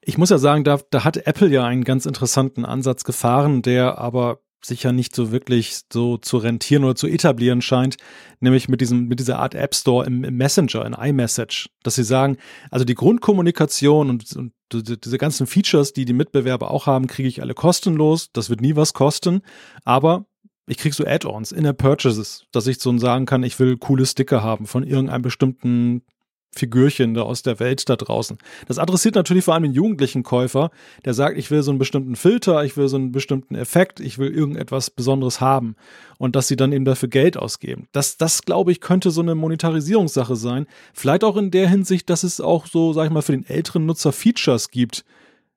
Ich 0.00 0.18
muss 0.18 0.30
ja 0.30 0.38
sagen, 0.38 0.64
da, 0.64 0.80
da 0.90 1.04
hat 1.04 1.16
Apple 1.16 1.48
ja 1.48 1.64
einen 1.64 1.84
ganz 1.84 2.06
interessanten 2.06 2.64
Ansatz 2.64 3.04
gefahren, 3.04 3.62
der 3.62 3.98
aber 3.98 4.40
sicher 4.66 4.92
nicht 4.92 5.14
so 5.14 5.32
wirklich 5.32 5.80
so 5.92 6.16
zu 6.16 6.38
rentieren 6.38 6.84
oder 6.84 6.94
zu 6.94 7.06
etablieren 7.06 7.62
scheint, 7.62 7.96
nämlich 8.40 8.68
mit 8.68 8.80
diesem, 8.80 9.06
mit 9.08 9.20
dieser 9.20 9.38
Art 9.38 9.54
App 9.54 9.74
Store 9.74 10.06
im, 10.06 10.24
im 10.24 10.36
Messenger, 10.36 10.84
in 10.84 10.92
iMessage, 10.92 11.68
dass 11.82 11.94
sie 11.94 12.04
sagen, 12.04 12.36
also 12.70 12.84
die 12.84 12.94
Grundkommunikation 12.94 14.10
und, 14.10 14.36
und 14.36 14.52
diese 14.72 15.18
ganzen 15.18 15.46
Features, 15.46 15.92
die 15.92 16.04
die 16.04 16.12
Mitbewerber 16.12 16.70
auch 16.70 16.86
haben, 16.86 17.06
kriege 17.06 17.28
ich 17.28 17.40
alle 17.40 17.54
kostenlos. 17.54 18.32
Das 18.32 18.50
wird 18.50 18.60
nie 18.60 18.76
was 18.76 18.94
kosten. 18.94 19.42
Aber 19.84 20.26
ich 20.66 20.78
kriege 20.78 20.94
so 20.94 21.06
Add-ons, 21.06 21.52
Inner 21.52 21.72
Purchases, 21.72 22.44
dass 22.50 22.66
ich 22.66 22.80
so 22.80 22.96
sagen 22.98 23.26
kann, 23.26 23.44
ich 23.44 23.58
will 23.60 23.76
coole 23.76 24.04
Sticker 24.04 24.42
haben 24.42 24.66
von 24.66 24.82
irgendeinem 24.82 25.22
bestimmten 25.22 26.02
Figürchen 26.50 27.14
da 27.14 27.22
aus 27.22 27.42
der 27.42 27.60
Welt 27.60 27.88
da 27.88 27.96
draußen. 27.96 28.38
Das 28.66 28.78
adressiert 28.78 29.14
natürlich 29.14 29.44
vor 29.44 29.54
allem 29.54 29.64
den 29.64 29.72
jugendlichen 29.72 30.22
Käufer, 30.22 30.70
der 31.04 31.14
sagt, 31.14 31.36
ich 31.36 31.50
will 31.50 31.62
so 31.62 31.70
einen 31.70 31.78
bestimmten 31.78 32.16
Filter, 32.16 32.64
ich 32.64 32.76
will 32.76 32.88
so 32.88 32.96
einen 32.96 33.12
bestimmten 33.12 33.54
Effekt, 33.54 34.00
ich 34.00 34.18
will 34.18 34.32
irgendetwas 34.32 34.90
Besonderes 34.90 35.40
haben 35.40 35.76
und 36.18 36.34
dass 36.34 36.48
sie 36.48 36.56
dann 36.56 36.72
eben 36.72 36.84
dafür 36.84 37.08
Geld 37.08 37.36
ausgeben. 37.36 37.88
Das, 37.92 38.16
das 38.16 38.42
glaube 38.42 38.72
ich, 38.72 38.80
könnte 38.80 39.10
so 39.10 39.20
eine 39.20 39.34
Monetarisierungssache 39.34 40.36
sein. 40.36 40.66
Vielleicht 40.94 41.24
auch 41.24 41.36
in 41.36 41.50
der 41.50 41.68
Hinsicht, 41.68 42.08
dass 42.08 42.22
es 42.22 42.40
auch 42.40 42.66
so, 42.66 42.92
sag 42.92 43.06
ich 43.06 43.12
mal, 43.12 43.22
für 43.22 43.32
den 43.32 43.46
älteren 43.46 43.86
Nutzer 43.86 44.12
Features 44.12 44.70
gibt, 44.70 45.04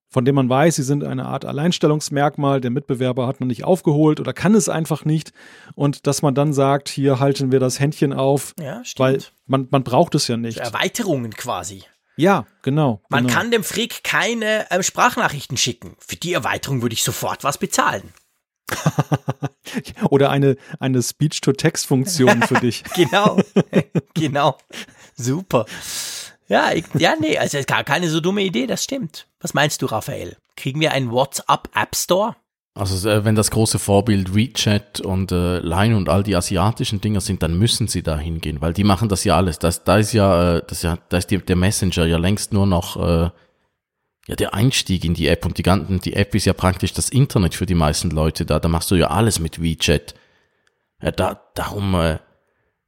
von 0.10 0.26
dem 0.26 0.36
man 0.36 0.50
weiß, 0.50 0.76
sie 0.76 0.84
sind 0.84 1.04
eine 1.04 1.26
Art 1.26 1.46
Alleinstellungsmerkmal, 1.46 2.62
der 2.62 2.72
Mitbewerber 2.72 3.28
hat 3.28 3.40
noch 3.40 3.48
nicht 3.48 3.64
aufgeholt 3.64 4.20
oder 4.20 4.34
kann 4.34 4.56
es 4.56 4.68
einfach 4.68 5.06
nicht. 5.06 5.32
Und 5.76 6.08
dass 6.08 6.22
man 6.22 6.34
dann 6.34 6.52
sagt, 6.52 6.90
hier 6.90 7.20
halten 7.20 7.52
wir 7.52 7.60
das 7.60 7.80
Händchen 7.80 8.14
auf, 8.14 8.54
ja, 8.60 8.82
weil 8.98 9.20
man, 9.46 9.68
man 9.70 9.84
braucht 9.84 10.16
es 10.16 10.28
ja 10.28 10.38
nicht. 10.38 10.58
Erweiterungen 10.58 11.34
quasi. 11.34 11.84
Ja, 12.18 12.48
genau. 12.64 13.02
Man 13.08 13.28
genau. 13.28 13.40
kann 13.40 13.52
dem 13.52 13.64
Frick 13.64 14.04
keine 14.04 14.70
äh, 14.72 14.84
Sprachnachrichten 14.84 15.56
schicken. 15.56 15.96
Für 16.00 16.18
die 16.18 16.34
Erweiterung 16.34 16.82
würde 16.82 16.94
ich 16.94 17.04
sofort 17.04 17.46
was 17.46 17.58
bezahlen. 17.58 18.12
Oder 20.10 20.30
eine, 20.30 20.58
eine 20.80 21.02
Speech-to-Text-Funktion 21.02 22.44
für 22.44 22.56
dich. 22.62 22.84
genau, 22.96 23.40
genau. 24.14 24.58
Super. 25.16 25.66
Ja, 26.50 26.72
ich, 26.74 26.84
ja, 26.96 27.14
nee, 27.20 27.38
also 27.38 27.60
gar 27.66 27.84
keine 27.84 28.10
so 28.10 28.20
dumme 28.20 28.42
Idee, 28.42 28.66
das 28.66 28.84
stimmt. 28.84 29.28
Was 29.40 29.54
meinst 29.54 29.82
du, 29.82 29.86
Raphael? 29.86 30.36
Kriegen 30.56 30.80
wir 30.82 30.92
einen 30.92 31.12
WhatsApp 31.12 31.70
App 31.76 31.96
Store? 31.96 32.36
Also 32.74 33.08
äh, 33.08 33.24
wenn 33.24 33.36
das 33.36 33.52
große 33.52 33.78
Vorbild 33.78 34.34
WeChat 34.34 35.00
und 35.02 35.32
äh, 35.32 35.60
Line 35.60 35.96
und 35.96 36.10
all 36.10 36.24
die 36.24 36.36
asiatischen 36.36 37.02
Dinger 37.02 37.22
sind, 37.22 37.44
dann 37.44 37.58
müssen 37.58 37.88
sie 37.88 38.04
da 38.04 38.18
hingehen, 38.18 38.62
weil 38.62 38.74
die 38.74 38.84
machen 38.84 39.10
das 39.10 39.24
ja 39.24 39.36
alles. 39.38 39.60
Das, 39.60 39.84
da 39.84 39.98
ist 39.98 40.14
ja, 40.14 40.58
äh, 40.58 40.64
das 40.66 40.82
ja, 40.82 40.98
da 41.10 41.18
ist 41.18 41.30
die, 41.30 41.38
der 41.38 41.56
Messenger 41.56 42.06
ja 42.06 42.18
längst 42.18 42.52
nur 42.52 42.66
noch 42.66 42.98
äh, 42.98 43.30
ja 44.28 44.36
der 44.36 44.54
Einstieg 44.54 45.04
in 45.04 45.14
die 45.14 45.28
App 45.28 45.46
und 45.46 45.58
die 45.58 45.64
ganzen, 45.64 46.00
die 46.00 46.14
App 46.14 46.34
ist 46.34 46.46
ja 46.46 46.54
praktisch 46.54 46.94
das 46.94 47.10
Internet 47.10 47.54
für 47.54 47.66
die 47.66 47.76
meisten 47.76 48.12
Leute 48.12 48.46
da. 48.46 48.60
Da 48.60 48.70
machst 48.70 48.90
du 48.92 48.96
ja 48.96 49.08
alles 49.10 49.40
mit 49.40 49.62
WeChat. 49.62 50.16
Ja, 51.02 51.12
da, 51.12 51.42
darum, 51.56 51.96
äh, 51.96 52.20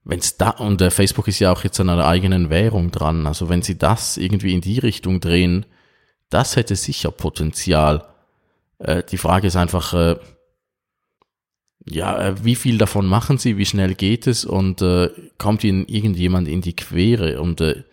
wenn's 0.03 0.37
da, 0.37 0.51
und 0.51 0.81
äh, 0.81 0.91
Facebook 0.91 1.27
ist 1.27 1.39
ja 1.39 1.51
auch 1.51 1.63
jetzt 1.63 1.79
an 1.79 1.89
einer 1.89 2.05
eigenen 2.05 2.49
Währung 2.49 2.91
dran, 2.91 3.27
also 3.27 3.49
wenn 3.49 3.61
sie 3.61 3.77
das 3.77 4.17
irgendwie 4.17 4.53
in 4.53 4.61
die 4.61 4.79
Richtung 4.79 5.19
drehen, 5.19 5.65
das 6.29 6.55
hätte 6.55 6.75
sicher 6.75 7.11
Potenzial. 7.11 8.05
Äh, 8.79 9.03
die 9.03 9.17
Frage 9.17 9.47
ist 9.47 9.55
einfach, 9.55 9.93
äh, 9.93 10.15
ja, 11.85 12.19
äh, 12.19 12.43
wie 12.43 12.55
viel 12.55 12.77
davon 12.77 13.05
machen 13.05 13.37
sie, 13.37 13.57
wie 13.57 13.65
schnell 13.65 13.95
geht 13.95 14.27
es 14.27 14.45
und 14.45 14.81
äh, 14.81 15.09
kommt 15.37 15.63
ihnen 15.63 15.85
irgendjemand 15.87 16.47
in 16.47 16.61
die 16.61 16.75
Quere 16.75 17.41
und 17.41 17.61
äh, 17.61 17.83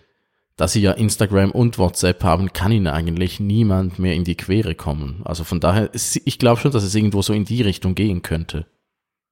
da 0.56 0.66
sie 0.66 0.80
ja 0.80 0.92
Instagram 0.92 1.52
und 1.52 1.78
WhatsApp 1.78 2.24
haben, 2.24 2.52
kann 2.52 2.72
ihnen 2.72 2.88
eigentlich 2.88 3.38
niemand 3.38 4.00
mehr 4.00 4.14
in 4.14 4.24
die 4.24 4.34
Quere 4.34 4.74
kommen. 4.74 5.20
Also 5.24 5.44
von 5.44 5.60
daher, 5.60 5.90
ich 5.92 6.38
glaube 6.40 6.60
schon, 6.60 6.72
dass 6.72 6.82
es 6.82 6.96
irgendwo 6.96 7.22
so 7.22 7.32
in 7.32 7.44
die 7.44 7.62
Richtung 7.62 7.94
gehen 7.94 8.22
könnte. 8.22 8.66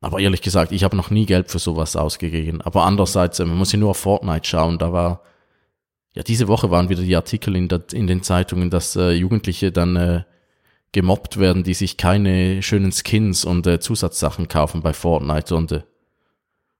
Aber 0.01 0.21
ehrlich 0.21 0.43
gesagt, 0.43 0.73
ich 0.73 0.85
habe 0.85 0.97
noch 0.97 1.11
nie 1.11 1.27
Geld 1.27 1.51
für 1.51 1.59
sowas 1.59 1.97
ausgegeben. 1.97 2.61
Aber 2.61 2.85
andererseits, 2.85 3.39
man 3.39 3.57
muss 3.57 3.73
ja 3.73 3.79
nur 3.79 3.91
auf 3.91 3.99
Fortnite 3.99 4.47
schauen, 4.47 4.79
da 4.79 4.93
war, 4.93 5.23
ja, 6.15 6.23
diese 6.23 6.49
Woche 6.49 6.71
waren 6.71 6.89
wieder 6.89 7.03
die 7.03 7.17
Artikel 7.17 7.57
in, 7.57 7.69
der, 7.69 7.85
in 7.93 8.07
den 8.07 8.23
Zeitungen, 8.23 8.71
dass 8.71 8.97
äh, 8.97 9.13
Jugendliche 9.13 9.73
dann 9.73 9.97
äh, 9.97 10.25
gemobbt 10.93 11.39
werden, 11.39 11.65
die 11.65 11.75
sich 11.75 11.97
keine 11.97 12.63
schönen 12.63 12.93
Skins 12.93 13.45
und 13.45 13.67
äh, 13.67 13.81
Zusatzsachen 13.81 14.49
kaufen 14.49 14.83
bei 14.83 14.93
Fortnite 14.93 15.55
und 15.55 15.73
äh, 15.73 15.83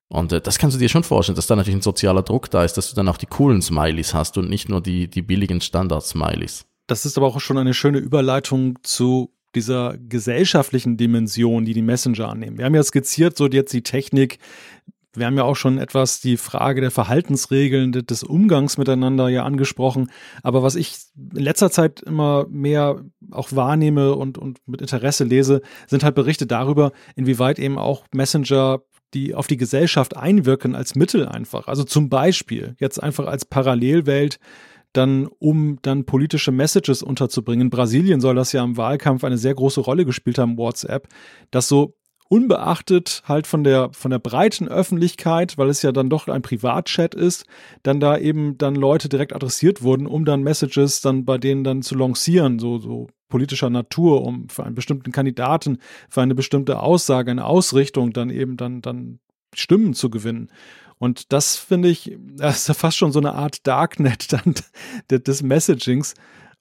und 0.09 0.33
äh, 0.33 0.41
das 0.41 0.59
kannst 0.59 0.77
du 0.77 0.79
dir 0.79 0.89
schon 0.89 1.03
vorstellen, 1.03 1.37
dass 1.37 1.47
da 1.47 1.57
natürlich 1.57 1.79
ein 1.79 1.83
sozialer 1.83 2.23
Druck 2.23 2.51
da 2.51 2.65
ist, 2.65 2.75
dass 2.75 2.91
du 2.91 2.97
dann 2.97 3.09
auch 3.09 3.17
die 3.17 3.27
coolen 3.27 3.61
Smileys 3.61 4.15
hast 4.15 4.39
und 4.39 4.49
nicht 4.49 4.69
nur 4.69 4.81
die, 4.81 5.09
die 5.09 5.23
billigen 5.23 5.61
Standard-Smileys. 5.61 6.65
Das 6.87 7.05
ist 7.05 7.17
aber 7.19 7.27
auch 7.27 7.41
schon 7.41 7.59
eine 7.59 7.75
schöne 7.75 7.99
Überleitung 7.99 8.79
zu 8.83 9.33
dieser 9.57 9.97
gesellschaftlichen 9.99 10.97
Dimension, 10.97 11.65
die 11.65 11.73
die 11.73 11.83
Messenger 11.83 12.29
annehmen. 12.29 12.59
Wir 12.59 12.65
haben 12.65 12.75
ja 12.75 12.83
skizziert, 12.83 13.37
so 13.37 13.49
jetzt 13.49 13.73
die 13.73 13.83
Technik. 13.83 14.39
Wir 15.15 15.27
haben 15.27 15.37
ja 15.37 15.45
auch 15.45 15.57
schon 15.57 15.79
etwas 15.79 16.21
die 16.21 16.37
Frage 16.37 16.83
der 16.83 16.91
Verhaltensregeln, 16.91 17.91
des 17.91 18.23
Umgangs 18.23 18.77
miteinander 18.77 19.29
ja 19.29 19.45
angesprochen. 19.45 20.11
Aber 20.43 20.63
was 20.63 20.75
ich 20.75 20.95
in 21.17 21.43
letzter 21.43 21.71
Zeit 21.71 22.03
immer 22.03 22.47
mehr 22.51 23.03
auch 23.31 23.51
wahrnehme 23.53 24.15
und, 24.15 24.37
und 24.37 24.59
mit 24.67 24.83
Interesse 24.83 25.25
lese, 25.25 25.63
sind 25.87 26.05
halt 26.05 26.15
Berichte 26.15 26.47
darüber, 26.47 26.93
inwieweit 27.17 27.59
eben 27.59 27.79
auch 27.79 28.05
Messenger 28.13 28.83
die 29.15 29.35
auf 29.35 29.47
die 29.47 29.57
Gesellschaft 29.57 30.17
einwirken 30.17 30.75
als 30.75 30.95
Mittel 30.95 31.27
einfach. 31.27 31.69
Also 31.69 31.85
zum 31.85 32.09
Beispiel 32.09 32.75
jetzt 32.79 33.03
einfach 33.03 33.27
als 33.27 33.45
Parallelwelt 33.45 34.39
dann, 34.97 35.27
um 35.39 35.79
dann 35.83 36.05
politische 36.05 36.53
Messages 36.53 37.03
unterzubringen. 37.03 37.71
Brasilien 37.71 38.21
soll 38.21 38.35
das 38.35 38.53
ja 38.53 38.65
im 38.65 38.77
Wahlkampf 38.77 39.25
eine 39.25 39.39
sehr 39.39 39.55
große 39.55 39.81
Rolle 39.81 40.05
gespielt 40.05 40.39
haben, 40.39 40.57
WhatsApp, 40.57 41.09
dass 41.51 41.69
so 41.69 41.95
unbeachtet 42.29 43.23
halt 43.25 43.47
von 43.47 43.63
der, 43.63 43.91
von 43.93 44.11
der 44.11 44.19
breiten 44.19 44.69
Öffentlichkeit, 44.69 45.59
weil 45.59 45.69
es 45.69 45.83
ja 45.83 45.93
dann 45.93 46.11
doch 46.11 46.27
ein 46.29 46.43
Privatchat 46.43 47.15
ist, 47.15 47.45
dann 47.83 48.01
da 48.01 48.19
eben 48.19 48.59
dann 48.59 48.75
Leute 48.75 49.09
direkt 49.09 49.33
adressiert 49.33 49.83
wurden, 49.83 50.07
um 50.07 50.25
dann 50.25 50.43
Messages 50.43 51.01
dann 51.01 51.25
bei 51.25 51.39
denen 51.39 51.63
dann 51.63 51.83
zu 51.83 51.95
lancieren, 51.95 52.59
so, 52.59 52.79
so 52.79 53.09
politischer 53.29 53.71
Natur, 53.71 54.23
um 54.23 54.49
für 54.49 54.65
einen 54.65 54.75
bestimmten 54.75 55.13
Kandidaten, 55.13 55.79
für 56.09 56.23
eine 56.23 56.35
bestimmte 56.35 56.81
Aussage, 56.81 57.31
eine 57.31 57.45
Ausrichtung 57.45 58.13
dann 58.13 58.31
eben 58.31 58.57
dann, 58.57 58.81
dann 58.83 59.21
Stimmen 59.55 59.95
zu 59.95 60.11
gewinnen. 60.11 60.51
Und 60.99 61.33
das 61.33 61.57
finde 61.57 61.89
ich, 61.89 62.17
das 62.37 62.59
ist 62.59 62.69
ja 62.69 62.75
fast 62.75 62.97
schon 62.97 63.13
so 63.13 63.19
eine 63.19 63.35
Art 63.35 63.67
Darknet 63.67 64.33
dann 64.33 64.55
des 65.11 65.43
Messagings, 65.43 66.15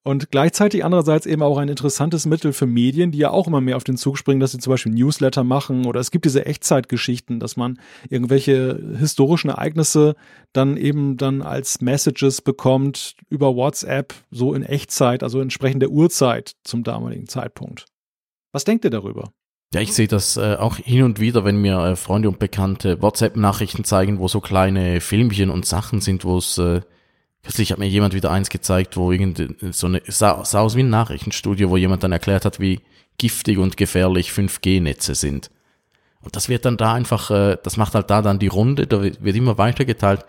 und 0.08 0.30
gleichzeitig 0.30 0.86
andererseits 0.86 1.26
eben 1.26 1.42
auch 1.42 1.58
ein 1.58 1.68
interessantes 1.68 2.28
Mittel 2.28 2.54
für 2.54 2.68
Medien, 2.68 3.12
die 3.12 3.18
ja 3.18 3.32
auch 3.32 3.48
immer 3.48 3.60
mehr 3.60 3.76
auf 3.76 3.84
den 3.84 3.98
Zug 3.98 4.20
springen, 4.20 4.40
dass 4.40 4.52
sie 4.52 4.60
zum 4.60 4.70
Beispiel 4.70 4.92
Newsletter 4.92 5.44
machen 5.44 5.88
oder 5.88 6.00
es 6.00 6.12
gibt 6.12 6.26
diese 6.26 6.46
Echtzeitgeschichten, 6.46 7.40
dass 7.40 7.58
man 7.58 7.80
irgendwelche 8.08 8.80
historischen 9.00 9.50
Ereignisse 9.50 10.16
dann 10.54 10.78
eben 10.78 11.18
dann 11.18 11.42
als 11.42 11.82
Messages 11.82 12.44
bekommt 12.44 13.16
über 13.30 13.56
WhatsApp, 13.56 14.14
so 14.30 14.54
in 14.54 14.62
Echtzeit, 14.62 15.24
also 15.24 15.42
entsprechend 15.42 15.82
der 15.82 15.90
Uhrzeit 15.90 16.52
zum 16.64 16.84
damaligen 16.84 17.28
Zeitpunkt. 17.28 17.88
Was 18.52 18.64
denkt 18.64 18.86
ihr 18.86 18.92
darüber? 18.92 19.32
Ja, 19.74 19.82
ich 19.82 19.94
sehe 19.94 20.08
das 20.08 20.38
äh, 20.38 20.56
auch 20.56 20.78
hin 20.78 21.04
und 21.04 21.20
wieder, 21.20 21.44
wenn 21.44 21.58
mir 21.58 21.80
äh, 21.80 21.96
Freunde 21.96 22.30
und 22.30 22.40
Bekannte 22.40 23.02
WhatsApp-Nachrichten 23.02 23.84
zeigen, 23.84 24.20
wo 24.20 24.28
so 24.28 24.40
kleine 24.40 25.02
Filmchen 25.02 25.50
und 25.50 25.66
Sachen 25.66 26.00
sind, 26.00 26.24
wo 26.24 26.38
es 26.38 26.58
äh, 26.58 26.82
Kürzlich 27.46 27.72
hat 27.72 27.78
mir 27.78 27.88
jemand 27.88 28.16
wieder 28.16 28.32
eins 28.32 28.50
gezeigt, 28.50 28.98
wo 28.98 29.12
irgend 29.12 29.56
so 29.70 29.86
eine, 29.86 30.02
sah, 30.08 30.44
sah 30.44 30.62
aus 30.62 30.76
wie 30.76 30.82
ein 30.82 30.90
Nachrichtenstudio, 30.90 31.70
wo 31.70 31.78
jemand 31.78 32.02
dann 32.02 32.12
erklärt 32.12 32.44
hat, 32.44 32.60
wie 32.60 32.82
giftig 33.20 33.60
und 33.60 33.78
gefährlich 33.78 34.32
5G-Netze 34.32 35.14
sind. 35.14 35.52
Und 36.22 36.36
das 36.36 36.50
wird 36.50 36.66
dann 36.66 36.76
da 36.76 36.96
einfach, 36.96 37.30
äh, 37.30 37.58
das 37.62 37.78
macht 37.78 37.94
halt 37.94 38.10
da 38.10 38.24
dann 38.24 38.40
die 38.40 38.48
Runde, 38.48 38.88
da 38.88 39.04
wird 39.04 39.36
immer 39.36 39.60
weitergeteilt 39.60 40.26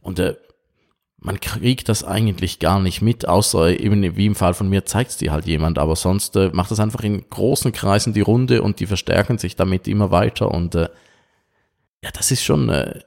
und 0.00 0.20
äh, 0.20 0.36
man 1.20 1.38
kriegt 1.38 1.88
das 1.88 2.02
eigentlich 2.02 2.58
gar 2.58 2.80
nicht 2.80 3.02
mit, 3.02 3.28
außer 3.28 3.78
eben 3.78 4.16
wie 4.16 4.26
im 4.26 4.34
Fall 4.34 4.54
von 4.54 4.68
mir 4.68 4.86
zeigt 4.86 5.10
es 5.10 5.16
dir 5.18 5.32
halt 5.32 5.46
jemand, 5.46 5.78
aber 5.78 5.94
sonst 5.94 6.34
äh, 6.36 6.50
macht 6.52 6.70
das 6.70 6.80
einfach 6.80 7.02
in 7.02 7.28
großen 7.28 7.72
Kreisen 7.72 8.14
die 8.14 8.22
Runde 8.22 8.62
und 8.62 8.80
die 8.80 8.86
verstärken 8.86 9.36
sich 9.38 9.54
damit 9.54 9.86
immer 9.86 10.10
weiter 10.10 10.50
und 10.50 10.74
äh, 10.74 10.88
ja, 12.02 12.10
das 12.12 12.30
ist 12.30 12.42
schon 12.42 12.70
äh, 12.70 13.00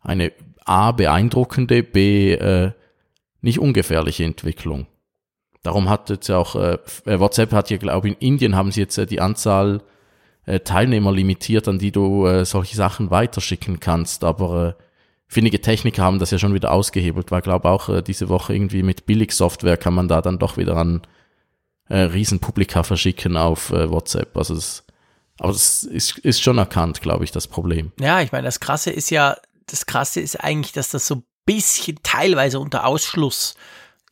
eine 0.00 0.32
A, 0.64 0.92
beeindruckende, 0.92 1.82
B, 1.82 2.34
äh, 2.34 2.72
nicht 3.40 3.58
ungefährliche 3.58 4.24
Entwicklung. 4.24 4.86
Darum 5.62 5.88
hat 5.88 6.10
jetzt 6.10 6.30
auch 6.30 6.54
äh, 6.54 6.78
äh 7.04 7.18
WhatsApp 7.18 7.52
hat 7.52 7.68
hier, 7.68 7.78
glaube 7.78 8.08
ich, 8.08 8.14
in 8.14 8.28
Indien 8.28 8.56
haben 8.56 8.70
sie 8.70 8.80
jetzt 8.80 8.98
äh, 8.98 9.06
die 9.06 9.20
Anzahl 9.20 9.82
äh, 10.46 10.60
Teilnehmer 10.60 11.12
limitiert, 11.12 11.66
an 11.66 11.78
die 11.78 11.92
du 11.92 12.26
äh, 12.26 12.44
solche 12.44 12.76
Sachen 12.76 13.10
weiterschicken 13.10 13.80
kannst. 13.80 14.24
Aber 14.24 14.76
äh, 14.78 14.82
findige 15.32 15.60
Techniker 15.60 16.02
haben 16.02 16.18
das 16.18 16.30
ja 16.30 16.38
schon 16.38 16.54
wieder 16.54 16.72
ausgehebelt, 16.72 17.30
weil 17.30 17.40
glaube 17.40 17.68
auch 17.68 17.88
äh, 17.88 18.02
diese 18.02 18.28
Woche 18.28 18.54
irgendwie 18.54 18.82
mit 18.82 19.06
Billigsoftware 19.06 19.78
kann 19.78 19.94
man 19.94 20.08
da 20.08 20.20
dann 20.20 20.38
doch 20.38 20.56
wieder 20.56 20.76
an 20.76 21.02
äh, 21.88 22.00
Riesenpublika 22.00 22.82
verschicken 22.82 23.36
auf 23.36 23.70
äh, 23.70 23.90
WhatsApp. 23.90 24.36
Also 24.36 24.54
das, 24.54 24.84
aber 25.38 25.52
das 25.52 25.84
ist, 25.84 26.18
ist 26.18 26.42
schon 26.42 26.58
erkannt, 26.58 27.00
glaube 27.00 27.24
ich, 27.24 27.32
das 27.32 27.48
Problem. 27.48 27.92
Ja, 27.98 28.20
ich 28.20 28.30
meine, 28.30 28.44
das 28.44 28.60
Krasse 28.60 28.90
ist 28.90 29.10
ja, 29.10 29.36
das 29.66 29.86
Krasse 29.86 30.20
ist 30.20 30.36
eigentlich, 30.36 30.72
dass 30.72 30.90
das 30.90 31.06
so 31.06 31.22
bisschen 31.46 31.98
teilweise 32.02 32.60
unter 32.60 32.86
Ausschluss 32.86 33.56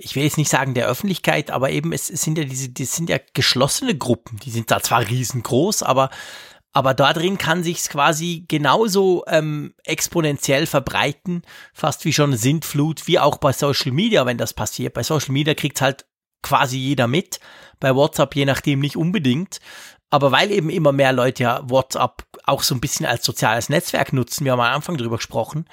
ich 0.02 0.16
will 0.16 0.22
jetzt 0.22 0.38
nicht 0.38 0.48
sagen 0.48 0.72
der 0.72 0.88
Öffentlichkeit, 0.88 1.50
aber 1.50 1.70
eben 1.70 1.92
es, 1.92 2.08
es 2.08 2.22
sind 2.22 2.38
ja 2.38 2.44
diese, 2.44 2.70
die 2.70 2.86
sind 2.86 3.10
ja 3.10 3.18
geschlossene 3.34 3.94
Gruppen. 3.96 4.38
Die 4.38 4.50
sind 4.50 4.70
da 4.70 4.80
zwar 4.80 5.06
riesengroß, 5.06 5.82
aber 5.82 6.08
aber 6.72 6.94
da 6.94 7.12
drin 7.12 7.36
kann 7.36 7.64
sich's 7.64 7.88
quasi 7.88 8.44
genauso 8.46 9.24
ähm, 9.26 9.74
exponentiell 9.84 10.66
verbreiten, 10.66 11.42
fast 11.72 12.04
wie 12.04 12.12
schon 12.12 12.36
Sintflut, 12.36 13.08
wie 13.08 13.18
auch 13.18 13.38
bei 13.38 13.52
Social 13.52 13.92
Media, 13.92 14.24
wenn 14.24 14.38
das 14.38 14.54
passiert. 14.54 14.94
Bei 14.94 15.02
Social 15.02 15.32
Media 15.32 15.54
kriegt's 15.54 15.80
halt 15.80 16.06
quasi 16.42 16.78
jeder 16.78 17.06
mit, 17.06 17.40
bei 17.80 17.94
WhatsApp 17.94 18.36
je 18.36 18.44
nachdem 18.44 18.80
nicht 18.80 18.96
unbedingt. 18.96 19.60
Aber 20.10 20.32
weil 20.32 20.50
eben 20.50 20.70
immer 20.70 20.92
mehr 20.92 21.12
Leute 21.12 21.42
ja 21.44 21.60
WhatsApp 21.68 22.24
auch 22.44 22.62
so 22.62 22.74
ein 22.74 22.80
bisschen 22.80 23.06
als 23.06 23.24
soziales 23.24 23.68
Netzwerk 23.68 24.12
nutzen, 24.12 24.44
wir 24.44 24.52
haben 24.52 24.60
am 24.60 24.74
Anfang 24.74 24.96
drüber 24.96 25.16
gesprochen, 25.16 25.66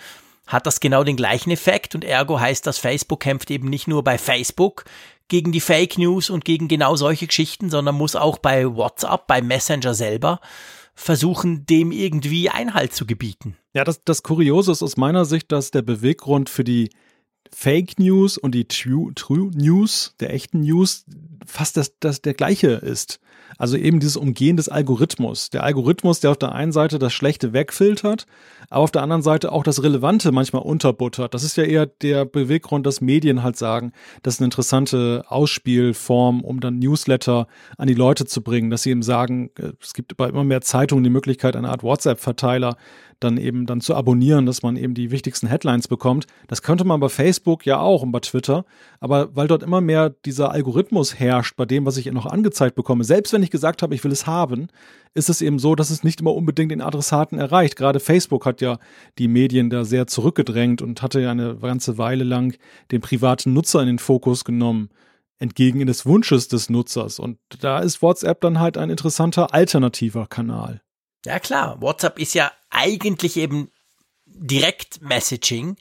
hat 0.46 0.66
das 0.66 0.80
genau 0.80 1.04
den 1.04 1.18
gleichen 1.18 1.52
Effekt 1.52 1.94
und 1.94 2.04
ergo 2.04 2.40
heißt 2.40 2.66
das, 2.66 2.78
Facebook 2.78 3.20
kämpft 3.20 3.52
eben 3.52 3.70
nicht 3.70 3.88
nur 3.88 4.04
bei 4.04 4.18
Facebook 4.18 4.86
gegen 5.28 5.52
die 5.52 5.60
Fake 5.60 5.98
News 5.98 6.30
und 6.30 6.46
gegen 6.46 6.68
genau 6.68 6.96
solche 6.96 7.28
Geschichten, 7.28 7.70
sondern 7.70 7.96
muss 7.96 8.16
auch 8.16 8.38
bei 8.38 8.66
WhatsApp, 8.66 9.28
bei 9.28 9.42
Messenger 9.42 9.94
selber 9.94 10.40
versuchen, 10.98 11.66
dem 11.68 11.92
irgendwie 11.92 12.50
Einhalt 12.50 12.92
zu 12.92 13.06
gebieten. 13.06 13.56
Ja, 13.74 13.84
das, 13.84 14.04
das 14.04 14.24
Kuriose 14.24 14.72
ist 14.72 14.82
aus 14.82 14.98
meiner 14.98 15.26
Sicht, 15.26 15.52
dass 15.52 15.70
der 15.70 15.84
Beweggrund 15.84 16.50
für 16.50 16.64
die 16.64 16.90
Fake 17.54 18.00
News 18.00 18.38
und 18.38 18.54
die 18.54 18.66
True, 18.66 19.14
True 19.16 19.52
News, 19.54 20.14
der 20.20 20.34
echten 20.34 20.62
News, 20.62 21.06
fast 21.46 21.78
das, 21.78 21.94
das 22.00 22.22
der 22.22 22.34
gleiche 22.34 22.72
ist. 22.72 23.20
Also 23.58 23.78
eben 23.78 24.00
dieses 24.00 24.18
Umgehen 24.18 24.58
des 24.58 24.70
Algorithmus. 24.70 25.50
Der 25.50 25.64
Algorithmus, 25.64 26.20
der 26.20 26.32
auf 26.32 26.38
der 26.38 26.52
einen 26.54 26.72
Seite 26.72 27.00
das 27.00 27.14
Schlechte 27.14 27.54
wegfiltert, 27.54 28.26
aber 28.70 28.84
auf 28.84 28.92
der 28.92 29.02
anderen 29.02 29.22
Seite 29.22 29.52
auch 29.52 29.64
das 29.64 29.82
Relevante 29.82 30.32
manchmal 30.32 30.62
unterbuttert. 30.62 31.34
Das 31.34 31.44
ist 31.44 31.58
ja 31.58 31.64
eher 31.64 31.86
der 31.86 32.26
Beweggrund, 32.26 32.86
dass 32.86 33.02
Medien 33.02 33.44
halt 33.44 33.58
sagen, 33.58 33.94
das 34.22 34.36
ist 34.36 34.42
eine 34.42 34.48
interessante 34.48 35.24
Ausspielform, 35.28 36.42
um 36.42 36.60
dann 36.60 36.80
Newsletter 36.80 37.48
an 37.78 37.88
die 37.88 37.94
Leute 37.94 38.26
zu 38.26 38.42
bringen, 38.42 38.70
dass 38.70 38.84
sie 38.84 38.92
eben 38.92 39.04
sagen, 39.04 39.50
äh, 39.58 39.72
es 39.82 39.94
gibt 39.94 40.16
bei 40.18 40.28
immer 40.28 40.44
mehr 40.44 40.62
Zeitungen 40.62 41.04
die 41.04 41.10
Möglichkeit, 41.10 41.56
eine 41.56 41.70
Art 41.70 41.84
WhatsApp-Verteiler 41.84 42.76
dann 43.20 43.38
eben 43.38 43.66
dann 43.66 43.82
zu 43.82 43.96
abonnieren, 43.96 44.46
dass 44.46 44.62
man 44.62 44.76
eben 44.76 44.94
die 44.94 45.12
wichtigsten 45.12 45.48
Headlines 45.48 45.88
bekommt. 45.88 46.28
Das 46.48 46.62
könnte 46.62 46.84
man 46.84 47.00
bei 47.00 47.10
Facebook 47.10 47.66
ja 47.66 47.80
auch 47.80 48.04
und 48.04 48.12
bei 48.12 48.20
Twitter. 48.20 48.66
Aber 49.00 49.36
weil 49.36 49.48
dort 49.48 49.64
immer 49.64 49.82
mehr 49.82 50.10
dieser 50.10 50.52
Algorithmus 50.52 51.20
herrscht 51.20 51.56
bei 51.56 51.66
dem, 51.66 51.86
was 51.86 51.98
ich 51.98 52.06
noch 52.12 52.26
angezeigt 52.28 52.76
bekomme, 52.76 53.04
selbst 53.04 53.34
wenn 53.34 53.44
ich 53.44 53.52
gesagt 53.52 53.82
habe, 53.82 53.96
ich 53.96 54.04
will 54.04 54.12
es 54.12 54.28
haben, 54.28 54.68
ist 55.14 55.30
es 55.30 55.42
eben 55.42 55.58
so, 55.58 55.74
dass 55.76 55.90
es 55.90 56.04
nicht 56.04 56.22
immer 56.22 56.36
unbedingt 56.36 56.72
den 56.72 56.82
Adressaten 56.82 57.40
erreicht. 57.40 57.76
Gerade 57.76 58.00
Facebook 58.00 58.46
hat 58.46 58.62
ja 58.62 58.78
die 59.18 59.28
Medien 59.28 59.70
da 59.70 59.84
sehr 59.84 60.08
zurückgedrängt 60.08 60.82
und 60.82 61.02
hatte 61.02 61.20
ja 61.20 61.32
eine 61.32 61.56
ganze 61.56 61.98
Weile 61.98 62.24
lang 62.24 62.56
den 62.92 63.02
privaten 63.02 63.54
Nutzer 63.54 63.82
in 63.82 63.88
den 63.88 64.00
Fokus 64.00 64.46
genommen 64.46 64.90
entgegen 65.40 65.86
des 65.86 66.06
Wunsches 66.06 66.48
des 66.48 66.70
Nutzers. 66.70 67.20
Und 67.20 67.38
da 67.60 67.80
ist 67.80 68.02
WhatsApp 68.02 68.42
dann 68.42 68.60
halt 68.60 68.78
ein 68.78 68.90
interessanter 68.90 69.54
alternativer 69.54 70.28
Kanal. 70.28 70.82
Ja 71.28 71.40
klar, 71.40 71.82
WhatsApp 71.82 72.20
ist 72.20 72.34
ja 72.36 72.54
eigentlich 72.70 73.36
eben 73.36 73.70
Direkt-Messaging. 74.26 75.76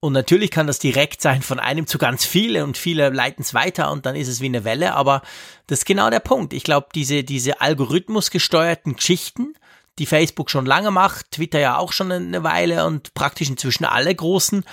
Und 0.00 0.14
natürlich 0.14 0.50
kann 0.50 0.66
das 0.66 0.78
direkt 0.78 1.20
sein 1.20 1.42
von 1.42 1.58
einem 1.58 1.86
zu 1.86 1.98
ganz 1.98 2.24
viele 2.24 2.64
und 2.64 2.78
viele 2.78 3.10
leiten 3.10 3.42
es 3.42 3.52
weiter 3.52 3.90
und 3.90 4.06
dann 4.06 4.16
ist 4.16 4.28
es 4.28 4.40
wie 4.40 4.46
eine 4.46 4.64
Welle, 4.64 4.94
aber 4.94 5.20
das 5.66 5.80
ist 5.80 5.84
genau 5.84 6.08
der 6.08 6.20
Punkt. 6.20 6.54
Ich 6.54 6.62
glaube, 6.62 6.86
diese, 6.94 7.22
diese 7.22 7.60
algorithmusgesteuerten 7.60 8.96
Geschichten, 8.96 9.52
die 9.98 10.06
Facebook 10.06 10.50
schon 10.50 10.64
lange 10.64 10.90
macht, 10.90 11.32
Twitter 11.32 11.58
ja 11.58 11.76
auch 11.76 11.92
schon 11.92 12.10
eine 12.10 12.42
Weile 12.42 12.86
und 12.86 13.12
praktisch 13.12 13.50
inzwischen 13.50 13.84
alle 13.84 14.14
großen, 14.14 14.64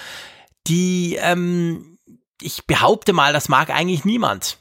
die, 0.68 1.18
ähm, 1.20 1.98
ich 2.42 2.66
behaupte 2.68 3.12
mal, 3.12 3.34
das 3.34 3.50
mag 3.50 3.70
eigentlich 3.70 4.06
niemand. 4.06 4.60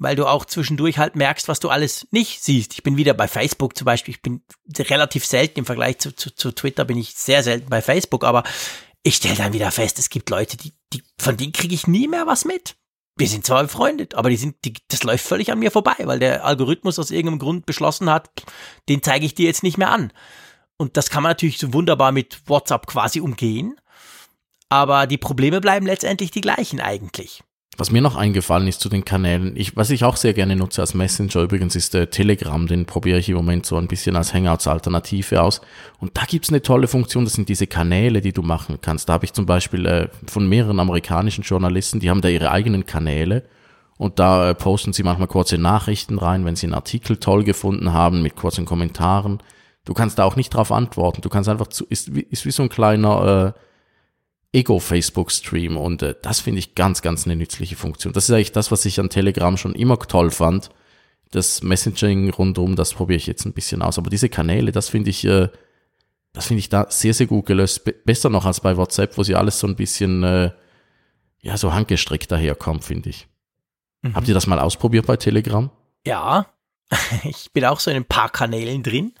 Weil 0.00 0.16
du 0.16 0.26
auch 0.26 0.46
zwischendurch 0.46 0.98
halt 0.98 1.14
merkst, 1.14 1.46
was 1.46 1.60
du 1.60 1.68
alles 1.68 2.08
nicht 2.10 2.42
siehst. 2.42 2.72
Ich 2.72 2.82
bin 2.82 2.96
wieder 2.96 3.12
bei 3.12 3.28
Facebook 3.28 3.76
zum 3.76 3.84
Beispiel. 3.84 4.14
Ich 4.14 4.22
bin 4.22 4.42
relativ 4.76 5.26
selten 5.26 5.60
im 5.60 5.66
Vergleich 5.66 5.98
zu, 5.98 6.16
zu, 6.16 6.34
zu 6.34 6.52
Twitter 6.52 6.86
bin 6.86 6.96
ich 6.96 7.14
sehr 7.14 7.42
selten 7.42 7.68
bei 7.68 7.82
Facebook, 7.82 8.24
aber 8.24 8.42
ich 9.02 9.16
stelle 9.16 9.36
dann 9.36 9.52
wieder 9.52 9.70
fest, 9.70 9.98
es 9.98 10.08
gibt 10.08 10.30
Leute, 10.30 10.56
die, 10.56 10.72
die 10.92 11.02
von 11.18 11.36
denen 11.36 11.52
kriege 11.52 11.74
ich 11.74 11.86
nie 11.86 12.08
mehr 12.08 12.26
was 12.26 12.44
mit. 12.44 12.76
Wir 13.16 13.28
sind 13.28 13.44
zwar 13.44 13.62
befreundet, 13.62 14.14
aber 14.14 14.30
die 14.30 14.36
sind, 14.36 14.56
die, 14.64 14.72
das 14.88 15.02
läuft 15.02 15.26
völlig 15.26 15.52
an 15.52 15.58
mir 15.58 15.70
vorbei, 15.70 15.96
weil 15.98 16.18
der 16.18 16.44
Algorithmus 16.44 16.98
aus 16.98 17.10
irgendeinem 17.10 17.38
Grund 17.38 17.66
beschlossen 17.66 18.08
hat, 18.08 18.30
den 18.88 19.02
zeige 19.02 19.26
ich 19.26 19.34
dir 19.34 19.46
jetzt 19.46 19.62
nicht 19.62 19.76
mehr 19.76 19.90
an. 19.90 20.12
Und 20.78 20.96
das 20.96 21.10
kann 21.10 21.22
man 21.22 21.30
natürlich 21.30 21.58
so 21.58 21.74
wunderbar 21.74 22.10
mit 22.10 22.48
WhatsApp 22.48 22.86
quasi 22.86 23.20
umgehen. 23.20 23.78
Aber 24.70 25.06
die 25.06 25.18
Probleme 25.18 25.60
bleiben 25.60 25.84
letztendlich 25.84 26.30
die 26.30 26.40
gleichen 26.40 26.80
eigentlich. 26.80 27.42
Was 27.80 27.90
mir 27.90 28.02
noch 28.02 28.14
eingefallen 28.14 28.68
ist 28.68 28.82
zu 28.82 28.90
den 28.90 29.06
Kanälen, 29.06 29.56
ich, 29.56 29.74
was 29.74 29.88
ich 29.88 30.04
auch 30.04 30.16
sehr 30.16 30.34
gerne 30.34 30.54
nutze 30.54 30.82
als 30.82 30.92
Messenger 30.92 31.40
übrigens, 31.40 31.74
ist 31.74 31.94
der 31.94 32.10
Telegram, 32.10 32.66
den 32.66 32.84
probiere 32.84 33.18
ich 33.18 33.30
im 33.30 33.36
Moment 33.36 33.64
so 33.64 33.78
ein 33.78 33.88
bisschen 33.88 34.16
als 34.16 34.34
Hangouts-Alternative 34.34 35.40
aus. 35.40 35.62
Und 35.98 36.14
da 36.14 36.24
gibt's 36.28 36.50
eine 36.50 36.60
tolle 36.60 36.88
Funktion, 36.88 37.24
das 37.24 37.32
sind 37.32 37.48
diese 37.48 37.66
Kanäle, 37.66 38.20
die 38.20 38.34
du 38.34 38.42
machen 38.42 38.80
kannst. 38.82 39.08
Da 39.08 39.14
habe 39.14 39.24
ich 39.24 39.32
zum 39.32 39.46
Beispiel 39.46 39.86
äh, 39.86 40.08
von 40.26 40.46
mehreren 40.46 40.78
amerikanischen 40.78 41.42
Journalisten, 41.42 42.00
die 42.00 42.10
haben 42.10 42.20
da 42.20 42.28
ihre 42.28 42.50
eigenen 42.50 42.84
Kanäle 42.84 43.44
und 43.96 44.18
da 44.18 44.50
äh, 44.50 44.54
posten 44.54 44.92
sie 44.92 45.02
manchmal 45.02 45.28
kurze 45.28 45.56
Nachrichten 45.56 46.18
rein, 46.18 46.44
wenn 46.44 46.56
sie 46.56 46.66
einen 46.66 46.74
Artikel 46.74 47.16
toll 47.16 47.44
gefunden 47.44 47.94
haben, 47.94 48.20
mit 48.20 48.36
kurzen 48.36 48.66
Kommentaren. 48.66 49.38
Du 49.86 49.94
kannst 49.94 50.18
da 50.18 50.24
auch 50.24 50.36
nicht 50.36 50.50
drauf 50.50 50.70
antworten, 50.70 51.22
du 51.22 51.30
kannst 51.30 51.48
einfach 51.48 51.68
zu, 51.68 51.86
ist, 51.86 52.08
ist 52.10 52.44
wie 52.44 52.50
so 52.50 52.62
ein 52.62 52.68
kleiner... 52.68 53.54
Äh, 53.56 53.60
Ego-Facebook-Stream 54.52 55.76
und 55.76 56.02
äh, 56.02 56.14
das 56.22 56.40
finde 56.40 56.58
ich 56.58 56.74
ganz, 56.74 57.02
ganz 57.02 57.24
eine 57.24 57.36
nützliche 57.36 57.76
Funktion. 57.76 58.12
Das 58.12 58.28
ist 58.28 58.34
eigentlich 58.34 58.52
das, 58.52 58.70
was 58.70 58.84
ich 58.84 58.98
an 58.98 59.10
Telegram 59.10 59.56
schon 59.56 59.74
immer 59.74 59.98
toll 59.98 60.30
fand. 60.30 60.70
Das 61.30 61.62
Messaging 61.62 62.30
rundum, 62.30 62.74
das 62.74 62.94
probiere 62.94 63.16
ich 63.16 63.26
jetzt 63.26 63.44
ein 63.44 63.52
bisschen 63.52 63.82
aus. 63.82 63.98
Aber 63.98 64.10
diese 64.10 64.28
Kanäle, 64.28 64.72
das 64.72 64.88
finde 64.88 65.10
ich, 65.10 65.24
äh, 65.24 65.48
das 66.32 66.48
finde 66.48 66.60
ich 66.60 66.68
da 66.68 66.86
sehr, 66.90 67.14
sehr 67.14 67.26
gut 67.26 67.46
gelöst. 67.46 67.84
Be 67.84 67.92
besser 67.92 68.28
noch 68.28 68.44
als 68.44 68.60
bei 68.60 68.76
WhatsApp, 68.76 69.16
wo 69.16 69.22
sie 69.22 69.36
alles 69.36 69.60
so 69.60 69.68
ein 69.68 69.76
bisschen, 69.76 70.24
äh, 70.24 70.50
ja, 71.40 71.56
so 71.56 71.72
handgestrickt 71.72 72.30
daherkommt, 72.32 72.84
finde 72.84 73.10
ich. 73.10 73.28
Mhm. 74.02 74.16
Habt 74.16 74.26
ihr 74.26 74.34
das 74.34 74.48
mal 74.48 74.58
ausprobiert 74.58 75.06
bei 75.06 75.16
Telegram? 75.16 75.70
Ja, 76.04 76.46
ich 77.22 77.52
bin 77.52 77.64
auch 77.64 77.78
so 77.78 77.92
in 77.92 77.98
ein 77.98 78.04
paar 78.04 78.30
Kanälen 78.30 78.82
drin 78.82 79.12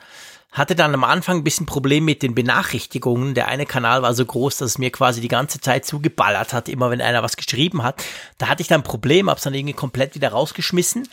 hatte 0.52 0.74
dann 0.74 0.94
am 0.94 1.04
Anfang 1.04 1.38
ein 1.38 1.44
bisschen 1.44 1.66
Problem 1.66 2.04
mit 2.04 2.22
den 2.22 2.34
Benachrichtigungen. 2.34 3.34
Der 3.34 3.48
eine 3.48 3.66
Kanal 3.66 4.02
war 4.02 4.14
so 4.14 4.24
groß, 4.24 4.58
dass 4.58 4.72
es 4.72 4.78
mir 4.78 4.90
quasi 4.90 5.20
die 5.20 5.28
ganze 5.28 5.60
Zeit 5.60 5.84
zugeballert 5.84 6.52
hat, 6.52 6.68
immer 6.68 6.90
wenn 6.90 7.00
einer 7.00 7.22
was 7.22 7.36
geschrieben 7.36 7.82
hat. 7.82 8.02
Da 8.38 8.48
hatte 8.48 8.62
ich 8.62 8.68
dann 8.68 8.80
ein 8.80 8.84
Problem, 8.84 9.30
hab's 9.30 9.44
dann 9.44 9.54
irgendwie 9.54 9.74
komplett 9.74 10.14
wieder 10.14 10.30
rausgeschmissen. 10.30 11.08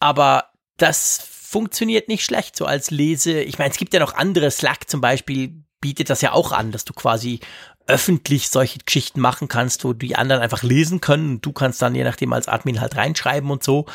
Aber 0.00 0.46
das 0.78 1.22
funktioniert 1.22 2.08
nicht 2.08 2.24
schlecht, 2.24 2.56
so 2.56 2.64
als 2.64 2.90
Lese. 2.90 3.42
Ich 3.42 3.58
meine, 3.58 3.70
es 3.70 3.76
gibt 3.76 3.92
ja 3.92 4.00
noch 4.00 4.14
andere, 4.14 4.50
Slack 4.50 4.88
zum 4.88 5.02
Beispiel 5.02 5.62
bietet 5.82 6.08
das 6.08 6.22
ja 6.22 6.32
auch 6.32 6.52
an, 6.52 6.72
dass 6.72 6.86
du 6.86 6.94
quasi 6.94 7.40
öffentlich 7.86 8.48
solche 8.48 8.78
Geschichten 8.78 9.20
machen 9.20 9.48
kannst, 9.48 9.84
wo 9.84 9.92
die 9.92 10.16
anderen 10.16 10.40
einfach 10.40 10.62
lesen 10.62 11.00
können 11.00 11.34
und 11.34 11.46
du 11.46 11.52
kannst 11.52 11.82
dann 11.82 11.94
je 11.94 12.04
nachdem 12.04 12.32
als 12.32 12.48
Admin 12.48 12.80
halt 12.80 12.96
reinschreiben 12.96 13.50
und 13.50 13.62
so. 13.62 13.86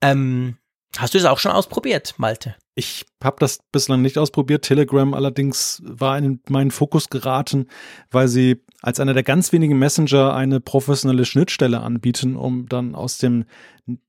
Ähm, 0.00 0.56
hast 0.98 1.14
du 1.14 1.18
es 1.18 1.24
auch 1.24 1.38
schon 1.38 1.52
ausprobiert, 1.52 2.14
Malte? 2.18 2.54
Ich 2.74 3.04
habe 3.22 3.36
das 3.40 3.60
bislang 3.72 4.02
nicht 4.02 4.16
ausprobiert. 4.16 4.64
Telegram 4.64 5.12
allerdings 5.14 5.82
war 5.84 6.16
in 6.16 6.40
meinen 6.48 6.70
Fokus 6.70 7.10
geraten, 7.10 7.66
weil 8.10 8.28
sie 8.28 8.62
als 8.82 9.00
einer 9.00 9.14
der 9.14 9.22
ganz 9.22 9.52
wenigen 9.52 9.78
Messenger 9.78 10.34
eine 10.34 10.60
professionelle 10.60 11.24
Schnittstelle 11.24 11.80
anbieten, 11.80 12.36
um 12.36 12.68
dann 12.68 12.94
aus 12.94 13.18
dem 13.18 13.44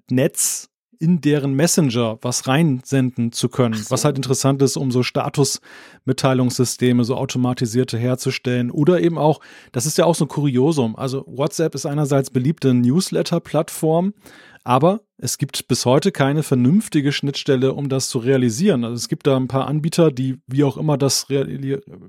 Netz 0.09 0.71
in 1.01 1.19
deren 1.19 1.55
Messenger 1.55 2.19
was 2.21 2.47
reinsenden 2.47 3.31
zu 3.31 3.49
können. 3.49 3.73
So. 3.73 3.89
Was 3.89 4.05
halt 4.05 4.17
interessant 4.17 4.61
ist, 4.61 4.77
um 4.77 4.91
so 4.91 5.01
Statusmitteilungssysteme, 5.01 7.03
so 7.03 7.15
automatisierte 7.15 7.97
herzustellen. 7.97 8.69
Oder 8.69 9.01
eben 9.01 9.17
auch, 9.17 9.39
das 9.71 9.87
ist 9.87 9.97
ja 9.97 10.05
auch 10.05 10.13
so 10.13 10.25
ein 10.25 10.27
Kuriosum. 10.27 10.95
Also 10.95 11.23
WhatsApp 11.25 11.73
ist 11.73 11.87
einerseits 11.87 12.29
beliebte 12.29 12.75
Newsletter-Plattform, 12.75 14.13
aber 14.63 15.01
es 15.17 15.37
gibt 15.37 15.67
bis 15.67 15.85
heute 15.85 16.11
keine 16.11 16.43
vernünftige 16.43 17.11
Schnittstelle, 17.11 17.73
um 17.73 17.89
das 17.89 18.09
zu 18.09 18.19
realisieren. 18.19 18.83
Also 18.83 18.95
es 18.95 19.07
gibt 19.07 19.27
da 19.27 19.37
ein 19.37 19.47
paar 19.47 19.67
Anbieter, 19.67 20.11
die 20.11 20.39
wie 20.47 20.63
auch 20.63 20.77
immer 20.77 20.97
das 20.97 21.27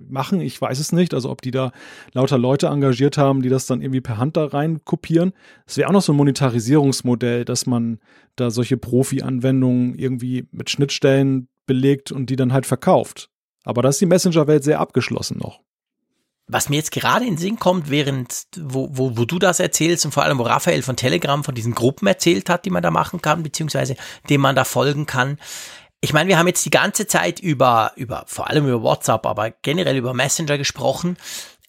machen. 0.09 0.41
Ich 0.41 0.61
weiß 0.61 0.79
es 0.79 0.93
nicht. 0.93 1.15
Also 1.15 1.31
ob 1.31 1.43
die 1.43 1.51
da 1.51 1.73
lauter 2.13 2.39
Leute 2.39 2.69
engagiert 2.69 3.19
haben, 3.19 3.43
die 3.43 3.49
das 3.49 3.67
dann 3.67 3.81
irgendwie 3.81 4.01
per 4.01 4.19
Hand 4.19 4.37
da 4.37 4.47
rein 4.47 4.85
kopieren. 4.85 5.33
Es 5.67 5.77
wäre 5.77 5.89
auch 5.89 5.93
noch 5.93 6.03
so 6.03 6.13
ein 6.13 6.17
Monetarisierungsmodell, 6.17 7.45
dass 7.45 7.67
man 7.67 7.99
da 8.37 8.51
solche 8.51 8.77
Profi-Anwendungen 8.77 9.95
irgendwie 9.95 10.47
mit 10.51 10.71
Schnittstellen 10.71 11.49
belegt 11.67 12.13
und 12.13 12.31
die 12.31 12.37
dann 12.37 12.53
halt 12.53 12.67
verkauft. 12.67 13.31
Aber 13.65 13.83
da 13.83 13.89
ist 13.91 14.01
die 14.01 14.07
Messenger-Welt 14.07 14.65
sehr 14.65 14.81
abgeschlossen 14.81 15.39
noch 15.39 15.61
was 16.53 16.69
mir 16.69 16.77
jetzt 16.77 16.93
gerade 16.93 17.25
in 17.25 17.33
den 17.33 17.39
Sinn 17.39 17.59
kommt, 17.59 17.89
während, 17.89 18.47
wo, 18.59 18.89
wo, 18.93 19.17
wo 19.17 19.25
du 19.25 19.39
das 19.39 19.59
erzählst 19.59 20.05
und 20.05 20.13
vor 20.13 20.23
allem, 20.23 20.39
wo 20.39 20.43
Raphael 20.43 20.83
von 20.83 20.97
Telegram 20.97 21.43
von 21.43 21.55
diesen 21.55 21.75
Gruppen 21.75 22.07
erzählt 22.07 22.49
hat, 22.49 22.65
die 22.65 22.71
man 22.71 22.83
da 22.83 22.91
machen 22.91 23.23
kann, 23.23 23.43
beziehungsweise 23.43 23.97
dem 24.29 24.41
man 24.41 24.55
da 24.55 24.65
folgen 24.65 25.07
kann. 25.07 25.39
Ich 26.01 26.13
meine, 26.13 26.29
wir 26.29 26.39
haben 26.39 26.49
jetzt 26.49 26.65
die 26.65 26.71
ganze 26.71 27.07
Zeit 27.07 27.41
über, 27.41 27.93
über, 27.97 28.25
vor 28.27 28.51
allem 28.51 28.67
über 28.67 28.83
WhatsApp, 28.83 29.25
aber 29.25 29.51
generell 29.51 29.97
über 29.97 30.15
Messenger 30.15 30.59
gesprochen. 30.59 31.17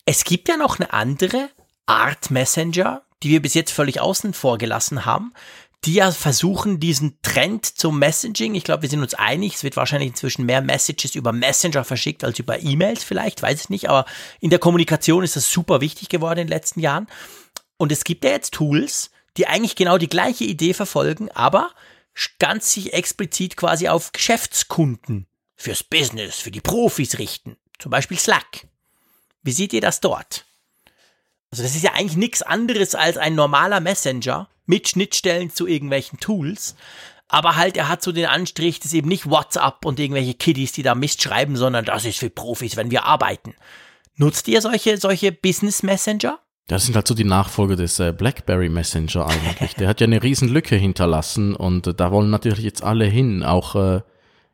Es 0.05 0.23
gibt 0.23 0.49
ja 0.49 0.57
noch 0.57 0.79
eine 0.79 0.91
andere 0.91 1.49
Art 1.85 2.31
Messenger, 2.31 3.03
die 3.21 3.29
wir 3.29 3.41
bis 3.41 3.53
jetzt 3.53 3.71
völlig 3.71 4.01
außen 4.01 4.33
vor 4.33 4.57
gelassen 4.57 5.05
haben, 5.05 5.33
die 5.85 5.95
ja 5.95 6.11
versuchen, 6.11 6.79
diesen 6.79 7.19
Trend 7.21 7.65
zum 7.65 7.99
Messaging, 7.99 8.55
ich 8.55 8.63
glaube, 8.63 8.83
wir 8.83 8.89
sind 8.89 9.01
uns 9.01 9.13
einig, 9.13 9.55
es 9.55 9.63
wird 9.63 9.75
wahrscheinlich 9.75 10.09
inzwischen 10.09 10.45
mehr 10.45 10.61
Messages 10.61 11.15
über 11.15 11.31
Messenger 11.33 11.83
verschickt 11.83 12.23
als 12.23 12.39
über 12.39 12.61
E-Mails 12.61 13.03
vielleicht, 13.03 13.41
weiß 13.41 13.61
ich 13.61 13.69
nicht, 13.69 13.89
aber 13.89 14.05
in 14.39 14.49
der 14.49 14.59
Kommunikation 14.59 15.23
ist 15.23 15.35
das 15.35 15.49
super 15.49 15.81
wichtig 15.81 16.09
geworden 16.09 16.39
in 16.39 16.47
den 16.47 16.55
letzten 16.55 16.79
Jahren. 16.79 17.07
Und 17.77 17.91
es 17.91 18.03
gibt 18.03 18.23
ja 18.23 18.31
jetzt 18.31 18.53
Tools, 18.53 19.11
die 19.35 19.47
eigentlich 19.47 19.75
genau 19.75 19.97
die 19.97 20.09
gleiche 20.09 20.45
Idee 20.45 20.73
verfolgen, 20.73 21.29
aber 21.31 21.71
ganz 22.39 22.71
sich 22.71 22.93
explizit 22.93 23.57
quasi 23.57 23.87
auf 23.87 24.11
Geschäftskunden 24.11 25.27
fürs 25.55 25.83
Business, 25.83 26.35
für 26.35 26.51
die 26.51 26.61
Profis 26.61 27.17
richten. 27.19 27.57
Zum 27.79 27.89
Beispiel 27.89 28.17
Slack. 28.17 28.67
Wie 29.41 29.51
seht 29.51 29.73
ihr 29.73 29.81
das 29.81 29.99
dort? 29.99 30.45
Also 31.53 31.61
das 31.61 31.75
ist 31.75 31.83
ja 31.83 31.91
eigentlich 31.93 32.17
nichts 32.17 32.41
anderes 32.41 32.95
als 32.95 33.15
ein 33.15 33.35
normaler 33.35 33.79
Messenger, 33.79 34.47
mit 34.65 34.89
Schnittstellen 34.89 35.51
zu 35.51 35.67
irgendwelchen 35.67 36.19
Tools. 36.19 36.75
Aber 37.27 37.57
halt, 37.57 37.77
er 37.77 37.89
hat 37.89 38.01
so 38.01 38.11
den 38.11 38.25
Anstrich, 38.25 38.79
das 38.79 38.87
ist 38.87 38.95
eben 38.95 39.07
nicht 39.07 39.29
WhatsApp 39.29 39.85
und 39.85 39.99
irgendwelche 39.99 40.33
Kiddies, 40.33 40.71
die 40.71 40.81
da 40.81 40.95
Mist 40.95 41.21
schreiben, 41.21 41.55
sondern 41.55 41.85
das 41.85 42.05
ist 42.05 42.17
für 42.17 42.31
Profis, 42.31 42.75
wenn 42.75 42.89
wir 42.89 43.05
arbeiten. 43.05 43.53
Nutzt 44.15 44.47
ihr 44.47 44.61
solche, 44.61 44.97
solche 44.97 45.31
Business 45.31 45.83
Messenger? 45.83 46.39
Das 46.65 46.85
sind 46.85 46.95
halt 46.95 47.07
so 47.07 47.13
die 47.13 47.23
Nachfolger 47.23 47.75
des 47.75 47.99
äh, 47.99 48.13
BlackBerry 48.13 48.69
Messenger 48.69 49.27
eigentlich. 49.27 49.75
Der 49.75 49.87
hat 49.87 50.01
ja 50.01 50.07
eine 50.07 50.23
riesen 50.23 50.49
Lücke 50.49 50.75
hinterlassen 50.75 51.55
und 51.55 51.85
äh, 51.85 51.93
da 51.93 52.11
wollen 52.11 52.31
natürlich 52.31 52.65
jetzt 52.65 52.81
alle 52.81 53.05
hin. 53.05 53.43
Auch 53.43 53.75
äh, 53.75 54.01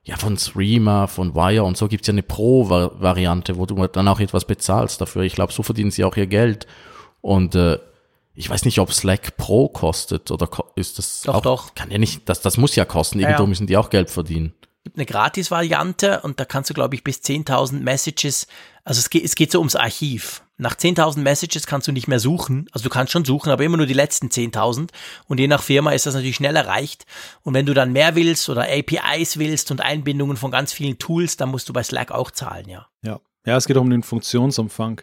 ja 0.03 0.17
von 0.17 0.37
Streamer, 0.37 1.07
von 1.07 1.33
Wire 1.33 1.63
und 1.63 1.77
so 1.77 1.87
gibt's 1.87 2.07
ja 2.07 2.13
eine 2.13 2.23
Pro-Variante, 2.23 3.55
wo 3.55 3.65
du 3.65 3.87
dann 3.87 4.09
auch 4.09 4.19
etwas 4.19 4.43
bezahlst 4.43 4.99
dafür. 4.99 5.21
Ich 5.21 5.35
glaube, 5.35 5.53
so 5.53 5.63
verdienen 5.63 5.91
sie 5.91 6.03
auch 6.03 6.17
ihr 6.17 6.27
Geld. 6.27 6.67
Und 7.21 7.55
äh, 7.55 7.79
ich 8.39 8.49
weiß 8.49 8.63
nicht, 8.63 8.79
ob 8.79 8.93
Slack 8.93 9.35
Pro 9.35 9.67
kostet 9.67 10.31
oder 10.31 10.49
ist 10.75 10.97
das 10.97 11.21
doch, 11.21 11.35
auch, 11.35 11.41
doch. 11.41 11.75
kann 11.75 11.91
ja 11.91 11.97
nicht, 11.97 12.29
das, 12.29 12.39
das 12.39 12.57
muss 12.57 12.75
ja 12.75 12.85
kosten, 12.85 13.19
irgendwo 13.19 13.39
ja, 13.39 13.43
ja. 13.43 13.47
müssen 13.47 13.67
die 13.67 13.75
auch 13.75 13.89
Geld 13.89 14.09
verdienen. 14.09 14.53
Gibt 14.85 14.95
eine 14.95 15.05
Gratis-Variante 15.05 16.21
und 16.21 16.39
da 16.39 16.45
kannst 16.45 16.69
du, 16.69 16.73
glaube 16.73 16.95
ich, 16.95 17.03
bis 17.03 17.17
10.000 17.17 17.81
Messages, 17.81 18.47
also 18.85 18.99
es 18.99 19.09
geht, 19.09 19.25
es 19.25 19.35
geht 19.35 19.51
so 19.51 19.59
ums 19.59 19.75
Archiv. 19.75 20.41
Nach 20.57 20.73
10.000 20.73 21.19
Messages 21.19 21.67
kannst 21.67 21.89
du 21.89 21.91
nicht 21.91 22.07
mehr 22.07 22.19
suchen, 22.19 22.67
also 22.71 22.83
du 22.83 22.89
kannst 22.89 23.11
schon 23.11 23.25
suchen, 23.25 23.51
aber 23.51 23.65
immer 23.65 23.77
nur 23.77 23.87
die 23.87 23.93
letzten 23.93 24.27
10.000 24.27 24.89
und 25.27 25.37
je 25.37 25.47
nach 25.47 25.61
Firma 25.61 25.91
ist 25.91 26.05
das 26.05 26.13
natürlich 26.15 26.37
schnell 26.37 26.55
erreicht 26.55 27.05
und 27.43 27.53
wenn 27.53 27.65
du 27.65 27.73
dann 27.73 27.91
mehr 27.91 28.15
willst 28.15 28.47
oder 28.47 28.63
APIs 28.63 29.37
willst 29.37 29.69
und 29.71 29.81
Einbindungen 29.81 30.37
von 30.37 30.51
ganz 30.51 30.71
vielen 30.71 30.97
Tools, 30.97 31.35
dann 31.35 31.49
musst 31.49 31.67
du 31.67 31.73
bei 31.73 31.83
Slack 31.83 32.11
auch 32.11 32.31
zahlen, 32.31 32.69
ja. 32.69 32.87
Ja. 33.01 33.19
Ja, 33.45 33.57
es 33.57 33.67
geht 33.67 33.77
um 33.77 33.89
den 33.89 34.03
Funktionsumfang. 34.03 35.01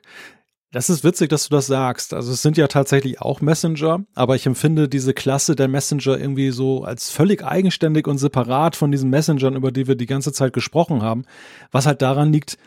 Das 0.76 0.90
ist 0.90 1.04
witzig, 1.04 1.30
dass 1.30 1.48
du 1.48 1.56
das 1.56 1.68
sagst. 1.68 2.12
Also 2.12 2.32
es 2.32 2.42
sind 2.42 2.58
ja 2.58 2.66
tatsächlich 2.66 3.22
auch 3.22 3.40
Messenger, 3.40 4.04
aber 4.14 4.36
ich 4.36 4.44
empfinde 4.44 4.90
diese 4.90 5.14
Klasse 5.14 5.56
der 5.56 5.68
Messenger 5.68 6.18
irgendwie 6.18 6.50
so 6.50 6.84
als 6.84 7.08
völlig 7.08 7.42
eigenständig 7.42 8.06
und 8.06 8.18
separat 8.18 8.76
von 8.76 8.92
diesen 8.92 9.08
Messengern, 9.08 9.56
über 9.56 9.72
die 9.72 9.88
wir 9.88 9.94
die 9.94 10.04
ganze 10.04 10.34
Zeit 10.34 10.52
gesprochen 10.52 11.00
haben. 11.00 11.24
Was 11.72 11.86
halt 11.86 12.02
daran 12.02 12.30
liegt, 12.30 12.58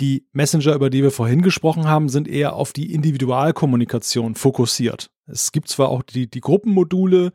die 0.00 0.26
Messenger, 0.32 0.74
über 0.74 0.88
die 0.88 1.02
wir 1.02 1.10
vorhin 1.10 1.42
gesprochen 1.42 1.86
haben, 1.86 2.08
sind 2.08 2.26
eher 2.26 2.54
auf 2.54 2.72
die 2.72 2.90
Individualkommunikation 2.90 4.34
fokussiert. 4.34 5.10
Es 5.26 5.52
gibt 5.52 5.68
zwar 5.68 5.90
auch 5.90 6.02
die, 6.02 6.26
die 6.26 6.40
Gruppenmodule, 6.40 7.32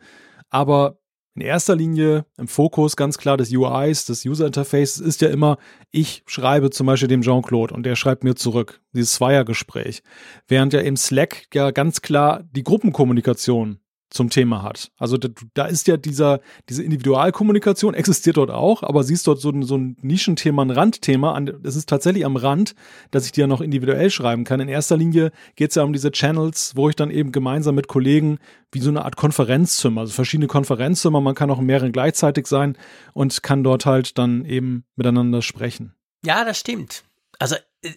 aber 0.50 0.98
in 1.36 1.42
erster 1.42 1.76
Linie 1.76 2.26
im 2.38 2.48
Fokus 2.48 2.96
ganz 2.96 3.18
klar 3.18 3.38
des 3.38 3.52
UIs, 3.52 4.06
des 4.06 4.26
User 4.26 4.46
Interfaces 4.46 5.00
ist 5.00 5.22
ja 5.22 5.30
immer, 5.30 5.58
ich 5.92 6.24
schreibe 6.28 6.70
zum 6.70 6.88
Beispiel 6.88 7.08
dem 7.08 7.22
Jean-Claude 7.22 7.74
und 7.74 7.86
der 7.86 7.96
schreibt 7.96 8.24
mir 8.24 8.36
zurück, 8.36 8.82
dieses 8.94 9.14
Zweiergespräch. 9.14 10.04
Während 10.48 10.74
ja 10.74 10.82
im 10.82 10.96
Slack 10.96 11.48
ja 11.54 11.72
ganz 11.72 12.02
klar 12.02 12.44
die 12.52 12.64
Gruppenkommunikation 12.64 13.80
zum 14.14 14.30
Thema 14.30 14.62
hat. 14.62 14.92
Also 14.98 15.18
da, 15.18 15.30
da, 15.56 15.66
ist 15.66 15.88
ja 15.88 15.98
dieser, 15.98 16.40
diese 16.70 16.84
Individualkommunikation 16.84 17.94
existiert 17.96 18.38
dort 18.38 18.52
auch, 18.52 18.84
aber 18.84 19.04
siehst 19.04 19.28
dort 19.28 19.42
so 19.42 19.50
ein, 19.50 19.64
so 19.64 19.76
ein 19.76 19.98
Nischenthema, 20.02 20.64
ein 20.64 20.70
Randthema. 20.70 21.38
Es 21.64 21.76
ist 21.76 21.90
tatsächlich 21.90 22.26
am 22.26 22.36
Rand, 22.36 22.76
dass 23.12 23.26
ich 23.26 23.32
dir 23.32 23.48
noch 23.48 23.60
individuell 23.60 24.12
schreiben 24.12 24.44
kann. 24.44 24.60
In 24.60 24.70
erster 24.70 24.98
Linie 24.98 25.32
geht 25.56 25.70
es 25.70 25.76
ja 25.76 25.84
um 25.84 25.94
diese 25.94 26.12
Channels, 26.12 26.74
wo 26.76 26.90
ich 26.90 26.96
dann 26.96 27.10
eben 27.10 27.32
gemeinsam 27.32 27.76
mit 27.76 27.88
Kollegen 27.88 28.38
wie 28.72 28.80
so 28.80 28.90
eine 28.90 29.04
Art 29.04 29.16
Konferenzzimmer, 29.16 30.02
also 30.02 30.14
verschiedene 30.14 30.48
Konferenzzimmer, 30.48 31.22
man 31.22 31.36
kann 31.36 31.50
auch 31.50 31.60
in 31.60 31.66
mehreren 31.66 31.92
gleichzeitig 31.92 32.48
sein 32.48 32.78
und 33.14 33.44
kann 33.44 33.64
dort 33.64 33.86
halt 33.86 34.18
dann 34.18 34.46
eben 34.46 34.86
miteinander 34.96 35.42
sprechen. 35.42 35.94
Ja, 36.26 36.46
das 36.46 36.60
stimmt. 36.60 37.04
Also 37.44 37.56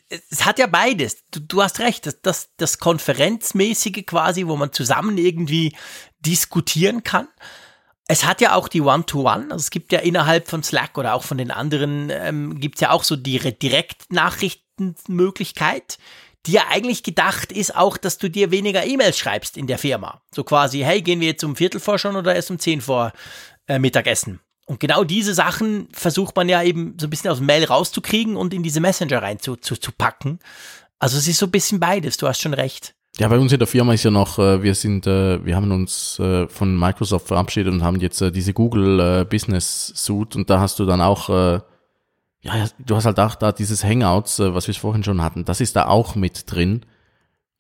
es 0.09 0.44
hat 0.44 0.59
ja 0.59 0.66
beides. 0.66 1.23
Du, 1.31 1.39
du 1.39 1.62
hast 1.62 1.78
recht, 1.78 2.05
das, 2.05 2.20
das, 2.20 2.51
das 2.56 2.78
Konferenzmäßige 2.78 4.05
quasi, 4.05 4.48
wo 4.48 4.56
man 4.56 4.73
zusammen 4.73 5.16
irgendwie 5.18 5.77
diskutieren 6.18 7.05
kann. 7.05 7.28
Es 8.09 8.24
hat 8.24 8.40
ja 8.40 8.56
auch 8.56 8.66
die 8.66 8.81
One-to-One, 8.81 9.44
-One. 9.44 9.52
also 9.52 9.62
es 9.62 9.70
gibt 9.70 9.93
ja 9.93 10.01
innerhalb 10.01 10.48
von 10.48 10.64
Slack 10.64 10.98
oder 10.98 11.14
auch 11.14 11.23
von 11.23 11.39
den 11.39 11.52
anderen, 11.52 12.10
ähm, 12.10 12.59
gibt 12.59 12.74
es 12.74 12.81
ja 12.81 12.90
auch 12.90 13.05
so 13.05 13.14
die 13.14 13.39
Direktnachrichtenmöglichkeit, 13.39 15.98
die 16.47 16.52
ja 16.52 16.64
eigentlich 16.68 17.05
gedacht 17.05 17.52
ist 17.52 17.77
auch, 17.77 17.98
dass 17.98 18.18
du 18.18 18.28
dir 18.28 18.51
weniger 18.51 18.85
E-Mails 18.85 19.16
schreibst 19.16 19.56
in 19.56 19.68
der 19.68 19.78
Firma. 19.78 20.23
So 20.35 20.43
quasi, 20.43 20.81
hey, 20.81 21.02
gehen 21.02 21.20
wir 21.20 21.28
jetzt 21.28 21.44
um 21.44 21.55
Viertel 21.55 21.81
vor 21.81 22.01
schon 22.01 22.16
oder 22.16 22.35
erst 22.35 22.51
um 22.51 22.59
zehn 22.59 22.81
vor 22.81 23.12
äh, 23.68 23.78
Mittagessen? 23.78 24.40
Und 24.67 24.81
genau 24.81 25.05
diese 25.05 25.33
Sachen 25.33 25.89
versucht 25.93 26.35
man 26.37 26.49
ja 26.49 26.63
eben 26.63 26.97
so 27.01 27.07
ein 27.07 27.11
bisschen 27.11 27.31
aus 27.31 27.39
dem 27.39 27.47
Mail 27.47 27.65
rauszukriegen 27.65 28.37
und 28.37 28.53
in 28.53 28.65
diese 28.65 28.81
Messenger 28.81 29.23
rein 29.23 29.39
zu, 29.39 29.57
zu, 29.57 29.77
zu 29.77 29.93
packen. 29.93 30.41
Also 30.99 31.17
es 31.19 31.29
ist 31.29 31.39
so 31.39 31.47
ein 31.47 31.53
bisschen 31.53 31.79
beides, 31.79 32.17
du 32.17 32.27
hast 32.27 32.43
schon 32.43 32.53
recht. 32.53 32.95
Ja, 33.19 33.29
bei 33.29 33.39
uns 33.39 33.53
in 33.53 33.59
der 33.59 33.69
Firma 33.69 33.95
ist 33.95 34.03
ja 34.03 34.11
noch, 34.11 34.39
äh, 34.39 34.63
wir 34.63 34.75
sind, 34.75 35.07
äh, 35.07 35.43
wir 35.45 35.57
haben 35.57 35.71
uns 35.71 36.19
äh, 36.19 36.49
von 36.49 36.79
Microsoft 36.79 37.29
verabschiedet 37.29 37.73
und 37.73 37.83
haben 37.83 37.99
jetzt 38.01 38.21
diese 38.21 38.53
Google 38.53 39.25
Business 39.25 39.93
Suite 39.95 40.37
und 40.37 40.51
da 40.51 40.61
hast 40.61 40.79
du 40.79 40.85
dann 40.85 41.01
auch, 41.01 41.29
ja, 41.29 42.69
du 42.79 42.97
hast 42.97 43.07
halt 43.07 43.19
auch 43.19 43.35
da 43.35 43.53
dieses 43.53 43.83
Hangouts, 43.85 44.39
was 44.39 44.67
wir 44.67 44.75
vorhin 44.75 45.03
schon 45.03 45.23
hatten, 45.23 45.45
das 45.45 45.61
ist 45.61 45.77
da 45.77 45.87
auch 45.87 46.15
mit 46.15 46.51
drin. 46.51 46.85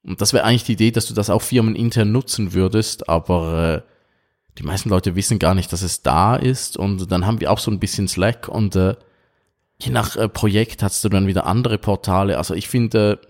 Und 0.04 0.20
das 0.20 0.32
wäre 0.32 0.44
eigentlich 0.44 0.64
die 0.64 0.74
Idee, 0.74 0.90
dass 0.90 1.06
du 1.06 1.14
das 1.14 1.30
auch 1.30 1.42
firmenintern 1.42 2.12
nutzen 2.12 2.52
würdest, 2.52 3.08
aber 3.08 3.82
die 4.58 4.62
meisten 4.62 4.88
Leute 4.88 5.16
wissen 5.16 5.38
gar 5.38 5.54
nicht, 5.54 5.72
dass 5.72 5.82
es 5.82 6.02
da 6.02 6.36
ist. 6.36 6.76
Und 6.76 7.10
dann 7.10 7.26
haben 7.26 7.40
wir 7.40 7.50
auch 7.50 7.58
so 7.58 7.70
ein 7.70 7.80
bisschen 7.80 8.08
Slack 8.08 8.48
und 8.48 8.76
äh, 8.76 8.94
je 9.78 9.90
nach 9.90 10.16
äh, 10.16 10.28
Projekt 10.28 10.82
hast 10.82 11.04
du 11.04 11.08
dann 11.08 11.26
wieder 11.26 11.46
andere 11.46 11.78
Portale. 11.78 12.38
Also 12.38 12.54
ich 12.54 12.68
finde, 12.68 13.20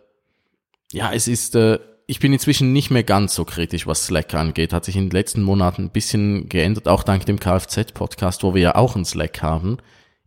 äh, 0.92 0.96
ja, 0.96 1.12
es 1.12 1.28
ist, 1.28 1.56
äh, 1.56 1.78
ich 2.06 2.20
bin 2.20 2.32
inzwischen 2.32 2.72
nicht 2.72 2.90
mehr 2.90 3.02
ganz 3.02 3.34
so 3.34 3.44
kritisch, 3.44 3.86
was 3.86 4.06
Slack 4.06 4.34
angeht. 4.34 4.72
Hat 4.72 4.84
sich 4.84 4.96
in 4.96 5.06
den 5.06 5.10
letzten 5.10 5.42
Monaten 5.42 5.84
ein 5.84 5.90
bisschen 5.90 6.48
geändert, 6.48 6.86
auch 6.86 7.02
dank 7.02 7.26
dem 7.26 7.40
Kfz-Podcast, 7.40 8.42
wo 8.42 8.54
wir 8.54 8.62
ja 8.62 8.74
auch 8.76 8.94
einen 8.94 9.04
Slack 9.04 9.42
haben. 9.42 9.78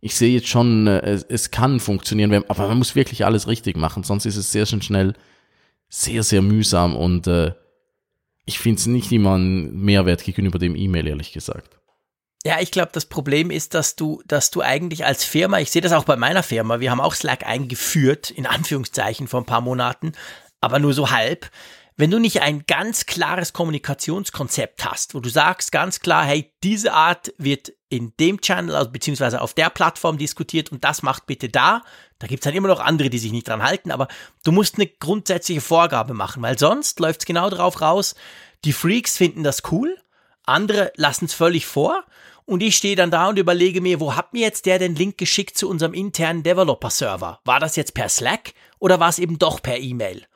Ich 0.02 0.14
sehe 0.14 0.34
jetzt 0.34 0.48
schon, 0.48 0.86
äh, 0.86 1.00
es, 1.00 1.22
es 1.24 1.50
kann 1.50 1.80
funktionieren, 1.80 2.44
aber 2.48 2.68
man 2.68 2.78
muss 2.78 2.94
wirklich 2.94 3.24
alles 3.24 3.48
richtig 3.48 3.76
machen, 3.76 4.02
sonst 4.02 4.26
ist 4.26 4.36
es 4.36 4.52
sehr 4.52 4.66
schön 4.66 4.82
schnell 4.82 5.14
sehr, 5.90 6.22
sehr 6.22 6.40
mühsam 6.40 6.96
und 6.96 7.26
äh, 7.26 7.52
ich 8.46 8.58
finde 8.58 8.80
es 8.80 8.86
nicht 8.86 9.12
immer 9.12 9.36
ein 9.36 9.72
Mehrwert 9.72 10.24
gegenüber 10.24 10.58
dem 10.58 10.76
E-Mail, 10.76 11.06
ehrlich 11.06 11.32
gesagt. 11.32 11.80
Ja, 12.44 12.58
ich 12.60 12.70
glaube, 12.70 12.90
das 12.92 13.04
Problem 13.04 13.50
ist, 13.50 13.74
dass 13.74 13.96
du, 13.96 14.22
dass 14.26 14.50
du 14.50 14.62
eigentlich 14.62 15.04
als 15.04 15.24
Firma, 15.24 15.58
ich 15.60 15.70
sehe 15.70 15.82
das 15.82 15.92
auch 15.92 16.04
bei 16.04 16.16
meiner 16.16 16.42
Firma, 16.42 16.80
wir 16.80 16.90
haben 16.90 17.00
auch 17.00 17.14
Slack 17.14 17.46
eingeführt, 17.46 18.30
in 18.30 18.46
Anführungszeichen 18.46 19.28
vor 19.28 19.42
ein 19.42 19.46
paar 19.46 19.60
Monaten, 19.60 20.12
aber 20.60 20.78
nur 20.78 20.94
so 20.94 21.10
halb. 21.10 21.50
Wenn 21.96 22.10
du 22.10 22.18
nicht 22.18 22.40
ein 22.40 22.64
ganz 22.66 23.04
klares 23.04 23.52
Kommunikationskonzept 23.52 24.86
hast, 24.86 25.14
wo 25.14 25.20
du 25.20 25.28
sagst 25.28 25.70
ganz 25.70 26.00
klar, 26.00 26.24
hey, 26.24 26.50
diese 26.62 26.94
Art 26.94 27.34
wird 27.36 27.74
in 27.90 28.14
dem 28.18 28.40
Channel, 28.40 28.74
also 28.74 28.90
beziehungsweise 28.90 29.42
auf 29.42 29.52
der 29.52 29.68
Plattform 29.68 30.16
diskutiert 30.16 30.72
und 30.72 30.82
das 30.82 31.02
macht 31.02 31.26
bitte 31.26 31.50
da, 31.50 31.82
da 32.20 32.26
gibt's 32.26 32.44
dann 32.44 32.54
immer 32.54 32.68
noch 32.68 32.80
andere, 32.80 33.10
die 33.10 33.18
sich 33.18 33.32
nicht 33.32 33.48
dran 33.48 33.64
halten, 33.64 33.90
aber 33.90 34.06
du 34.44 34.52
musst 34.52 34.76
eine 34.76 34.86
grundsätzliche 34.86 35.60
Vorgabe 35.60 36.14
machen, 36.14 36.42
weil 36.42 36.58
sonst 36.58 37.00
läuft's 37.00 37.24
genau 37.24 37.50
darauf 37.50 37.80
raus, 37.80 38.14
die 38.64 38.72
Freaks 38.72 39.16
finden 39.16 39.42
das 39.42 39.62
cool, 39.72 39.96
andere 40.44 40.92
lassen 40.96 41.24
es 41.24 41.34
völlig 41.34 41.66
vor 41.66 42.04
und 42.44 42.62
ich 42.62 42.76
stehe 42.76 42.96
dann 42.96 43.10
da 43.10 43.28
und 43.28 43.38
überlege 43.38 43.80
mir, 43.80 44.00
wo 44.00 44.16
hat 44.16 44.32
mir 44.32 44.42
jetzt 44.42 44.66
der 44.66 44.78
den 44.78 44.94
Link 44.94 45.18
geschickt 45.18 45.56
zu 45.56 45.68
unserem 45.68 45.94
internen 45.94 46.42
Developer-Server? 46.42 47.40
War 47.44 47.60
das 47.60 47.76
jetzt 47.76 47.94
per 47.94 48.08
Slack 48.08 48.52
oder 48.78 49.00
war 49.00 49.08
es 49.08 49.18
eben 49.18 49.38
doch 49.38 49.62
per 49.62 49.78
E-Mail? 49.78 50.26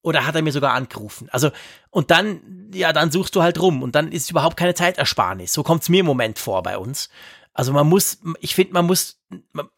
Oder 0.00 0.26
hat 0.26 0.34
er 0.34 0.42
mir 0.42 0.52
sogar 0.52 0.72
angerufen? 0.74 1.28
Also, 1.30 1.50
und 1.90 2.10
dann, 2.10 2.70
ja, 2.74 2.92
dann 2.92 3.10
suchst 3.10 3.34
du 3.34 3.42
halt 3.42 3.60
rum 3.60 3.82
und 3.82 3.94
dann 3.94 4.12
ist 4.12 4.30
überhaupt 4.30 4.56
keine 4.56 4.74
Zeitersparnis. 4.74 5.52
So 5.52 5.62
kommt's 5.62 5.88
mir 5.88 6.00
im 6.00 6.06
Moment 6.06 6.38
vor 6.38 6.62
bei 6.62 6.78
uns. 6.78 7.08
Also 7.54 7.72
man 7.72 7.88
muss, 7.88 8.18
ich 8.40 8.54
finde, 8.54 8.72
man 8.72 8.84
muss, 8.84 9.22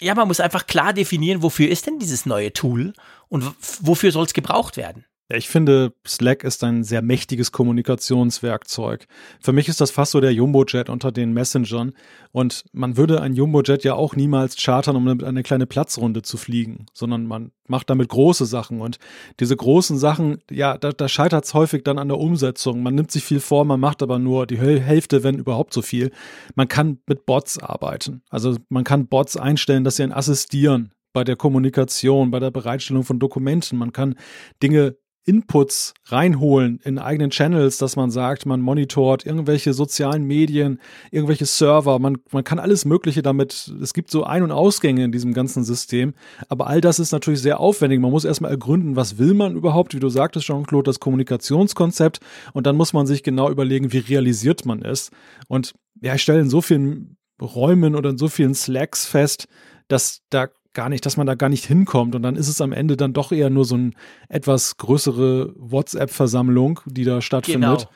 ja, 0.01 0.15
man 0.15 0.27
muss 0.27 0.41
einfach 0.41 0.67
klar 0.67 0.95
definieren, 0.95 1.43
wofür 1.43 1.69
ist 1.69 1.87
denn 1.87 1.99
dieses 1.99 2.25
neue 2.25 2.53
Tool 2.53 2.95
und 3.29 3.45
wofür 3.83 4.11
soll 4.11 4.25
es 4.25 4.33
gebraucht 4.33 4.79
werden. 4.79 5.05
Ja, 5.29 5.37
ich 5.37 5.49
finde, 5.49 5.93
Slack 6.07 6.45
ist 6.45 6.63
ein 6.63 6.85
sehr 6.85 7.03
mächtiges 7.03 7.51
Kommunikationswerkzeug. 7.51 9.07
Für 9.41 9.53
mich 9.53 9.69
ist 9.69 9.81
das 9.81 9.91
fast 9.91 10.13
so 10.13 10.21
der 10.21 10.33
Jumbo-Jet 10.33 10.89
unter 10.89 11.11
den 11.11 11.33
Messengern. 11.33 11.95
Und 12.31 12.65
man 12.73 12.97
würde 12.97 13.21
ein 13.21 13.35
Jumbo-Jet 13.35 13.83
ja 13.83 13.95
auch 13.95 14.15
niemals 14.15 14.55
chartern, 14.55 14.95
um 14.95 15.09
eine 15.09 15.43
kleine 15.43 15.67
Platzrunde 15.67 16.23
zu 16.23 16.37
fliegen, 16.37 16.87
sondern 16.95 17.27
man 17.27 17.51
macht 17.67 17.91
damit 17.91 18.09
große 18.09 18.47
Sachen. 18.47 18.81
Und 18.81 18.99
diese 19.41 19.57
großen 19.57 19.99
Sachen, 19.99 20.39
ja, 20.49 20.79
da, 20.79 20.93
da 20.93 21.09
scheitert 21.09 21.45
es 21.45 21.55
häufig 21.55 21.83
dann 21.83 21.99
an 21.99 22.07
der 22.07 22.19
Umsetzung. 22.19 22.85
Man 22.85 22.95
nimmt 22.95 23.11
sich 23.11 23.25
viel 23.25 23.41
vor, 23.41 23.65
man 23.65 23.81
macht 23.81 24.05
aber 24.05 24.21
nur 24.21 24.47
die 24.47 24.59
Hälfte, 24.59 25.25
wenn 25.25 25.41
überhaupt 25.41 25.75
so 25.75 25.83
viel. 25.83 26.13
Man 26.55 26.69
kann 26.69 27.01
mit 27.09 27.27
Bots 27.27 27.59
arbeiten. 27.59 28.23
Also 28.31 28.57
man 28.69 28.85
kann 28.85 29.09
Bots 29.09 29.37
einstellen, 29.37 29.83
dass 29.83 29.97
sie 29.97 30.05
einen 30.05 30.13
assistieren 30.13 30.93
bei 31.13 31.25
der 31.25 31.35
Kommunikation, 31.35 32.31
bei 32.31 32.39
der 32.39 32.51
Bereitstellung 32.53 33.03
von 33.03 33.19
Dokumenten. 33.19 33.79
Man 33.79 33.93
kann 33.93 34.15
Dinge 34.63 34.97
Inputs 35.27 35.93
reinholen 36.05 36.81
in 36.85 36.99
eigenen 36.99 37.31
Channels, 37.31 37.79
dass 37.79 37.97
man 37.97 38.13
sagt, 38.13 38.47
man 38.47 38.61
monitort 38.61 39.27
irgendwelche 39.27 39.75
sozialen 39.75 40.25
Medien, 40.25 40.81
irgendwelche 41.11 41.47
Server, 41.47 41.99
man, 41.99 42.19
man 42.31 42.45
kann 42.45 42.61
alles 42.61 42.85
Mögliche 42.85 43.23
damit, 43.23 43.73
es 43.83 43.93
gibt 43.93 44.11
so 44.11 44.23
Ein- 44.23 44.45
und 44.45 44.53
Ausgänge 44.53 45.05
in 45.05 45.11
diesem 45.11 45.35
ganzen 45.35 45.65
System, 45.65 46.15
aber 46.49 46.69
all 46.69 46.81
das 46.81 47.01
ist 47.01 47.11
natürlich 47.11 47.41
sehr 47.41 47.59
aufwendig. 47.59 48.01
Man 48.01 48.13
muss 48.13 48.25
erstmal 48.25 48.53
ergründen, 48.53 48.95
was 48.95 49.19
will 49.19 49.35
man 49.35 49.57
überhaupt, 49.57 49.95
wie 49.95 50.01
du 50.01 50.09
sagtest, 50.09 50.47
Jean-Claude, 50.47 50.85
das 50.85 51.01
Kommunikationskonzept. 51.01 52.21
Und 52.53 52.67
dann 52.67 52.77
muss 52.77 52.93
man 52.93 53.07
sich 53.07 53.25
genau 53.25 53.51
überlegen, 53.51 53.93
wie 53.93 53.99
realisiert 53.99 54.65
man 54.65 54.83
es. 54.83 55.11
Und 55.49 55.75
ja, 56.01 56.15
ich 56.15 56.23
stelle 56.23 56.41
in 56.41 56.51
so 56.51 56.61
vielen 56.61 57.17
Räumen 57.43 57.97
oder 57.97 58.11
in 58.11 58.19
so 58.19 58.29
vielen 58.29 58.55
Slacks 58.55 59.07
fest, 59.07 59.49
dass 59.89 60.23
da 60.31 60.49
gar 60.77 60.89
nicht, 60.89 61.05
dass 61.05 61.17
man 61.17 61.27
da 61.27 61.35
gar 61.35 61.49
nicht 61.49 61.65
hinkommt. 61.65 62.15
Und 62.15 62.23
dann 62.23 62.37
ist 62.37 62.47
es 62.47 62.61
am 62.61 62.71
Ende 62.71 62.97
dann 62.97 63.13
doch 63.13 63.33
eher 63.33 63.51
nur 63.51 63.65
so 63.65 63.75
eine 63.75 63.91
etwas 64.29 64.77
größere 64.77 65.53
WhatsApp-Versammlung, 65.57 66.81
die 66.87 67.03
da 67.03 67.21
stattfindet. 67.21 67.79
Genau. 67.81 67.91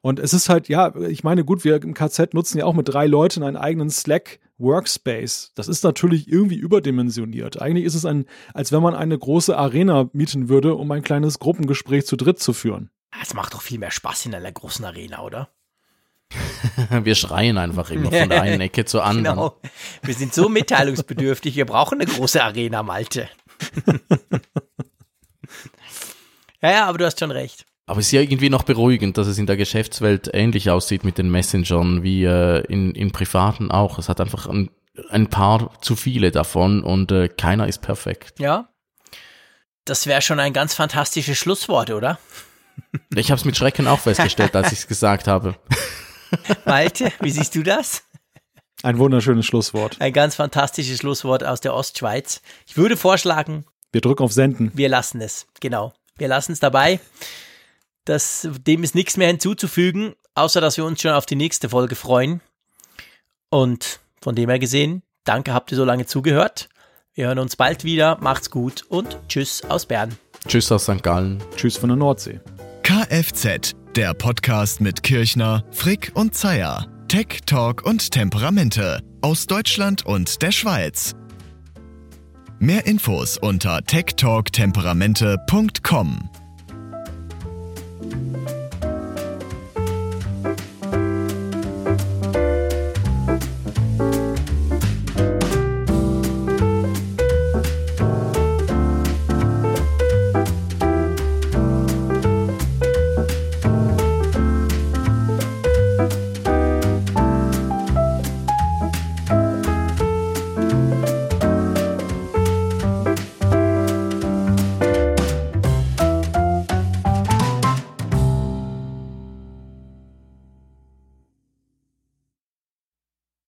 Und 0.00 0.18
es 0.18 0.32
ist 0.32 0.48
halt, 0.48 0.68
ja, 0.68 0.96
ich 0.96 1.22
meine, 1.22 1.44
gut, 1.44 1.64
wir 1.64 1.80
im 1.82 1.94
KZ 1.94 2.32
nutzen 2.32 2.58
ja 2.58 2.64
auch 2.64 2.74
mit 2.74 2.88
drei 2.88 3.06
Leuten 3.06 3.42
einen 3.42 3.56
eigenen 3.56 3.90
Slack 3.90 4.40
Workspace. 4.58 5.52
Das 5.54 5.68
ist 5.68 5.84
natürlich 5.84 6.30
irgendwie 6.30 6.56
überdimensioniert. 6.56 7.60
Eigentlich 7.60 7.84
ist 7.84 7.94
es 7.94 8.04
ein, 8.04 8.24
als 8.54 8.72
wenn 8.72 8.82
man 8.82 8.94
eine 8.94 9.18
große 9.18 9.56
Arena 9.56 10.08
mieten 10.12 10.48
würde, 10.48 10.74
um 10.74 10.90
ein 10.90 11.02
kleines 11.02 11.38
Gruppengespräch 11.38 12.06
zu 12.06 12.16
dritt 12.16 12.38
zu 12.38 12.52
führen. 12.52 12.90
Es 13.20 13.34
macht 13.34 13.54
doch 13.54 13.62
viel 13.62 13.78
mehr 13.78 13.90
Spaß 13.90 14.26
in 14.26 14.34
einer 14.34 14.50
großen 14.50 14.84
Arena, 14.84 15.22
oder? 15.22 15.50
wir 17.04 17.14
schreien 17.14 17.58
einfach 17.58 17.90
immer 17.90 18.10
von 18.10 18.28
der 18.28 18.42
einen 18.42 18.60
Ecke 18.60 18.84
zur 18.84 19.04
anderen. 19.06 19.36
Genau. 19.36 19.60
Wir 20.02 20.14
sind 20.14 20.34
so 20.34 20.48
mitteilungsbedürftig, 20.48 21.56
wir 21.56 21.66
brauchen 21.66 22.00
eine 22.00 22.10
große 22.10 22.42
Arena, 22.42 22.82
Malte. 22.82 23.28
ja, 26.62 26.70
ja, 26.70 26.86
aber 26.86 26.98
du 26.98 27.06
hast 27.06 27.20
schon 27.20 27.30
recht. 27.30 27.66
Aber 27.86 28.00
es 28.00 28.06
ist 28.06 28.12
ja 28.12 28.20
irgendwie 28.20 28.50
noch 28.50 28.62
beruhigend, 28.62 29.18
dass 29.18 29.26
es 29.26 29.38
in 29.38 29.46
der 29.46 29.56
Geschäftswelt 29.56 30.30
ähnlich 30.32 30.70
aussieht 30.70 31.04
mit 31.04 31.18
den 31.18 31.30
Messengern 31.30 32.02
wie 32.02 32.24
äh, 32.24 32.64
in, 32.66 32.94
in 32.94 33.10
privaten 33.10 33.70
auch. 33.70 33.98
Es 33.98 34.08
hat 34.08 34.20
einfach 34.20 34.46
ein, 34.46 34.70
ein 35.10 35.28
paar 35.28 35.70
zu 35.80 35.96
viele 35.96 36.30
davon 36.30 36.84
und 36.84 37.10
äh, 37.12 37.28
keiner 37.28 37.66
ist 37.66 37.82
perfekt. 37.82 38.38
Ja. 38.38 38.68
Das 39.84 40.06
wäre 40.06 40.22
schon 40.22 40.38
ein 40.38 40.52
ganz 40.52 40.74
fantastisches 40.74 41.36
Schlusswort, 41.36 41.90
oder? 41.90 42.20
Ich 43.14 43.30
habe 43.30 43.38
es 43.38 43.44
mit 43.44 43.56
Schrecken 43.56 43.88
auch 43.88 43.98
festgestellt, 43.98 44.54
als 44.54 44.72
ich 44.72 44.80
es 44.80 44.86
gesagt 44.86 45.26
habe. 45.26 45.56
Malte, 46.64 47.12
wie 47.20 47.30
siehst 47.30 47.54
du 47.54 47.62
das? 47.62 48.02
Ein 48.82 48.98
wunderschönes 48.98 49.46
Schlusswort. 49.46 50.00
Ein 50.00 50.12
ganz 50.12 50.34
fantastisches 50.34 50.98
Schlusswort 50.98 51.44
aus 51.44 51.60
der 51.60 51.74
Ostschweiz. 51.74 52.42
Ich 52.66 52.76
würde 52.76 52.96
vorschlagen, 52.96 53.64
wir 53.92 54.00
drücken 54.00 54.24
auf 54.24 54.32
Senden. 54.32 54.72
Wir 54.74 54.88
lassen 54.88 55.20
es, 55.20 55.46
genau. 55.60 55.92
Wir 56.16 56.28
lassen 56.28 56.52
es 56.52 56.60
dabei. 56.60 57.00
Das, 58.04 58.48
dem 58.66 58.82
ist 58.82 58.94
nichts 58.94 59.16
mehr 59.16 59.28
hinzuzufügen, 59.28 60.14
außer 60.34 60.60
dass 60.60 60.76
wir 60.76 60.84
uns 60.84 61.00
schon 61.00 61.12
auf 61.12 61.26
die 61.26 61.36
nächste 61.36 61.68
Folge 61.68 61.94
freuen. 61.94 62.40
Und 63.50 64.00
von 64.20 64.34
dem 64.34 64.48
her 64.48 64.58
gesehen, 64.58 65.02
danke, 65.24 65.52
habt 65.52 65.70
ihr 65.70 65.76
so 65.76 65.84
lange 65.84 66.06
zugehört. 66.06 66.68
Wir 67.14 67.26
hören 67.26 67.38
uns 67.38 67.56
bald 67.56 67.84
wieder. 67.84 68.16
Macht's 68.20 68.50
gut 68.50 68.84
und 68.88 69.18
tschüss 69.28 69.62
aus 69.68 69.86
Bern. 69.86 70.16
Tschüss 70.48 70.72
aus 70.72 70.84
St. 70.84 71.02
Gallen. 71.02 71.42
Tschüss 71.54 71.76
von 71.76 71.90
der 71.90 71.96
Nordsee. 71.96 72.40
Kfz, 72.82 73.74
der 73.96 74.14
Podcast 74.14 74.80
mit 74.80 75.02
Kirchner, 75.02 75.64
Frick 75.70 76.12
und 76.14 76.34
Zeyer. 76.34 76.86
Tech, 77.08 77.40
Talk 77.44 77.84
und 77.84 78.10
Temperamente 78.10 79.02
aus 79.20 79.46
Deutschland 79.46 80.06
und 80.06 80.40
der 80.40 80.50
Schweiz. 80.50 81.14
Mehr 82.58 82.86
Infos 82.86 83.36
unter 83.36 83.84
techtalktemperamente.com. 83.84 86.30